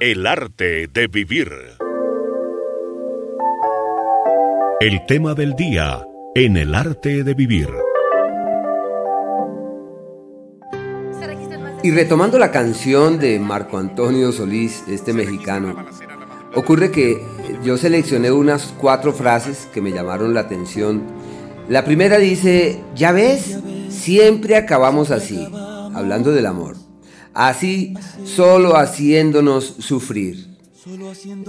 El 0.00 0.26
arte 0.26 0.88
de 0.88 1.06
vivir. 1.06 1.48
El 4.80 5.06
tema 5.06 5.34
del 5.34 5.54
día 5.54 6.04
en 6.34 6.56
el 6.56 6.74
arte 6.74 7.22
de 7.22 7.34
vivir. 7.34 7.68
Y 11.84 11.90
retomando 11.90 12.38
la 12.38 12.52
canción 12.52 13.18
de 13.18 13.40
Marco 13.40 13.76
Antonio 13.76 14.30
Solís, 14.30 14.84
este 14.86 15.12
mexicano, 15.12 15.74
ocurre 16.54 16.92
que 16.92 17.20
yo 17.64 17.76
seleccioné 17.76 18.30
unas 18.30 18.72
cuatro 18.78 19.12
frases 19.12 19.66
que 19.74 19.80
me 19.80 19.90
llamaron 19.90 20.32
la 20.32 20.40
atención. 20.40 21.02
La 21.68 21.84
primera 21.84 22.18
dice, 22.18 22.80
ya 22.94 23.10
ves, 23.10 23.58
siempre 23.88 24.54
acabamos 24.54 25.10
así, 25.10 25.44
hablando 25.92 26.30
del 26.30 26.46
amor. 26.46 26.76
Así, 27.34 27.94
solo 28.24 28.76
haciéndonos 28.76 29.64
sufrir. 29.64 30.52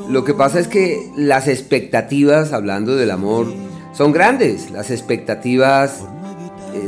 Lo 0.10 0.24
que 0.24 0.34
pasa 0.34 0.60
es 0.60 0.68
que 0.68 1.12
las 1.16 1.48
expectativas, 1.48 2.54
hablando 2.54 2.96
del 2.96 3.12
amor, 3.12 3.54
son 3.94 4.12
grandes. 4.12 4.72
Las 4.72 4.90
expectativas 4.90 6.04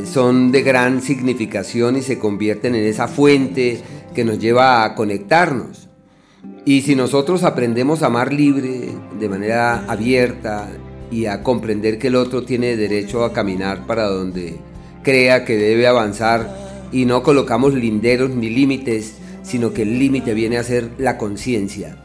son 0.04 0.52
de 0.52 0.62
gran 0.62 1.02
significación 1.02 1.96
y 1.96 2.02
se 2.02 2.18
convierten 2.18 2.74
en 2.74 2.84
esa 2.84 3.08
fuente 3.08 3.80
que 4.14 4.24
nos 4.24 4.38
lleva 4.38 4.84
a 4.84 4.94
conectarnos. 4.94 5.88
Y 6.64 6.82
si 6.82 6.94
nosotros 6.94 7.44
aprendemos 7.44 8.02
a 8.02 8.06
amar 8.06 8.32
libre, 8.32 8.90
de 9.18 9.28
manera 9.28 9.84
abierta 9.86 10.68
y 11.10 11.26
a 11.26 11.42
comprender 11.42 11.98
que 11.98 12.08
el 12.08 12.16
otro 12.16 12.44
tiene 12.44 12.76
derecho 12.76 13.24
a 13.24 13.32
caminar 13.32 13.86
para 13.86 14.04
donde 14.04 14.56
crea 15.02 15.44
que 15.44 15.56
debe 15.56 15.86
avanzar 15.86 16.88
y 16.92 17.04
no 17.04 17.22
colocamos 17.22 17.74
linderos 17.74 18.30
ni 18.30 18.50
límites, 18.50 19.14
sino 19.42 19.72
que 19.72 19.82
el 19.82 19.98
límite 19.98 20.34
viene 20.34 20.58
a 20.58 20.64
ser 20.64 20.90
la 20.98 21.18
conciencia. 21.18 21.96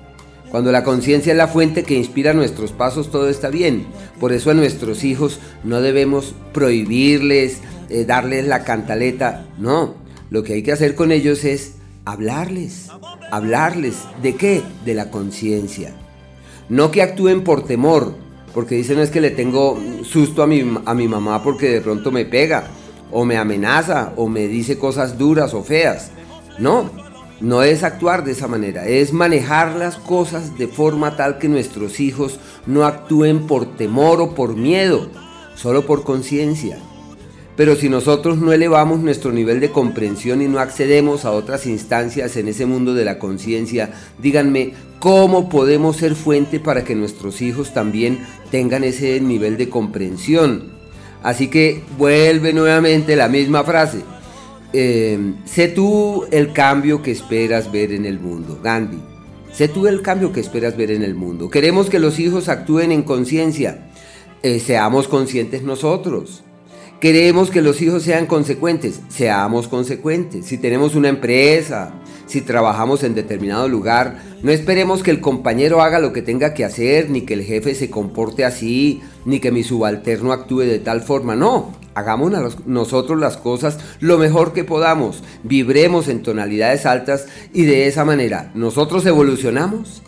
Cuando 0.52 0.74
la 0.74 0.84
conciencia 0.84 1.32
es 1.32 1.38
la 1.38 1.48
fuente 1.48 1.84
que 1.84 1.96
inspira 1.96 2.34
nuestros 2.34 2.74
pasos, 2.74 3.10
todo 3.10 3.30
está 3.30 3.50
bien. 3.50 3.88
Por 4.20 4.34
eso 4.34 4.52
a 4.52 4.54
nuestros 4.54 5.06
hijos 5.06 5.40
no 5.64 5.82
debemos 5.82 6.36
prohibirles, 6.52 7.60
eh, 7.90 8.04
darles 8.04 8.46
la 8.46 8.66
cantaleta. 8.66 9.46
No, 9.58 9.96
lo 10.30 10.44
que 10.44 10.54
hay 10.54 10.62
que 10.62 10.74
hacer 10.74 10.94
con 10.96 11.14
ellos 11.14 11.46
es 11.46 11.76
hablarles. 12.04 12.90
Hablarles. 13.32 13.96
¿De 14.22 14.36
qué? 14.36 14.62
De 14.84 14.94
la 14.94 15.10
conciencia. 15.10 15.94
No 16.68 16.92
que 16.92 17.02
actúen 17.02 17.46
por 17.46 17.64
temor, 17.64 18.14
porque 18.54 18.76
dicen 18.76 18.98
no 18.98 19.04
es 19.04 19.10
que 19.10 19.22
le 19.22 19.32
tengo 19.32 19.80
susto 20.04 20.44
a 20.44 20.48
mi, 20.48 20.66
a 20.86 20.94
mi 20.94 21.08
mamá 21.08 21.42
porque 21.44 21.70
de 21.70 21.82
pronto 21.82 22.12
me 22.12 22.26
pega, 22.26 22.68
o 23.10 23.24
me 23.24 23.38
amenaza, 23.38 24.12
o 24.18 24.28
me 24.28 24.48
dice 24.48 24.78
cosas 24.78 25.18
duras 25.18 25.54
o 25.54 25.64
feas. 25.64 26.12
No, 26.60 26.90
no 27.42 27.64
es 27.64 27.84
actuar 27.84 28.24
de 28.24 28.32
esa 28.32 28.48
manera, 28.48 28.88
es 28.88 29.14
manejar 29.14 29.76
las 29.76 29.98
cosas 29.98 30.58
de 30.58 30.68
forma 30.68 31.16
tal 31.18 31.40
que 31.40 31.50
nuestros 31.50 32.00
hijos 32.00 32.40
no 32.68 32.86
actúen 32.86 33.48
por 33.48 33.76
temor 33.78 34.22
o 34.22 34.36
por 34.36 34.56
miedo, 34.56 35.10
solo 35.56 35.86
por 35.86 36.04
conciencia. 36.04 36.78
Pero 37.56 37.76
si 37.76 37.90
nosotros 37.90 38.38
no 38.38 38.54
elevamos 38.54 39.02
nuestro 39.02 39.32
nivel 39.32 39.60
de 39.60 39.72
comprensión 39.72 40.42
y 40.42 40.48
no 40.48 40.60
accedemos 40.60 41.26
a 41.26 41.32
otras 41.32 41.66
instancias 41.66 42.38
en 42.38 42.48
ese 42.48 42.66
mundo 42.66 42.94
de 42.94 43.06
la 43.06 43.20
conciencia, 43.20 43.92
díganme, 44.20 44.74
¿cómo 45.00 45.50
podemos 45.50 45.98
ser 45.98 46.16
fuente 46.16 46.60
para 46.60 46.84
que 46.84 46.96
nuestros 46.96 47.42
hijos 47.42 47.74
también 47.74 48.26
tengan 48.50 48.84
ese 48.84 49.20
nivel 49.20 49.58
de 49.58 49.70
comprensión? 49.70 50.72
Así 51.24 51.50
que 51.50 51.84
vuelve 51.98 52.54
nuevamente 52.54 53.16
la 53.16 53.28
misma 53.28 53.64
frase. 53.64 54.02
Eh, 54.74 55.34
sé 55.46 55.68
tú 55.68 56.26
el 56.32 56.54
cambio 56.54 57.02
que 57.02 57.12
esperas 57.12 57.72
ver 57.72 57.92
en 57.92 58.06
el 58.06 58.20
mundo, 58.20 58.60
Gandhi. 58.64 59.00
Sé 59.52 59.68
tú 59.68 59.88
el 59.88 60.02
cambio 60.02 60.32
que 60.32 60.40
esperas 60.40 60.78
ver 60.78 60.92
en 60.92 61.04
el 61.04 61.14
mundo. 61.14 61.50
Queremos 61.50 61.90
que 61.90 62.00
los 62.00 62.20
hijos 62.20 62.48
actúen 62.48 62.92
en 62.92 63.04
conciencia. 63.04 63.90
Eh, 64.44 64.60
seamos 64.60 65.08
conscientes 65.08 65.64
nosotros. 65.64 66.44
Queremos 67.02 67.52
que 67.52 67.62
los 67.62 67.82
hijos 67.82 68.04
sean 68.04 68.28
consecuentes. 68.28 69.02
Seamos 69.10 69.68
consecuentes. 69.68 70.46
Si 70.46 70.58
tenemos 70.58 70.96
una 70.96 71.10
empresa, 71.10 71.94
si 72.28 72.42
trabajamos 72.42 73.04
en 73.04 73.14
determinado 73.14 73.68
lugar, 73.68 74.24
no 74.42 74.52
esperemos 74.52 75.04
que 75.04 75.12
el 75.12 75.20
compañero 75.20 75.82
haga 75.82 76.00
lo 76.00 76.14
que 76.14 76.22
tenga 76.22 76.54
que 76.54 76.64
hacer, 76.64 77.10
ni 77.10 77.22
que 77.22 77.34
el 77.34 77.44
jefe 77.44 77.76
se 77.76 77.90
comporte 77.90 78.46
así, 78.46 79.02
ni 79.26 79.40
que 79.40 79.52
mi 79.52 79.64
subalterno 79.64 80.32
actúe 80.32 80.62
de 80.62 80.80
tal 80.80 81.02
forma. 81.02 81.36
No, 81.36 81.74
hagamos 81.94 82.32
nosotros 82.66 83.20
las 83.20 83.38
cosas 83.38 83.80
lo 84.00 84.18
mejor 84.18 84.54
que 84.54 84.64
podamos, 84.64 85.24
vibremos 85.44 86.08
en 86.08 86.24
tonalidades 86.24 86.86
altas 86.86 87.28
y 87.54 87.64
de 87.64 87.88
esa 87.88 88.06
manera 88.06 88.52
nosotros 88.56 89.06
evolucionamos, 89.06 90.02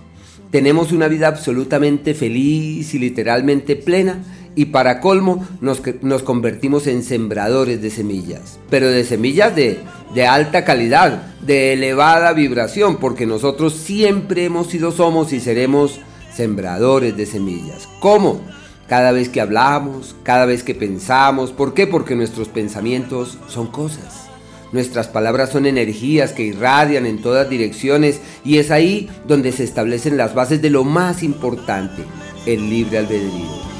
tenemos 0.51 0.91
una 0.91 1.07
vida 1.07 1.27
absolutamente 1.27 2.13
feliz 2.13 2.93
y 2.93 2.99
literalmente 2.99 3.75
plena 3.75 4.23
y 4.55 4.65
para 4.65 4.99
colmo 4.99 5.47
nos, 5.61 5.81
convertimos 6.21 6.85
en 6.87 7.03
sembradores 7.03 7.81
de 7.81 7.89
semillas, 7.89 8.59
pero 8.69 8.87
de 8.87 9.03
semillas 9.03 9.55
de 9.55 10.27
alta 10.27 10.63
calidad, 10.63 11.23
de 11.41 11.73
elevada 11.73 12.33
vibración, 12.33 12.97
porque 12.97 13.25
nosotros 13.25 13.73
siempre 13.73 14.45
hemos 14.45 14.67
sido, 14.67 14.91
somos 14.91 15.33
y 15.33 15.39
seremos 15.39 15.99
sembradores 16.35 17.17
de 17.17 17.25
semillas. 17.25 17.87
¿Cómo? 17.99 18.41
Cada 18.87 19.11
vez 19.11 19.29
que 19.29 19.41
hablamos, 19.41 20.15
cada 20.23 20.45
vez 20.45 20.63
que 20.63 20.75
pensamos. 20.75 21.51
¿Por 21.51 21.73
qué? 21.73 21.87
Porque 21.87 22.15
nuestros 22.15 22.49
pensamientos 22.49 23.37
son 23.47 23.67
cosas. 23.67 24.27
Nuestras 24.73 25.07
palabras 25.07 25.51
son 25.51 25.67
energías 25.67 26.33
que 26.33 26.43
irradian 26.43 27.05
en 27.05 27.21
todas 27.21 27.47
direcciones 27.47 28.19
y 28.43 28.57
es 28.57 28.71
ahí 28.71 29.09
donde 29.27 29.51
se 29.51 29.63
establecen 29.63 30.17
las 30.17 30.33
bases 30.33 30.61
de 30.63 30.71
lo 30.71 30.83
más 30.83 31.21
importante, 31.21 32.03
el 32.47 32.69
libre 32.69 32.97
albedrío. 32.97 33.73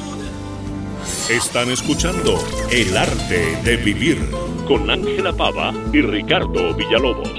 Están 1.30 1.72
escuchando 1.72 2.38
El 2.72 2.96
arte 2.96 3.58
de 3.64 3.78
vivir 3.78 4.20
con 4.68 4.90
Ángela 4.90 5.34
Pava 5.34 5.74
y 5.92 6.02
Ricardo 6.02 6.76
Villalobos. 6.76 7.34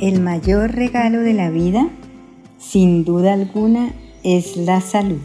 El 0.00 0.20
mayor 0.20 0.72
regalo 0.72 1.20
de 1.20 1.34
la 1.34 1.50
vida, 1.50 1.90
sin 2.70 3.04
duda 3.04 3.32
alguna, 3.32 3.92
es 4.22 4.56
la 4.56 4.80
salud. 4.80 5.18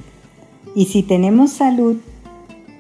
Y 0.74 0.86
si 0.86 1.04
tenemos 1.04 1.52
salud, 1.52 1.98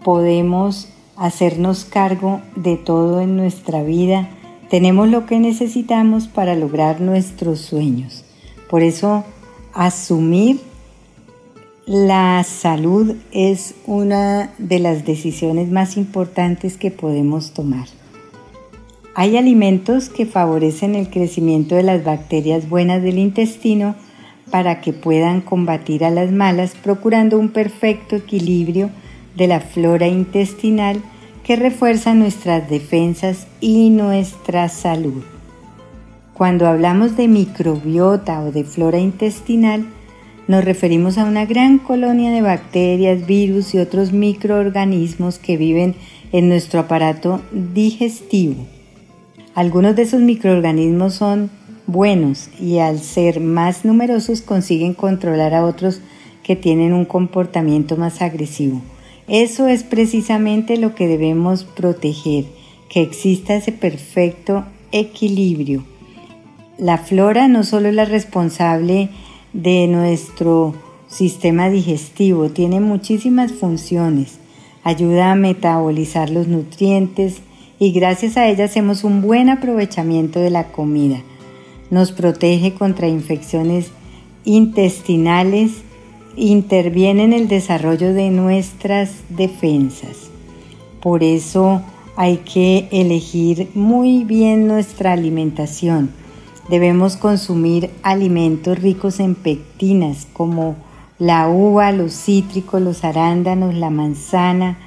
podemos 0.04 0.90
hacernos 1.16 1.86
cargo 1.86 2.42
de 2.56 2.76
todo 2.76 3.22
en 3.22 3.38
nuestra 3.38 3.84
vida, 3.84 4.28
tenemos 4.70 5.08
lo 5.08 5.28
que 5.28 5.40
necesitamos 5.40 6.28
para 6.28 6.56
lograr 6.56 7.00
nuestros 7.00 7.60
sueños. 7.60 8.26
Por 8.68 8.82
eso, 8.82 9.24
asumir 9.74 10.60
la 11.86 12.44
salud 12.44 13.16
es 13.32 13.76
una 13.86 14.52
de 14.58 14.80
las 14.80 15.06
decisiones 15.06 15.70
más 15.70 15.96
importantes 15.96 16.78
que 16.78 16.90
podemos 16.90 17.52
tomar. 17.52 17.88
Hay 19.14 19.38
alimentos 19.38 20.10
que 20.10 20.26
favorecen 20.26 20.96
el 20.96 21.12
crecimiento 21.12 21.76
de 21.76 21.84
las 21.84 22.04
bacterias 22.04 22.68
buenas 22.68 23.04
del 23.04 23.20
intestino 23.20 23.96
para 24.52 24.82
que 24.82 24.94
puedan 24.94 25.42
combatir 25.42 26.04
a 26.04 26.10
las 26.10 26.32
malas, 26.32 26.76
procurando 26.76 27.38
un 27.38 27.50
perfecto 27.50 28.16
equilibrio 28.16 28.90
de 29.36 29.48
la 29.48 29.60
flora 29.60 30.08
intestinal 30.08 31.02
que 31.44 31.56
refuerza 31.56 32.14
nuestras 32.14 32.70
defensas 32.70 33.48
y 33.62 33.90
nuestra 33.90 34.70
salud. 34.70 35.24
Cuando 36.34 36.68
hablamos 36.68 37.16
de 37.16 37.28
microbiota 37.28 38.42
o 38.42 38.52
de 38.52 38.64
flora 38.64 39.00
intestinal, 39.00 39.86
nos 40.48 40.64
referimos 40.64 41.18
a 41.18 41.26
una 41.26 41.46
gran 41.46 41.80
colonia 41.80 42.32
de 42.32 42.42
bacterias, 42.42 43.26
virus 43.26 43.74
y 43.74 43.80
otros 43.80 44.12
microorganismos 44.12 45.40
que 45.40 45.58
viven 45.58 45.96
en 46.32 46.50
nuestro 46.50 46.82
aparato 46.82 47.42
digestivo. 47.52 48.68
Algunos 49.56 49.96
de 49.96 50.04
esos 50.04 50.22
microorganismos 50.22 51.14
son 51.14 51.50
buenos 51.88 52.50
y 52.60 52.80
al 52.80 53.00
ser 53.00 53.40
más 53.40 53.86
numerosos 53.86 54.42
consiguen 54.42 54.94
controlar 54.94 55.54
a 55.54 55.66
otros 55.66 56.02
que 56.44 56.56
tienen 56.56 56.94
un 56.94 57.06
comportamiento 57.06 57.98
más 57.98 58.22
agresivo. 58.22 58.82
Eso 59.28 59.68
es 59.68 59.84
precisamente 59.84 60.78
lo 60.78 60.94
que 60.94 61.08
debemos 61.08 61.64
proteger, 61.64 62.46
que 62.90 63.02
exista 63.02 63.56
ese 63.56 63.72
perfecto 63.72 64.66
equilibrio. 64.92 65.84
La 66.78 66.98
flora 66.98 67.48
no 67.48 67.64
solo 67.64 67.90
es 67.90 67.96
la 67.96 68.06
responsable 68.06 69.10
de 69.54 69.88
nuestro 69.88 70.76
sistema 71.08 71.70
digestivo, 71.70 72.50
tiene 72.50 72.80
muchísimas 72.80 73.54
funciones. 73.54 74.40
Ayuda 74.84 75.32
a 75.32 75.36
metabolizar 75.36 76.30
los 76.30 76.48
nutrientes 76.48 77.42
y 77.80 77.92
gracias 77.92 78.38
a 78.38 78.48
ella 78.48 78.66
hacemos 78.66 79.04
un 79.04 79.22
buen 79.22 79.50
aprovechamiento 79.50 80.40
de 80.40 80.52
la 80.52 80.66
comida. 80.66 81.24
Nos 81.90 82.12
protege 82.12 82.74
contra 82.74 83.08
infecciones 83.08 83.92
intestinales 84.44 85.84
interviene 86.38 87.24
en 87.24 87.34
el 87.34 87.48
desarrollo 87.48 88.14
de 88.14 88.30
nuestras 88.30 89.12
defensas. 89.30 90.30
Por 91.02 91.24
eso 91.24 91.82
hay 92.16 92.38
que 92.38 92.88
elegir 92.92 93.70
muy 93.74 94.24
bien 94.24 94.68
nuestra 94.68 95.14
alimentación. 95.14 96.12
Debemos 96.70 97.16
consumir 97.16 97.92
alimentos 98.02 98.80
ricos 98.80 99.20
en 99.20 99.36
pectinas 99.36 100.28
como 100.34 100.76
la 101.20 101.48
uva, 101.48 101.92
los 101.92 102.14
cítricos, 102.14 102.82
los 102.82 103.04
arándanos, 103.04 103.76
la 103.76 103.90
manzana, 103.90 104.78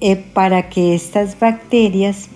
eh, 0.00 0.16
para 0.16 0.68
que 0.68 0.94
estas 0.94 1.38
bacterias 1.38 2.28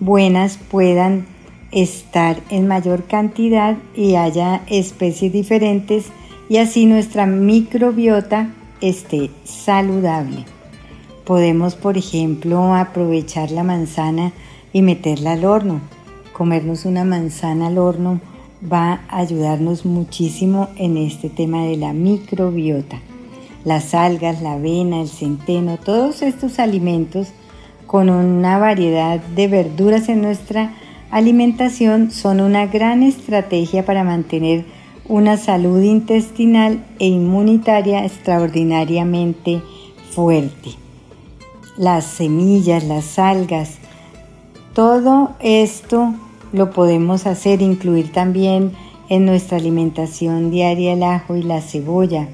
buenas 0.00 0.58
puedan 0.58 1.26
estar 1.72 2.38
en 2.50 2.68
mayor 2.68 3.04
cantidad 3.04 3.76
y 3.96 4.14
haya 4.14 4.62
especies 4.66 5.32
diferentes 5.32 6.06
y 6.48 6.58
así 6.58 6.86
nuestra 6.86 7.26
microbiota 7.26 8.50
esté 8.80 9.30
saludable. 9.44 10.44
Podemos, 11.24 11.76
por 11.76 11.96
ejemplo, 11.96 12.74
aprovechar 12.74 13.50
la 13.50 13.62
manzana 13.62 14.32
y 14.72 14.82
meterla 14.82 15.32
al 15.32 15.44
horno. 15.44 15.80
Comernos 16.32 16.84
una 16.84 17.04
manzana 17.04 17.68
al 17.68 17.78
horno 17.78 18.20
va 18.70 19.00
a 19.08 19.18
ayudarnos 19.18 19.84
muchísimo 19.84 20.68
en 20.76 20.96
este 20.96 21.30
tema 21.30 21.64
de 21.64 21.76
la 21.76 21.92
microbiota. 21.92 23.00
Las 23.64 23.94
algas, 23.94 24.42
la 24.42 24.54
avena, 24.54 25.00
el 25.00 25.08
centeno, 25.08 25.78
todos 25.78 26.22
estos 26.22 26.58
alimentos 26.58 27.28
con 27.86 28.10
una 28.10 28.58
variedad 28.58 29.20
de 29.20 29.48
verduras 29.48 30.08
en 30.08 30.22
nuestra 30.22 30.72
alimentación 31.12 32.10
son 32.10 32.40
una 32.40 32.66
gran 32.66 33.02
estrategia 33.02 33.84
para 33.84 34.02
mantener 34.02 34.64
una 35.06 35.36
salud 35.36 35.82
intestinal 35.82 36.84
e 36.98 37.06
inmunitaria 37.06 38.04
extraordinariamente 38.04 39.60
fuerte. 40.10 40.70
Las 41.76 42.06
semillas, 42.06 42.82
las 42.84 43.18
algas, 43.18 43.76
todo 44.74 45.36
esto 45.40 46.14
lo 46.52 46.70
podemos 46.70 47.26
hacer, 47.26 47.60
incluir 47.60 48.10
también 48.10 48.72
en 49.10 49.26
nuestra 49.26 49.58
alimentación 49.58 50.50
diaria 50.50 50.94
el 50.94 51.02
ajo 51.02 51.36
y 51.36 51.42
la 51.42 51.60
cebolla, 51.60 52.28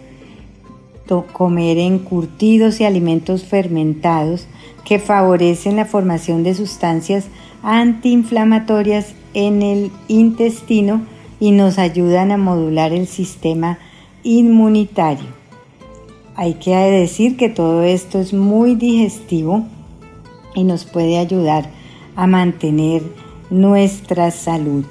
comer 1.32 1.78
encurtidos 1.78 2.80
y 2.80 2.84
alimentos 2.84 3.42
fermentados 3.42 4.46
que 4.84 4.98
favorecen 4.98 5.76
la 5.76 5.86
formación 5.86 6.42
de 6.42 6.54
sustancias 6.54 7.26
antiinflamatorias 7.62 9.14
en 9.34 9.62
el 9.62 9.90
intestino 10.08 11.02
y 11.40 11.52
nos 11.52 11.78
ayudan 11.78 12.32
a 12.32 12.36
modular 12.36 12.92
el 12.92 13.06
sistema 13.06 13.78
inmunitario. 14.22 15.26
Hay 16.34 16.54
que 16.54 16.74
decir 16.74 17.36
que 17.36 17.48
todo 17.48 17.82
esto 17.82 18.20
es 18.20 18.32
muy 18.32 18.74
digestivo 18.74 19.66
y 20.54 20.64
nos 20.64 20.84
puede 20.84 21.18
ayudar 21.18 21.70
a 22.16 22.26
mantener 22.26 23.02
nuestra 23.50 24.30
salud. 24.30 24.84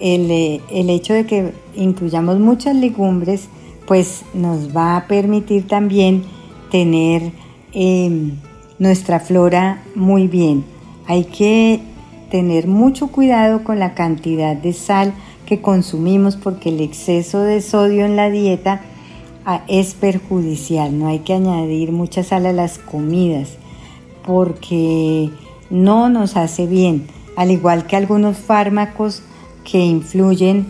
El, 0.00 0.30
eh, 0.30 0.60
hecho 0.70 1.14
de 1.14 1.26
que 1.26 1.52
incluyamos 1.76 2.38
muchas 2.38 2.74
legumbres 2.76 3.48
pues 3.86 4.24
nos 4.34 4.74
va 4.74 4.96
a 4.96 5.06
permitir 5.06 5.66
también 5.66 6.24
tener 6.70 7.32
em, 7.72 8.32
nuestra 8.78 9.20
flora 9.20 9.82
muy 9.94 10.26
bien. 10.26 10.64
Hay 11.06 11.24
que 11.24 11.80
tener 12.34 12.66
mucho 12.66 13.12
cuidado 13.12 13.62
con 13.62 13.78
la 13.78 13.94
cantidad 13.94 14.56
de 14.56 14.72
sal 14.72 15.14
que 15.46 15.60
consumimos 15.60 16.34
porque 16.34 16.70
el 16.70 16.80
exceso 16.80 17.38
de 17.42 17.60
sodio 17.60 18.04
en 18.04 18.16
la 18.16 18.28
dieta 18.28 18.80
ah, 19.46 19.62
es 19.68 19.94
perjudicial. 19.94 20.98
No 20.98 21.06
hay 21.06 21.20
que 21.20 21.34
añadir 21.34 21.92
mucha 21.92 22.24
sal 22.24 22.46
a 22.46 22.52
las 22.52 22.80
comidas 22.80 23.50
porque 24.26 25.30
no 25.70 26.08
nos 26.08 26.36
hace 26.36 26.66
bien, 26.66 27.06
al 27.36 27.52
igual 27.52 27.86
que 27.86 27.94
algunos 27.94 28.36
fármacos 28.36 29.22
que 29.62 29.78
influyen 29.78 30.66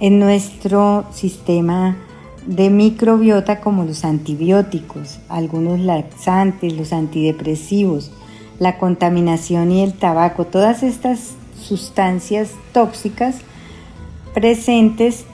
en 0.00 0.18
nuestro 0.18 1.04
sistema 1.12 1.96
de 2.44 2.70
microbiota 2.70 3.60
como 3.60 3.84
los 3.84 4.04
antibióticos, 4.04 5.20
algunos 5.28 5.78
laxantes, 5.78 6.72
los 6.72 6.92
antidepresivos, 6.92 8.10
la 8.58 8.78
contaminación 8.78 9.72
y 9.72 9.82
el 9.82 9.94
tabaco, 9.94 10.44
todas 10.44 10.82
estas 10.82 11.34
sustancias 11.60 12.50
tóxicas 12.72 13.36
presentes 14.32 15.24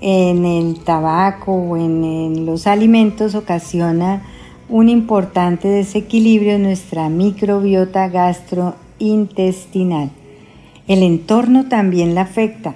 en 0.00 0.44
el 0.44 0.80
tabaco 0.80 1.52
o 1.52 1.76
en, 1.76 2.46
los 2.46 2.66
alimentos 2.66 3.34
ocasiona 3.34 4.22
un 4.68 4.88
importante 4.88 5.68
desequilibrio 5.68 6.54
en 6.54 6.64
nuestra 6.64 7.08
microbiota 7.08 8.08
gastrointestinal. 8.08 10.10
El 10.86 11.02
entorno 11.02 11.68
también 11.68 12.14
la 12.14 12.22
afecta. 12.22 12.74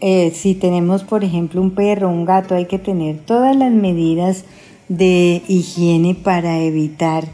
Eh, 0.00 0.32
si 0.34 0.54
tenemos, 0.54 1.04
por 1.04 1.24
ejemplo, 1.24 1.60
un 1.60 1.72
perro 1.72 2.08
o 2.08 2.12
un 2.12 2.24
gato, 2.24 2.54
hay 2.54 2.66
que 2.66 2.78
tener 2.78 3.18
todas 3.18 3.54
las 3.54 3.70
medidas 3.70 4.44
de 4.88 5.42
higiene 5.46 6.14
para 6.14 6.58
evitar 6.58 7.24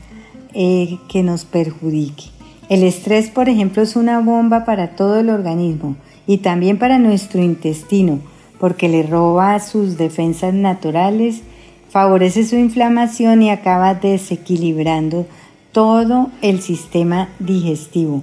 eh, 0.58 0.98
que 1.08 1.22
nos 1.22 1.44
perjudique. 1.44 2.24
El 2.70 2.82
estrés, 2.82 3.28
por 3.28 3.50
ejemplo, 3.50 3.82
es 3.82 3.94
una 3.94 4.20
bomba 4.20 4.64
para 4.64 4.96
todo 4.96 5.20
el 5.20 5.28
organismo 5.28 5.96
y 6.26 6.38
también 6.38 6.78
para 6.78 6.98
nuestro 6.98 7.42
intestino, 7.42 8.20
porque 8.58 8.88
le 8.88 9.02
roba 9.02 9.60
sus 9.60 9.98
defensas 9.98 10.54
naturales, 10.54 11.42
favorece 11.90 12.42
su 12.44 12.56
inflamación 12.56 13.42
y 13.42 13.50
acaba 13.50 13.94
desequilibrando 13.94 15.26
todo 15.72 16.30
el 16.40 16.62
sistema 16.62 17.28
digestivo. 17.38 18.22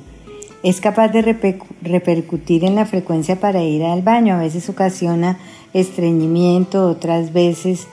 Es 0.64 0.82
capaz 0.82 1.10
de 1.10 1.22
repercutir 1.84 2.66
en 2.66 2.74
la 2.74 2.88
frecuencia 2.88 3.40
para 3.40 3.62
ir 3.62 3.84
al 3.84 4.02
baño, 4.02 4.34
a 4.34 4.40
veces 4.40 4.70
ocasiona 4.70 5.38
estreñimiento, 5.72 6.90
otras 6.90 7.32
veces 7.32 7.88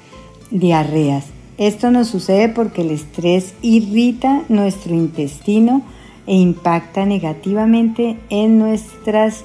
diarreas. 0.50 1.26
Esto 1.60 1.90
nos 1.90 2.08
sucede 2.08 2.48
porque 2.48 2.80
el 2.80 2.90
estrés 2.90 3.52
irrita 3.60 4.44
nuestro 4.48 4.94
intestino 4.94 5.82
e 6.26 6.34
impacta 6.34 7.04
negativamente 7.04 8.16
en 8.30 8.58
nuestras 8.58 9.44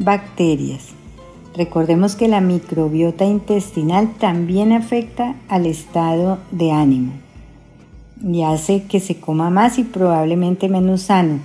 bacterias. 0.00 0.88
Recordemos 1.56 2.16
que 2.16 2.26
la 2.26 2.40
microbiota 2.40 3.24
intestinal 3.24 4.12
también 4.18 4.72
afecta 4.72 5.36
al 5.48 5.66
estado 5.66 6.40
de 6.50 6.72
ánimo. 6.72 7.12
y 8.24 8.42
hace 8.42 8.82
que 8.82 8.98
se 8.98 9.20
coma 9.20 9.50
más 9.50 9.78
y 9.78 9.84
probablemente 9.84 10.68
menos 10.68 11.02
sano. 11.02 11.38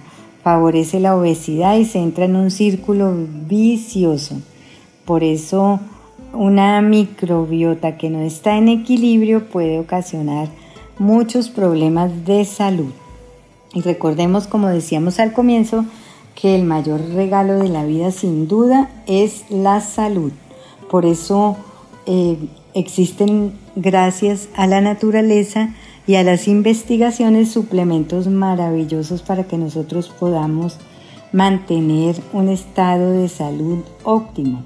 Favorece 0.44 1.00
la 1.00 1.16
obesidad 1.16 1.78
y 1.78 1.86
se 1.86 2.00
entra 2.00 2.26
en 2.26 2.36
un 2.36 2.50
círculo 2.50 3.14
vicioso. 3.48 4.42
Por 5.06 5.24
eso 5.24 5.80
una 6.34 6.82
microbiota 6.82 7.98
que 7.98 8.10
no 8.10 8.22
está 8.22 8.58
en 8.58 8.68
equilibrio 8.68 9.50
puede 9.50 9.80
ocasionar 9.80 10.50
muchos 11.00 11.50
problemas 11.50 12.26
de 12.26 12.46
salud. 12.46 12.92
Y 13.74 13.82
recordemos, 13.82 14.48
como 14.48 14.68
decíamos 14.68 15.20
al 15.20 15.34
comienzo, 15.34 15.86
que 16.36 16.56
el 16.56 16.64
mayor 16.64 17.02
regalo 17.14 17.60
de 17.60 17.70
la 17.70 17.86
vida 17.86 18.12
sin 18.12 18.48
duda 18.48 18.90
es 19.08 19.44
la 19.50 19.82
salud. 19.82 20.32
Por 20.90 21.06
eso 21.06 21.58
eh, 22.06 22.38
existen, 22.74 23.54
gracias 23.76 24.50
a 24.56 24.68
la 24.68 24.82
naturaleza 24.82 25.74
y 26.06 26.16
a 26.16 26.24
las 26.24 26.48
investigaciones, 26.48 27.52
suplementos 27.52 28.28
maravillosos 28.28 29.22
para 29.22 29.44
que 29.46 29.58
nosotros 29.58 30.10
podamos 30.10 30.78
mantener 31.34 32.16
un 32.32 32.50
estado 32.50 33.12
de 33.12 33.28
salud 33.28 33.80
óptimo. 34.04 34.64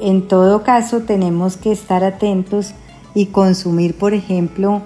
En 0.00 0.28
todo 0.28 0.62
caso, 0.62 1.00
tenemos 1.00 1.56
que 1.56 1.72
estar 1.72 2.04
atentos 2.04 2.72
y 3.14 3.26
consumir, 3.26 3.96
por 3.96 4.14
ejemplo, 4.14 4.82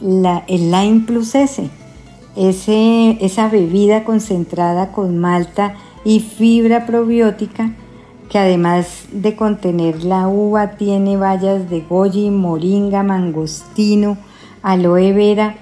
la, 0.00 0.44
el 0.48 0.70
Lime 0.70 1.04
Plus 1.06 1.34
S, 1.34 1.70
esa 2.36 3.48
bebida 3.48 4.04
concentrada 4.04 4.92
con 4.92 5.18
malta 5.18 5.74
y 6.04 6.20
fibra 6.20 6.86
probiótica 6.86 7.72
que 8.28 8.38
además 8.38 9.06
de 9.10 9.36
contener 9.36 10.04
la 10.04 10.28
uva 10.28 10.72
tiene 10.72 11.16
bayas 11.16 11.70
de 11.70 11.80
goji, 11.80 12.30
moringa, 12.30 13.02
mangostino, 13.02 14.18
aloe 14.62 15.12
vera 15.12 15.56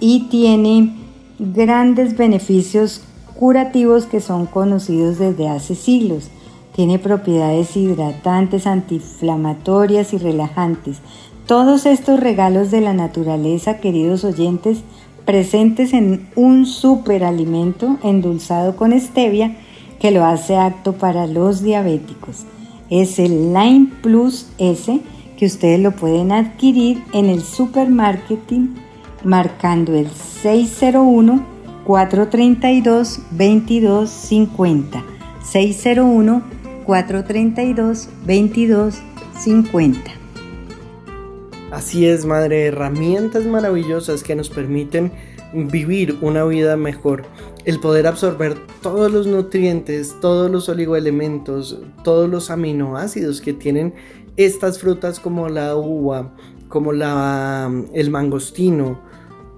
y 0.00 0.28
tiene 0.28 0.96
grandes 1.38 2.16
beneficios 2.16 3.02
curativos 3.34 4.06
que 4.06 4.20
son 4.20 4.46
conocidos 4.46 5.18
desde 5.18 5.48
hace 5.48 5.74
siglos. 5.74 6.30
Tiene 6.78 7.00
propiedades 7.00 7.76
hidratantes, 7.76 8.68
antiinflamatorias 8.68 10.12
y 10.12 10.18
relajantes. 10.18 10.98
Todos 11.44 11.86
estos 11.86 12.20
regalos 12.20 12.70
de 12.70 12.80
la 12.80 12.92
naturaleza, 12.92 13.78
queridos 13.78 14.22
oyentes, 14.22 14.84
presentes 15.24 15.92
en 15.92 16.28
un 16.36 16.66
superalimento 16.66 17.98
endulzado 18.04 18.76
con 18.76 18.92
stevia 18.92 19.56
que 19.98 20.12
lo 20.12 20.24
hace 20.24 20.56
apto 20.56 20.92
para 20.92 21.26
los 21.26 21.64
diabéticos. 21.64 22.44
Es 22.90 23.18
el 23.18 23.52
Line 23.52 23.90
Plus 24.00 24.46
S 24.58 25.00
que 25.36 25.46
ustedes 25.46 25.80
lo 25.80 25.96
pueden 25.96 26.30
adquirir 26.30 27.02
en 27.12 27.28
el 27.28 27.42
supermarketing 27.42 28.76
marcando 29.24 29.96
el 29.96 30.08
601 30.10 31.44
432 31.84 33.18
2250 33.32 35.02
601 35.42 36.57
432 36.88 38.08
2250 38.26 40.10
Así 41.70 42.06
es, 42.06 42.24
madre, 42.24 42.64
herramientas 42.64 43.44
maravillosas 43.44 44.22
que 44.22 44.34
nos 44.34 44.48
permiten 44.48 45.12
vivir 45.52 46.16
una 46.22 46.44
vida 46.44 46.78
mejor. 46.78 47.24
El 47.66 47.78
poder 47.78 48.06
absorber 48.06 48.56
todos 48.80 49.12
los 49.12 49.26
nutrientes, 49.26 50.16
todos 50.22 50.50
los 50.50 50.70
oligoelementos, 50.70 51.78
todos 52.04 52.30
los 52.30 52.50
aminoácidos 52.50 53.42
que 53.42 53.52
tienen 53.52 53.92
estas 54.38 54.78
frutas 54.78 55.20
como 55.20 55.50
la 55.50 55.76
uva, 55.76 56.34
como 56.68 56.94
la, 56.94 57.70
el 57.92 58.08
mangostino, 58.08 58.98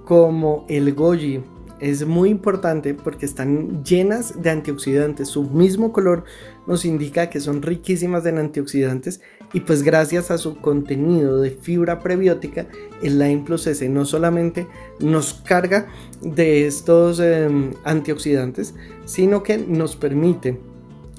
como 0.04 0.64
el 0.68 0.92
goji, 0.94 1.44
es 1.80 2.06
muy 2.06 2.28
importante 2.28 2.94
porque 2.94 3.26
están 3.26 3.82
llenas 3.84 4.40
de 4.42 4.50
antioxidantes. 4.50 5.28
Su 5.28 5.44
mismo 5.44 5.92
color 5.92 6.24
nos 6.66 6.84
indica 6.84 7.30
que 7.30 7.40
son 7.40 7.62
riquísimas 7.62 8.26
en 8.26 8.38
antioxidantes 8.38 9.20
y 9.52 9.60
pues 9.60 9.82
gracias 9.82 10.30
a 10.30 10.38
su 10.38 10.56
contenido 10.56 11.40
de 11.40 11.50
fibra 11.50 12.00
prebiótica, 12.00 12.66
el 13.02 13.18
Lime 13.18 13.44
Plus 13.44 13.66
S 13.66 13.88
no 13.88 14.04
solamente 14.04 14.66
nos 15.00 15.34
carga 15.34 15.88
de 16.20 16.66
estos 16.66 17.18
em, 17.18 17.72
antioxidantes, 17.84 18.74
sino 19.06 19.42
que 19.42 19.58
nos 19.58 19.96
permite 19.96 20.60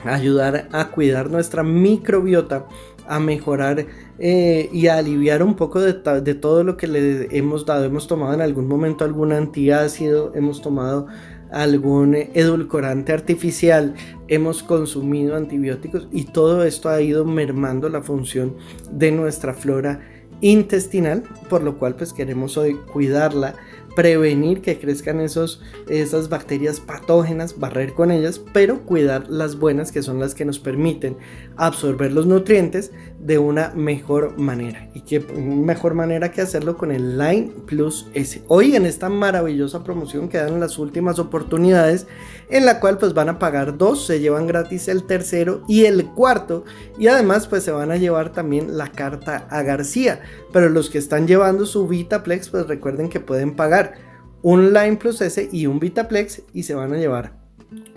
ayudar 0.04 0.70
a 0.72 0.90
cuidar 0.90 1.30
nuestra 1.30 1.64
microbiota 1.64 2.66
a 3.08 3.20
mejorar 3.20 3.86
eh, 4.24 4.70
y 4.72 4.86
aliviar 4.86 5.42
un 5.42 5.56
poco 5.56 5.82
de, 5.82 5.94
de, 6.22 6.36
todo 6.36 6.64
lo 6.64 6.78
que 6.78 6.86
le 6.86 7.36
hemos 7.36 7.66
dado. 7.66 7.86
Hemos 7.86 8.06
tomado 8.06 8.36
en 8.36 8.42
algún 8.42 8.68
momento 8.68 9.04
algún 9.04 9.32
antiácido, 9.32 10.32
hemos 10.36 10.62
tomado 10.62 11.08
algún 11.50 12.14
edulcorante 12.14 13.14
artificial, 13.14 13.96
hemos 14.28 14.62
consumido 14.62 15.36
antibióticos 15.36 16.08
y 16.12 16.26
todo 16.26 16.64
esto 16.64 16.90
ha 16.90 17.02
ido 17.02 17.26
mermando 17.26 17.90
la 17.90 18.04
función 18.04 18.58
de 18.92 19.12
nuestra 19.12 19.56
flora 19.56 20.02
intestinal, 20.42 21.24
por 21.50 21.64
lo 21.64 21.80
cual 21.80 21.96
pues 21.96 22.14
queremos 22.14 22.58
hoy 22.58 22.76
cuidarla 22.94 23.56
prevenir 23.96 24.62
que 24.62 24.80
crezcan 24.80 25.20
esos, 25.20 25.62
esas 25.90 26.30
bacterias 26.30 26.80
patógenas, 26.80 27.60
barrer 27.60 27.94
con 27.94 28.12
ellas, 28.12 28.42
pero 28.54 28.86
cuidar 28.86 29.30
las 29.30 29.58
buenas 29.58 29.92
que 29.92 30.02
son 30.02 30.20
las 30.20 30.36
que 30.36 30.46
nos 30.46 30.60
permiten 30.60 31.18
absorber 31.58 32.12
los 32.12 32.26
nutrientes 32.26 32.92
de 33.20 33.38
una 33.38 33.72
mejor 33.76 34.38
manera. 34.38 34.90
Y 34.94 35.02
qué 35.02 35.20
mejor 35.20 35.94
manera 35.94 36.32
que 36.32 36.42
hacerlo 36.42 36.78
con 36.78 36.92
el 36.92 37.18
Line 37.18 37.52
Plus 37.68 38.08
S. 38.14 38.42
Hoy 38.48 38.76
en 38.76 38.86
esta 38.86 39.10
maravillosa 39.10 39.84
promoción 39.84 40.30
quedan 40.30 40.60
las 40.60 40.80
últimas 40.80 41.20
oportunidades 41.20 42.08
en 42.50 42.66
la 42.66 42.80
cual 42.80 42.98
pues 42.98 43.14
van 43.14 43.30
a 43.30 43.40
pagar 43.40 43.78
dos, 43.78 44.06
se 44.06 44.20
llevan 44.20 44.48
gratis 44.48 44.88
el 44.88 45.04
tercero 45.04 45.64
y 45.68 45.86
el 45.86 46.06
cuarto 46.08 46.66
y 46.98 47.08
además 47.08 47.48
pues 47.48 47.64
se 47.64 47.72
van 47.72 47.92
a 47.92 47.98
llevar 47.98 48.32
también 48.32 48.78
la 48.78 48.92
carta 48.92 49.48
a 49.50 49.62
García. 49.62 50.22
Pero 50.52 50.70
los 50.70 50.90
que 50.90 50.98
están 50.98 51.28
llevando 51.28 51.66
su 51.66 51.88
Vitaplex 51.88 52.50
pues 52.50 52.68
recuerden 52.68 53.10
que 53.10 53.20
pueden 53.20 53.56
pagar 53.56 53.94
un 54.42 54.74
Line 54.74 54.98
Plus 54.98 55.22
S 55.22 55.50
y 55.52 55.68
un 55.68 55.80
Vitaplex 55.80 56.42
y 56.54 56.64
se 56.64 56.74
van 56.74 56.94
a 56.94 56.98
llevar 56.98 57.40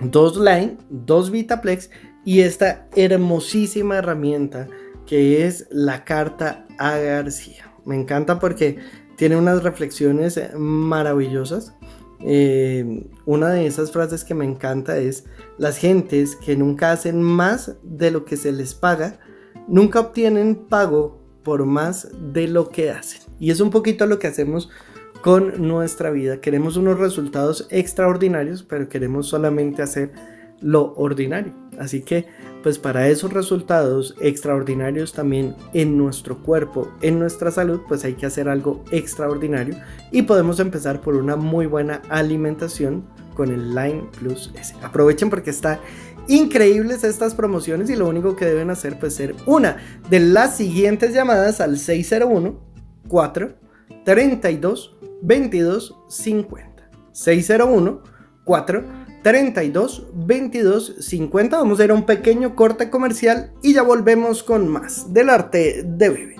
dos 0.01 0.37
Line, 0.37 0.77
dos 0.91 1.31
Vitaplex 1.31 1.91
y 2.25 2.41
esta 2.41 2.87
hermosísima 2.95 3.97
herramienta 3.99 4.69
que 5.07 5.47
es 5.47 5.67
la 5.71 6.05
carta 6.05 6.67
a 6.79 6.97
García. 6.99 7.73
Me 7.85 7.97
encanta 7.97 8.39
porque 8.39 8.79
tiene 9.17 9.37
unas 9.37 9.63
reflexiones 9.63 10.41
maravillosas. 10.57 11.75
Eh, 12.27 13.07
una 13.27 13.51
de 13.51 13.67
esas 13.67 13.93
frases 13.93 14.25
que 14.25 14.35
me 14.35 14.47
encanta 14.47 14.97
es, 14.97 15.25
las 15.59 15.77
gentes 15.77 16.37
que 16.37 16.57
nunca 16.57 16.93
hacen 16.93 17.23
más 17.23 17.77
de 17.83 18.11
lo 18.11 18.25
que 18.25 18.37
se 18.37 18.53
les 18.53 18.75
paga, 18.75 19.19
nunca 19.69 20.01
obtienen 20.01 20.55
pago 20.55 21.21
por 21.43 21.67
más 21.67 22.09
de 22.33 22.49
lo 22.49 22.71
que 22.71 22.91
hacen. 22.91 23.21
Y 23.39 23.51
es 23.51 23.61
un 23.61 23.71
poquito 23.71 24.07
lo 24.07 24.19
que 24.19 24.29
hacemos 24.29 24.71
con 25.23 25.67
nuestra 25.67 26.11
vida. 26.11 26.41
Queremos 26.41 26.77
unos 26.77 26.99
resultados 26.99 27.67
extraordinarios, 27.71 28.63
pero 28.63 28.89
queremos 28.89 29.27
solamente 29.27 29.83
hacer 29.83 30.13
lo 30.61 30.95
ordinario. 30.95 31.53
Así 31.79 32.03
que, 32.03 32.27
pues 32.63 32.79
para 32.79 33.09
esos 33.09 33.33
resultados 33.33 34.15
extraordinarios 34.21 35.13
también 35.13 35.55
en 35.73 35.99
nuestro 35.99 36.43
cuerpo, 36.43 36.91
en 37.03 37.19
nuestra 37.19 37.51
salud, 37.51 37.81
pues 37.89 38.05
hay 38.05 38.15
que 38.15 38.27
hacer 38.27 38.49
algo 38.49 38.85
extraordinario 38.91 39.77
y 40.11 40.23
podemos 40.23 40.61
empezar 40.61 41.01
por 41.01 41.17
una 41.17 41.37
muy 41.37 41.67
buena 41.67 42.01
alimentación 42.09 43.05
con 43.35 43.51
el 43.51 43.75
Line 43.75 44.09
Plus 44.19 44.53
S. 44.55 44.75
Aprovechen 44.83 45.31
porque 45.31 45.51
está 45.51 45.81
increíbles 46.29 47.05
estas 47.05 47.35
promociones 47.35 47.91
y 47.91 47.97
lo 47.97 48.09
único 48.09 48.37
que 48.37 48.47
deben 48.47 48.71
hacer 48.71 48.99
pues 48.99 49.15
ser 49.15 49.35
una 49.47 49.77
de 50.09 50.21
las 50.21 50.57
siguientes 50.57 51.13
llamadas 51.13 51.61
al 51.61 51.77
601 51.77 52.59
4 53.09 53.55
32 54.05 54.97
22 55.23 55.97
50. 56.09 56.91
601 57.13 58.03
4 58.45 59.04
32 59.25 60.09
22 60.15 60.97
50. 61.01 61.59
Vamos 61.59 61.81
a 61.81 61.85
ir 61.85 61.91
a 61.91 61.95
un 61.95 62.05
pequeño 62.05 62.55
corte 62.55 62.91
comercial 62.91 63.51
y 63.63 63.73
ya 63.73 63.83
volvemos 63.83 64.43
con 64.43 64.69
más 64.69 65.13
del 65.15 65.31
arte 65.31 65.83
de 65.83 66.11
vivir. 66.11 66.37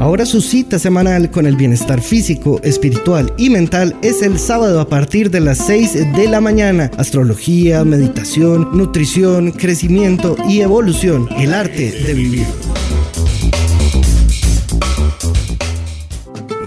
Ahora 0.00 0.24
su 0.24 0.40
cita 0.40 0.78
semanal 0.78 1.30
con 1.30 1.46
el 1.46 1.56
bienestar 1.56 2.00
físico, 2.00 2.60
espiritual 2.62 3.34
y 3.36 3.50
mental 3.50 3.94
es 4.00 4.22
el 4.22 4.38
sábado 4.38 4.80
a 4.80 4.88
partir 4.88 5.30
de 5.30 5.40
las 5.40 5.58
6 5.58 6.14
de 6.16 6.28
la 6.28 6.40
mañana. 6.40 6.90
Astrología, 6.96 7.84
meditación, 7.84 8.70
nutrición, 8.72 9.50
crecimiento 9.50 10.36
y 10.48 10.60
evolución. 10.60 11.28
El 11.36 11.52
arte 11.52 11.90
de 11.90 12.14
vivir. 12.14 12.46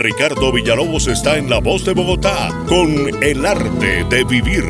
Ricardo 0.01 0.51
Villalobos 0.51 1.07
está 1.07 1.37
en 1.37 1.47
La 1.47 1.59
Voz 1.59 1.85
de 1.85 1.93
Bogotá 1.93 2.49
con 2.67 2.89
El 3.21 3.45
Arte 3.45 4.03
de 4.09 4.23
Vivir. 4.23 4.63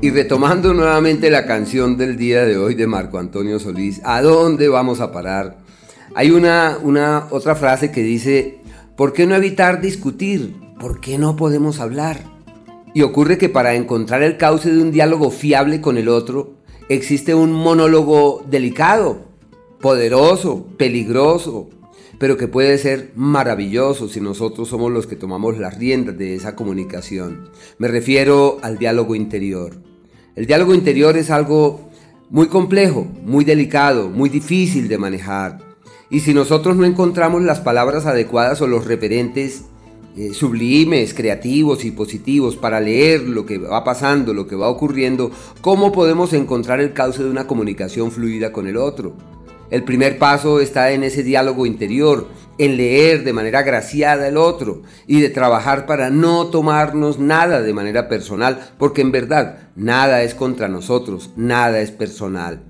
Y 0.00 0.08
retomando 0.08 0.72
nuevamente 0.72 1.30
la 1.30 1.44
canción 1.44 1.98
del 1.98 2.16
día 2.16 2.46
de 2.46 2.56
hoy 2.56 2.76
de 2.76 2.86
Marco 2.86 3.18
Antonio 3.18 3.58
Solís, 3.58 4.00
¿a 4.02 4.22
dónde 4.22 4.70
vamos 4.70 5.00
a 5.00 5.12
parar? 5.12 5.58
Hay 6.14 6.30
una, 6.30 6.78
una 6.82 7.26
otra 7.28 7.56
frase 7.56 7.90
que 7.90 8.02
dice, 8.02 8.60
¿por 8.96 9.12
qué 9.12 9.26
no 9.26 9.34
evitar 9.34 9.82
discutir? 9.82 10.56
¿Por 10.80 11.02
qué 11.02 11.18
no 11.18 11.36
podemos 11.36 11.78
hablar? 11.78 12.20
Y 12.94 13.02
ocurre 13.02 13.36
que 13.36 13.50
para 13.50 13.74
encontrar 13.74 14.22
el 14.22 14.38
cauce 14.38 14.72
de 14.72 14.80
un 14.80 14.92
diálogo 14.92 15.30
fiable 15.30 15.82
con 15.82 15.98
el 15.98 16.08
otro, 16.08 16.54
existe 16.88 17.34
un 17.34 17.52
monólogo 17.52 18.46
delicado, 18.48 19.26
poderoso, 19.82 20.68
peligroso, 20.78 21.68
pero 22.18 22.36
que 22.36 22.48
puede 22.48 22.78
ser 22.78 23.12
maravilloso 23.14 24.08
si 24.08 24.20
nosotros 24.20 24.68
somos 24.68 24.92
los 24.92 25.06
que 25.06 25.16
tomamos 25.16 25.58
las 25.58 25.78
riendas 25.78 26.16
de 26.16 26.34
esa 26.34 26.54
comunicación. 26.54 27.50
Me 27.78 27.88
refiero 27.88 28.58
al 28.62 28.78
diálogo 28.78 29.14
interior. 29.14 29.76
El 30.36 30.46
diálogo 30.46 30.74
interior 30.74 31.16
es 31.16 31.30
algo 31.30 31.90
muy 32.30 32.48
complejo, 32.48 33.06
muy 33.24 33.44
delicado, 33.44 34.10
muy 34.10 34.28
difícil 34.28 34.88
de 34.88 34.98
manejar. 34.98 35.58
Y 36.10 36.20
si 36.20 36.34
nosotros 36.34 36.76
no 36.76 36.84
encontramos 36.84 37.42
las 37.42 37.60
palabras 37.60 38.06
adecuadas 38.06 38.60
o 38.60 38.66
los 38.66 38.86
referentes 38.86 39.64
eh, 40.16 40.32
sublimes, 40.32 41.12
creativos 41.12 41.84
y 41.84 41.90
positivos 41.90 42.56
para 42.56 42.80
leer 42.80 43.22
lo 43.22 43.44
que 43.44 43.58
va 43.58 43.82
pasando, 43.82 44.32
lo 44.32 44.46
que 44.46 44.54
va 44.54 44.68
ocurriendo, 44.68 45.30
¿cómo 45.60 45.90
podemos 45.90 46.32
encontrar 46.32 46.80
el 46.80 46.92
cauce 46.92 47.22
de 47.22 47.30
una 47.30 47.46
comunicación 47.46 48.12
fluida 48.12 48.52
con 48.52 48.66
el 48.66 48.76
otro? 48.76 49.16
El 49.74 49.82
primer 49.82 50.20
paso 50.20 50.60
está 50.60 50.92
en 50.92 51.02
ese 51.02 51.24
diálogo 51.24 51.66
interior, 51.66 52.28
en 52.58 52.76
leer 52.76 53.24
de 53.24 53.32
manera 53.32 53.62
graciada 53.62 54.28
el 54.28 54.36
otro 54.36 54.82
y 55.08 55.20
de 55.20 55.30
trabajar 55.30 55.84
para 55.84 56.10
no 56.10 56.46
tomarnos 56.46 57.18
nada 57.18 57.60
de 57.60 57.74
manera 57.74 58.08
personal, 58.08 58.70
porque 58.78 59.00
en 59.00 59.10
verdad 59.10 59.70
nada 59.74 60.22
es 60.22 60.36
contra 60.36 60.68
nosotros, 60.68 61.30
nada 61.34 61.80
es 61.80 61.90
personal. 61.90 62.62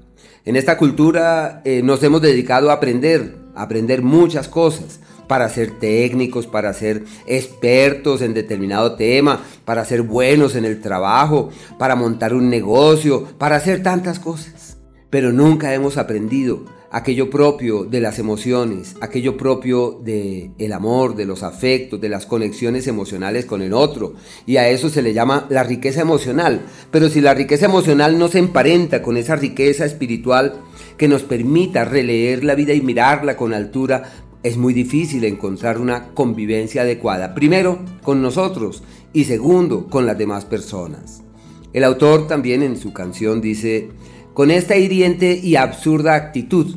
En 0.47 0.57
esta 0.57 0.79
cultura 0.79 1.61
eh, 1.67 1.83
nos 1.85 2.03
hemos 2.03 2.23
dedicado 2.23 2.71
a 2.71 2.75
aprender, 2.77 3.37
a 3.55 3.65
aprender 3.65 4.01
muchas 4.01 4.49
cosas, 4.49 5.01
para 5.29 5.51
ser 5.51 5.79
técnicos, 5.79 6.47
para 6.47 6.73
ser 6.73 7.05
expertos 7.27 8.23
en 8.23 8.33
determinado 8.33 8.95
tema, 8.95 9.43
para 9.67 9.85
ser 9.85 10.01
buenos 10.01 10.57
en 10.57 10.65
el 10.65 10.81
trabajo, 10.81 11.51
para 11.79 11.97
montar 11.97 12.33
un 12.33 12.49
negocio, 12.49 13.25
para 13.37 13.57
hacer 13.57 13.83
tantas 13.83 14.19
cosas. 14.19 14.79
Pero 15.11 15.33
nunca 15.33 15.75
hemos 15.75 15.99
aprendido 15.99 16.65
aquello 16.95 17.29
propio 17.29 17.83
de 17.83 18.01
las 18.01 18.21
emociones, 18.21 18.95
aquello 19.01 19.37
propio 19.37 20.01
del 20.05 20.53
el 20.59 20.73
amor, 20.73 21.17
de 21.17 21.25
los 21.25 21.43
afectos, 21.43 22.01
de 22.01 22.09
las 22.09 22.25
conexiones 22.25 22.87
emocionales 22.87 23.47
con 23.47 23.63
el 23.63 23.73
otro. 23.73 24.15
Y 24.47 24.59
a 24.59 24.69
eso 24.69 24.89
se 24.89 25.03
le 25.03 25.13
llama 25.13 25.47
la 25.51 25.65
riqueza 25.65 26.03
emocional. 26.03 26.67
Pero 26.93 27.09
si 27.09 27.21
la 27.21 27.35
riqueza 27.35 27.67
emocional 27.67 28.17
no 28.17 28.29
se 28.29 28.39
emparenta 28.39 29.03
con 29.03 29.17
esa 29.17 29.35
riqueza 29.35 29.85
espiritual 29.85 30.61
que 30.97 31.09
nos 31.09 31.25
permita 31.25 31.85
releer 31.85 32.45
la 32.45 32.55
vida 32.55 32.75
y 32.75 32.81
mirarla 32.81 33.37
con 33.37 33.55
altura, 33.55 34.13
es 34.45 34.57
muy 34.57 34.73
difícil 34.73 35.25
encontrar 35.25 35.79
una 35.79 36.15
convivencia 36.15 36.83
adecuada. 36.83 37.35
Primero, 37.35 37.81
con 38.05 38.23
nosotros 38.23 38.85
y 39.13 39.25
segundo, 39.25 39.89
con 39.89 40.07
las 40.07 40.17
demás 40.17 40.45
personas. 40.45 41.25
El 41.73 41.83
autor 41.83 42.29
también 42.29 42.63
en 42.63 42.77
su 42.77 42.93
canción 42.93 43.41
dice, 43.41 43.89
con 44.35 44.51
esta 44.51 44.77
hiriente 44.77 45.41
y 45.43 45.57
absurda 45.57 46.17
actitud. 46.17 46.77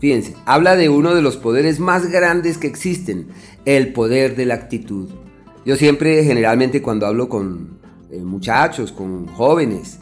Fíjense, 0.00 0.34
habla 0.44 0.76
de 0.76 0.88
uno 0.88 1.14
de 1.14 1.22
los 1.22 1.36
poderes 1.36 1.80
más 1.80 2.10
grandes 2.10 2.58
que 2.58 2.66
existen, 2.66 3.28
el 3.64 3.92
poder 3.92 4.36
de 4.36 4.46
la 4.46 4.54
actitud. 4.54 5.08
Yo 5.64 5.76
siempre, 5.76 6.22
generalmente, 6.24 6.82
cuando 6.82 7.06
hablo 7.06 7.28
con 7.28 7.78
eh, 8.10 8.18
muchachos, 8.18 8.92
con 8.92 9.26
jóvenes 9.26 9.98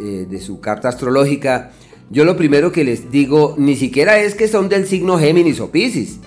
eh, 0.00 0.26
de 0.28 0.40
su 0.40 0.60
carta 0.60 0.88
astrológica, 0.88 1.72
yo 2.10 2.24
lo 2.24 2.36
primero 2.36 2.72
que 2.72 2.84
les 2.84 3.10
digo 3.10 3.54
ni 3.58 3.76
siquiera 3.76 4.18
es 4.18 4.34
que 4.34 4.48
son 4.48 4.68
del 4.68 4.86
signo 4.86 5.18
Géminis 5.18 5.60
o 5.60 5.70
Piscis. 5.70 6.18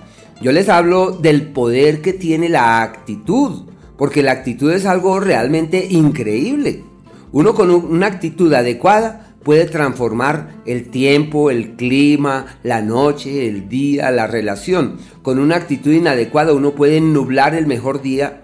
Yo 0.41 0.51
les 0.51 0.69
hablo 0.69 1.11
del 1.11 1.47
poder 1.47 2.01
que 2.01 2.13
tiene 2.13 2.49
la 2.49 2.81
actitud, 2.81 3.63
porque 3.97 4.23
la 4.23 4.31
actitud 4.31 4.71
es 4.71 4.85
algo 4.85 5.19
realmente 5.19 5.87
increíble. 5.89 6.83
Uno 7.31 7.53
con 7.53 7.71
una 7.71 8.07
actitud 8.07 8.53
adecuada 8.53 9.30
puede 9.43 9.65
transformar 9.65 10.61
el 10.65 10.89
tiempo, 10.89 11.49
el 11.49 11.75
clima, 11.75 12.57
la 12.63 12.81
noche, 12.81 13.47
el 13.47 13.69
día, 13.69 14.11
la 14.11 14.27
relación. 14.27 14.97
Con 15.21 15.39
una 15.39 15.55
actitud 15.55 15.91
inadecuada 15.91 16.53
uno 16.53 16.71
puede 16.71 17.01
nublar 17.01 17.55
el 17.55 17.67
mejor 17.67 18.01
día, 18.01 18.43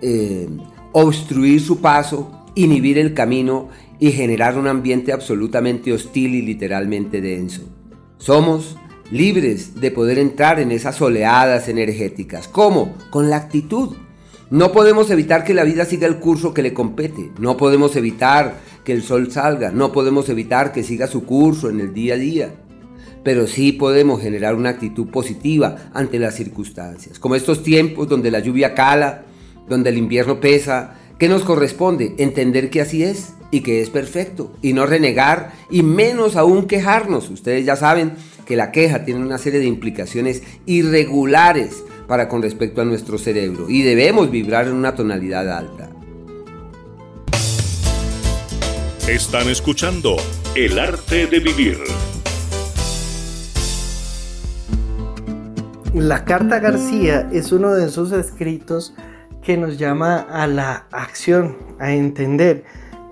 eh, 0.00 0.48
obstruir 0.92 1.60
su 1.60 1.80
paso, 1.80 2.46
inhibir 2.54 2.98
el 2.98 3.14
camino 3.14 3.68
y 3.98 4.12
generar 4.12 4.58
un 4.58 4.66
ambiente 4.66 5.12
absolutamente 5.12 5.92
hostil 5.92 6.34
y 6.34 6.42
literalmente 6.42 7.20
denso. 7.20 7.62
Somos 8.18 8.76
libres 9.10 9.80
de 9.80 9.90
poder 9.90 10.18
entrar 10.18 10.58
en 10.58 10.72
esas 10.72 11.00
oleadas 11.00 11.68
energéticas. 11.68 12.48
¿Cómo? 12.48 12.94
Con 13.10 13.30
la 13.30 13.36
actitud. 13.36 13.96
No 14.50 14.72
podemos 14.72 15.10
evitar 15.10 15.44
que 15.44 15.54
la 15.54 15.64
vida 15.64 15.84
siga 15.84 16.06
el 16.06 16.18
curso 16.18 16.52
que 16.52 16.62
le 16.62 16.74
compete. 16.74 17.30
No 17.38 17.56
podemos 17.56 17.96
evitar 17.96 18.60
que 18.84 18.92
el 18.92 19.02
sol 19.02 19.30
salga, 19.30 19.70
no 19.70 19.92
podemos 19.92 20.28
evitar 20.28 20.72
que 20.72 20.82
siga 20.82 21.06
su 21.06 21.24
curso 21.24 21.70
en 21.70 21.80
el 21.80 21.94
día 21.94 22.14
a 22.14 22.18
día, 22.18 22.54
pero 23.22 23.46
sí 23.46 23.72
podemos 23.72 24.20
generar 24.20 24.54
una 24.54 24.70
actitud 24.70 25.08
positiva 25.08 25.90
ante 25.94 26.18
las 26.18 26.34
circunstancias, 26.34 27.18
como 27.18 27.36
estos 27.36 27.62
tiempos 27.62 28.08
donde 28.08 28.30
la 28.30 28.40
lluvia 28.40 28.74
cala, 28.74 29.24
donde 29.68 29.90
el 29.90 29.98
invierno 29.98 30.40
pesa, 30.40 30.94
¿qué 31.18 31.28
nos 31.28 31.42
corresponde? 31.42 32.14
Entender 32.18 32.70
que 32.70 32.80
así 32.80 33.04
es 33.04 33.34
y 33.50 33.60
que 33.60 33.80
es 33.80 33.90
perfecto 33.90 34.52
y 34.62 34.72
no 34.72 34.86
renegar 34.86 35.52
y 35.70 35.82
menos 35.82 36.36
aún 36.36 36.66
quejarnos. 36.66 37.30
Ustedes 37.30 37.64
ya 37.64 37.76
saben 37.76 38.12
que 38.46 38.56
la 38.56 38.72
queja 38.72 39.04
tiene 39.04 39.20
una 39.20 39.38
serie 39.38 39.60
de 39.60 39.66
implicaciones 39.66 40.42
irregulares 40.66 41.84
para 42.08 42.28
con 42.28 42.42
respecto 42.42 42.80
a 42.80 42.84
nuestro 42.84 43.18
cerebro 43.18 43.70
y 43.70 43.82
debemos 43.82 44.30
vibrar 44.30 44.66
en 44.66 44.74
una 44.74 44.94
tonalidad 44.94 45.48
alta. 45.50 45.90
Están 49.08 49.48
escuchando 49.48 50.14
El 50.54 50.78
arte 50.78 51.26
de 51.26 51.40
vivir. 51.40 51.76
La 55.92 56.24
Carta 56.24 56.60
García 56.60 57.28
es 57.32 57.50
uno 57.50 57.74
de 57.74 57.86
esos 57.86 58.12
escritos 58.12 58.94
que 59.42 59.56
nos 59.56 59.76
llama 59.76 60.20
a 60.20 60.46
la 60.46 60.86
acción, 60.92 61.56
a 61.80 61.92
entender 61.92 62.62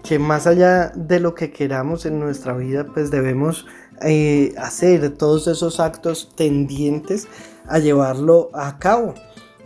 que 0.04 0.20
más 0.20 0.46
allá 0.46 0.92
de 0.94 1.18
lo 1.18 1.34
que 1.34 1.50
queramos 1.50 2.06
en 2.06 2.20
nuestra 2.20 2.56
vida, 2.56 2.86
pues 2.94 3.10
debemos 3.10 3.66
eh, 4.00 4.54
hacer 4.58 5.16
todos 5.16 5.48
esos 5.48 5.80
actos 5.80 6.32
tendientes 6.36 7.26
a 7.66 7.80
llevarlo 7.80 8.50
a 8.54 8.78
cabo, 8.78 9.14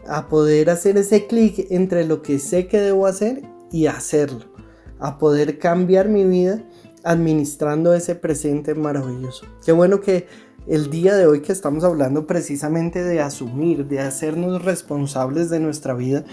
a 0.08 0.26
poder 0.28 0.70
hacer 0.70 0.96
ese 0.96 1.26
clic 1.26 1.66
entre 1.68 2.06
lo 2.06 2.22
que 2.22 2.38
sé 2.38 2.66
que 2.66 2.80
debo 2.80 3.06
hacer 3.06 3.42
y 3.70 3.88
hacerlo 3.88 4.53
a 4.98 5.18
poder 5.18 5.58
cambiar 5.58 6.08
mi 6.08 6.24
vida 6.24 6.62
administrando 7.04 7.94
ese 7.94 8.14
presente 8.14 8.74
maravilloso. 8.74 9.46
Qué 9.64 9.72
bueno 9.72 10.00
que 10.00 10.26
el 10.66 10.90
día 10.90 11.14
de 11.14 11.26
hoy 11.26 11.40
que 11.40 11.52
estamos 11.52 11.84
hablando 11.84 12.26
precisamente 12.26 13.04
de 13.04 13.20
asumir, 13.20 13.86
de 13.86 14.00
hacernos 14.00 14.64
responsables 14.64 15.50
de 15.50 15.60
nuestra 15.60 15.94
vida, 15.94 16.24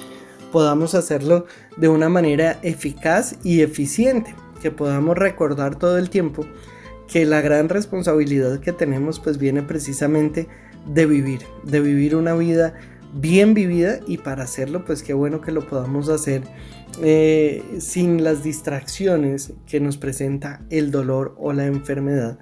podamos 0.51 0.95
hacerlo 0.95 1.45
de 1.77 1.89
una 1.89 2.09
manera 2.09 2.59
eficaz 2.61 3.35
y 3.43 3.61
eficiente, 3.61 4.33
que 4.61 4.71
podamos 4.71 5.17
recordar 5.17 5.77
todo 5.77 5.97
el 5.97 6.09
tiempo 6.09 6.45
que 7.07 7.25
la 7.25 7.41
gran 7.41 7.67
responsabilidad 7.67 8.59
que 8.59 8.71
tenemos 8.71 9.19
pues 9.19 9.38
viene 9.38 9.63
precisamente 9.63 10.47
de 10.85 11.05
vivir, 11.05 11.41
de 11.63 11.81
vivir 11.81 12.15
una 12.15 12.33
vida 12.35 12.73
bien 13.13 13.53
vivida 13.53 13.99
y 14.07 14.17
para 14.17 14.43
hacerlo 14.43 14.85
pues 14.85 15.03
qué 15.03 15.13
bueno 15.13 15.41
que 15.41 15.51
lo 15.51 15.67
podamos 15.67 16.07
hacer 16.07 16.43
eh, 17.01 17.63
sin 17.80 18.23
las 18.23 18.43
distracciones 18.43 19.53
que 19.68 19.80
nos 19.80 19.97
presenta 19.97 20.61
el 20.69 20.91
dolor 20.91 21.35
o 21.38 21.53
la 21.53 21.65
enfermedad, 21.65 22.39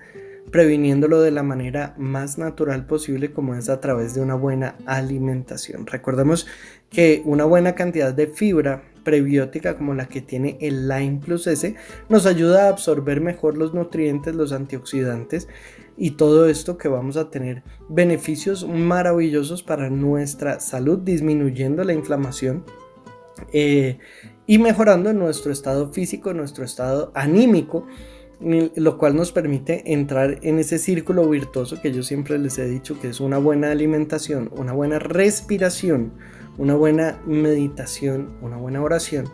previniéndolo 0.52 1.22
de 1.22 1.32
la 1.32 1.44
manera 1.44 1.94
más 1.98 2.38
natural 2.38 2.86
posible 2.86 3.32
como 3.32 3.56
es 3.56 3.70
a 3.70 3.80
través 3.80 4.14
de 4.16 4.22
una 4.22 4.36
buena 4.36 4.76
alimentación. 4.86 5.86
Recordemos 5.86 6.48
que 6.90 7.22
una 7.26 7.46
buena 7.46 7.76
cantidad 7.76 8.14
de 8.14 8.28
fibra 8.28 8.84
prebiótica 9.04 9.78
como 9.78 9.94
la 9.94 10.08
que 10.08 10.22
tiene 10.22 10.58
el 10.62 10.88
Lime 10.88 11.20
Plus 11.24 11.48
S 11.48 11.76
nos 12.10 12.26
ayuda 12.26 12.66
a 12.66 12.70
absorber 12.70 13.22
mejor 13.22 13.58
los 13.58 13.74
nutrientes, 13.74 14.36
los 14.36 14.52
antioxidantes 14.52 15.48
y 15.98 16.12
todo 16.12 16.48
esto 16.48 16.78
que 16.78 16.88
vamos 16.88 17.18
a 17.18 17.30
tener 17.30 17.64
beneficios 17.90 18.68
maravillosos 18.68 19.64
para 19.64 19.90
nuestra 19.90 20.60
salud, 20.60 21.00
disminuyendo 21.00 21.84
la 21.84 21.94
inflamación 21.94 22.64
eh, 23.54 24.00
y 24.50 24.58
mejorando 24.58 25.14
nuestro 25.14 25.52
estado 25.52 25.94
físico, 25.94 26.34
nuestro 26.34 26.66
estado 26.66 27.12
anímico, 27.14 27.86
lo 28.42 28.98
cual 28.98 29.16
nos 29.16 29.32
permite 29.32 29.94
entrar 29.94 30.40
en 30.42 30.58
ese 30.58 30.80
círculo 30.80 31.30
virtuoso 31.30 31.80
que 31.80 31.92
yo 31.92 32.02
siempre 32.02 32.40
les 32.40 32.58
he 32.58 32.66
dicho 32.66 33.00
que 33.00 33.10
es 33.10 33.20
una 33.20 33.38
buena 33.38 33.70
alimentación, 33.70 34.50
una 34.52 34.74
buena 34.74 34.98
respiración, 34.98 36.14
una 36.58 36.74
buena 36.74 37.20
meditación, 37.28 38.38
una 38.42 38.58
buena 38.58 38.82
oración. 38.82 39.30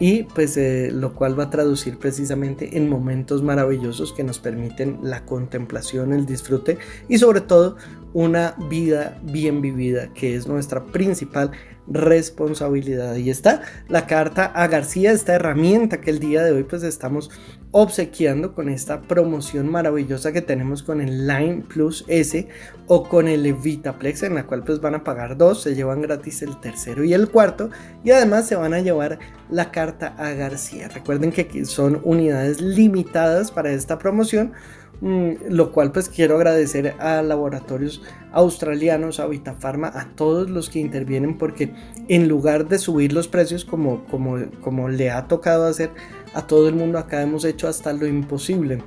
Y 0.00 0.24
pues 0.24 0.56
eh, 0.56 0.90
lo 0.90 1.14
cual 1.14 1.38
va 1.38 1.44
a 1.44 1.50
traducir 1.50 1.98
precisamente 1.98 2.76
en 2.76 2.88
momentos 2.88 3.44
maravillosos 3.44 4.12
que 4.12 4.24
nos 4.24 4.40
permiten 4.40 4.98
la 5.00 5.26
contemplación, 5.26 6.12
el 6.12 6.26
disfrute 6.26 6.76
y 7.08 7.18
sobre 7.18 7.42
todo 7.42 7.76
una 8.12 8.54
vida 8.68 9.18
bien 9.22 9.60
vivida 9.60 10.12
que 10.12 10.34
es 10.34 10.46
nuestra 10.46 10.84
principal 10.84 11.52
responsabilidad. 11.90 13.16
Y 13.16 13.30
está 13.30 13.62
la 13.88 14.06
carta 14.06 14.46
a 14.46 14.68
García, 14.68 15.12
esta 15.12 15.34
herramienta 15.34 16.00
que 16.00 16.10
el 16.10 16.20
día 16.20 16.42
de 16.42 16.52
hoy 16.52 16.62
pues 16.62 16.82
estamos 16.82 17.30
obsequiando 17.72 18.54
con 18.54 18.68
esta 18.68 19.02
promoción 19.02 19.68
maravillosa 19.68 20.32
que 20.32 20.42
tenemos 20.42 20.82
con 20.82 21.00
el 21.00 21.26
Line 21.26 21.64
Plus 21.68 22.04
S 22.08 22.48
o 22.86 23.08
con 23.08 23.28
el 23.28 23.52
Vitaplex 23.54 24.24
en 24.24 24.34
la 24.34 24.46
cual 24.46 24.64
pues 24.64 24.80
van 24.80 24.96
a 24.96 25.04
pagar 25.04 25.36
dos, 25.36 25.62
se 25.62 25.74
llevan 25.74 26.02
gratis 26.02 26.42
el 26.42 26.58
tercero 26.60 27.04
y 27.04 27.14
el 27.14 27.28
cuarto 27.28 27.70
y 28.04 28.10
además 28.10 28.46
se 28.46 28.56
van 28.56 28.74
a 28.74 28.80
llevar 28.80 29.18
la 29.50 29.70
carta 29.70 30.14
a 30.18 30.30
García. 30.32 30.88
Recuerden 30.88 31.32
que 31.32 31.64
son 31.64 32.00
unidades 32.04 32.60
limitadas 32.60 33.50
para 33.50 33.72
esta 33.72 33.98
promoción 33.98 34.52
lo 35.00 35.72
cual 35.72 35.92
pues 35.92 36.08
quiero 36.08 36.36
agradecer 36.36 36.94
a 36.98 37.22
laboratorios 37.22 38.02
australianos, 38.32 39.18
a 39.18 39.26
Vitafarma, 39.26 39.88
a 39.88 40.08
todos 40.14 40.50
los 40.50 40.68
que 40.68 40.78
intervienen 40.78 41.38
porque 41.38 41.72
en 42.08 42.28
lugar 42.28 42.68
de 42.68 42.78
subir 42.78 43.12
los 43.12 43.26
precios 43.26 43.64
como, 43.64 44.04
como, 44.04 44.38
como 44.60 44.88
le 44.88 45.10
ha 45.10 45.26
tocado 45.26 45.66
hacer 45.66 45.90
a 46.34 46.46
todo 46.46 46.68
el 46.68 46.74
mundo, 46.74 46.98
acá 46.98 47.22
hemos 47.22 47.44
hecho 47.44 47.66
hasta 47.66 47.92
lo 47.92 48.06
imposible. 48.06 48.82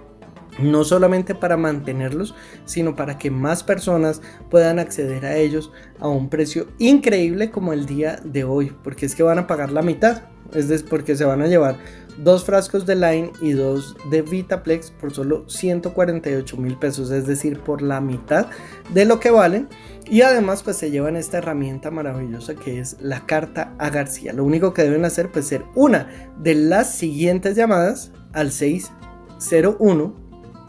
No 0.59 0.83
solamente 0.83 1.33
para 1.33 1.57
mantenerlos, 1.57 2.35
sino 2.65 2.95
para 2.95 3.17
que 3.17 3.31
más 3.31 3.63
personas 3.63 4.21
puedan 4.51 4.77
acceder 4.77 5.25
a 5.25 5.35
ellos 5.35 5.71
a 5.99 6.07
un 6.07 6.29
precio 6.29 6.67
increíble 6.77 7.49
como 7.49 7.73
el 7.73 7.87
día 7.87 8.19
de 8.23 8.43
hoy, 8.43 8.71
porque 8.83 9.07
es 9.07 9.15
que 9.15 9.23
van 9.23 9.39
a 9.39 9.47
pagar 9.47 9.71
la 9.71 9.81
mitad, 9.81 10.21
es 10.53 10.83
porque 10.83 11.15
se 11.15 11.25
van 11.25 11.41
a 11.41 11.47
llevar 11.47 11.77
dos 12.17 12.43
frascos 12.45 12.85
de 12.85 12.95
Line 12.95 13.31
y 13.41 13.51
dos 13.51 13.95
de 14.09 14.21
Vitaplex 14.21 14.91
por 14.91 15.13
solo 15.13 15.47
148 15.49 16.57
mil 16.57 16.77
pesos, 16.77 17.11
es 17.11 17.27
decir, 17.27 17.59
por 17.59 17.81
la 17.81 18.01
mitad 18.01 18.47
de 18.93 19.05
lo 19.05 19.19
que 19.19 19.31
valen. 19.31 19.67
Y 20.05 20.21
además 20.21 20.63
pues 20.63 20.77
se 20.77 20.91
llevan 20.91 21.15
esta 21.15 21.37
herramienta 21.37 21.89
maravillosa 21.89 22.55
que 22.55 22.79
es 22.79 22.97
la 22.99 23.25
carta 23.25 23.73
a 23.79 23.89
García. 23.89 24.33
Lo 24.33 24.43
único 24.43 24.73
que 24.73 24.83
deben 24.83 25.05
hacer 25.05 25.31
pues 25.31 25.47
ser 25.47 25.63
una 25.75 26.31
de 26.37 26.55
las 26.55 26.93
siguientes 26.93 27.55
llamadas 27.55 28.11
al 28.33 28.51
601 28.51 30.13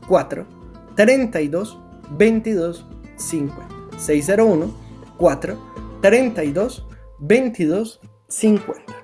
4 0.07 0.47
32 0.95 1.81
22 2.11 2.87
50. 3.17 3.69
601 3.99 4.75
4 5.17 5.59
32 6.01 6.87
22 7.19 8.01
50. 8.29 9.04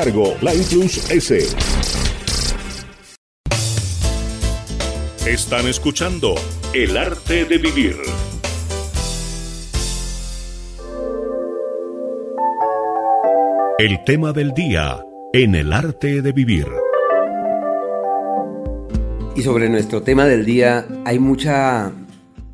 la 0.00 0.52
Plus 0.70 1.10
S. 1.10 1.38
Están 5.26 5.66
escuchando 5.68 6.36
El 6.72 6.96
arte 6.96 7.44
de 7.44 7.58
vivir. 7.58 7.96
El 13.78 14.02
tema 14.06 14.32
del 14.32 14.54
día 14.54 15.04
en 15.34 15.54
El 15.54 15.70
arte 15.70 16.22
de 16.22 16.32
vivir. 16.32 16.66
Y 19.36 19.42
sobre 19.42 19.68
nuestro 19.68 20.00
tema 20.02 20.24
del 20.24 20.46
día 20.46 20.86
hay 21.04 21.18
mucha 21.18 21.92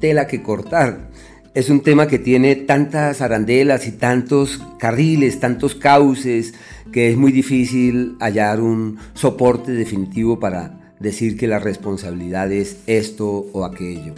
tela 0.01 0.27
que 0.27 0.43
cortar. 0.43 1.11
Es 1.57 1.71
un 1.71 1.81
tema 1.81 2.07
que 2.07 2.19
tiene 2.19 2.55
tantas 2.55 3.23
arandelas 3.23 3.87
y 3.87 3.93
tantos 3.93 4.61
carriles, 4.79 5.41
tantos 5.41 5.75
cauces, 5.75 6.53
que 6.93 7.09
es 7.09 7.17
muy 7.17 7.33
difícil 7.33 8.15
hallar 8.21 8.61
un 8.61 8.99
soporte 9.15 9.73
definitivo 9.73 10.39
para 10.39 10.93
decir 11.01 11.39
que 11.39 11.47
la 11.47 11.59
responsabilidad 11.59 12.53
es 12.53 12.81
esto 12.87 13.47
o 13.55 13.65
aquello. 13.65 14.13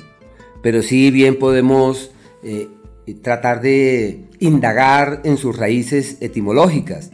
Pero 0.65 0.83
sí 0.83 1.13
bien 1.13 1.39
podemos 1.39 2.11
eh, 2.43 2.67
tratar 3.23 3.61
de 3.61 4.25
indagar 4.41 5.21
en 5.23 5.37
sus 5.37 5.57
raíces 5.57 6.17
etimológicas. 6.21 7.13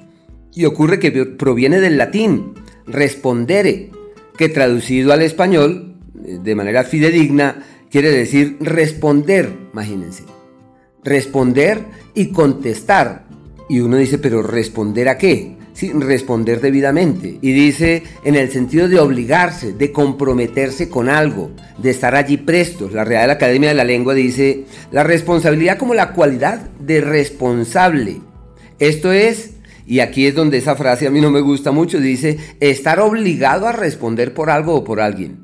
Y 0.54 0.64
ocurre 0.64 1.00
que 1.00 1.10
proviene 1.26 1.80
del 1.80 1.98
latín 1.98 2.54
respondere, 2.86 3.90
que 4.38 4.48
traducido 4.48 5.12
al 5.12 5.20
español 5.20 5.96
eh, 6.24 6.38
de 6.42 6.54
manera 6.54 6.82
fidedigna 6.84 7.62
quiere 7.94 8.10
decir 8.10 8.56
responder, 8.58 9.52
imagínense. 9.72 10.24
Responder 11.04 11.84
y 12.12 12.32
contestar 12.32 13.24
y 13.68 13.78
uno 13.78 13.98
dice, 13.98 14.18
pero 14.18 14.42
¿responder 14.42 15.08
a 15.08 15.16
qué? 15.16 15.54
Sí, 15.74 15.92
responder 15.92 16.60
debidamente. 16.60 17.38
Y 17.40 17.52
dice 17.52 18.02
en 18.24 18.34
el 18.34 18.50
sentido 18.50 18.88
de 18.88 18.98
obligarse, 18.98 19.74
de 19.74 19.92
comprometerse 19.92 20.88
con 20.88 21.08
algo, 21.08 21.52
de 21.78 21.90
estar 21.90 22.16
allí 22.16 22.36
prestos. 22.36 22.92
La 22.92 23.04
Real 23.04 23.30
Academia 23.30 23.68
de 23.68 23.76
la 23.76 23.84
Lengua 23.84 24.12
dice 24.12 24.64
la 24.90 25.04
responsabilidad 25.04 25.78
como 25.78 25.94
la 25.94 26.14
cualidad 26.14 26.68
de 26.80 27.00
responsable. 27.00 28.22
Esto 28.80 29.12
es, 29.12 29.52
y 29.86 30.00
aquí 30.00 30.26
es 30.26 30.34
donde 30.34 30.58
esa 30.58 30.74
frase 30.74 31.06
a 31.06 31.12
mí 31.12 31.20
no 31.20 31.30
me 31.30 31.42
gusta 31.42 31.70
mucho, 31.70 32.00
dice 32.00 32.38
estar 32.58 32.98
obligado 32.98 33.68
a 33.68 33.72
responder 33.72 34.34
por 34.34 34.50
algo 34.50 34.74
o 34.74 34.82
por 34.82 35.00
alguien. 35.00 35.43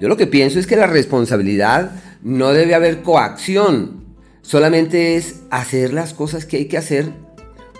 Yo 0.00 0.08
lo 0.08 0.16
que 0.16 0.26
pienso 0.26 0.58
es 0.58 0.66
que 0.66 0.76
la 0.76 0.86
responsabilidad 0.86 1.92
no 2.22 2.52
debe 2.52 2.74
haber 2.74 3.02
coacción, 3.02 4.04
Solamente 4.44 5.16
es 5.16 5.36
hacer 5.48 5.94
las 5.94 6.12
cosas 6.12 6.44
que 6.44 6.58
hay 6.58 6.64
que 6.66 6.76
hacer 6.76 7.06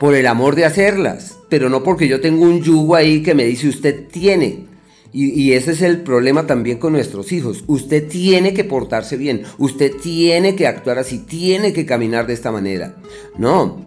por 0.00 0.14
el 0.14 0.26
amor 0.26 0.56
de 0.56 0.64
hacerlas, 0.64 1.36
pero 1.50 1.68
no 1.68 1.82
porque 1.82 2.08
yo 2.08 2.22
tengo 2.22 2.42
un 2.42 2.62
yugo 2.62 2.94
ahí 2.94 3.22
que 3.22 3.34
me 3.34 3.44
dice 3.44 3.68
usted 3.68 4.08
tiene. 4.10 4.64
Y, 5.12 5.52
ese 5.52 5.70
es 5.70 5.82
el 5.82 6.00
problema 6.00 6.44
también 6.44 6.78
con 6.78 6.94
nuestros 6.94 7.30
hijos. 7.30 7.62
Usted 7.68 8.08
tiene 8.08 8.52
que 8.52 8.64
portarse 8.64 9.16
bien, 9.16 9.42
usted 9.58 9.92
tiene 10.02 10.56
que 10.56 10.66
actuar 10.66 10.98
así, 10.98 11.18
tiene 11.18 11.72
que 11.72 11.86
caminar 11.86 12.26
de 12.26 12.32
esta 12.32 12.50
manera. 12.50 12.96
No, 13.38 13.86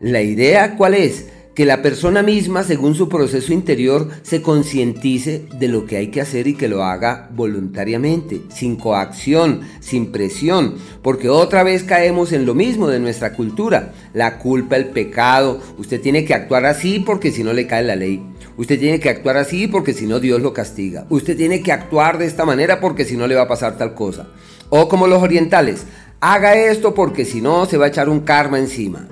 la 0.00 0.22
idea 0.22 0.74
cuál 0.76 0.94
es? 0.94 1.26
Que 1.56 1.64
la 1.64 1.80
persona 1.80 2.22
misma, 2.22 2.62
según 2.64 2.94
su 2.94 3.08
proceso 3.08 3.50
interior, 3.54 4.10
se 4.20 4.42
concientice 4.42 5.46
de 5.58 5.68
lo 5.68 5.86
que 5.86 5.96
hay 5.96 6.08
que 6.08 6.20
hacer 6.20 6.46
y 6.46 6.54
que 6.54 6.68
lo 6.68 6.84
haga 6.84 7.30
voluntariamente, 7.32 8.42
sin 8.50 8.76
coacción, 8.76 9.62
sin 9.80 10.12
presión, 10.12 10.74
porque 11.00 11.30
otra 11.30 11.62
vez 11.62 11.82
caemos 11.82 12.32
en 12.32 12.44
lo 12.44 12.54
mismo 12.54 12.88
de 12.88 13.00
nuestra 13.00 13.32
cultura, 13.32 13.94
la 14.12 14.36
culpa, 14.36 14.76
el 14.76 14.90
pecado, 14.90 15.58
usted 15.78 15.98
tiene 15.98 16.26
que 16.26 16.34
actuar 16.34 16.66
así 16.66 17.00
porque 17.00 17.32
si 17.32 17.42
no 17.42 17.54
le 17.54 17.66
cae 17.66 17.82
la 17.84 17.96
ley. 17.96 18.22
Usted 18.58 18.78
tiene 18.78 19.00
que 19.00 19.08
actuar 19.08 19.38
así 19.38 19.66
porque 19.66 19.94
si 19.94 20.06
no 20.06 20.20
Dios 20.20 20.42
lo 20.42 20.52
castiga. 20.52 21.06
Usted 21.08 21.38
tiene 21.38 21.62
que 21.62 21.72
actuar 21.72 22.18
de 22.18 22.26
esta 22.26 22.44
manera 22.44 22.80
porque 22.80 23.06
si 23.06 23.16
no 23.16 23.26
le 23.26 23.34
va 23.34 23.42
a 23.42 23.48
pasar 23.48 23.78
tal 23.78 23.94
cosa. 23.94 24.28
O 24.68 24.88
como 24.90 25.06
los 25.06 25.22
orientales, 25.22 25.86
haga 26.20 26.54
esto 26.54 26.92
porque 26.92 27.24
si 27.24 27.40
no 27.40 27.64
se 27.64 27.78
va 27.78 27.86
a 27.86 27.88
echar 27.88 28.10
un 28.10 28.20
karma 28.20 28.58
encima. 28.58 29.08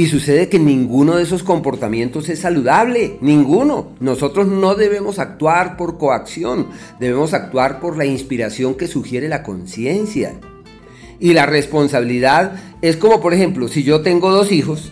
Y 0.00 0.06
sucede 0.06 0.48
que 0.48 0.58
ninguno 0.58 1.16
de 1.16 1.24
esos 1.24 1.42
comportamientos 1.42 2.30
es 2.30 2.38
saludable, 2.38 3.18
ninguno. 3.20 3.92
Nosotros 4.00 4.46
no 4.46 4.74
debemos 4.74 5.18
actuar 5.18 5.76
por 5.76 5.98
coacción, 5.98 6.68
debemos 6.98 7.34
actuar 7.34 7.80
por 7.80 7.98
la 7.98 8.06
inspiración 8.06 8.76
que 8.76 8.88
sugiere 8.88 9.28
la 9.28 9.42
conciencia. 9.42 10.40
Y 11.18 11.34
la 11.34 11.44
responsabilidad 11.44 12.78
es 12.80 12.96
como, 12.96 13.20
por 13.20 13.34
ejemplo, 13.34 13.68
si 13.68 13.82
yo 13.82 14.00
tengo 14.00 14.30
dos 14.30 14.52
hijos, 14.52 14.90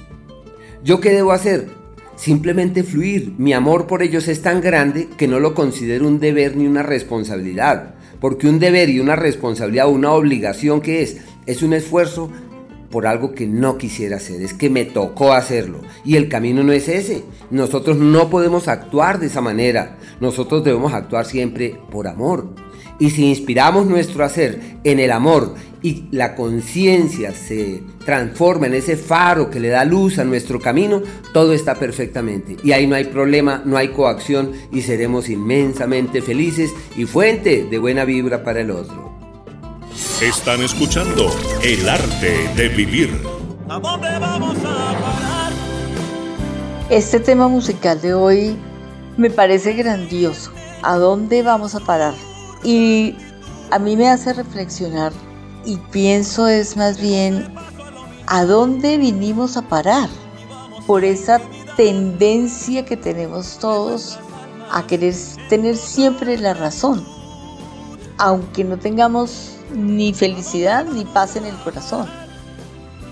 ¿yo 0.84 1.00
qué 1.00 1.08
debo 1.08 1.32
hacer? 1.32 1.70
Simplemente 2.16 2.84
fluir. 2.84 3.32
Mi 3.38 3.54
amor 3.54 3.86
por 3.86 4.02
ellos 4.02 4.28
es 4.28 4.42
tan 4.42 4.60
grande 4.60 5.08
que 5.16 5.26
no 5.26 5.40
lo 5.40 5.54
considero 5.54 6.06
un 6.06 6.20
deber 6.20 6.54
ni 6.54 6.66
una 6.66 6.82
responsabilidad. 6.82 7.94
Porque 8.20 8.46
un 8.46 8.58
deber 8.58 8.90
y 8.90 9.00
una 9.00 9.16
responsabilidad 9.16 9.88
una 9.88 10.12
obligación 10.12 10.82
que 10.82 11.00
es, 11.00 11.16
es 11.46 11.62
un 11.62 11.72
esfuerzo 11.72 12.30
por 12.90 13.06
algo 13.06 13.32
que 13.32 13.46
no 13.46 13.76
quisiera 13.78 14.16
hacer, 14.16 14.42
es 14.42 14.54
que 14.54 14.70
me 14.70 14.84
tocó 14.84 15.32
hacerlo. 15.32 15.80
Y 16.04 16.16
el 16.16 16.28
camino 16.28 16.62
no 16.62 16.72
es 16.72 16.88
ese. 16.88 17.24
Nosotros 17.50 17.98
no 17.98 18.30
podemos 18.30 18.68
actuar 18.68 19.18
de 19.20 19.26
esa 19.26 19.40
manera. 19.40 19.98
Nosotros 20.20 20.64
debemos 20.64 20.92
actuar 20.92 21.26
siempre 21.26 21.76
por 21.90 22.08
amor. 22.08 22.48
Y 23.00 23.10
si 23.10 23.26
inspiramos 23.26 23.86
nuestro 23.86 24.24
hacer 24.24 24.60
en 24.82 24.98
el 24.98 25.12
amor 25.12 25.54
y 25.82 26.06
la 26.10 26.34
conciencia 26.34 27.32
se 27.32 27.82
transforma 28.04 28.66
en 28.66 28.74
ese 28.74 28.96
faro 28.96 29.50
que 29.50 29.60
le 29.60 29.68
da 29.68 29.84
luz 29.84 30.18
a 30.18 30.24
nuestro 30.24 30.58
camino, 30.58 31.02
todo 31.32 31.52
está 31.52 31.76
perfectamente. 31.76 32.56
Y 32.64 32.72
ahí 32.72 32.88
no 32.88 32.96
hay 32.96 33.04
problema, 33.04 33.62
no 33.64 33.76
hay 33.76 33.88
coacción 33.88 34.50
y 34.72 34.82
seremos 34.82 35.28
inmensamente 35.28 36.22
felices 36.22 36.72
y 36.96 37.04
fuente 37.04 37.68
de 37.70 37.78
buena 37.78 38.04
vibra 38.04 38.42
para 38.42 38.62
el 38.62 38.72
otro. 38.72 39.17
Están 40.22 40.60
escuchando 40.62 41.30
El 41.62 41.88
arte 41.88 42.52
de 42.56 42.68
vivir. 42.70 43.22
¿A 43.68 43.78
dónde 43.78 44.18
vamos 44.18 44.56
a 44.58 44.98
parar? 45.00 45.52
Este 46.90 47.20
tema 47.20 47.46
musical 47.46 48.00
de 48.00 48.14
hoy 48.14 48.56
me 49.16 49.30
parece 49.30 49.74
grandioso. 49.74 50.50
¿A 50.82 50.96
dónde 50.96 51.44
vamos 51.44 51.76
a 51.76 51.80
parar? 51.80 52.14
Y 52.64 53.14
a 53.70 53.78
mí 53.78 53.96
me 53.96 54.08
hace 54.08 54.32
reflexionar 54.32 55.12
y 55.64 55.76
pienso 55.92 56.48
es 56.48 56.76
más 56.76 57.00
bien 57.00 57.54
a 58.26 58.44
dónde 58.44 58.98
vinimos 58.98 59.56
a 59.56 59.62
parar 59.68 60.08
por 60.88 61.04
esa 61.04 61.40
tendencia 61.76 62.84
que 62.84 62.96
tenemos 62.96 63.60
todos 63.60 64.18
a 64.72 64.84
querer 64.84 65.14
tener 65.48 65.76
siempre 65.76 66.36
la 66.38 66.54
razón, 66.54 67.06
aunque 68.18 68.64
no 68.64 68.76
tengamos 68.78 69.57
ni 69.74 70.12
felicidad 70.12 70.84
ni 70.86 71.04
paz 71.04 71.36
en 71.36 71.46
el 71.46 71.54
corazón. 71.56 72.06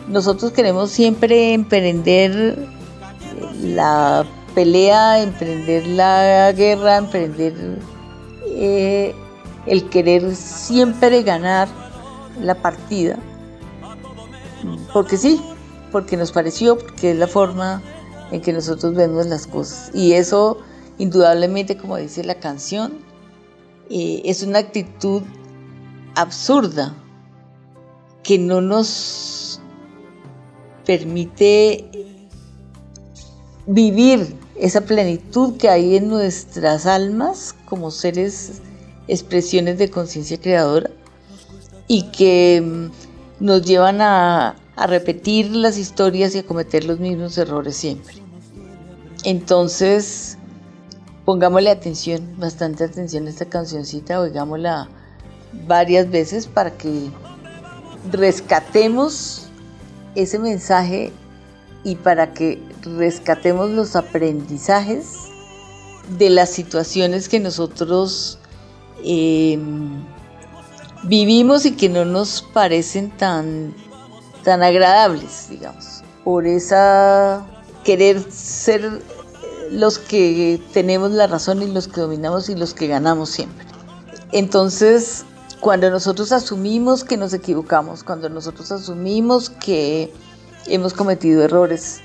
Nosotros 0.09 0.53
queremos 0.53 0.91
siempre 0.91 1.53
emprender 1.53 2.59
la 3.63 4.25
pelea, 4.55 5.23
emprender 5.23 5.87
la 5.87 6.53
guerra, 6.53 6.97
emprender 6.97 7.79
eh, 8.47 9.15
el 9.67 9.89
querer 9.89 10.35
siempre 10.35 11.23
ganar 11.23 11.69
la 12.41 12.55
partida. 12.55 13.19
Porque 14.93 15.17
sí, 15.17 15.41
porque 15.93 16.17
nos 16.17 16.33
pareció, 16.33 16.79
porque 16.79 17.11
es 17.11 17.19
la 17.19 17.27
forma 17.27 17.83
en 18.31 18.41
que 18.41 18.53
nosotros 18.53 18.95
vemos 18.95 19.27
las 19.27 19.47
cosas. 19.47 19.91
Y 19.93 20.13
eso, 20.13 20.59
indudablemente, 20.99 21.77
como 21.77 21.97
dice 21.97 22.25
la 22.25 22.37
canción, 22.37 22.95
eh, 23.91 24.23
es 24.25 24.43
una 24.43 24.61
actitud 24.61 25.23
absurda 26.17 26.95
que 28.23 28.39
no 28.39 28.61
nos 28.61 29.61
permite 30.85 31.89
vivir 33.67 34.37
esa 34.57 34.81
plenitud 34.81 35.57
que 35.59 35.69
hay 35.69 35.97
en 35.97 36.09
nuestras 36.09 36.87
almas 36.87 37.55
como 37.67 37.91
seres, 37.91 38.63
expresiones 39.07 39.79
de 39.79 39.91
conciencia 39.91 40.41
creadora 40.41 40.91
y 41.87 42.05
que 42.11 42.63
mm, 42.65 43.45
nos 43.45 43.63
llevan 43.63 44.01
a, 44.01 44.57
a 44.75 44.87
repetir 44.87 45.55
las 45.55 45.79
historias 45.79 46.35
y 46.35 46.39
a 46.39 46.47
cometer 46.47 46.85
los 46.85 46.99
mismos 46.99 47.37
errores 47.39 47.77
siempre. 47.77 48.15
Entonces, 49.25 50.39
pongámosle 51.25 51.71
atención, 51.71 52.39
bastante 52.39 52.85
atención 52.85 53.27
a 53.27 53.31
esta 53.31 53.45
cancioncita, 53.45 54.21
oigámosla 54.21 54.89
varias 55.67 56.11
veces 56.11 56.47
para 56.47 56.71
que 56.71 57.11
rescatemos 58.11 59.49
ese 60.15 60.39
mensaje 60.39 61.13
y 61.85 61.97
para 61.97 62.33
que 62.33 62.61
rescatemos 62.83 63.71
los 63.71 63.97
aprendizajes 63.97 65.29
de 66.19 66.31
las 66.31 66.51
situaciones 66.51 67.29
que 67.29 67.41
nosotros 67.41 68.39
eh, 69.05 69.59
vivimos 71.05 71.67
y 71.67 71.73
que 71.73 71.89
no 71.89 72.05
nos 72.05 72.43
parecen 72.43 73.11
tan, 73.17 73.75
tan 74.45 74.63
agradables, 74.63 75.49
digamos, 75.51 76.03
por 76.25 76.47
esa 76.47 77.45
querer 77.85 78.21
ser 78.31 79.03
los 79.71 79.99
que 79.99 80.61
tenemos 80.73 81.11
la 81.13 81.27
razón 81.27 81.63
y 81.63 81.67
los 81.67 81.89
que 81.89 82.01
dominamos 82.01 82.49
y 82.49 82.55
los 82.55 82.75
que 82.75 82.87
ganamos 82.87 83.31
siempre. 83.31 83.67
Entonces, 84.33 85.25
cuando 85.61 85.91
nosotros 85.91 86.33
asumimos 86.33 87.05
que 87.05 87.17
nos 87.17 87.33
equivocamos, 87.33 88.05
cuando 88.05 88.29
nosotros 88.29 88.71
asumimos 88.73 89.51
que 89.51 90.13
hemos 90.67 90.93
cometido 90.93 91.43
errores, 91.43 92.01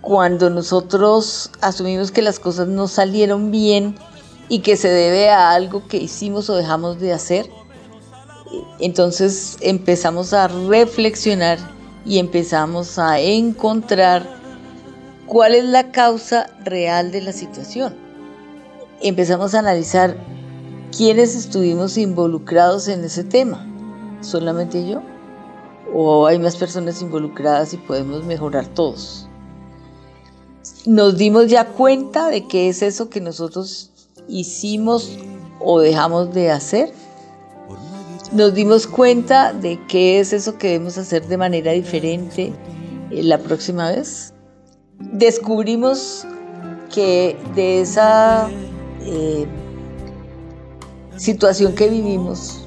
cuando 0.00 0.50
nosotros 0.50 1.50
asumimos 1.60 2.10
que 2.10 2.22
las 2.22 2.38
cosas 2.38 2.68
no 2.68 2.88
salieron 2.88 3.50
bien 3.50 3.96
y 4.48 4.60
que 4.60 4.76
se 4.76 4.88
debe 4.88 5.30
a 5.30 5.52
algo 5.52 5.86
que 5.88 5.96
hicimos 5.96 6.50
o 6.50 6.56
dejamos 6.56 7.00
de 7.00 7.12
hacer, 7.12 7.48
entonces 8.80 9.56
empezamos 9.60 10.32
a 10.32 10.48
reflexionar 10.48 11.58
y 12.04 12.18
empezamos 12.18 12.98
a 12.98 13.18
encontrar 13.20 14.26
cuál 15.26 15.54
es 15.54 15.64
la 15.64 15.90
causa 15.90 16.50
real 16.64 17.10
de 17.10 17.22
la 17.22 17.32
situación. 17.32 17.94
Empezamos 19.00 19.54
a 19.54 19.60
analizar 19.60 20.16
quiénes 20.96 21.34
estuvimos 21.34 21.96
involucrados 21.98 22.88
en 22.88 23.04
ese 23.04 23.24
tema. 23.24 23.66
¿Solamente 24.20 24.88
yo? 24.88 25.02
¿O 25.92 26.26
hay 26.26 26.38
más 26.38 26.56
personas 26.56 27.02
involucradas 27.02 27.74
y 27.74 27.76
podemos 27.76 28.24
mejorar 28.24 28.66
todos? 28.66 29.28
Nos 30.86 31.16
dimos 31.16 31.48
ya 31.48 31.66
cuenta 31.66 32.28
de 32.28 32.46
qué 32.46 32.68
es 32.68 32.82
eso 32.82 33.10
que 33.10 33.20
nosotros 33.20 33.90
hicimos 34.28 35.10
o 35.60 35.80
dejamos 35.80 36.32
de 36.32 36.50
hacer 36.50 36.92
nos 38.34 38.52
dimos 38.52 38.88
cuenta 38.88 39.52
de 39.52 39.78
qué 39.86 40.18
es 40.18 40.32
eso 40.32 40.58
que 40.58 40.68
debemos 40.68 40.98
hacer 40.98 41.26
de 41.28 41.36
manera 41.36 41.70
diferente 41.70 42.52
eh, 43.12 43.22
la 43.22 43.38
próxima 43.38 43.92
vez. 43.92 44.34
Descubrimos 44.98 46.26
que 46.92 47.36
de 47.54 47.80
esa 47.80 48.50
eh, 49.02 49.46
situación 51.16 51.74
que 51.74 51.88
vivimos, 51.88 52.60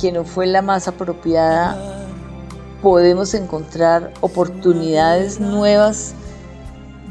que 0.00 0.12
no 0.12 0.24
fue 0.24 0.46
la 0.46 0.62
más 0.62 0.88
apropiada, 0.88 1.76
podemos 2.80 3.34
encontrar 3.34 4.12
oportunidades 4.20 5.38
nuevas 5.38 6.14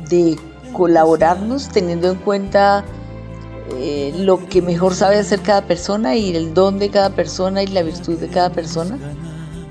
de 0.09 0.37
colaborarnos 0.73 1.69
teniendo 1.69 2.11
en 2.11 2.17
cuenta 2.17 2.83
eh, 3.77 4.13
lo 4.17 4.45
que 4.47 4.61
mejor 4.61 4.93
sabe 4.93 5.17
hacer 5.17 5.41
cada 5.41 5.65
persona 5.65 6.15
y 6.15 6.35
el 6.35 6.53
don 6.53 6.79
de 6.79 6.89
cada 6.89 7.11
persona 7.11 7.63
y 7.63 7.67
la 7.67 7.83
virtud 7.83 8.17
de 8.17 8.27
cada 8.27 8.49
persona 8.49 8.97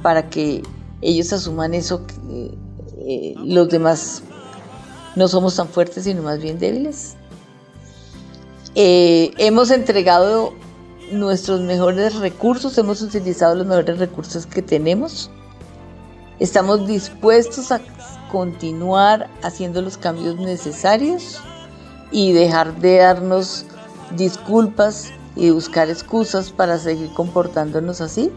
para 0.03 0.31
que 0.31 0.63
ellos 1.03 1.33
asuman 1.33 1.75
eso 1.75 2.07
eh, 2.31 3.35
los 3.37 3.69
demás 3.69 4.23
no 5.17 5.29
somos 5.29 5.57
tan 5.57 5.69
fuertes 5.69 6.05
sino 6.05 6.23
más 6.23 6.41
bien 6.41 6.59
débiles. 6.59 7.17
Eh, 8.75 9.33
hemos 9.39 9.71
entregado 9.71 10.55
nuestros 11.13 11.61
mejores 11.61 12.17
recursos, 12.17 12.77
hemos 12.79 13.03
utilizado 13.03 13.55
los 13.55 13.67
mejores 13.67 13.99
recursos 13.99 14.47
que 14.47 14.63
tenemos. 14.63 15.31
Estamos 16.39 16.87
dispuestos 16.87 17.71
a 17.71 17.81
continuar 18.31 19.29
haciendo 19.43 19.83
los 19.83 19.99
cambios 19.99 20.37
necesarios 20.37 21.41
y 22.11 22.33
dejar 22.33 22.81
de 22.81 22.99
darnos 22.99 23.67
disculpas 24.17 25.13
y 25.37 25.51
buscar 25.51 25.91
excusas 25.91 26.51
para 26.51 26.79
seguir 26.79 27.13
comportándonos 27.15 28.01
así? 28.01 28.33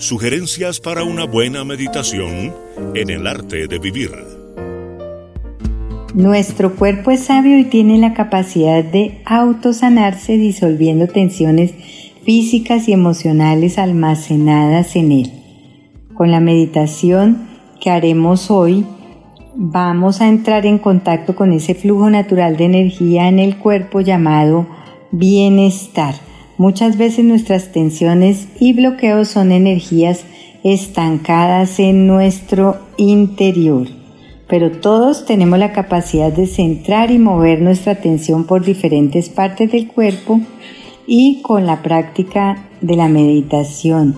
Sugerencias 0.00 0.80
para 0.80 1.04
una 1.04 1.26
buena 1.26 1.62
meditación 1.62 2.54
en 2.94 3.10
el 3.10 3.26
arte 3.26 3.66
de 3.66 3.78
vivir. 3.78 4.10
Nuestro 6.14 6.74
cuerpo 6.74 7.10
es 7.10 7.24
sabio 7.24 7.58
y 7.58 7.64
tiene 7.64 7.98
la 7.98 8.14
capacidad 8.14 8.82
de 8.82 9.20
autosanarse 9.26 10.38
disolviendo 10.38 11.06
tensiones 11.06 11.74
físicas 12.24 12.88
y 12.88 12.94
emocionales 12.94 13.76
almacenadas 13.76 14.96
en 14.96 15.12
él. 15.12 15.32
Con 16.14 16.30
la 16.30 16.40
meditación 16.40 17.46
que 17.78 17.90
haremos 17.90 18.50
hoy, 18.50 18.86
vamos 19.54 20.22
a 20.22 20.28
entrar 20.28 20.64
en 20.64 20.78
contacto 20.78 21.36
con 21.36 21.52
ese 21.52 21.74
flujo 21.74 22.08
natural 22.08 22.56
de 22.56 22.64
energía 22.64 23.28
en 23.28 23.38
el 23.38 23.58
cuerpo 23.58 24.00
llamado 24.00 24.66
bienestar. 25.10 26.29
Muchas 26.60 26.98
veces 26.98 27.24
nuestras 27.24 27.72
tensiones 27.72 28.46
y 28.60 28.74
bloqueos 28.74 29.28
son 29.28 29.50
energías 29.50 30.26
estancadas 30.62 31.80
en 31.80 32.06
nuestro 32.06 32.76
interior 32.98 33.88
pero 34.50 34.72
todos 34.72 35.24
tenemos 35.26 35.60
la 35.60 35.72
capacidad 35.72 36.32
de 36.32 36.48
centrar 36.48 37.12
y 37.12 37.18
mover 37.20 37.62
nuestra 37.62 37.92
atención 37.92 38.44
por 38.44 38.64
diferentes 38.64 39.28
partes 39.28 39.70
del 39.70 39.86
cuerpo 39.86 40.40
Y 41.06 41.40
con 41.42 41.66
la 41.66 41.82
práctica 41.82 42.68
de 42.80 42.96
la 42.96 43.08
meditación, 43.08 44.16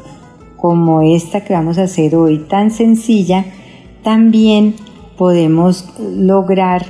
como 0.56 1.02
esta 1.02 1.44
que 1.44 1.54
vamos 1.54 1.78
a 1.78 1.84
hacer 1.84 2.16
hoy, 2.16 2.38
tan 2.38 2.70
sencilla, 2.70 3.44
también 4.02 4.74
podemos 5.16 5.88
lograr 5.98 6.84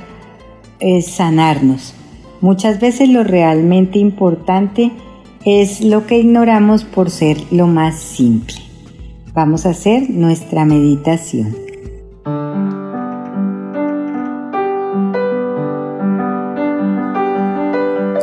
eh, 0.79 1.01
sanarnos. 1.01 1.93
Muchas 2.41 2.79
veces 2.79 3.09
lo 3.09 3.23
realmente 3.23 3.99
importante 3.99 4.85
es 4.85 5.12
lo 5.81 6.07
que 6.07 6.19
ignoramos 6.19 6.85
por 6.85 7.09
ser 7.09 7.37
lo 7.51 7.67
más 7.67 7.99
simple. 7.99 8.55
Vamos 9.33 9.65
a 9.65 9.71
hacer 9.71 10.09
nuestra 10.09 10.63
meditación. 10.63 11.55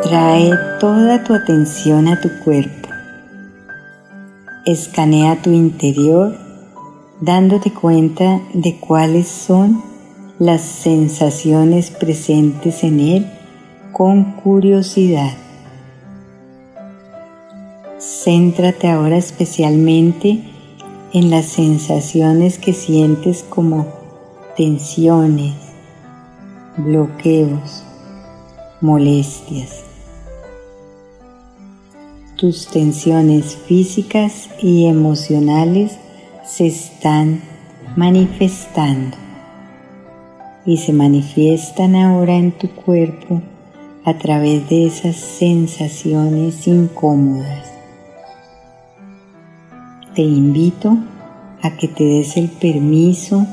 Trae 0.03 0.51
toda 0.81 1.23
tu 1.25 1.35
atención 1.35 2.09
a 2.09 2.19
tu 2.21 2.31
cuerpo. 2.43 2.89
Escanea 4.65 5.43
tu 5.43 5.51
interior 5.51 6.39
dándote 7.21 7.71
cuenta 7.71 8.41
de 8.55 8.77
cuáles 8.77 9.29
son 9.29 9.83
las 10.39 10.63
sensaciones 10.63 11.91
presentes 11.91 12.83
en 12.83 13.01
él 13.01 13.27
con 13.93 14.37
curiosidad. 14.37 15.49
Céntrate 18.11 18.89
ahora 18.89 19.16
especialmente 19.16 20.41
en 21.12 21.31
las 21.31 21.47
sensaciones 21.47 22.59
que 22.59 22.73
sientes 22.73 23.45
como 23.49 23.87
tensiones, 24.57 25.55
bloqueos, 26.77 27.85
molestias. 28.81 29.85
Tus 32.37 32.66
tensiones 32.66 33.55
físicas 33.55 34.51
y 34.61 34.87
emocionales 34.87 35.97
se 36.45 36.66
están 36.66 37.43
manifestando 37.97 39.16
y 40.66 40.78
se 40.78 40.93
manifiestan 40.93 41.95
ahora 41.95 42.35
en 42.35 42.51
tu 42.51 42.69
cuerpo 42.70 43.41
a 44.05 44.19
través 44.19 44.69
de 44.69 44.87
esas 44.87 45.16
sensaciones 45.16 46.66
incómodas. 46.66 47.70
Te 50.21 50.27
invito 50.27 50.99
a 51.63 51.79
que 51.79 51.89
te 51.89 52.05
des 52.05 52.37
el 52.37 52.51
permiso 52.51 53.47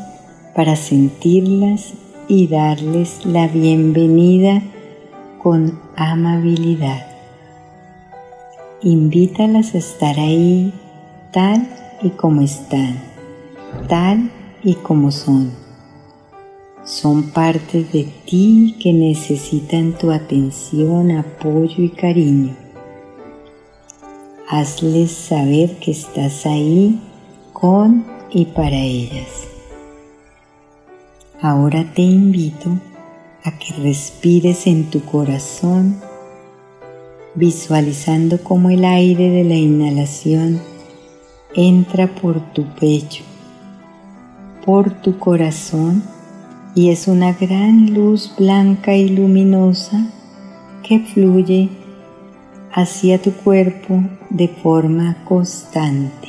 para 0.54 0.76
sentirlas 0.76 1.94
y 2.28 2.50
darles 2.50 3.26
la 3.26 3.48
bienvenida 3.48 4.62
con 5.42 5.80
amabilidad. 5.96 7.08
Invítalas 8.82 9.76
a 9.76 9.78
estar 9.78 10.20
ahí 10.20 10.74
tal 11.32 11.70
y 12.02 12.10
como 12.10 12.42
están, 12.42 13.00
tal 13.88 14.30
y 14.62 14.74
como 14.74 15.12
son. 15.12 15.54
Son 16.84 17.30
partes 17.30 17.94
de 17.94 18.12
ti 18.26 18.76
que 18.84 18.92
necesitan 18.92 19.94
tu 19.94 20.12
atención, 20.12 21.12
apoyo 21.12 21.82
y 21.82 21.92
cariño. 21.92 22.67
Hazles 24.50 25.12
saber 25.12 25.78
que 25.80 25.92
estás 25.92 26.46
ahí 26.46 27.02
con 27.52 28.06
y 28.32 28.46
para 28.46 28.78
ellas. 28.78 29.46
Ahora 31.42 31.92
te 31.94 32.02
invito 32.02 32.80
a 33.44 33.52
que 33.60 33.74
respires 33.74 34.66
en 34.66 34.90
tu 34.90 35.04
corazón, 35.04 36.00
visualizando 37.36 38.42
como 38.42 38.70
el 38.70 38.86
aire 38.86 39.32
de 39.32 39.44
la 39.44 39.56
inhalación 39.56 40.62
entra 41.54 42.08
por 42.16 42.40
tu 42.54 42.64
pecho, 42.76 43.26
por 44.66 44.92
tu 45.02 45.20
corazón 45.20 46.04
y 46.74 46.92
es 46.92 47.10
una 47.10 47.34
gran 47.34 47.94
luz 47.94 48.34
blanca 48.38 48.96
y 48.96 49.10
luminosa 49.10 50.08
que 50.84 51.02
fluye 51.02 51.70
hacia 52.78 53.20
tu 53.20 53.32
cuerpo 53.32 54.04
de 54.30 54.48
forma 54.48 55.24
constante. 55.26 56.28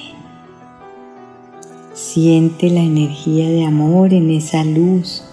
Siente 1.92 2.70
la 2.70 2.80
energía 2.80 3.50
de 3.50 3.66
amor 3.66 4.14
en 4.14 4.30
esa 4.30 4.64
luz. 4.64 5.24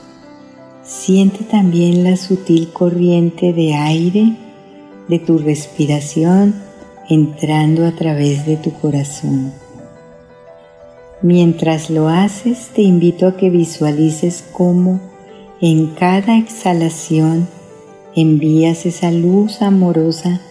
Siente 0.83 1.45
también 1.45 2.03
la 2.03 2.17
sutil 2.17 2.69
corriente 2.73 3.53
de 3.53 3.75
aire 3.75 4.35
de 5.07 5.19
tu 5.19 5.37
respiración 5.37 6.53
entrando 7.07 7.85
a 7.85 7.93
través 7.93 8.45
de 8.45 8.57
tu 8.57 8.73
corazón. 8.73 9.53
Mientras 11.21 11.89
lo 11.89 12.09
haces, 12.09 12.71
te 12.75 12.81
invito 12.81 13.25
a 13.25 13.37
que 13.37 13.49
visualices 13.49 14.43
cómo 14.51 14.99
en 15.61 15.87
cada 15.95 16.37
exhalación 16.37 17.47
envías 18.17 18.85
esa 18.85 19.11
luz 19.11 19.61
amorosa 19.61 20.41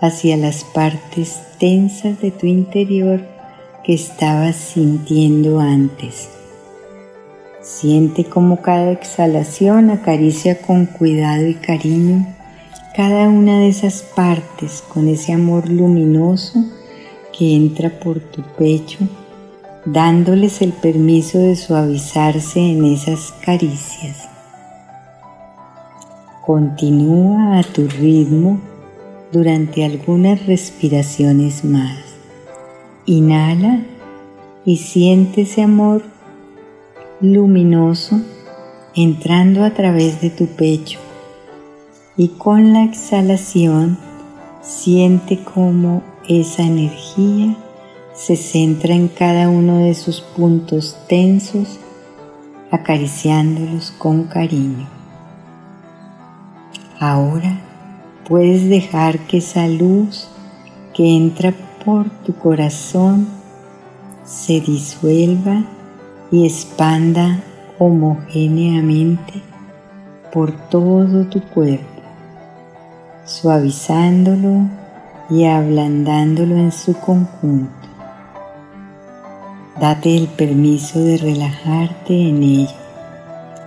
hacia 0.00 0.36
las 0.36 0.64
partes 0.64 1.40
tensas 1.58 2.20
de 2.20 2.30
tu 2.30 2.46
interior 2.46 3.20
que 3.84 3.94
estabas 3.94 4.56
sintiendo 4.56 5.60
antes. 5.60 6.28
Siente 7.62 8.24
cómo 8.24 8.62
cada 8.62 8.92
exhalación 8.92 9.90
acaricia 9.90 10.60
con 10.62 10.86
cuidado 10.86 11.46
y 11.46 11.54
cariño 11.54 12.26
cada 12.94 13.28
una 13.28 13.60
de 13.60 13.68
esas 13.68 14.02
partes 14.02 14.82
con 14.82 15.06
ese 15.08 15.32
amor 15.32 15.68
luminoso 15.68 16.64
que 17.36 17.54
entra 17.54 17.90
por 18.00 18.18
tu 18.18 18.42
pecho 18.56 18.98
dándoles 19.84 20.60
el 20.62 20.72
permiso 20.72 21.38
de 21.38 21.56
suavizarse 21.56 22.60
en 22.60 22.84
esas 22.84 23.32
caricias. 23.44 24.28
Continúa 26.44 27.58
a 27.58 27.62
tu 27.62 27.86
ritmo 27.86 28.60
durante 29.32 29.84
algunas 29.84 30.46
respiraciones 30.46 31.64
más. 31.64 31.98
Inhala 33.06 33.82
y 34.64 34.76
siente 34.78 35.42
ese 35.42 35.62
amor 35.62 36.02
luminoso 37.20 38.20
entrando 38.94 39.64
a 39.64 39.70
través 39.70 40.20
de 40.20 40.30
tu 40.30 40.46
pecho 40.46 40.98
y 42.16 42.28
con 42.28 42.72
la 42.72 42.84
exhalación 42.84 43.98
siente 44.60 45.42
como 45.42 46.02
esa 46.28 46.62
energía 46.62 47.56
se 48.12 48.36
centra 48.36 48.94
en 48.94 49.08
cada 49.08 49.48
uno 49.48 49.78
de 49.78 49.94
sus 49.94 50.20
puntos 50.20 50.98
tensos, 51.08 51.78
acariciándolos 52.72 53.92
con 53.92 54.24
cariño. 54.24 54.88
Ahora 56.98 57.67
puedes 58.28 58.68
dejar 58.68 59.20
que 59.20 59.38
esa 59.38 59.66
luz 59.66 60.28
que 60.94 61.16
entra 61.16 61.54
por 61.84 62.10
tu 62.10 62.34
corazón 62.34 63.26
se 64.24 64.60
disuelva 64.60 65.64
y 66.30 66.44
expanda 66.44 67.40
homogéneamente 67.78 69.42
por 70.30 70.52
todo 70.68 71.24
tu 71.26 71.40
cuerpo, 71.40 72.02
suavizándolo 73.24 74.68
y 75.30 75.46
ablandándolo 75.46 76.56
en 76.56 76.70
su 76.70 76.94
conjunto. 76.94 77.72
Date 79.80 80.14
el 80.14 80.26
permiso 80.26 81.00
de 81.00 81.16
relajarte 81.16 82.28
en 82.28 82.42
ello, 82.42 82.76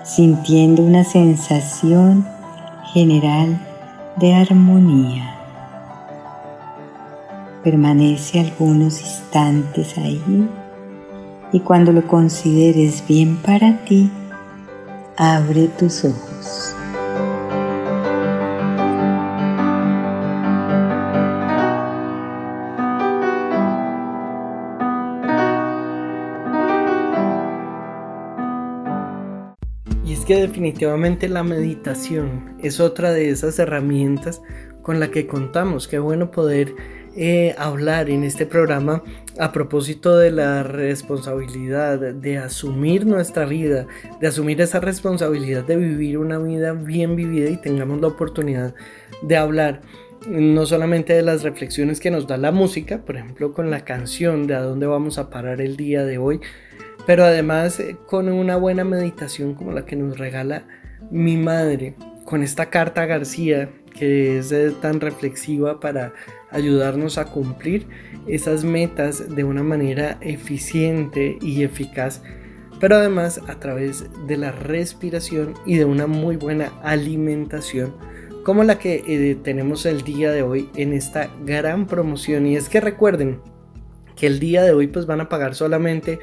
sintiendo 0.04 0.84
una 0.84 1.04
sensación 1.04 2.28
general 2.94 3.60
de 4.22 4.36
armonía. 4.36 5.36
Permanece 7.64 8.40
algunos 8.40 9.02
instantes 9.02 9.98
ahí 9.98 10.48
y 11.52 11.60
cuando 11.60 11.92
lo 11.92 12.08
consideres 12.08 13.04
bien 13.08 13.38
para 13.38 13.84
ti, 13.84 14.12
abre 15.18 15.68
tus 15.68 16.06
ojos. 16.06 16.76
Definitivamente 30.38 31.28
la 31.28 31.44
meditación 31.44 32.56
es 32.62 32.80
otra 32.80 33.12
de 33.12 33.30
esas 33.30 33.60
herramientas 33.60 34.42
con 34.82 35.00
la 35.00 35.12
que 35.12 35.28
contamos. 35.28 35.88
Qué 35.88 36.00
bueno 36.00 36.32
poder 36.32 36.74
eh, 37.16 37.56
hablar 37.58 38.10
en 38.10 38.24
este 38.24 38.46
programa 38.46 39.04
a 39.38 39.52
propósito 39.52 40.18
de 40.18 40.32
la 40.32 40.64
responsabilidad 40.64 42.00
de 42.00 42.38
asumir 42.38 43.06
nuestra 43.06 43.46
vida, 43.46 43.88
de 44.20 44.28
asumir 44.28 44.62
esa 44.62 44.80
responsabilidad 44.80 45.66
de 45.66 45.76
vivir 45.76 46.18
una 46.18 46.38
vida 46.38 46.74
bien 46.74 47.16
vivida 47.16 47.50
y 47.50 47.58
tengamos 47.58 48.00
la 48.00 48.08
oportunidad 48.08 48.74
de 49.24 49.38
hablar 49.38 49.82
no 50.28 50.66
solamente 50.66 51.14
de 51.14 51.22
las 51.24 51.44
reflexiones 51.44 52.00
que 52.00 52.12
nos 52.12 52.28
da 52.28 52.38
la 52.38 52.52
música, 52.52 53.00
por 53.04 53.18
ejemplo 53.18 53.54
con 53.54 53.72
la 53.72 53.84
canción 53.84 54.48
de 54.48 54.56
a 54.56 54.62
dónde 54.62 54.86
vamos 54.86 55.18
a 55.18 55.30
parar 55.30 55.62
el 55.62 55.78
día 55.78 56.06
de 56.06 56.18
hoy, 56.18 56.40
pero 57.06 57.24
además 57.24 57.80
eh, 57.80 57.98
con 58.08 58.30
una 58.30 58.56
buena 58.56 58.84
meditación 58.84 59.54
como 59.54 59.72
la 59.72 59.86
que 59.86 59.96
nos 59.96 60.18
regala 60.18 60.64
mi 61.10 61.38
madre, 61.38 61.96
con 62.26 62.44
esta 62.44 62.70
carta 62.70 63.06
García 63.06 63.70
que 63.98 64.40
es 64.40 64.54
tan 64.80 65.02
reflexiva 65.02 65.80
para 65.80 66.14
ayudarnos 66.50 67.18
a 67.18 67.26
cumplir 67.26 67.88
esas 68.28 68.64
metas 68.64 69.36
de 69.36 69.44
una 69.44 69.64
manera 69.64 70.18
eficiente 70.22 71.38
y 71.42 71.64
eficaz, 71.64 72.22
pero 72.80 72.96
además 72.96 73.42
a 73.48 73.60
través 73.60 74.06
de 74.28 74.38
la 74.38 74.52
respiración 74.52 75.54
y 75.66 75.76
de 75.76 75.86
una 75.86 76.08
muy 76.08 76.38
buena 76.38 76.72
alimentación 76.84 77.94
como 78.44 78.64
la 78.64 78.80
que 78.80 79.04
eh, 79.08 79.36
tenemos 79.36 79.86
el 79.86 80.02
día 80.02 80.32
de 80.32 80.42
hoy 80.42 80.70
en 80.76 80.94
esta 80.94 81.30
gran 81.46 81.86
promoción. 81.86 82.48
Y 82.48 82.56
es 82.56 82.70
que 82.70 82.82
recuerden 82.82 83.40
que 84.16 84.28
el 84.28 84.40
día 84.40 84.64
de 84.64 84.72
hoy 84.72 84.88
pues 84.88 85.06
van 85.06 85.22
a 85.22 85.30
pagar 85.30 85.56
solamente 85.56 86.20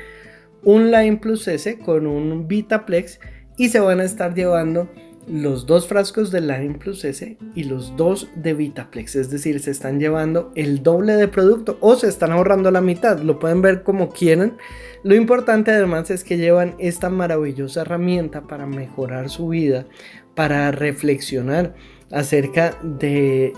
un 0.64 0.90
Line 0.90 1.18
Plus 1.18 1.48
S 1.48 1.78
con 1.78 2.06
un 2.06 2.48
Vitaplex 2.48 3.20
y 3.56 3.68
se 3.68 3.80
van 3.80 4.00
a 4.00 4.04
estar 4.04 4.34
llevando 4.34 4.88
los 5.30 5.66
dos 5.66 5.86
frascos 5.86 6.30
de 6.30 6.40
Line 6.40 6.78
Plus 6.78 7.04
S 7.04 7.36
y 7.54 7.64
los 7.64 7.96
dos 7.96 8.28
de 8.34 8.54
Vitaplex. 8.54 9.16
Es 9.16 9.30
decir, 9.30 9.60
se 9.60 9.70
están 9.70 10.00
llevando 10.00 10.52
el 10.54 10.82
doble 10.82 11.14
de 11.14 11.28
producto 11.28 11.76
o 11.80 11.96
se 11.96 12.08
están 12.08 12.32
ahorrando 12.32 12.70
la 12.70 12.80
mitad. 12.80 13.20
Lo 13.20 13.38
pueden 13.38 13.60
ver 13.60 13.82
como 13.82 14.10
quieran. 14.10 14.56
Lo 15.02 15.14
importante 15.14 15.70
además 15.70 16.10
es 16.10 16.24
que 16.24 16.38
llevan 16.38 16.74
esta 16.78 17.10
maravillosa 17.10 17.82
herramienta 17.82 18.46
para 18.46 18.66
mejorar 18.66 19.28
su 19.28 19.48
vida, 19.48 19.86
para 20.34 20.70
reflexionar 20.70 21.74
acerca 22.10 22.78
de 22.82 23.52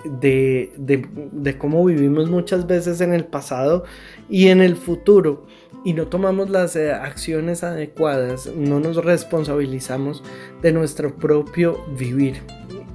cómo 1.58 1.84
vivimos 1.84 2.28
muchas 2.28 2.66
veces 2.66 3.00
en 3.00 3.14
el 3.14 3.24
pasado 3.24 3.84
y 4.28 4.48
en 4.48 4.60
el 4.60 4.76
futuro 4.76 5.46
y 5.84 5.94
no 5.94 6.06
tomamos 6.08 6.50
las 6.50 6.76
eh, 6.76 6.92
acciones 6.92 7.64
adecuadas, 7.64 8.50
no 8.54 8.80
nos 8.80 8.96
responsabilizamos 8.96 10.22
de 10.62 10.72
nuestro 10.72 11.14
propio 11.16 11.84
vivir. 11.96 12.42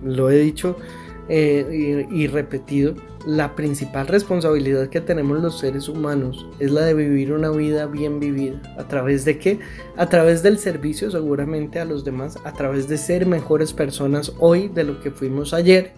Lo 0.04 0.30
he 0.30 0.38
dicho 0.38 0.78
eh, 1.28 2.06
y, 2.12 2.28
repetido, 2.28 2.94
la 3.26 3.56
principal 3.56 4.08
responsabilidad 4.08 4.90
que 4.90 5.02
tenemos 5.02 5.42
los 5.42 5.58
seres 5.58 5.90
humanos 5.90 6.46
es 6.60 6.70
la 6.70 6.82
de 6.82 6.94
vivir 6.94 7.34
una 7.34 7.50
vida 7.50 7.88
bien 7.88 8.20
vivida. 8.20 8.62
¿A 8.78 8.88
través 8.88 9.26
de 9.26 9.40
qué? 9.40 9.60
A 9.98 10.08
través 10.08 10.44
del 10.44 10.60
servicio 10.60 11.10
seguramente 11.10 11.80
a 11.80 11.86
los 11.86 12.06
demás, 12.06 12.38
a 12.44 12.54
través 12.54 12.88
de 12.88 13.00
ser 13.00 13.26
mejores 13.26 13.74
personas 13.74 14.34
hoy 14.38 14.68
de 14.68 14.84
lo 14.84 15.02
que 15.02 15.10
fuimos 15.10 15.54
ayer 15.56 15.94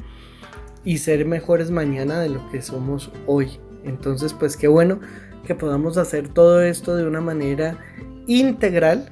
y 0.85 0.99
ser 0.99 1.25
mejores 1.25 1.69
mañana 1.69 2.21
de 2.21 2.29
lo 2.29 2.49
que 2.49 2.61
somos 2.61 3.11
hoy. 3.25 3.59
Entonces, 3.83 4.31
pues 4.33 4.55
qué 4.55 4.69
bueno 4.69 5.01
que 5.47 5.55
podamos 5.55 5.97
hacer 5.97 6.27
todo 6.27 6.61
esto 6.61 6.95
de 6.95 7.07
una 7.07 7.21
manera 7.21 7.79
integral 8.27 9.09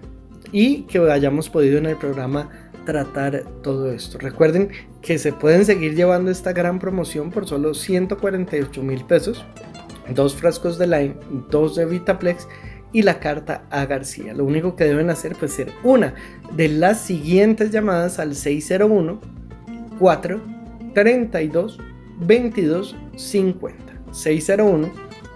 y 0.51 0.83
que 0.83 0.99
hayamos 0.99 1.49
podido 1.49 1.77
en 1.77 1.85
el 1.85 1.95
programa 1.95 2.49
tratar 2.85 3.45
todo 3.63 3.91
esto. 3.91 4.19
Recuerden 4.19 4.69
que 5.01 5.17
se 5.17 5.33
pueden 5.33 5.65
seguir 5.65 5.95
llevando 5.95 6.29
esta 6.29 6.53
gran 6.53 6.77
promoción 6.77 7.31
por 7.31 7.47
solo 7.47 7.73
148 7.73 8.83
mil 8.83 9.03
pesos, 9.05 9.43
dos 10.13 10.35
frascos 10.35 10.77
de 10.77 10.87
Lime, 10.87 11.15
dos 11.49 11.75
de 11.75 11.85
Vitaplex 11.85 12.47
y 12.91 13.01
la 13.01 13.19
carta 13.19 13.63
a 13.71 13.85
García. 13.85 14.33
Lo 14.33 14.45
único 14.45 14.75
que 14.75 14.83
deben 14.83 15.09
hacer 15.09 15.35
pues 15.39 15.53
ser 15.53 15.71
una 15.83 16.13
de 16.55 16.67
las 16.67 16.99
siguientes 16.99 17.71
llamadas 17.71 18.19
al 18.19 18.35
601 18.35 19.19
4 19.97 20.41
32 20.93 21.79
22 22.19 22.95
50 23.15 23.77
601 24.11 24.91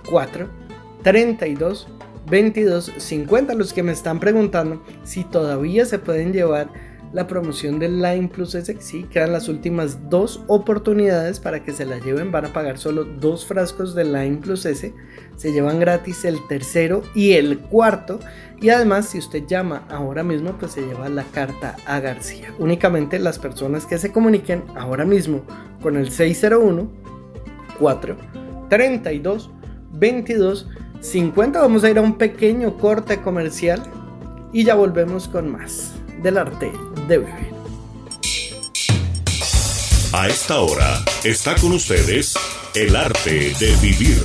4 0.10 0.59
32 1.04 1.88
22 2.30 2.94
50 2.98 3.54
los 3.56 3.74
que 3.74 3.84
me 3.84 3.92
están 3.92 4.20
preguntando 4.20 4.84
si 5.04 5.24
todavía 5.24 5.86
se 5.86 6.00
pueden 6.00 6.32
llevar 6.32 6.70
la 7.12 7.28
promoción 7.28 7.80
del 7.80 8.02
Line 8.02 8.28
Plus 8.28 8.54
S. 8.56 8.76
Sí, 8.80 9.04
quedan 9.12 9.32
las 9.32 9.48
últimas 9.48 10.10
dos 10.10 10.44
oportunidades 10.48 11.40
para 11.40 11.64
que 11.64 11.74
se 11.74 11.86
la 11.86 11.98
lleven. 12.00 12.32
Van 12.32 12.46
a 12.46 12.54
pagar 12.54 12.78
solo 12.78 13.04
dos 13.04 13.46
frascos 13.46 13.96
del 13.96 14.14
Line 14.14 14.38
Plus 14.38 14.66
S. 14.66 14.94
Se 15.36 15.52
llevan 15.52 15.80
gratis 15.80 16.24
el 16.26 16.38
tercero 16.48 17.02
y 17.16 17.34
el 17.34 17.60
cuarto. 17.60 18.20
Y 18.62 18.70
además, 18.70 19.08
si 19.08 19.18
usted 19.18 19.48
llama 19.48 19.88
ahora 19.90 20.24
mismo, 20.24 20.54
pues 20.60 20.74
se 20.74 20.82
lleva 20.82 21.10
la 21.10 21.24
carta 21.24 21.78
a 21.86 22.00
García. 22.00 22.54
Únicamente 22.60 23.18
las 23.18 23.40
personas 23.40 23.86
que 23.86 23.98
se 23.98 24.12
comuniquen 24.12 24.64
ahora 24.76 25.06
mismo 25.06 25.42
con 25.82 25.96
el 25.96 26.12
601 26.12 26.92
4 27.80 28.18
32 28.70 29.50
22 29.94 30.68
50 31.02 31.60
vamos 31.62 31.84
a 31.84 31.90
ir 31.90 31.98
a 31.98 32.02
un 32.02 32.18
pequeño 32.18 32.78
corte 32.78 33.22
comercial 33.22 33.82
y 34.52 34.64
ya 34.64 34.76
volvemos 34.76 35.28
con 35.28 35.50
más 35.50 35.94
del 36.22 36.38
arte 36.38 36.72
de 37.08 37.20
vivir. 37.20 37.60
A 40.12 40.28
esta 40.28 40.60
hora 40.60 41.04
está 41.24 41.56
con 41.56 41.72
ustedes 41.72 42.34
el 42.76 42.96
arte 42.96 43.54
de 43.60 43.76
vivir. 43.82 44.18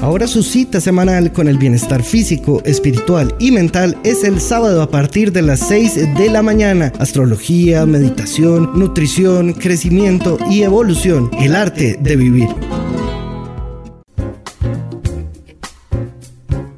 Ahora 0.00 0.26
su 0.26 0.42
cita 0.42 0.80
semanal 0.80 1.32
con 1.32 1.48
el 1.48 1.56
bienestar 1.56 2.02
físico, 2.02 2.60
espiritual 2.64 3.34
y 3.38 3.52
mental 3.52 3.96
es 4.04 4.22
el 4.24 4.40
sábado 4.40 4.82
a 4.82 4.90
partir 4.90 5.32
de 5.32 5.42
las 5.42 5.60
6 5.60 6.14
de 6.14 6.30
la 6.30 6.42
mañana. 6.42 6.92
Astrología, 6.98 7.86
meditación, 7.86 8.78
nutrición, 8.78 9.54
crecimiento 9.54 10.36
y 10.50 10.62
evolución. 10.62 11.30
El 11.38 11.54
arte 11.54 11.96
de 12.00 12.16
vivir. 12.16 12.48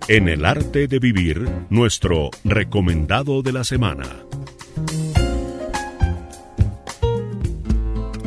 En 0.09 0.29
el 0.29 0.45
arte 0.45 0.87
de 0.87 1.01
vivir, 1.01 1.49
nuestro 1.69 2.31
recomendado 2.45 3.43
de 3.43 3.53
la 3.53 3.65
semana. 3.65 4.05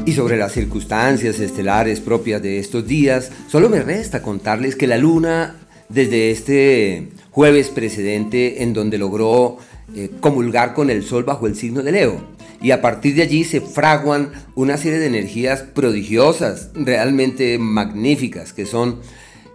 Y 0.05 0.11
sobre 0.11 0.35
las 0.35 0.51
circunstancias 0.51 1.39
estelares 1.39 2.01
propias 2.01 2.41
de 2.41 2.59
estos 2.59 2.85
días, 2.85 3.31
solo 3.47 3.69
me 3.69 3.81
resta 3.81 4.21
contarles 4.21 4.75
que 4.75 4.87
la 4.87 4.97
luna, 4.97 5.55
desde 5.87 6.31
este 6.31 7.11
jueves 7.31 7.69
precedente, 7.69 8.61
en 8.61 8.73
donde 8.73 8.97
logró 8.97 9.59
eh, 9.95 10.09
comulgar 10.19 10.73
con 10.73 10.89
el 10.89 11.05
sol 11.05 11.23
bajo 11.23 11.47
el 11.47 11.55
signo 11.55 11.81
de 11.81 11.93
Leo, 11.93 12.27
y 12.61 12.71
a 12.71 12.81
partir 12.81 13.15
de 13.15 13.21
allí 13.21 13.45
se 13.45 13.61
fraguan 13.61 14.33
una 14.53 14.75
serie 14.75 14.99
de 14.99 15.07
energías 15.07 15.61
prodigiosas, 15.61 16.71
realmente 16.73 17.57
magníficas, 17.57 18.51
que 18.51 18.65
son 18.65 18.99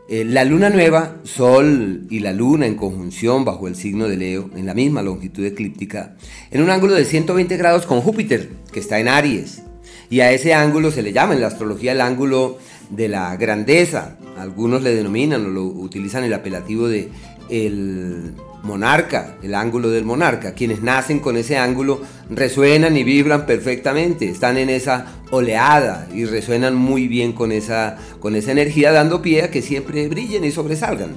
eh, 0.07 0.25
la 0.25 0.45
luna 0.45 0.69
nueva, 0.69 1.17
Sol 1.25 2.07
y 2.11 2.21
la 2.21 2.33
luna 2.33 2.67
en 2.67 2.75
conjunción 2.75 3.45
bajo 3.45 3.69
el 3.69 3.75
signo 3.75 4.07
de 4.07 4.19
Leo, 4.19 4.51
en 4.55 4.67
la 4.67 4.75
misma 4.75 5.03
longitud 5.03 5.45
eclíptica, 5.45 6.17
en 6.51 6.63
un 6.63 6.71
ángulo 6.71 6.95
de 6.95 7.07
120 7.07 7.57
grados 7.57 7.87
con 7.87 8.03
Júpiter, 8.03 8.51
que 8.71 8.81
está 8.81 8.99
en 8.99 9.09
Aries. 9.09 9.63
Y 10.11 10.21
a 10.21 10.31
ese 10.31 10.53
ángulo 10.53 10.91
se 10.91 11.03
le 11.03 11.15
llama 11.15 11.33
en 11.33 11.41
la 11.41 11.47
astrología 11.47 11.93
el 11.93 12.03
ángulo 12.03 12.59
de 12.91 13.09
la 13.09 13.35
grandeza. 13.37 14.19
Algunos 14.37 14.83
le 14.83 14.95
denominan 14.95 15.47
o 15.47 15.49
lo 15.49 15.65
utilizan 15.65 16.25
el 16.25 16.35
apelativo 16.35 16.87
de 16.87 17.09
el 17.49 18.35
monarca, 18.65 19.37
el 19.43 19.55
ángulo 19.55 19.91
del 19.91 20.05
monarca. 20.05 20.55
Quienes 20.55 20.83
nacen 20.83 21.21
con 21.21 21.37
ese 21.37 21.57
ángulo 21.57 22.01
resuenan 22.31 22.97
y 22.97 23.05
vibran 23.05 23.47
perfectamente, 23.47 24.29
están 24.29 24.57
en 24.57 24.71
esa 24.71 25.07
oleada 25.31 26.09
y 26.13 26.25
resuenan 26.25 26.75
muy 26.75 27.07
bien 27.07 27.33
con 27.33 27.53
esa, 27.53 27.97
con 28.21 28.35
esa 28.35 28.53
energía, 28.53 28.91
dando 28.91 29.23
pie 29.23 29.43
a 29.43 29.51
que 29.51 29.63
siempre 29.63 30.09
brillen 30.09 30.45
y 30.45 30.51
sobresalgan. 30.51 31.17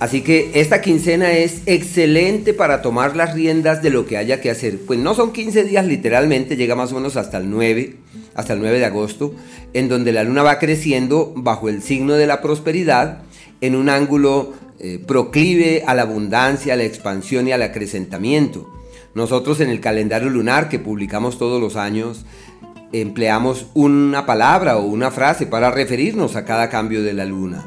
Así 0.00 0.20
que 0.20 0.52
esta 0.54 0.80
quincena 0.80 1.32
es 1.32 1.62
excelente 1.66 2.54
para 2.54 2.82
tomar 2.82 3.16
las 3.16 3.34
riendas 3.34 3.82
de 3.82 3.90
lo 3.90 4.06
que 4.06 4.16
haya 4.16 4.40
que 4.40 4.50
hacer. 4.50 4.78
Pues 4.86 4.98
no 4.98 5.14
son 5.14 5.32
15 5.32 5.64
días 5.64 5.84
literalmente, 5.86 6.56
llega 6.56 6.76
más 6.76 6.92
o 6.92 6.94
menos 6.94 7.16
hasta 7.16 7.38
el 7.38 7.50
9, 7.50 7.96
hasta 8.34 8.52
el 8.52 8.60
9 8.60 8.78
de 8.78 8.84
agosto, 8.84 9.34
en 9.74 9.88
donde 9.88 10.12
la 10.12 10.22
luna 10.22 10.44
va 10.44 10.60
creciendo 10.60 11.32
bajo 11.34 11.68
el 11.68 11.82
signo 11.82 12.14
de 12.14 12.28
la 12.28 12.40
prosperidad 12.40 13.22
en 13.60 13.74
un 13.74 13.88
ángulo 13.88 14.54
eh, 14.80 15.02
proclive 15.04 15.82
a 15.86 15.94
la 15.94 16.02
abundancia, 16.02 16.74
a 16.74 16.76
la 16.76 16.84
expansión 16.84 17.48
y 17.48 17.52
al 17.52 17.62
acrecentamiento. 17.62 18.70
Nosotros 19.14 19.58
en 19.60 19.70
el 19.70 19.80
calendario 19.80 20.30
lunar 20.30 20.68
que 20.68 20.78
publicamos 20.78 21.36
todos 21.36 21.60
los 21.60 21.74
años 21.74 22.24
empleamos 22.92 23.66
una 23.74 24.24
palabra 24.24 24.76
o 24.76 24.84
una 24.84 25.10
frase 25.10 25.46
para 25.46 25.72
referirnos 25.72 26.36
a 26.36 26.44
cada 26.44 26.70
cambio 26.70 27.02
de 27.02 27.12
la 27.12 27.24
luna. 27.24 27.66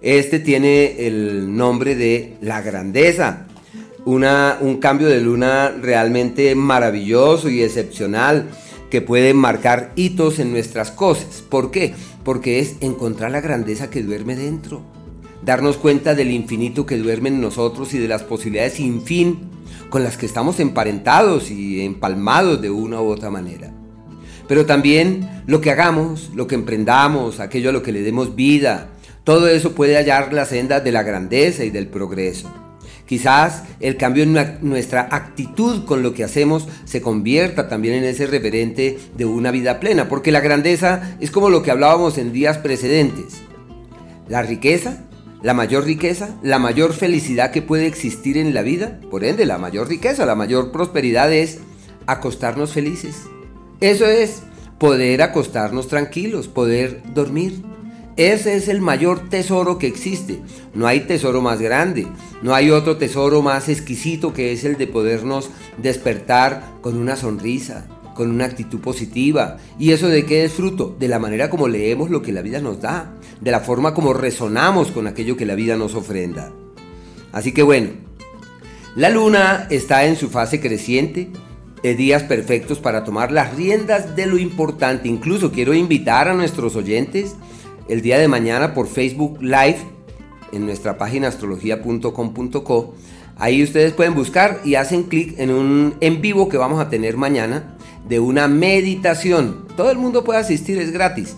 Este 0.00 0.38
tiene 0.38 1.06
el 1.06 1.54
nombre 1.54 1.94
de 1.94 2.36
la 2.40 2.62
grandeza, 2.62 3.46
una, 4.06 4.56
un 4.60 4.78
cambio 4.78 5.08
de 5.08 5.20
luna 5.20 5.70
realmente 5.70 6.54
maravilloso 6.54 7.50
y 7.50 7.62
excepcional 7.62 8.48
que 8.90 9.02
puede 9.02 9.34
marcar 9.34 9.92
hitos 9.96 10.38
en 10.38 10.52
nuestras 10.52 10.90
cosas. 10.92 11.44
¿Por 11.46 11.70
qué? 11.70 11.94
Porque 12.24 12.60
es 12.60 12.76
encontrar 12.80 13.32
la 13.32 13.42
grandeza 13.42 13.90
que 13.90 14.02
duerme 14.02 14.34
dentro 14.34 14.82
darnos 15.48 15.78
cuenta 15.78 16.14
del 16.14 16.30
infinito 16.30 16.84
que 16.84 16.98
duerme 16.98 17.30
en 17.30 17.40
nosotros 17.40 17.94
y 17.94 17.98
de 17.98 18.06
las 18.06 18.22
posibilidades 18.22 18.74
sin 18.74 19.00
fin 19.00 19.48
con 19.88 20.04
las 20.04 20.18
que 20.18 20.26
estamos 20.26 20.60
emparentados 20.60 21.50
y 21.50 21.80
empalmados 21.80 22.60
de 22.60 22.68
una 22.68 23.00
u 23.00 23.06
otra 23.06 23.30
manera. 23.30 23.72
pero 24.46 24.66
también 24.66 25.42
lo 25.46 25.62
que 25.62 25.70
hagamos, 25.70 26.32
lo 26.34 26.46
que 26.46 26.54
emprendamos, 26.54 27.40
aquello 27.40 27.70
a 27.70 27.72
lo 27.72 27.82
que 27.82 27.92
le 27.92 28.02
demos 28.02 28.36
vida, 28.36 28.88
todo 29.24 29.48
eso 29.48 29.74
puede 29.74 29.96
hallar 29.96 30.34
la 30.34 30.44
senda 30.44 30.80
de 30.80 30.92
la 30.92 31.02
grandeza 31.02 31.64
y 31.64 31.70
del 31.70 31.86
progreso. 31.86 32.52
Quizás 33.06 33.62
el 33.80 33.96
cambio 33.96 34.24
en 34.24 34.58
nuestra 34.60 35.08
actitud 35.10 35.86
con 35.86 36.02
lo 36.02 36.12
que 36.12 36.24
hacemos 36.24 36.68
se 36.84 37.00
convierta 37.00 37.68
también 37.68 37.94
en 37.94 38.04
ese 38.04 38.26
referente 38.26 38.98
de 39.16 39.24
una 39.24 39.50
vida 39.50 39.80
plena, 39.80 40.10
porque 40.10 40.30
la 40.30 40.40
grandeza 40.40 41.16
es 41.20 41.30
como 41.30 41.48
lo 41.48 41.62
que 41.62 41.70
hablábamos 41.70 42.18
en 42.18 42.34
días 42.34 42.58
precedentes. 42.58 43.40
La 44.28 44.42
riqueza, 44.42 45.07
la 45.42 45.54
mayor 45.54 45.84
riqueza, 45.84 46.36
la 46.42 46.58
mayor 46.58 46.92
felicidad 46.92 47.52
que 47.52 47.62
puede 47.62 47.86
existir 47.86 48.36
en 48.36 48.54
la 48.54 48.62
vida, 48.62 49.00
por 49.10 49.24
ende 49.24 49.46
la 49.46 49.58
mayor 49.58 49.88
riqueza, 49.88 50.26
la 50.26 50.34
mayor 50.34 50.72
prosperidad 50.72 51.32
es 51.32 51.58
acostarnos 52.06 52.72
felices. 52.72 53.16
Eso 53.80 54.06
es 54.06 54.42
poder 54.78 55.22
acostarnos 55.22 55.88
tranquilos, 55.88 56.48
poder 56.48 57.02
dormir. 57.14 57.62
Ese 58.16 58.56
es 58.56 58.66
el 58.66 58.80
mayor 58.80 59.28
tesoro 59.28 59.78
que 59.78 59.86
existe. 59.86 60.40
No 60.74 60.88
hay 60.88 61.00
tesoro 61.00 61.40
más 61.40 61.60
grande, 61.60 62.08
no 62.42 62.52
hay 62.52 62.70
otro 62.70 62.96
tesoro 62.96 63.42
más 63.42 63.68
exquisito 63.68 64.32
que 64.32 64.52
es 64.52 64.64
el 64.64 64.76
de 64.76 64.88
podernos 64.88 65.50
despertar 65.80 66.64
con 66.80 66.96
una 66.96 67.14
sonrisa, 67.14 67.86
con 68.18 68.32
una 68.32 68.46
actitud 68.46 68.80
positiva. 68.80 69.58
¿Y 69.78 69.92
eso 69.92 70.08
de 70.08 70.26
qué 70.26 70.42
es 70.42 70.52
fruto? 70.52 70.96
De 70.98 71.06
la 71.06 71.20
manera 71.20 71.48
como 71.48 71.68
leemos 71.68 72.10
lo 72.10 72.20
que 72.20 72.32
la 72.32 72.42
vida 72.42 72.60
nos 72.60 72.80
da, 72.80 73.14
de 73.40 73.52
la 73.52 73.60
forma 73.60 73.94
como 73.94 74.12
resonamos 74.12 74.90
con 74.90 75.06
aquello 75.06 75.36
que 75.36 75.46
la 75.46 75.54
vida 75.54 75.76
nos 75.76 75.94
ofrenda. 75.94 76.50
Así 77.30 77.52
que 77.52 77.62
bueno, 77.62 77.90
la 78.96 79.08
luna 79.08 79.68
está 79.70 80.04
en 80.04 80.16
su 80.16 80.30
fase 80.30 80.60
creciente, 80.60 81.30
de 81.84 81.94
días 81.94 82.24
perfectos 82.24 82.80
para 82.80 83.04
tomar 83.04 83.30
las 83.30 83.54
riendas 83.54 84.16
de 84.16 84.26
lo 84.26 84.36
importante. 84.36 85.06
Incluso 85.08 85.52
quiero 85.52 85.72
invitar 85.72 86.26
a 86.26 86.34
nuestros 86.34 86.74
oyentes 86.74 87.36
el 87.88 88.02
día 88.02 88.18
de 88.18 88.26
mañana 88.26 88.74
por 88.74 88.88
Facebook 88.88 89.40
Live 89.40 89.78
en 90.52 90.66
nuestra 90.66 90.98
página 90.98 91.28
astrología.com.co. 91.28 92.94
Ahí 93.36 93.62
ustedes 93.62 93.92
pueden 93.92 94.16
buscar 94.16 94.60
y 94.64 94.74
hacen 94.74 95.04
clic 95.04 95.38
en 95.38 95.52
un 95.52 95.94
en 96.00 96.20
vivo 96.20 96.48
que 96.48 96.56
vamos 96.56 96.80
a 96.80 96.90
tener 96.90 97.16
mañana 97.16 97.77
de 98.08 98.20
una 98.20 98.48
meditación. 98.48 99.66
Todo 99.76 99.90
el 99.90 99.98
mundo 99.98 100.24
puede 100.24 100.40
asistir, 100.40 100.78
es 100.78 100.92
gratis. 100.92 101.36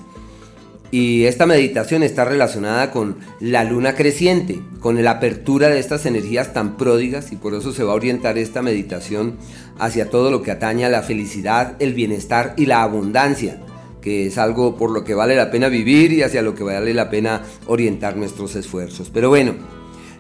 Y 0.93 1.25
esta 1.25 1.47
meditación 1.47 2.03
está 2.03 2.25
relacionada 2.25 2.91
con 2.91 3.17
la 3.39 3.63
luna 3.63 3.95
creciente, 3.95 4.61
con 4.81 5.03
la 5.03 5.13
apertura 5.13 5.69
de 5.69 5.79
estas 5.79 6.05
energías 6.05 6.53
tan 6.53 6.77
pródigas 6.77 7.31
y 7.31 7.37
por 7.37 7.55
eso 7.55 7.73
se 7.73 7.85
va 7.85 7.93
a 7.93 7.97
orientar 7.97 8.39
esta 8.39 8.61
meditación 8.61 9.37
hacia 9.79 10.11
todo 10.11 10.33
lo 10.33 10.43
que 10.43 10.51
atañe 10.51 10.85
a 10.85 10.89
la 10.89 11.03
felicidad, 11.03 11.77
el 11.79 11.95
bienestar 11.95 12.55
y 12.57 12.67
la 12.67 12.83
abundancia 12.83 13.61
que 14.01 14.27
es 14.27 14.39
algo 14.39 14.77
por 14.77 14.91
lo 14.91 15.05
que 15.05 15.15
vale 15.15 15.37
la 15.37 15.51
pena 15.51 15.69
vivir 15.69 16.13
y 16.13 16.23
hacia 16.23 16.43
lo 16.43 16.55
que 16.55 16.65
vale 16.65 16.95
la 16.95 17.11
pena 17.11 17.43
orientar 17.67 18.17
nuestros 18.17 18.57
esfuerzos. 18.57 19.11
Pero 19.11 19.29
bueno, 19.29 19.55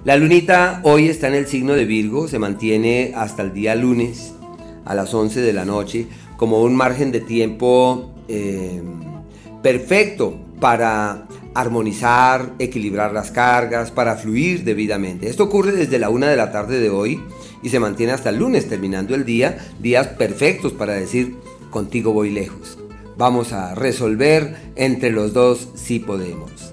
la 0.05 0.17
lunita 0.17 0.81
hoy 0.85 1.09
está 1.09 1.29
en 1.29 1.35
el 1.35 1.47
signo 1.47 1.75
de 1.75 1.85
Virgo, 1.85 2.29
se 2.29 2.39
mantiene 2.39 3.13
hasta 3.17 3.43
el 3.43 3.53
día 3.53 3.75
lunes 3.75 4.35
a 4.85 4.95
las 4.95 5.13
11 5.13 5.41
de 5.41 5.53
la 5.53 5.65
noche 5.65 6.07
como 6.41 6.63
un 6.63 6.75
margen 6.75 7.13
de 7.13 7.21
tiempo 7.21 8.15
eh, 8.27 8.81
perfecto 9.63 10.39
para 10.59 11.27
armonizar, 11.53 12.55
equilibrar 12.59 13.13
las 13.13 13.31
cargas, 13.31 13.91
para 13.91 14.17
fluir 14.17 14.65
debidamente. 14.65 15.29
Esto 15.29 15.45
ocurre 15.45 15.73
desde 15.73 15.99
la 15.99 16.09
una 16.09 16.29
de 16.29 16.39
la 16.39 16.51
tarde 16.51 16.81
de 16.81 16.89
hoy 16.89 17.21
y 17.63 17.69
se 17.69 17.79
mantiene 17.79 18.15
hasta 18.15 18.31
el 18.31 18.39
lunes, 18.39 18.71
terminando 18.71 19.15
el 19.15 19.27
día, 19.27 19.59
días 19.81 20.07
perfectos 20.07 20.73
para 20.73 20.95
decir, 20.95 21.37
contigo 21.69 22.15
voy 22.15 22.31
lejos. 22.31 22.79
Vamos 23.19 23.53
a 23.53 23.75
resolver 23.75 24.57
entre 24.77 25.11
los 25.11 25.35
dos 25.35 25.69
si 25.75 25.99
podemos. 25.99 26.73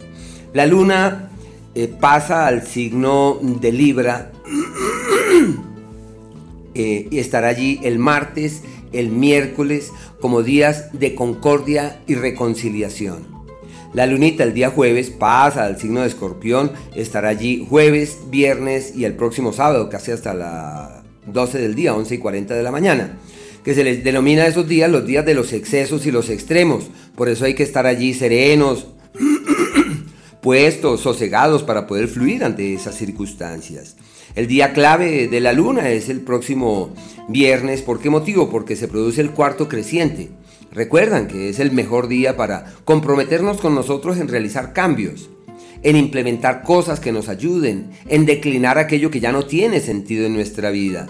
La 0.54 0.66
luna 0.66 1.30
eh, 1.76 1.90
pasa 1.90 2.48
al 2.48 2.66
signo 2.66 3.38
de 3.42 3.74
Libra 3.74 4.32
eh, 6.74 7.08
y 7.12 7.20
estará 7.20 7.50
allí 7.50 7.82
el 7.84 8.00
martes, 8.00 8.62
el 8.94 9.10
miércoles, 9.10 9.92
como 10.20 10.44
días 10.44 10.90
de 10.94 11.16
concordia 11.16 12.02
y 12.08 12.16
reconciliación. 12.16 13.26
La 13.94 14.06
lunita 14.06 14.44
el 14.44 14.54
día 14.54 14.70
jueves 14.70 15.10
pasa 15.10 15.66
al 15.66 15.80
signo 15.80 16.02
de 16.02 16.08
escorpión, 16.08 16.72
estará 16.96 17.30
allí 17.30 17.66
jueves, 17.68 18.20
viernes 18.30 18.96
y 18.96 19.06
el 19.06 19.16
próximo 19.16 19.54
sábado, 19.54 19.90
casi 19.90 20.12
hasta 20.12 20.34
las 20.34 21.04
12 21.26 21.60
del 21.60 21.76
día, 21.76 21.96
11 21.96 22.16
y 22.16 22.18
40 22.18 22.54
de 22.54 22.64
la 22.64 22.72
mañana 22.72 23.18
que 23.68 23.76
se 23.76 23.84
les 23.84 24.02
denomina 24.02 24.48
esos 24.48 24.66
días 24.66 24.90
los 24.90 25.06
días 25.06 25.26
de 25.26 25.34
los 25.34 25.52
excesos 25.52 26.06
y 26.06 26.12
los 26.12 26.30
extremos. 26.30 26.86
Por 27.18 27.28
eso 27.28 27.44
hay 27.44 27.54
que 27.54 27.64
estar 27.64 27.86
allí 27.86 28.14
serenos, 28.14 28.88
puestos, 30.42 31.02
sosegados 31.02 31.64
para 31.64 31.86
poder 31.86 32.08
fluir 32.08 32.46
ante 32.46 32.74
esas 32.74 32.96
circunstancias. 32.96 33.98
El 34.36 34.48
día 34.48 34.74
clave 34.74 35.28
de 35.28 35.40
la 35.40 35.54
luna 35.54 35.90
es 35.90 36.10
el 36.10 36.22
próximo 36.22 36.94
viernes. 37.28 37.82
¿Por 37.82 38.00
qué 38.00 38.10
motivo? 38.10 38.50
Porque 38.50 38.76
se 38.76 38.88
produce 38.88 39.22
el 39.22 39.32
cuarto 39.32 39.68
creciente. 39.68 40.30
Recuerdan 40.72 41.28
que 41.28 41.50
es 41.50 41.60
el 41.60 41.72
mejor 41.72 42.08
día 42.08 42.38
para 42.38 42.74
comprometernos 42.86 43.58
con 43.58 43.74
nosotros 43.74 44.18
en 44.18 44.28
realizar 44.28 44.74
cambios, 44.74 45.30
en 45.82 45.96
implementar 45.96 46.62
cosas 46.62 47.00
que 47.00 47.12
nos 47.12 47.30
ayuden, 47.30 47.90
en 48.08 48.26
declinar 48.26 48.78
aquello 48.78 49.10
que 49.10 49.20
ya 49.20 49.32
no 49.32 49.46
tiene 49.46 49.80
sentido 49.80 50.26
en 50.26 50.34
nuestra 50.34 50.70
vida. 50.70 51.08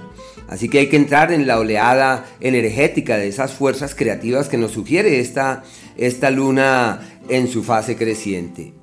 Así 0.47 0.69
que 0.69 0.79
hay 0.79 0.87
que 0.87 0.95
entrar 0.95 1.33
en 1.33 1.45
la 1.45 1.59
oleada 1.59 2.25
energética 2.39 3.17
de 3.17 3.27
esas 3.27 3.51
fuerzas 3.53 3.93
creativas 3.95 4.47
que 4.47 4.57
nos 4.57 4.71
sugiere 4.71 5.19
esta, 5.19 5.63
esta 5.97 6.31
luna 6.31 7.01
en 7.27 7.49
su 7.49 7.63
fase 7.63 7.97
creciente. 7.97 8.76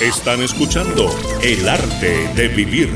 Están 0.00 0.42
escuchando 0.42 1.08
El 1.42 1.68
arte 1.68 2.28
de 2.34 2.48
vivir. 2.48 2.90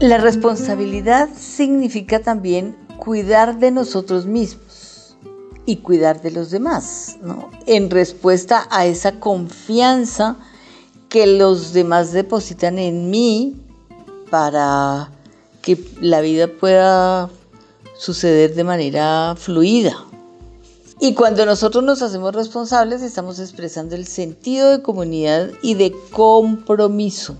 La 0.00 0.18
responsabilidad 0.18 1.28
significa 1.38 2.20
también 2.20 2.76
cuidar 2.98 3.58
de 3.58 3.70
nosotros 3.70 4.26
mismos 4.26 5.16
y 5.64 5.76
cuidar 5.76 6.22
de 6.22 6.32
los 6.32 6.50
demás, 6.50 7.18
¿no? 7.22 7.50
En 7.66 7.90
respuesta 7.90 8.66
a 8.70 8.86
esa 8.86 9.20
confianza 9.20 10.36
que 11.08 11.26
los 11.26 11.72
demás 11.72 12.12
depositan 12.12 12.78
en 12.78 13.10
mí 13.10 13.56
para 14.30 15.10
que 15.60 15.78
la 16.00 16.20
vida 16.20 16.48
pueda 16.48 17.30
suceder 17.96 18.54
de 18.54 18.64
manera 18.64 19.34
fluida. 19.36 20.04
Y 21.02 21.14
cuando 21.14 21.44
nosotros 21.44 21.82
nos 21.82 22.00
hacemos 22.00 22.32
responsables, 22.32 23.02
estamos 23.02 23.40
expresando 23.40 23.96
el 23.96 24.06
sentido 24.06 24.70
de 24.70 24.82
comunidad 24.82 25.50
y 25.60 25.74
de 25.74 25.92
compromiso 26.12 27.34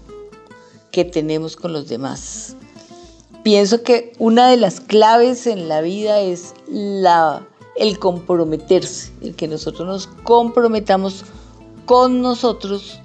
que 0.91 1.05
tenemos 1.05 1.55
con 1.55 1.73
los 1.73 1.89
demás. 1.89 2.57
Pienso 3.45 3.85
que 3.85 4.15
una 4.19 4.49
de 4.49 4.57
las 4.57 4.81
claves 4.81 5.47
en 5.47 5.69
la 5.69 5.81
vida 5.81 6.19
es 6.19 6.55
el 6.67 7.99
comprometerse, 8.01 9.13
el 9.21 9.37
que 9.37 9.47
nosotros 9.47 9.87
nos 9.87 10.07
comprometamos 10.25 11.25
con 11.87 12.21
nosotros, 12.21 13.01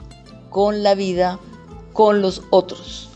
con 0.50 0.82
la 0.82 0.96
vida, 0.96 1.40
con 1.94 2.24
los 2.24 2.42
otros 2.50 3.08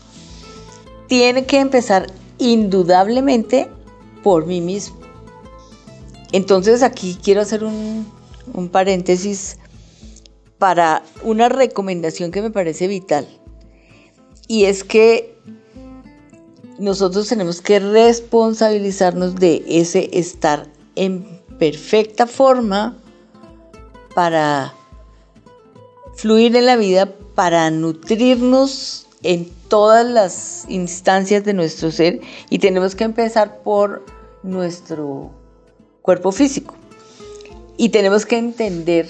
tiene 1.12 1.44
que 1.44 1.60
empezar 1.60 2.06
indudablemente 2.38 3.68
por 4.22 4.46
mí 4.46 4.62
mismo. 4.62 5.01
Entonces 6.32 6.82
aquí 6.82 7.18
quiero 7.22 7.42
hacer 7.42 7.62
un, 7.62 8.10
paréntesis 8.70 9.58
para 10.58 11.02
una 11.22 11.48
recomendación 11.48 12.30
que 12.30 12.42
me 12.42 12.50
parece 12.50 12.88
vital. 12.88 13.28
Y 14.48 14.64
es 14.64 14.82
que 14.82 15.36
nosotros 16.78 17.28
tenemos 17.28 17.60
que 17.60 17.78
responsabilizarnos 17.78 19.36
de 19.36 19.62
ese 19.68 20.10
estar 20.18 20.68
en 20.96 21.40
perfecta 21.58 22.26
forma 22.26 22.96
para 24.14 24.74
fluir 26.16 26.56
en 26.56 26.66
la 26.66 26.76
vida, 26.76 27.14
para 27.34 27.70
nutrirnos 27.70 29.06
en 29.22 29.50
todas 29.68 30.06
las 30.06 30.64
instancias 30.68 31.44
de 31.44 31.54
nuestro 31.54 31.90
ser 31.90 32.20
y 32.50 32.58
tenemos 32.58 32.94
que 32.94 33.04
empezar 33.04 33.62
por 33.62 34.04
nuestro 34.42 35.30
cuerpo 36.02 36.32
físico. 36.32 36.74
Y 37.76 37.88
tenemos 37.88 38.26
que 38.26 38.36
entender 38.36 39.08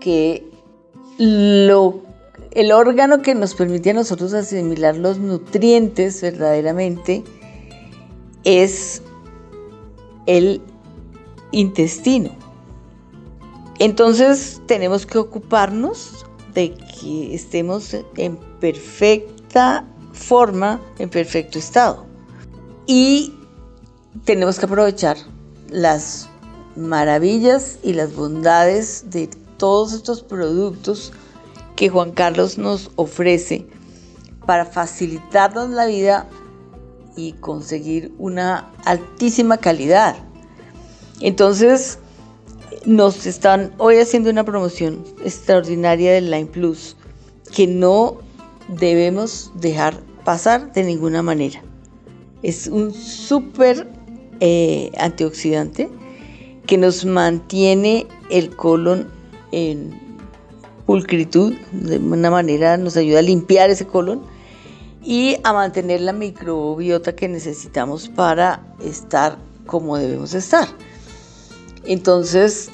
que 0.00 0.44
lo, 1.18 2.00
el 2.52 2.72
órgano 2.72 3.22
que 3.22 3.34
nos 3.34 3.54
permite 3.54 3.90
a 3.90 3.94
nosotros 3.94 4.32
asimilar 4.32 4.96
los 4.96 5.18
nutrientes 5.18 6.22
verdaderamente 6.22 7.22
es 8.44 9.02
el 10.26 10.62
intestino. 11.52 12.30
Entonces 13.78 14.60
tenemos 14.66 15.06
que 15.06 15.18
ocuparnos 15.18 16.26
de 16.54 16.74
que 16.74 17.34
estemos 17.34 17.94
en 18.16 18.36
perfecto 18.60 19.40
forma 20.12 20.80
en 20.98 21.08
perfecto 21.08 21.58
estado. 21.58 22.04
Y 22.86 23.34
tenemos 24.24 24.58
que 24.58 24.66
aprovechar 24.66 25.16
las 25.70 26.28
maravillas 26.76 27.78
y 27.82 27.92
las 27.92 28.14
bondades 28.14 29.06
de 29.10 29.28
todos 29.56 29.92
estos 29.92 30.22
productos 30.22 31.12
que 31.76 31.88
Juan 31.88 32.12
Carlos 32.12 32.58
nos 32.58 32.90
ofrece 32.96 33.66
para 34.46 34.64
facilitarnos 34.64 35.70
la 35.70 35.86
vida 35.86 36.28
y 37.16 37.32
conseguir 37.34 38.12
una 38.18 38.70
altísima 38.84 39.58
calidad. 39.58 40.16
Entonces, 41.20 41.98
nos 42.86 43.26
están 43.26 43.72
hoy 43.78 43.96
haciendo 43.96 44.30
una 44.30 44.44
promoción 44.44 45.04
extraordinaria 45.24 46.12
del 46.12 46.30
Line 46.30 46.46
Plus 46.46 46.96
que 47.54 47.66
no 47.66 48.18
debemos 48.68 49.52
dejar 49.54 50.00
pasar 50.24 50.72
de 50.72 50.84
ninguna 50.84 51.22
manera. 51.22 51.62
Es 52.42 52.68
un 52.68 52.94
súper 52.94 53.86
eh, 54.40 54.90
antioxidante 54.98 55.88
que 56.66 56.78
nos 56.78 57.04
mantiene 57.04 58.06
el 58.30 58.54
colon 58.54 59.08
en 59.52 59.98
pulcritud, 60.86 61.54
de 61.72 61.98
una 61.98 62.30
manera 62.30 62.76
nos 62.76 62.96
ayuda 62.96 63.20
a 63.20 63.22
limpiar 63.22 63.70
ese 63.70 63.86
colon 63.86 64.22
y 65.02 65.36
a 65.44 65.52
mantener 65.52 66.00
la 66.00 66.12
microbiota 66.12 67.14
que 67.14 67.28
necesitamos 67.28 68.08
para 68.08 68.74
estar 68.84 69.38
como 69.66 69.96
debemos 69.96 70.34
estar. 70.34 70.68
Entonces, 71.84 72.70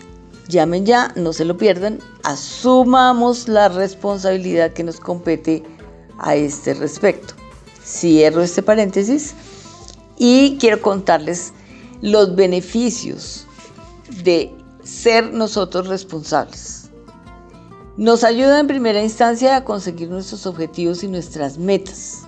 llamen 0.49 0.87
ya, 0.87 1.13
no 1.17 1.33
se 1.33 1.45
lo 1.45 1.57
pierdan, 1.57 1.99
asumamos 2.25 3.49
la 3.49 3.69
responsabilidad 3.69 4.73
que 4.73 4.85
nos 4.85 4.99
compete 4.99 5.63
a 6.19 6.35
este 6.35 6.75
respecto. 6.75 7.35
Cierro 7.85 8.43
este 8.43 8.63
paréntesis 8.63 9.35
y 10.17 10.57
quiero 10.59 10.81
contarles 10.81 11.53
los 12.07 12.37
beneficios 12.37 13.47
de 14.23 14.55
ser 14.85 15.33
nosotros 15.33 15.89
responsables. 15.89 16.89
Nos 17.97 18.23
ayuda 18.23 18.61
en 18.61 18.69
primera 18.69 19.03
instancia 19.03 19.57
a 19.57 19.65
conseguir 19.65 20.09
nuestros 20.09 20.47
objetivos 20.47 21.03
y 21.03 21.09
nuestras 21.09 21.59
metas. 21.59 22.23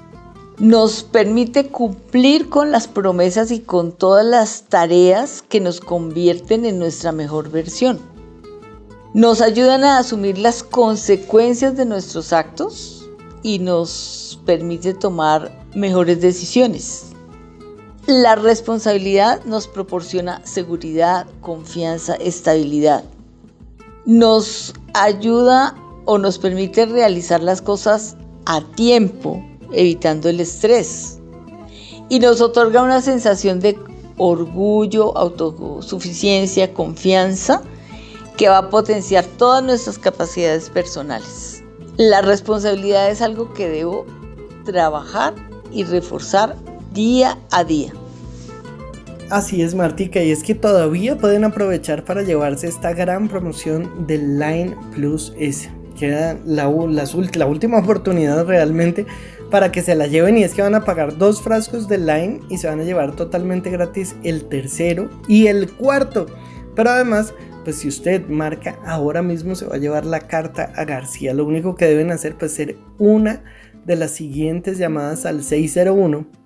Nos 0.59 1.05
permite 1.05 1.69
cumplir 1.69 2.49
con 2.49 2.73
las 2.73 2.89
promesas 2.89 3.53
y 3.53 3.61
con 3.61 3.93
todas 3.93 4.27
las 4.27 4.63
tareas 4.63 5.45
que 5.49 5.61
nos 5.61 5.79
convierten 5.79 6.65
en 6.65 6.81
nuestra 6.81 7.13
mejor 7.13 7.49
versión. 7.49 8.01
Nos 9.15 9.41
ayudan 9.41 9.85
a 9.85 9.99
asumir 9.99 10.39
las 10.39 10.65
consecuencias 10.65 11.77
de 11.77 11.85
nuestros 11.85 12.33
actos 12.33 13.09
y 13.45 13.61
nos 13.61 14.41
permite 14.45 14.93
tomar 14.93 15.65
mejores 15.77 16.21
decisiones. 16.21 17.08
La 18.09 18.37
responsabilidad 18.37 19.45
nos 19.45 19.69
proporciona 19.69 20.41
seguridad, 20.47 21.27
confianza, 21.43 22.15
estabilidad. 22.15 23.05
Nos 24.07 24.73
ayuda 24.95 25.75
o 26.07 26.17
nos 26.17 26.39
permite 26.39 26.87
realizar 26.87 27.43
las 27.43 27.61
cosas 27.61 28.17
a 28.47 28.63
tiempo, 28.63 29.45
evitando 29.73 30.31
el 30.31 30.41
estrés. 30.41 31.19
Y 32.09 32.19
nos 32.21 32.41
otorga 32.41 32.83
una 32.83 33.03
sensación 33.03 33.61
de 33.61 33.79
orgullo, 34.17 35.15
autosuficiencia, 35.15 36.73
confianza, 36.73 37.61
que 38.39 38.49
va 38.49 38.57
a 38.57 38.71
potenciar 38.71 39.27
todas 39.37 39.63
nuestras 39.63 39.99
capacidades 39.99 40.71
personales. 40.71 41.63
La 41.99 42.23
responsabilidad 42.23 43.11
es 43.11 43.21
algo 43.21 43.53
que 43.53 43.69
debo 43.69 44.07
trabajar 44.65 45.35
y 45.71 45.85
reforzar 45.85 46.57
día 46.93 47.39
a 47.51 47.65
día. 47.65 47.93
Así 49.31 49.61
es, 49.61 49.75
Martica, 49.75 50.23
y 50.23 50.31
es 50.31 50.43
que 50.43 50.55
todavía 50.55 51.19
pueden 51.19 51.45
aprovechar 51.45 52.05
para 52.05 52.23
llevarse 52.23 52.67
esta 52.67 52.95
gran 52.95 53.29
promoción 53.29 54.07
del 54.07 54.39
Line 54.39 54.75
Plus 54.95 55.35
S. 55.39 55.71
Queda 55.99 56.39
la, 56.47 56.71
la, 56.71 57.47
última 57.47 57.79
oportunidad 57.79 58.47
realmente 58.47 59.05
para 59.51 59.71
que 59.71 59.83
se 59.83 59.95
la 59.95 60.07
lleven 60.07 60.39
y 60.39 60.45
es 60.45 60.55
que 60.55 60.63
van 60.63 60.75
a 60.75 60.85
pagar 60.85 61.19
dos 61.19 61.43
frascos 61.43 61.89
de 61.89 61.99
Line 61.99 62.41
y 62.49 62.57
se 62.57 62.69
van 62.69 62.81
a 62.81 62.85
llevar 62.85 63.17
totalmente 63.17 63.69
gratis 63.69 64.17
el 64.23 64.45
tercero 64.49 65.11
y 65.29 65.49
el 65.49 65.71
cuarto. 65.73 66.25
Pero 66.75 66.89
además, 66.89 67.35
pues 67.65 67.77
si 67.77 67.89
usted 67.89 68.27
marca 68.29 68.79
ahora 68.87 69.21
mismo 69.21 69.55
se 69.57 69.67
va 69.67 69.75
a 69.75 69.79
llevar 69.79 70.07
la 70.07 70.21
carta 70.21 70.73
a 70.75 70.87
García. 70.87 71.35
Lo 71.35 71.45
único 71.45 71.75
que 71.75 71.85
deben 71.85 72.13
hacer 72.13 72.35
pues 72.35 72.53
ser 72.55 72.79
una 72.97 73.43
de 73.85 73.97
las 73.97 74.13
siguientes 74.13 74.79
llamadas 74.79 75.27
al 75.27 75.43
601 75.43 76.38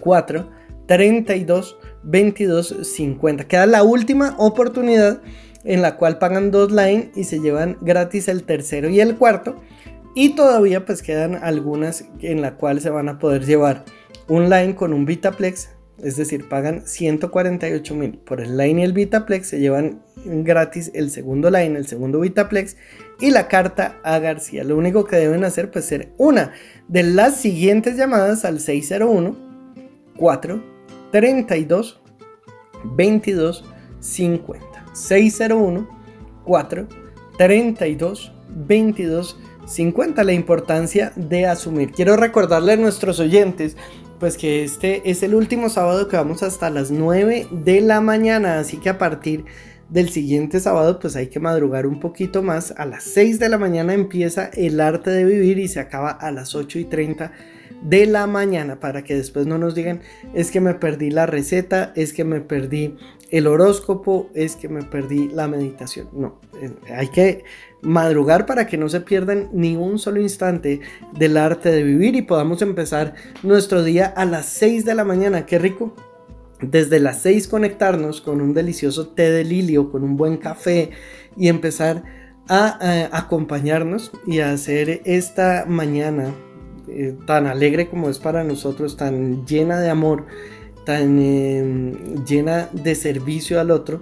4 0.00 0.50
32 0.86 1.76
22 2.02 2.76
50. 2.82 3.44
Queda 3.46 3.66
la 3.66 3.82
última 3.82 4.34
oportunidad 4.38 5.20
en 5.64 5.82
la 5.82 5.96
cual 5.96 6.18
pagan 6.18 6.50
dos 6.50 6.72
line 6.72 7.10
y 7.14 7.24
se 7.24 7.40
llevan 7.40 7.76
gratis 7.80 8.28
el 8.28 8.44
tercero 8.44 8.88
y 8.88 9.00
el 9.00 9.16
cuarto. 9.16 9.56
Y 10.14 10.30
todavía 10.30 10.84
pues 10.84 11.02
quedan 11.02 11.36
algunas 11.36 12.04
en 12.20 12.42
la 12.42 12.56
cual 12.56 12.80
se 12.80 12.90
van 12.90 13.08
a 13.08 13.18
poder 13.18 13.44
llevar 13.44 13.84
un 14.26 14.50
line 14.50 14.74
con 14.74 14.92
un 14.92 15.04
Vitaplex. 15.04 15.70
Es 16.02 16.16
decir, 16.16 16.48
pagan 16.48 16.86
148 16.86 17.94
mil 17.94 18.18
por 18.18 18.40
el 18.40 18.56
line 18.56 18.80
y 18.80 18.84
el 18.84 18.92
Vitaplex. 18.92 19.46
Se 19.48 19.60
llevan 19.60 20.02
gratis 20.24 20.90
el 20.94 21.10
segundo 21.10 21.50
line, 21.50 21.78
el 21.78 21.86
segundo 21.86 22.20
Vitaplex 22.20 22.76
y 23.20 23.30
la 23.30 23.48
carta 23.48 23.96
a 24.02 24.18
García. 24.18 24.64
Lo 24.64 24.76
único 24.76 25.04
que 25.04 25.16
deben 25.16 25.44
hacer 25.44 25.70
pues 25.70 25.84
ser 25.84 26.08
una 26.16 26.52
de 26.88 27.02
las 27.02 27.36
siguientes 27.36 27.96
llamadas 27.96 28.44
al 28.44 28.60
601 28.60 29.49
4 30.20 30.62
32 31.10 32.00
22 32.84 33.64
50 34.00 34.84
601 34.92 35.88
4 36.44 36.88
32 37.38 38.32
22 38.66 39.40
50 39.66 40.24
la 40.24 40.32
importancia 40.32 41.12
de 41.16 41.46
asumir. 41.46 41.92
Quiero 41.92 42.16
recordarle 42.16 42.72
a 42.72 42.76
nuestros 42.76 43.18
oyentes 43.18 43.76
pues 44.18 44.36
que 44.36 44.62
este 44.64 45.10
es 45.10 45.22
el 45.22 45.34
último 45.34 45.70
sábado 45.70 46.06
que 46.08 46.16
vamos 46.16 46.42
hasta 46.42 46.68
las 46.68 46.90
9 46.90 47.48
de 47.50 47.80
la 47.80 48.02
mañana. 48.02 48.58
Así 48.58 48.76
que 48.76 48.90
a 48.90 48.98
partir 48.98 49.46
del 49.88 50.10
siguiente 50.10 50.60
sábado 50.60 50.98
pues 50.98 51.16
hay 51.16 51.28
que 51.28 51.40
madrugar 51.40 51.86
un 51.86 51.98
poquito 51.98 52.42
más. 52.42 52.74
A 52.76 52.84
las 52.84 53.04
6 53.04 53.38
de 53.38 53.48
la 53.48 53.56
mañana 53.56 53.94
empieza 53.94 54.50
el 54.52 54.80
arte 54.80 55.10
de 55.10 55.24
vivir 55.24 55.58
y 55.58 55.68
se 55.68 55.80
acaba 55.80 56.10
a 56.10 56.30
las 56.30 56.54
8 56.54 56.78
y 56.78 56.84
30 56.84 57.32
de 57.82 58.06
la 58.06 58.26
mañana 58.26 58.80
para 58.80 59.02
que 59.02 59.14
después 59.14 59.46
no 59.46 59.58
nos 59.58 59.74
digan 59.74 60.00
es 60.34 60.50
que 60.50 60.60
me 60.60 60.74
perdí 60.74 61.10
la 61.10 61.26
receta, 61.26 61.92
es 61.96 62.12
que 62.12 62.24
me 62.24 62.40
perdí 62.40 62.96
el 63.30 63.46
horóscopo, 63.46 64.28
es 64.34 64.56
que 64.56 64.68
me 64.68 64.82
perdí 64.82 65.28
la 65.28 65.48
meditación. 65.48 66.08
No, 66.12 66.40
eh, 66.60 66.72
hay 66.94 67.08
que 67.08 67.44
madrugar 67.82 68.44
para 68.46 68.66
que 68.66 68.76
no 68.76 68.88
se 68.88 69.00
pierdan 69.00 69.48
ni 69.52 69.76
un 69.76 69.98
solo 69.98 70.20
instante 70.20 70.80
del 71.16 71.36
arte 71.36 71.70
de 71.70 71.82
vivir 71.82 72.16
y 72.16 72.22
podamos 72.22 72.60
empezar 72.62 73.14
nuestro 73.42 73.82
día 73.82 74.06
a 74.06 74.24
las 74.24 74.46
6 74.46 74.84
de 74.84 74.94
la 74.94 75.04
mañana. 75.04 75.46
Qué 75.46 75.58
rico 75.58 75.94
desde 76.60 77.00
las 77.00 77.22
6 77.22 77.48
conectarnos 77.48 78.20
con 78.20 78.40
un 78.40 78.52
delicioso 78.52 79.08
té 79.08 79.30
de 79.30 79.44
lilio, 79.44 79.90
con 79.90 80.02
un 80.02 80.16
buen 80.16 80.36
café 80.36 80.90
y 81.36 81.48
empezar 81.48 82.02
a, 82.48 83.08
acompañarnos 83.12 84.10
y 84.26 84.40
a 84.40 84.50
hacer 84.50 85.02
esta 85.04 85.64
mañana 85.68 86.34
eh, 86.90 87.16
tan 87.26 87.46
alegre 87.46 87.88
como 87.88 88.08
es 88.10 88.18
para 88.18 88.44
nosotros, 88.44 88.96
tan 88.96 89.46
llena 89.46 89.80
de 89.80 89.90
amor, 89.90 90.26
tan 90.84 91.18
eh, 91.20 91.94
llena 92.26 92.68
de 92.72 92.94
servicio 92.94 93.60
al 93.60 93.70
otro, 93.70 94.00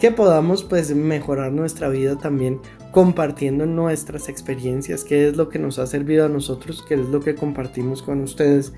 que 0.00 0.10
podamos 0.10 0.64
pues 0.64 0.94
mejorar 0.94 1.52
nuestra 1.52 1.88
vida 1.88 2.16
también 2.16 2.60
compartiendo 2.92 3.66
nuestras 3.66 4.28
experiencias, 4.28 5.04
qué 5.04 5.28
es 5.28 5.36
lo 5.36 5.48
que 5.48 5.58
nos 5.58 5.78
ha 5.78 5.86
servido 5.86 6.24
a 6.24 6.28
nosotros, 6.28 6.84
qué 6.86 6.94
es 6.94 7.00
lo 7.00 7.20
que 7.20 7.34
compartimos 7.34 8.02
con 8.02 8.22
ustedes 8.22 8.72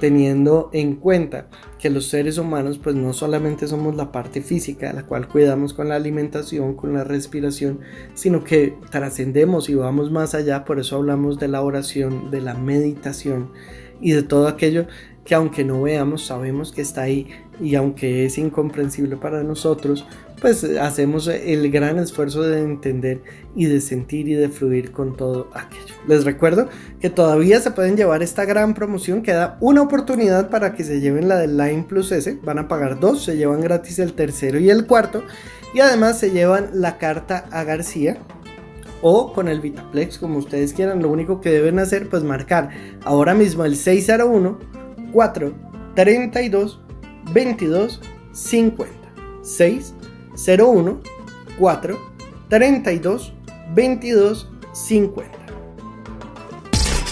teniendo 0.00 0.70
en 0.72 0.96
cuenta 0.96 1.48
que 1.78 1.90
los 1.90 2.06
seres 2.06 2.38
humanos 2.38 2.78
pues 2.78 2.96
no 2.96 3.12
solamente 3.12 3.66
somos 3.66 3.96
la 3.96 4.12
parte 4.12 4.42
física, 4.42 4.92
la 4.92 5.04
cual 5.04 5.28
cuidamos 5.28 5.74
con 5.74 5.88
la 5.88 5.96
alimentación, 5.96 6.74
con 6.74 6.92
la 6.92 7.04
respiración, 7.04 7.80
sino 8.14 8.44
que 8.44 8.74
trascendemos 8.90 9.68
y 9.68 9.74
vamos 9.74 10.10
más 10.10 10.34
allá, 10.34 10.64
por 10.64 10.78
eso 10.78 10.96
hablamos 10.96 11.38
de 11.38 11.48
la 11.48 11.62
oración, 11.62 12.30
de 12.30 12.40
la 12.40 12.54
meditación 12.54 13.50
y 14.00 14.12
de 14.12 14.22
todo 14.22 14.48
aquello 14.48 14.86
que 15.24 15.34
aunque 15.34 15.64
no 15.64 15.82
veamos, 15.82 16.24
sabemos 16.24 16.72
que 16.72 16.82
está 16.82 17.02
ahí 17.02 17.26
y 17.60 17.74
aunque 17.74 18.24
es 18.24 18.38
incomprensible 18.38 19.16
para 19.16 19.42
nosotros, 19.42 20.06
pues 20.40 20.64
hacemos 20.64 21.28
el 21.28 21.70
gran 21.70 21.98
esfuerzo 21.98 22.42
de 22.42 22.60
entender 22.60 23.22
y 23.54 23.66
de 23.66 23.80
sentir 23.80 24.28
y 24.28 24.34
de 24.34 24.48
fluir 24.48 24.92
con 24.92 25.16
todo 25.16 25.48
aquello. 25.54 25.94
Les 26.06 26.24
recuerdo 26.24 26.68
que 27.00 27.10
todavía 27.10 27.60
se 27.60 27.70
pueden 27.70 27.96
llevar 27.96 28.22
esta 28.22 28.44
gran 28.44 28.74
promoción, 28.74 29.22
queda 29.22 29.56
una 29.60 29.82
oportunidad 29.82 30.50
para 30.50 30.74
que 30.74 30.84
se 30.84 31.00
lleven 31.00 31.28
la 31.28 31.36
del 31.36 31.56
Line 31.56 31.86
Plus 31.88 32.12
S, 32.12 32.38
van 32.42 32.58
a 32.58 32.68
pagar 32.68 33.00
dos, 33.00 33.24
se 33.24 33.36
llevan 33.36 33.60
gratis 33.60 33.98
el 33.98 34.12
tercero 34.12 34.58
y 34.58 34.70
el 34.70 34.86
cuarto 34.86 35.22
y 35.74 35.80
además 35.80 36.18
se 36.18 36.30
llevan 36.30 36.70
la 36.74 36.98
carta 36.98 37.46
a 37.50 37.64
García, 37.64 38.18
o 39.02 39.32
con 39.32 39.48
el 39.48 39.60
Vitaplex, 39.60 40.18
como 40.18 40.38
ustedes 40.38 40.72
quieran. 40.72 41.02
Lo 41.02 41.10
único 41.10 41.40
que 41.40 41.50
deben 41.50 41.78
hacer, 41.78 42.08
pues 42.08 42.22
marcar 42.22 42.70
ahora 43.04 43.34
mismo 43.34 43.64
el 43.64 43.76
601 43.76 44.58
4 45.12 45.54
32 45.94 46.80
22 47.32 48.00
50. 48.32 48.94
6 49.42 49.94
01 50.36 51.00
4 51.58 51.96
32 52.48 53.32
22 53.74 54.46
50. 54.74 55.35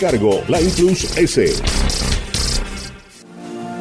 cargo, 0.00 0.42
la 0.48 0.60
Plus 0.60 1.06
S. 1.16 2.09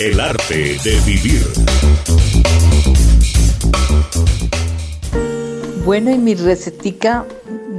El 0.00 0.20
arte 0.20 0.76
de 0.84 1.00
vivir. 1.04 1.44
Bueno, 5.84 6.12
y 6.12 6.18
mi 6.18 6.36
recetica 6.36 7.26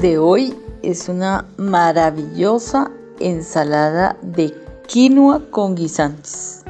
de 0.01 0.17
hoy 0.17 0.53
es 0.83 1.07
una 1.07 1.47
maravillosa 1.55 2.91
ensalada 3.21 4.17
de 4.21 4.53
quinoa 4.87 5.41
con 5.49 5.75
guisantes. 5.75 6.65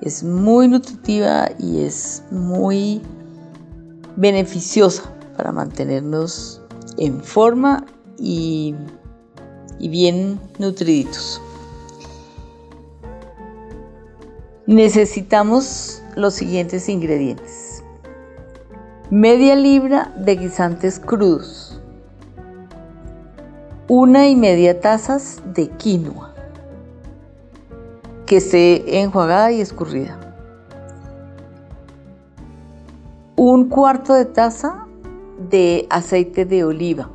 Es 0.00 0.22
muy 0.22 0.68
nutritiva 0.68 1.50
y 1.58 1.82
es 1.82 2.22
muy 2.30 3.02
beneficiosa 4.16 5.02
para 5.36 5.52
mantenernos 5.52 6.62
en 6.96 7.22
forma 7.22 7.84
y, 8.18 8.74
y 9.78 9.88
bien 9.90 10.40
nutriditos. 10.58 11.42
Necesitamos 14.66 16.02
los 16.16 16.34
siguientes 16.34 16.88
ingredientes. 16.88 17.84
Media 19.10 19.54
libra 19.54 20.12
de 20.16 20.34
guisantes 20.34 20.98
crudos. 20.98 21.80
Una 23.86 24.26
y 24.26 24.34
media 24.34 24.80
tazas 24.80 25.40
de 25.54 25.68
quinoa 25.68 26.34
que 28.26 28.38
esté 28.38 29.00
enjuagada 29.02 29.52
y 29.52 29.60
escurrida. 29.60 30.18
Un 33.36 33.68
cuarto 33.68 34.14
de 34.14 34.24
taza 34.24 34.84
de 35.48 35.86
aceite 35.90 36.44
de 36.44 36.64
oliva 36.64 37.08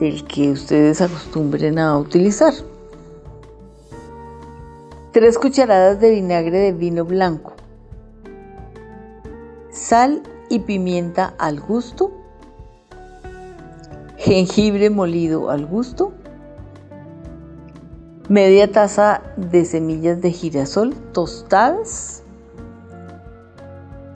del 0.00 0.24
que 0.24 0.50
ustedes 0.50 1.00
acostumbren 1.00 1.78
a 1.78 1.96
utilizar. 1.96 2.54
3 5.14 5.38
cucharadas 5.38 6.00
de 6.00 6.10
vinagre 6.10 6.58
de 6.58 6.72
vino 6.72 7.04
blanco, 7.04 7.52
sal 9.70 10.24
y 10.50 10.58
pimienta 10.58 11.34
al 11.38 11.60
gusto, 11.60 12.10
jengibre 14.16 14.90
molido 14.90 15.50
al 15.50 15.66
gusto, 15.66 16.14
media 18.28 18.72
taza 18.72 19.22
de 19.36 19.64
semillas 19.64 20.20
de 20.20 20.32
girasol 20.32 20.92
tostadas. 21.12 22.24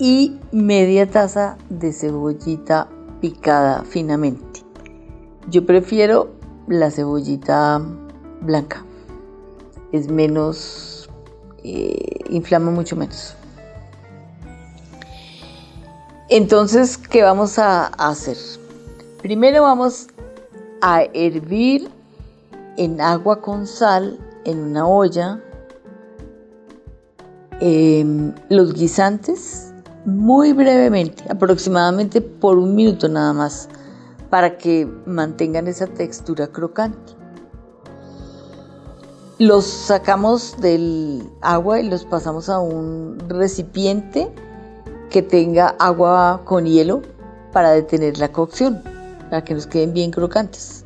Y 0.01 0.41
media 0.51 1.09
taza 1.09 1.59
de 1.69 1.93
cebollita 1.93 2.89
picada 3.21 3.85
finamente. 3.85 4.65
Yo 5.49 5.65
prefiero 5.65 6.31
la 6.67 6.91
cebollita 6.91 7.81
blanca 8.41 8.85
es 9.93 10.09
menos, 10.09 11.09
eh, 11.65 12.21
inflama 12.29 12.71
mucho 12.71 12.97
menos. 12.97 13.35
Entonces, 16.31 16.99
¿qué 16.99 17.23
vamos 17.23 17.59
a 17.59 17.87
hacer? 17.87 18.37
Primero 19.23 19.63
vamos 19.63 20.09
a 20.83 21.03
hervir 21.15 21.91
en 22.77 23.01
agua 23.01 23.41
con 23.41 23.67
sal 23.67 24.19
en 24.45 24.59
una 24.61 24.87
olla 24.87 25.43
em, 27.61 28.35
los 28.49 28.75
guisantes 28.75 29.73
muy 30.05 30.53
brevemente, 30.53 31.25
aproximadamente 31.29 32.21
por 32.21 32.59
un 32.59 32.75
minuto 32.75 33.09
nada 33.09 33.33
más, 33.33 33.69
para 34.31 34.57
que 34.57 34.87
mantengan 35.07 35.67
esa 35.67 35.87
textura 35.87 36.47
crocante. 36.47 37.18
Los 39.39 39.67
sacamos 39.67 40.57
del 40.61 41.23
agua 41.43 41.79
y 41.79 41.89
los 41.89 42.05
pasamos 42.05 42.49
a 42.49 42.59
un 42.59 43.17
recipiente 43.29 44.29
que 45.11 45.23
tenga 45.23 45.77
agua 45.79 46.43
con 46.45 46.67
hielo 46.67 47.03
para 47.53 47.71
detener 47.71 48.19
la 48.19 48.33
cocción, 48.33 48.83
para 49.31 49.45
que 49.45 49.55
nos 49.55 49.69
queden 49.69 49.93
bien 49.93 50.11
crocantes. 50.11 50.85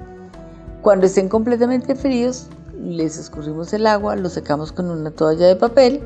Cuando 0.83 1.07
estén 1.07 1.31
completamente 1.31 1.95
fríos, 1.95 2.49
les 2.79 3.17
escurrimos 3.17 3.73
el 3.73 3.87
agua, 3.87 4.17
los 4.17 4.35
secamos 4.35 4.71
con 4.71 4.91
una 4.91 5.11
toalla 5.11 5.47
de 5.47 5.57
papel 5.57 6.03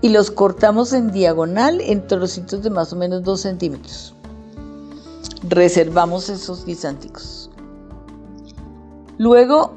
y 0.00 0.08
los 0.08 0.30
cortamos 0.30 0.94
en 0.94 1.12
diagonal 1.12 1.82
en 1.82 2.06
trocitos 2.06 2.62
de 2.62 2.70
más 2.70 2.94
o 2.94 2.96
menos 2.96 3.22
2 3.22 3.38
centímetros. 3.38 4.14
Reservamos 5.46 6.30
esos 6.30 6.64
guisánticos. 6.64 7.50
Luego 9.18 9.74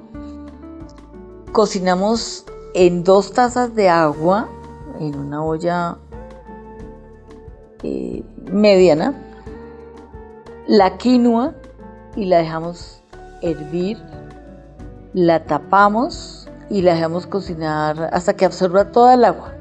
cocinamos 1.51 2.45
en 2.73 3.03
dos 3.03 3.31
tazas 3.31 3.75
de 3.75 3.89
agua 3.89 4.49
en 4.99 5.15
una 5.15 5.43
olla 5.43 5.97
eh, 7.83 8.23
mediana 8.51 9.29
la 10.69 10.97
quinoa 10.97 11.55
y 12.15 12.25
la 12.25 12.37
dejamos 12.37 13.01
hervir, 13.41 13.97
la 15.13 15.43
tapamos 15.45 16.47
y 16.69 16.83
la 16.83 16.93
dejamos 16.93 17.25
cocinar 17.25 18.11
hasta 18.13 18.35
que 18.35 18.45
absorba 18.45 18.91
toda 18.91 19.15
el 19.15 19.25
agua. 19.25 19.55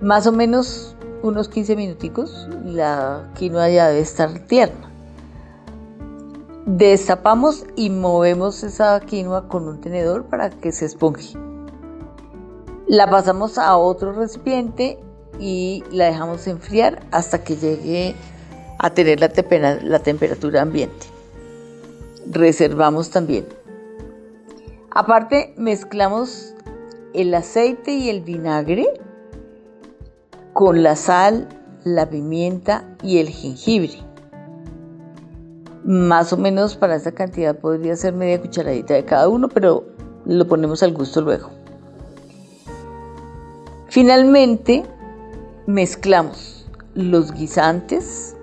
Más 0.00 0.28
o 0.28 0.32
menos 0.32 0.94
unos 1.24 1.48
15 1.48 1.74
minuticos, 1.74 2.48
la 2.64 3.28
quinoa 3.34 3.68
ya 3.68 3.88
debe 3.88 4.00
estar 4.00 4.30
tierna. 4.46 4.89
Destapamos 6.66 7.64
y 7.74 7.88
movemos 7.88 8.62
esa 8.62 9.00
quinoa 9.00 9.48
con 9.48 9.66
un 9.66 9.80
tenedor 9.80 10.24
para 10.24 10.50
que 10.50 10.72
se 10.72 10.84
esponje. 10.84 11.38
La 12.86 13.08
pasamos 13.08 13.56
a 13.56 13.76
otro 13.76 14.12
recipiente 14.12 14.98
y 15.38 15.82
la 15.90 16.06
dejamos 16.06 16.46
enfriar 16.46 17.02
hasta 17.12 17.42
que 17.42 17.56
llegue 17.56 18.14
a 18.78 18.90
tener 18.90 19.20
la, 19.20 19.78
la 19.82 19.98
temperatura 20.00 20.60
ambiente. 20.62 21.06
Reservamos 22.30 23.10
también. 23.10 23.46
Aparte, 24.90 25.54
mezclamos 25.56 26.54
el 27.14 27.32
aceite 27.34 27.92
y 27.92 28.10
el 28.10 28.20
vinagre 28.20 28.86
con 30.52 30.82
la 30.82 30.94
sal, 30.94 31.48
la 31.84 32.10
pimienta 32.10 32.84
y 33.02 33.18
el 33.18 33.30
jengibre. 33.30 34.09
Más 35.84 36.32
o 36.32 36.36
menos 36.36 36.76
para 36.76 36.96
esta 36.96 37.12
cantidad 37.12 37.56
podría 37.56 37.96
ser 37.96 38.12
media 38.12 38.40
cucharadita 38.40 38.94
de 38.94 39.04
cada 39.04 39.28
uno, 39.28 39.48
pero 39.48 39.84
lo 40.26 40.46
ponemos 40.46 40.82
al 40.82 40.92
gusto 40.92 41.20
luego. 41.20 41.50
Finalmente, 43.88 44.84
mezclamos 45.66 46.66
los 46.94 47.32
guisantes, 47.32 48.36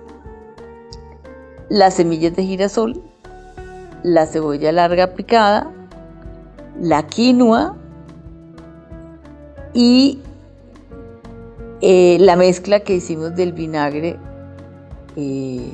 las 1.68 1.94
semillas 1.94 2.34
de 2.34 2.44
girasol, 2.44 3.02
la 4.02 4.26
cebolla 4.26 4.72
larga 4.72 5.14
picada, 5.14 5.70
la 6.80 7.06
quinoa 7.06 7.76
y 9.74 10.20
eh, 11.80 12.16
la 12.20 12.36
mezcla 12.36 12.80
que 12.80 12.96
hicimos 12.96 13.36
del 13.36 13.52
vinagre 13.52 14.16
eh, 15.16 15.72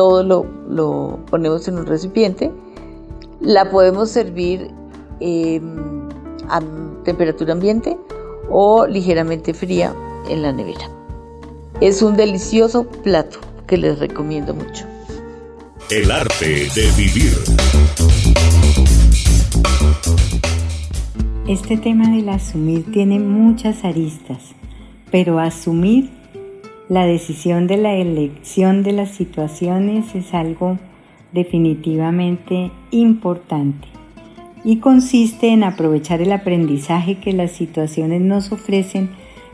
todo 0.00 0.22
lo, 0.22 0.46
lo, 0.66 1.18
ponemos 1.28 1.68
en 1.68 1.76
un 1.76 1.84
recipiente. 1.84 2.50
La 3.38 3.70
podemos 3.70 4.08
servir 4.08 4.70
em, 5.20 6.08
a 6.48 6.62
temperatura 7.04 7.52
ambiente 7.52 7.98
o 8.48 8.86
ligeramente 8.86 9.52
fría 9.52 9.94
en 10.30 10.40
la 10.40 10.52
nevera. 10.52 10.88
Es 11.82 12.00
un 12.00 12.16
delicioso 12.16 12.84
plato 12.84 13.40
que 13.66 13.76
les 13.76 13.98
recomiendo 13.98 14.54
mucho. 14.54 14.86
El 15.90 16.10
arte 16.10 16.46
de 16.74 16.90
vivir. 16.96 17.36
Este 21.46 21.76
tema 21.76 22.08
del 22.08 22.30
asumir 22.30 22.90
tiene 22.90 23.18
muchas 23.18 23.84
aristas, 23.84 24.54
pero 25.10 25.38
asumir 25.38 26.19
la 26.90 27.06
decisión 27.06 27.68
de 27.68 27.76
la 27.76 27.94
elección 27.94 28.82
de 28.82 28.90
las 28.90 29.12
situaciones 29.12 30.12
es 30.16 30.34
algo 30.34 30.76
definitivamente 31.30 32.72
importante 32.90 33.86
y 34.64 34.78
consiste 34.78 35.50
en 35.50 35.62
aprovechar 35.62 36.20
el 36.20 36.32
aprendizaje 36.32 37.20
que 37.20 37.32
las 37.32 37.52
situaciones 37.52 38.20
nos 38.20 38.50
ofrecen 38.50 39.08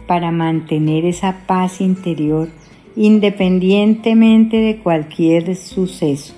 para 0.07 0.31
mantener 0.31 1.05
esa 1.05 1.45
paz 1.47 1.83
interior 1.83 2.49
independientemente 2.97 4.57
de 4.57 4.79
cualquier 4.79 5.57
suceso. 5.57 6.33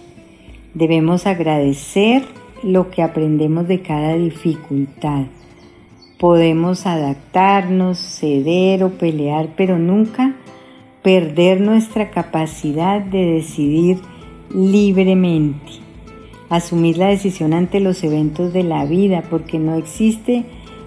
Debemos 0.75 1.29
agradecer 1.29 2.25
lo 2.65 2.91
que 2.91 3.05
aprendemos 3.05 3.69
de 3.69 3.83
cada 3.83 4.17
dificultad 4.17 5.27
Podemos 6.19 6.85
adaptarnos, 6.85 7.97
ceder 7.97 8.83
o 8.83 8.91
pelear, 8.91 9.51
pero 9.57 9.79
nunca 9.79 10.35
perder 11.03 11.61
nuestra 11.61 12.11
capacidad 12.11 13.01
de 13.01 13.25
decidir 13.25 13.99
libremente. 14.55 15.73
Asumir 16.49 16.99
la 16.99 17.09
decisión 17.09 17.53
ante 17.53 17.81
los 17.81 18.03
eventos 18.03 18.53
de 18.53 18.63
la 18.63 18.85
vida, 18.85 19.23
porque 19.29 19.59
no 19.59 19.75
existe 19.75 20.45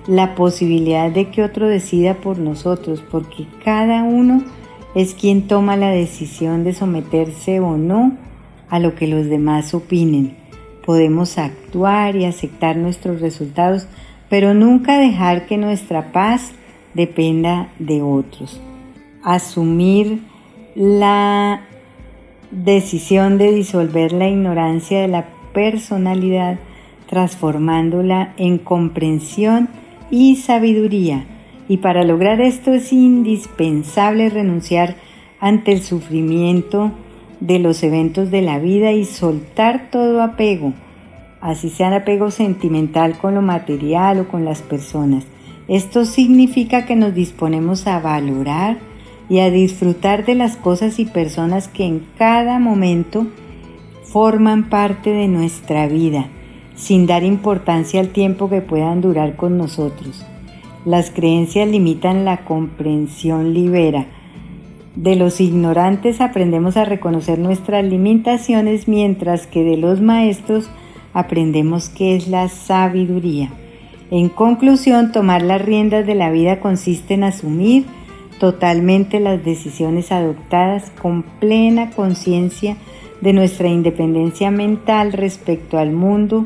la 0.07 0.33
posibilidad 0.35 1.11
de 1.11 1.29
que 1.29 1.43
otro 1.43 1.67
decida 1.67 2.15
por 2.15 2.39
nosotros, 2.39 3.03
porque 3.11 3.45
cada 3.63 4.03
uno 4.03 4.43
es 4.95 5.13
quien 5.13 5.47
toma 5.47 5.77
la 5.77 5.89
decisión 5.89 6.63
de 6.63 6.73
someterse 6.73 7.59
o 7.59 7.77
no 7.77 8.17
a 8.69 8.79
lo 8.79 8.95
que 8.95 9.07
los 9.07 9.27
demás 9.27 9.73
opinen. 9.73 10.35
Podemos 10.85 11.37
actuar 11.37 12.15
y 12.15 12.25
aceptar 12.25 12.75
nuestros 12.75 13.21
resultados 13.21 13.87
pero 14.31 14.53
nunca 14.53 14.97
dejar 14.97 15.45
que 15.45 15.57
nuestra 15.57 16.13
paz 16.13 16.53
dependa 16.93 17.67
de 17.79 18.01
otros. 18.01 18.61
Asumir 19.23 20.21
la 20.75 21.61
decisión 22.51 23.37
de 23.37 23.51
disolver 23.53 24.11
la 24.13 24.27
ignorancia 24.27 25.01
de 25.01 25.07
la 25.07 25.27
personalidad, 25.53 26.59
transformándola 27.07 28.33
en 28.37 28.57
comprensión 28.57 29.69
y 30.09 30.37
sabiduría. 30.37 31.25
Y 31.67 31.77
para 31.77 32.03
lograr 32.03 32.41
esto 32.41 32.73
es 32.73 32.91
indispensable 32.91 34.29
renunciar 34.29 34.95
ante 35.39 35.71
el 35.71 35.81
sufrimiento 35.81 36.91
de 37.39 37.59
los 37.59 37.83
eventos 37.83 38.31
de 38.31 38.41
la 38.41 38.59
vida 38.59 38.91
y 38.91 39.05
soltar 39.05 39.89
todo 39.89 40.21
apego 40.21 40.73
así 41.41 41.69
sea 41.69 41.93
apego 41.95 42.31
sentimental 42.31 43.17
con 43.17 43.33
lo 43.33 43.41
material 43.41 44.19
o 44.19 44.27
con 44.27 44.45
las 44.45 44.61
personas. 44.61 45.25
Esto 45.67 46.05
significa 46.05 46.85
que 46.85 46.95
nos 46.95 47.13
disponemos 47.13 47.87
a 47.87 47.99
valorar 47.99 48.77
y 49.31 49.39
a 49.39 49.49
disfrutar 49.49 50.25
de 50.25 50.35
las 50.35 50.57
cosas 50.57 50.99
y 50.99 51.05
personas 51.05 51.69
que 51.69 51.85
en 51.85 52.05
cada 52.17 52.59
momento 52.59 53.27
forman 54.03 54.67
parte 54.67 55.09
de 55.11 55.29
nuestra 55.29 55.87
vida, 55.87 56.25
sin 56.75 57.07
dar 57.07 57.23
importancia 57.23 58.01
al 58.01 58.09
tiempo 58.09 58.49
que 58.49 58.59
puedan 58.59 58.99
durar 58.99 59.37
con 59.37 59.57
nosotros. 59.57 60.25
Las 60.83 61.11
creencias 61.11 61.69
limitan 61.69 62.25
la 62.25 62.43
comprensión 62.43 63.53
libera. 63.53 64.05
De 64.97 65.15
los 65.15 65.39
ignorantes 65.39 66.19
aprendemos 66.19 66.75
a 66.75 66.83
reconocer 66.83 67.39
nuestras 67.39 67.85
limitaciones 67.85 68.89
mientras 68.89 69.47
que 69.47 69.63
de 69.63 69.77
los 69.77 70.01
maestros 70.01 70.69
aprendemos 71.13 71.87
qué 71.87 72.17
es 72.17 72.27
la 72.27 72.49
sabiduría. 72.49 73.49
En 74.09 74.27
conclusión, 74.27 75.13
tomar 75.13 75.41
las 75.41 75.61
riendas 75.61 76.05
de 76.05 76.15
la 76.15 76.31
vida 76.31 76.59
consiste 76.59 77.13
en 77.13 77.23
asumir 77.23 77.85
totalmente 78.41 79.21
las 79.21 79.45
decisiones 79.45 80.11
adoptadas 80.11 80.91
con 81.01 81.23
plena 81.23 81.91
conciencia 81.91 82.75
de 83.21 83.31
nuestra 83.31 83.69
independencia 83.69 84.51
mental 84.51 85.13
respecto 85.13 85.77
al 85.77 85.93
mundo 85.93 86.45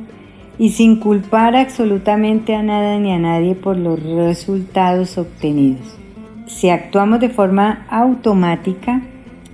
y 0.60 0.70
sin 0.70 0.98
culpar 0.98 1.56
absolutamente 1.56 2.54
a 2.54 2.62
nada 2.62 3.00
ni 3.00 3.12
a 3.12 3.18
nadie 3.18 3.56
por 3.56 3.78
los 3.78 4.04
resultados 4.04 5.18
obtenidos. 5.18 5.98
Si 6.46 6.70
actuamos 6.70 7.20
de 7.20 7.30
forma 7.30 7.88
automática, 7.90 9.02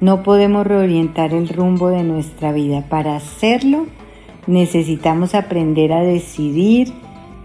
no 0.01 0.21
podemos 0.21 0.67
reorientar 0.67 1.33
el 1.33 1.47
rumbo 1.47 1.87
de 1.87 2.03
nuestra 2.03 2.51
vida. 2.51 2.83
Para 2.89 3.15
hacerlo, 3.15 3.85
Necesitamos 4.47 5.35
aprender 5.35 5.93
a 5.93 6.01
decidir, 6.01 6.91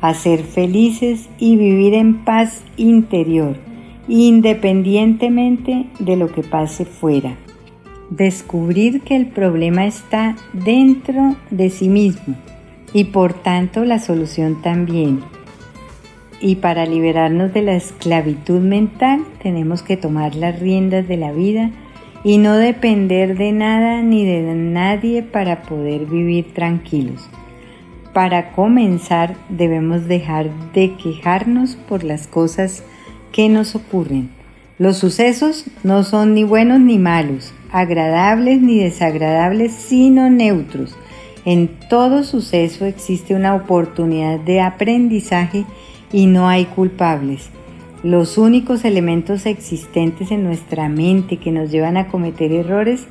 a 0.00 0.14
ser 0.14 0.42
felices 0.42 1.28
y 1.38 1.56
vivir 1.56 1.94
en 1.94 2.24
paz 2.24 2.62
interior, 2.76 3.56
independientemente 4.08 5.86
de 5.98 6.16
lo 6.16 6.28
que 6.28 6.42
pase 6.42 6.84
fuera. 6.84 7.36
Descubrir 8.10 9.00
que 9.00 9.16
el 9.16 9.26
problema 9.26 9.86
está 9.86 10.36
dentro 10.52 11.36
de 11.50 11.70
sí 11.70 11.88
mismo 11.88 12.36
y 12.92 13.04
por 13.04 13.34
tanto 13.34 13.84
la 13.84 13.98
solución 13.98 14.62
también. 14.62 15.20
Y 16.40 16.56
para 16.56 16.86
liberarnos 16.86 17.52
de 17.52 17.62
la 17.62 17.74
esclavitud 17.74 18.60
mental 18.60 19.24
tenemos 19.42 19.82
que 19.82 19.96
tomar 19.96 20.34
las 20.34 20.60
riendas 20.60 21.08
de 21.08 21.16
la 21.16 21.32
vida 21.32 21.70
y 22.22 22.38
no 22.38 22.56
depender 22.56 23.36
de 23.36 23.52
nada 23.52 24.02
ni 24.02 24.24
de 24.24 24.42
nadie 24.54 25.22
para 25.22 25.62
poder 25.62 26.06
vivir 26.06 26.52
tranquilos. 26.52 27.28
Para 28.12 28.52
comenzar 28.52 29.36
debemos 29.48 30.08
dejar 30.08 30.50
de 30.72 30.94
quejarnos 30.94 31.76
por 31.76 32.04
las 32.04 32.26
cosas 32.26 32.82
que 33.36 33.50
nos 33.50 33.74
ocurren. 33.74 34.30
Los 34.78 34.96
sucesos 34.96 35.66
no 35.84 36.04
son 36.04 36.32
ni 36.32 36.42
buenos 36.42 36.80
ni 36.80 36.98
malos, 36.98 37.52
agradables 37.70 38.62
ni 38.62 38.78
desagradables, 38.78 39.72
sino 39.72 40.30
neutros. 40.30 40.96
En 41.44 41.68
todo 41.90 42.24
suceso 42.24 42.86
existe 42.86 43.34
una 43.34 43.54
oportunidad 43.54 44.40
de 44.40 44.62
aprendizaje 44.62 45.66
y 46.10 46.24
no 46.24 46.48
hay 46.48 46.64
culpables. 46.64 47.50
Los 48.02 48.38
únicos 48.38 48.86
elementos 48.86 49.44
existentes 49.44 50.30
en 50.30 50.42
nuestra 50.42 50.88
mente 50.88 51.36
que 51.36 51.52
nos 51.52 51.70
llevan 51.70 51.98
a 51.98 52.08
cometer 52.08 52.52
errores 52.52 53.06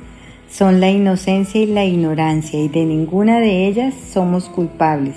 son 0.50 0.80
la 0.80 0.90
inocencia 0.90 1.60
y 1.60 1.66
la 1.66 1.84
ignorancia 1.84 2.60
y 2.60 2.66
de 2.66 2.84
ninguna 2.84 3.38
de 3.38 3.68
ellas 3.68 3.94
somos 4.12 4.48
culpables, 4.48 5.14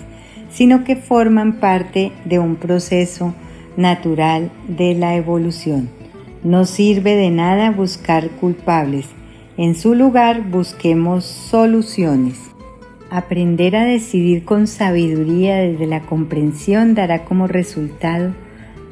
sino 0.51 0.83
que 0.83 0.95
forman 0.95 1.53
parte 1.53 2.11
de 2.25 2.37
un 2.37 2.57
proceso 2.57 3.33
natural 3.79 4.51
de 4.67 4.93
la 4.93 5.15
evolución. 5.15 5.89
No 6.43 6.65
sirve 6.65 7.15
de 7.15 7.31
nada 7.31 7.71
buscar 7.71 8.29
culpables, 8.29 9.07
en 9.57 9.75
su 9.75 9.95
lugar 9.95 10.49
busquemos 10.49 11.23
soluciones. 11.25 12.37
Aprender 13.09 13.75
a 13.75 13.85
decidir 13.85 14.45
con 14.45 14.67
sabiduría 14.67 15.55
desde 15.55 15.87
la 15.87 16.01
comprensión 16.01 16.93
dará 16.93 17.25
como 17.25 17.47
resultado 17.47 18.33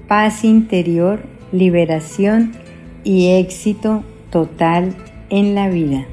paz 0.07 0.43
interior, 0.45 1.19
liberación 1.51 2.53
y 3.03 3.27
éxito 3.33 4.03
total 4.29 4.95
en 5.29 5.53
la 5.53 5.69
vida. 5.69 6.05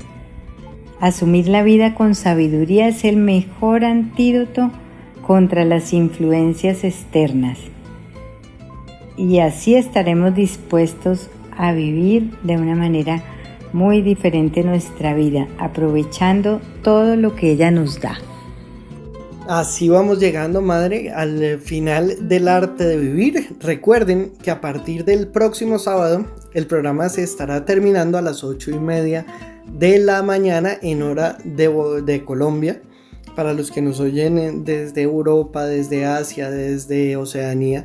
Asumir 1.00 1.48
la 1.48 1.62
vida 1.62 1.94
con 1.94 2.14
sabiduría 2.14 2.88
es 2.88 3.04
el 3.04 3.16
mejor 3.16 3.84
antídoto 3.84 4.72
contra 5.26 5.64
las 5.64 5.92
influencias 5.92 6.82
externas. 6.84 7.58
Y 9.17 9.39
así 9.39 9.75
estaremos 9.75 10.34
dispuestos 10.34 11.28
a 11.57 11.73
vivir 11.73 12.31
de 12.43 12.57
una 12.57 12.75
manera 12.75 13.23
muy 13.73 14.02
diferente 14.02 14.62
nuestra 14.62 15.15
vida, 15.15 15.49
aprovechando 15.59 16.60
todo 16.83 17.17
lo 17.17 17.34
que 17.34 17.52
ella 17.52 17.70
nos 17.70 18.01
da. 18.01 18.18
Así 19.49 19.91
vamos 19.91 20.20
llegando, 20.20 20.62
madre, 20.62 21.10
al 21.10 21.59
final 21.59 22.28
del 22.28 22.49
arte 22.49 22.84
de 22.84 22.97
vivir. 22.97 23.57
Recuerden 23.60 24.33
que 24.43 24.51
a 24.51 24.60
partir 24.60 25.05
del 25.05 25.28
próximo 25.28 25.78
sábado 25.78 26.25
el 26.55 26.67
programa 26.67 27.09
se 27.10 27.23
estará 27.23 27.67
terminando 27.67 28.17
a 28.17 28.23
las 28.23 28.43
ocho 28.43 28.70
y 28.70 28.78
media 28.78 29.26
de 29.67 29.99
la 29.99 30.23
mañana 30.23 30.78
en 30.81 31.02
hora 31.02 31.36
de, 31.44 31.68
de 32.02 32.25
Colombia. 32.25 32.81
Para 33.36 33.52
los 33.52 33.70
que 33.70 33.83
nos 33.83 34.01
oyen 34.01 34.65
desde 34.65 35.02
Europa, 35.02 35.67
desde 35.67 36.07
Asia, 36.07 36.51
desde 36.51 37.17
Oceanía, 37.17 37.84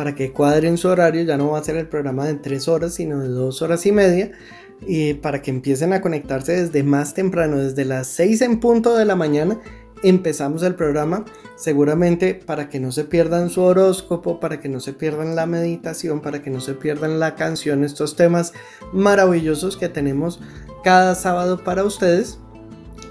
para 0.00 0.14
que 0.14 0.32
cuadren 0.32 0.78
su 0.78 0.88
horario, 0.88 1.24
ya 1.24 1.36
no 1.36 1.50
va 1.50 1.58
a 1.58 1.62
ser 1.62 1.76
el 1.76 1.86
programa 1.86 2.24
de 2.24 2.32
tres 2.32 2.68
horas, 2.68 2.94
sino 2.94 3.20
de 3.20 3.28
dos 3.28 3.60
horas 3.60 3.84
y 3.84 3.92
media. 3.92 4.32
y 4.86 5.12
para 5.12 5.42
que 5.42 5.50
empiecen 5.50 5.92
a 5.92 6.00
conectarse 6.00 6.52
desde 6.52 6.82
más 6.82 7.12
temprano, 7.12 7.58
desde 7.58 7.84
las 7.84 8.06
6 8.06 8.40
en 8.40 8.60
punto 8.60 8.96
de 8.96 9.04
la 9.04 9.14
mañana. 9.14 9.60
Empezamos 10.02 10.62
el 10.62 10.74
programa 10.74 11.26
seguramente 11.54 12.32
para 12.32 12.70
que 12.70 12.80
no 12.80 12.92
se 12.92 13.04
pierdan 13.04 13.50
su 13.50 13.60
horóscopo, 13.60 14.40
para 14.40 14.58
que 14.58 14.70
no 14.70 14.80
se 14.80 14.94
pierdan 14.94 15.36
la 15.36 15.44
meditación, 15.44 16.22
para 16.22 16.40
que 16.40 16.48
no 16.48 16.62
se 16.62 16.72
pierdan 16.72 17.20
la 17.20 17.34
canción, 17.34 17.84
estos 17.84 18.16
temas 18.16 18.54
maravillosos 18.94 19.76
que 19.76 19.90
tenemos 19.90 20.40
cada 20.82 21.14
sábado 21.14 21.62
para 21.62 21.84
ustedes. 21.84 22.38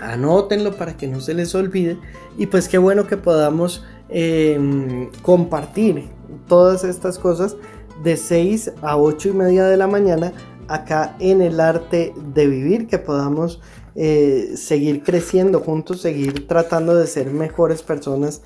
Anótenlo 0.02 0.76
para 0.76 0.98
que 0.98 1.08
no 1.08 1.20
se 1.20 1.36
les 1.36 1.54
olvide 1.54 2.00
y 2.36 2.48
pues 2.48 2.68
qué 2.68 2.80
bueno 2.80 3.06
que 3.06 3.18
podamos 3.18 3.86
em, 4.10 5.12
compartir 5.22 6.18
todas 6.48 6.84
estas 6.84 7.20
cosas 7.20 7.56
de 8.04 8.18
6 8.18 8.74
a 8.82 8.98
8 8.98 9.30
y 9.30 9.34
media 9.34 9.66
de 9.66 9.78
la 9.78 9.88
mañana 9.88 10.34
acá 10.68 11.16
en 11.20 11.42
el 11.42 11.60
arte 11.60 12.14
de 12.34 12.48
vivir, 12.48 12.88
que 12.88 13.00
podamos 13.00 13.62
eh, 13.96 14.52
seguir 14.56 15.04
creciendo 15.04 15.60
juntos, 15.60 16.02
seguir 16.02 16.48
tratando 16.48 16.96
de 16.96 17.08
ser 17.08 17.32
mejores 17.32 17.82
personas 17.82 18.42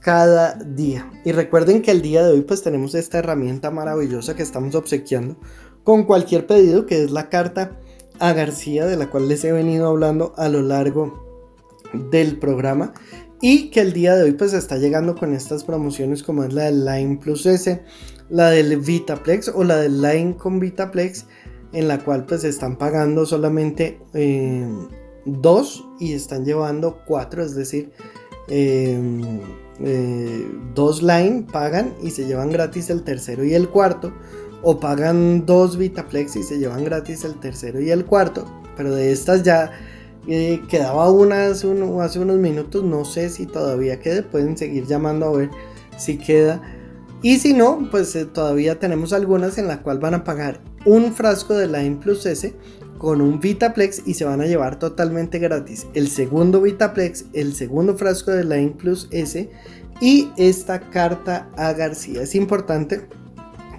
cada 0.00 0.54
día. 0.54 1.10
Y 1.24 1.32
recuerden 1.32 1.82
que 1.82 1.90
el 1.90 2.02
día 2.02 2.24
de 2.24 2.32
hoy 2.32 2.42
pues 2.42 2.62
tenemos 2.62 2.94
esta 2.94 3.18
herramienta 3.18 3.70
maravillosa 3.70 4.36
que 4.36 4.42
estamos 4.42 4.74
obsequiando 4.74 5.36
con 5.82 6.04
cualquier 6.04 6.46
pedido, 6.46 6.86
que 6.86 7.02
es 7.02 7.10
la 7.10 7.28
carta 7.28 7.78
a 8.18 8.32
García, 8.32 8.86
de 8.86 8.96
la 8.96 9.10
cual 9.10 9.28
les 9.28 9.44
he 9.44 9.52
venido 9.52 9.88
hablando 9.88 10.32
a 10.36 10.48
lo 10.48 10.62
largo 10.62 11.24
del 11.92 12.38
programa. 12.38 12.92
Y 13.40 13.70
que 13.70 13.80
el 13.80 13.92
día 13.92 14.14
de 14.14 14.22
hoy 14.22 14.32
pues 14.32 14.52
está 14.52 14.78
llegando 14.78 15.16
con 15.16 15.34
estas 15.34 15.64
promociones 15.64 16.22
como 16.22 16.44
es 16.44 16.52
la 16.52 16.64
del 16.64 16.84
Line 16.84 17.18
Plus 17.22 17.46
S, 17.46 17.82
la 18.30 18.50
del 18.50 18.78
Vitaplex 18.78 19.48
o 19.48 19.64
la 19.64 19.76
del 19.76 20.00
Line 20.00 20.36
con 20.36 20.60
Vitaplex 20.60 21.26
en 21.74 21.88
la 21.88 21.98
cual 21.98 22.24
pues 22.24 22.44
están 22.44 22.76
pagando 22.76 23.26
solamente 23.26 23.98
eh, 24.14 24.66
dos 25.26 25.84
y 25.98 26.12
están 26.12 26.44
llevando 26.44 27.00
cuatro, 27.04 27.42
es 27.42 27.54
decir, 27.54 27.92
em, 28.48 29.40
eh, 29.80 30.48
dos 30.74 31.02
line 31.02 31.46
pagan 31.52 31.94
y 32.00 32.10
se 32.10 32.26
llevan 32.26 32.50
gratis 32.50 32.90
el 32.90 33.02
tercero 33.02 33.44
y 33.44 33.54
el 33.54 33.68
cuarto, 33.68 34.12
o 34.62 34.78
pagan 34.78 35.44
dos 35.46 35.76
Vitaplex 35.76 36.36
y 36.36 36.44
se 36.44 36.58
llevan 36.58 36.84
gratis 36.84 37.24
el 37.24 37.40
tercero 37.40 37.80
y 37.80 37.90
el 37.90 38.04
cuarto, 38.06 38.46
pero 38.76 38.94
de 38.94 39.10
estas 39.10 39.42
ya 39.42 39.72
eh, 40.26 40.62
quedaba 40.68 41.10
una 41.10 41.46
hace, 41.46 41.68
hace 42.00 42.18
unos 42.18 42.36
minutos, 42.36 42.84
no 42.84 43.04
sé 43.04 43.28
si 43.30 43.46
todavía 43.46 44.00
quede, 44.00 44.22
pueden 44.22 44.56
seguir 44.56 44.86
llamando 44.86 45.26
a 45.26 45.32
ver 45.32 45.50
si 45.96 46.18
queda. 46.18 46.62
Y 47.22 47.38
si 47.38 47.54
no, 47.54 47.88
pues 47.90 48.16
todavía 48.32 48.78
tenemos 48.78 49.12
algunas 49.12 49.56
en 49.58 49.66
las 49.66 49.78
cuales 49.78 50.02
van 50.02 50.14
a 50.14 50.24
pagar 50.24 50.60
un 50.84 51.12
frasco 51.12 51.54
de 51.54 51.66
Line 51.66 51.96
Plus 51.96 52.26
S 52.26 52.54
con 52.98 53.20
un 53.20 53.40
Vitaplex 53.40 54.02
y 54.06 54.14
se 54.14 54.24
van 54.24 54.40
a 54.40 54.46
llevar 54.46 54.78
totalmente 54.78 55.38
gratis 55.38 55.86
el 55.94 56.08
segundo 56.08 56.60
Vitaplex, 56.60 57.26
el 57.32 57.54
segundo 57.54 57.96
frasco 57.96 58.30
de 58.30 58.44
Line 58.44 58.74
Plus 58.78 59.08
S 59.10 59.50
y 60.00 60.30
esta 60.36 60.90
carta 60.90 61.48
a 61.56 61.72
García. 61.72 62.22
Es 62.22 62.34
importante 62.34 63.08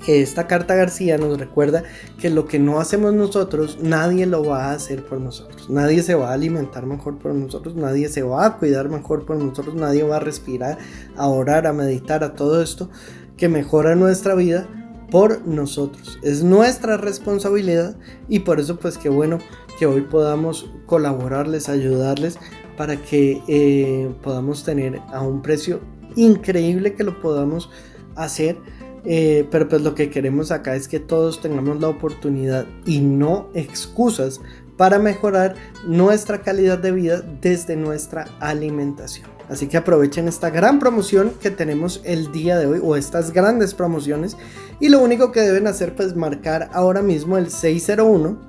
esta 0.08 0.48
carta 0.48 0.76
García 0.76 1.18
nos 1.18 1.38
recuerda 1.40 1.84
que 2.20 2.30
lo 2.30 2.46
que 2.48 2.60
no 2.60 2.80
hacemos 2.80 3.14
nosotros, 3.14 3.80
nadie 3.82 4.26
lo 4.26 4.44
va 4.44 4.66
a 4.66 4.74
hacer 4.74 5.06
por 5.06 5.20
nosotros. 5.20 5.70
Nadie 5.70 6.04
se 6.04 6.16
va 6.16 6.30
a 6.30 6.34
alimentar 6.34 6.86
mejor 6.86 7.18
por 7.18 7.34
nosotros, 7.34 7.76
nadie 7.76 8.10
se 8.10 8.24
va 8.24 8.46
a 8.46 8.58
cuidar 8.58 8.90
mejor 8.90 9.26
por 9.26 9.38
nosotros, 9.38 9.76
nadie 9.76 10.04
va 10.04 10.18
a 10.18 10.20
respirar, 10.20 10.78
a 11.16 11.28
orar, 11.28 11.68
a 11.68 11.74
meditar, 11.74 12.24
a 12.24 12.34
todo 12.34 12.62
esto 12.62 12.90
que 13.38 13.50
mejora 13.50 13.96
nuestra 13.96 14.36
vida 14.36 14.68
por 15.12 15.46
nosotros. 15.48 16.20
Es 16.24 16.44
nuestra 16.44 16.98
responsabilidad 16.98 17.96
y 18.28 18.40
por 18.40 18.60
eso 18.60 18.78
pues 18.78 18.98
qué 18.98 19.10
bueno 19.10 19.40
que 19.78 19.86
hoy 19.86 20.02
podamos 20.02 20.70
colaborarles, 20.86 21.70
ayudarles 21.70 22.38
para 22.78 22.98
que 22.98 23.42
eh, 23.48 24.14
podamos 24.24 24.64
tener 24.64 25.00
a 25.14 25.22
un 25.22 25.42
precio 25.42 25.82
increíble 26.16 26.94
que 26.94 27.04
lo 27.04 27.20
podamos 27.20 27.70
hacer. 28.16 28.58
Eh, 29.06 29.48
pero 29.52 29.70
pues 29.70 29.82
lo 29.82 29.94
que 29.94 30.10
queremos 30.10 30.52
acá 30.52 30.76
es 30.76 30.88
que 30.88 31.00
todos 31.00 31.42
tengamos 31.42 31.80
la 31.80 31.90
oportunidad 31.90 32.66
y 32.86 33.02
no 33.02 33.50
excusas 33.54 34.42
para 34.78 35.00
mejorar 35.00 35.56
nuestra 35.86 36.42
calidad 36.42 36.80
de 36.80 36.92
vida 36.92 37.22
desde 37.42 37.76
nuestra 37.76 38.28
alimentación. 38.40 39.30
Así 39.48 39.68
que 39.68 39.78
aprovechen 39.78 40.28
esta 40.28 40.50
gran 40.50 40.80
promoción 40.80 41.34
que 41.40 41.52
tenemos 41.52 42.02
el 42.04 42.32
día 42.32 42.58
de 42.58 42.66
hoy 42.66 42.80
o 42.84 42.96
estas 42.96 43.32
grandes 43.32 43.76
promociones 43.76 44.38
y 44.80 44.90
lo 44.90 45.00
único 45.02 45.32
que 45.32 45.42
deben 45.42 45.68
hacer 45.68 45.96
pues 45.96 46.16
marcar 46.16 46.70
ahora 46.74 47.04
mismo 47.04 47.38
el 47.38 47.52
601 47.52 48.40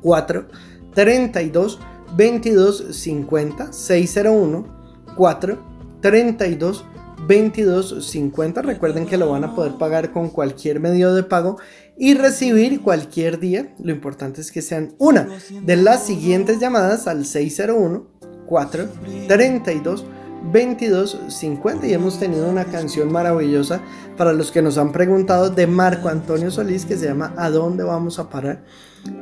4 0.00 0.46
32 0.94 1.78
22 2.16 2.86
50 2.96 3.72
601 3.72 4.66
4 5.14 5.58
32 6.00 6.84
22 7.26 8.06
50 8.06 8.62
recuerden 8.62 9.06
que 9.06 9.16
lo 9.16 9.30
van 9.30 9.44
a 9.44 9.54
poder 9.54 9.74
pagar 9.74 10.12
con 10.12 10.30
cualquier 10.30 10.80
medio 10.80 11.14
de 11.14 11.22
pago 11.22 11.58
y 11.96 12.14
recibir 12.14 12.82
cualquier 12.82 13.38
día. 13.38 13.74
Lo 13.78 13.92
importante 13.92 14.40
es 14.40 14.50
que 14.50 14.62
sean 14.62 14.94
una 14.98 15.28
de 15.62 15.76
las 15.76 16.04
siguientes 16.04 16.60
llamadas 16.60 17.06
al 17.06 17.24
601 17.24 18.06
4 18.46 18.88
32 19.28 20.04
2250 20.52 21.86
y 21.86 21.94
hemos 21.94 22.18
tenido 22.18 22.48
una 22.48 22.66
canción 22.66 23.10
maravillosa 23.10 23.80
para 24.16 24.32
los 24.32 24.52
que 24.52 24.60
nos 24.60 24.76
han 24.76 24.92
preguntado 24.92 25.48
de 25.48 25.66
Marco 25.66 26.08
Antonio 26.08 26.50
Solís 26.50 26.84
que 26.84 26.96
se 26.96 27.06
llama 27.06 27.32
¿A 27.36 27.48
dónde 27.48 27.82
vamos 27.82 28.18
a 28.18 28.28
parar? 28.28 28.62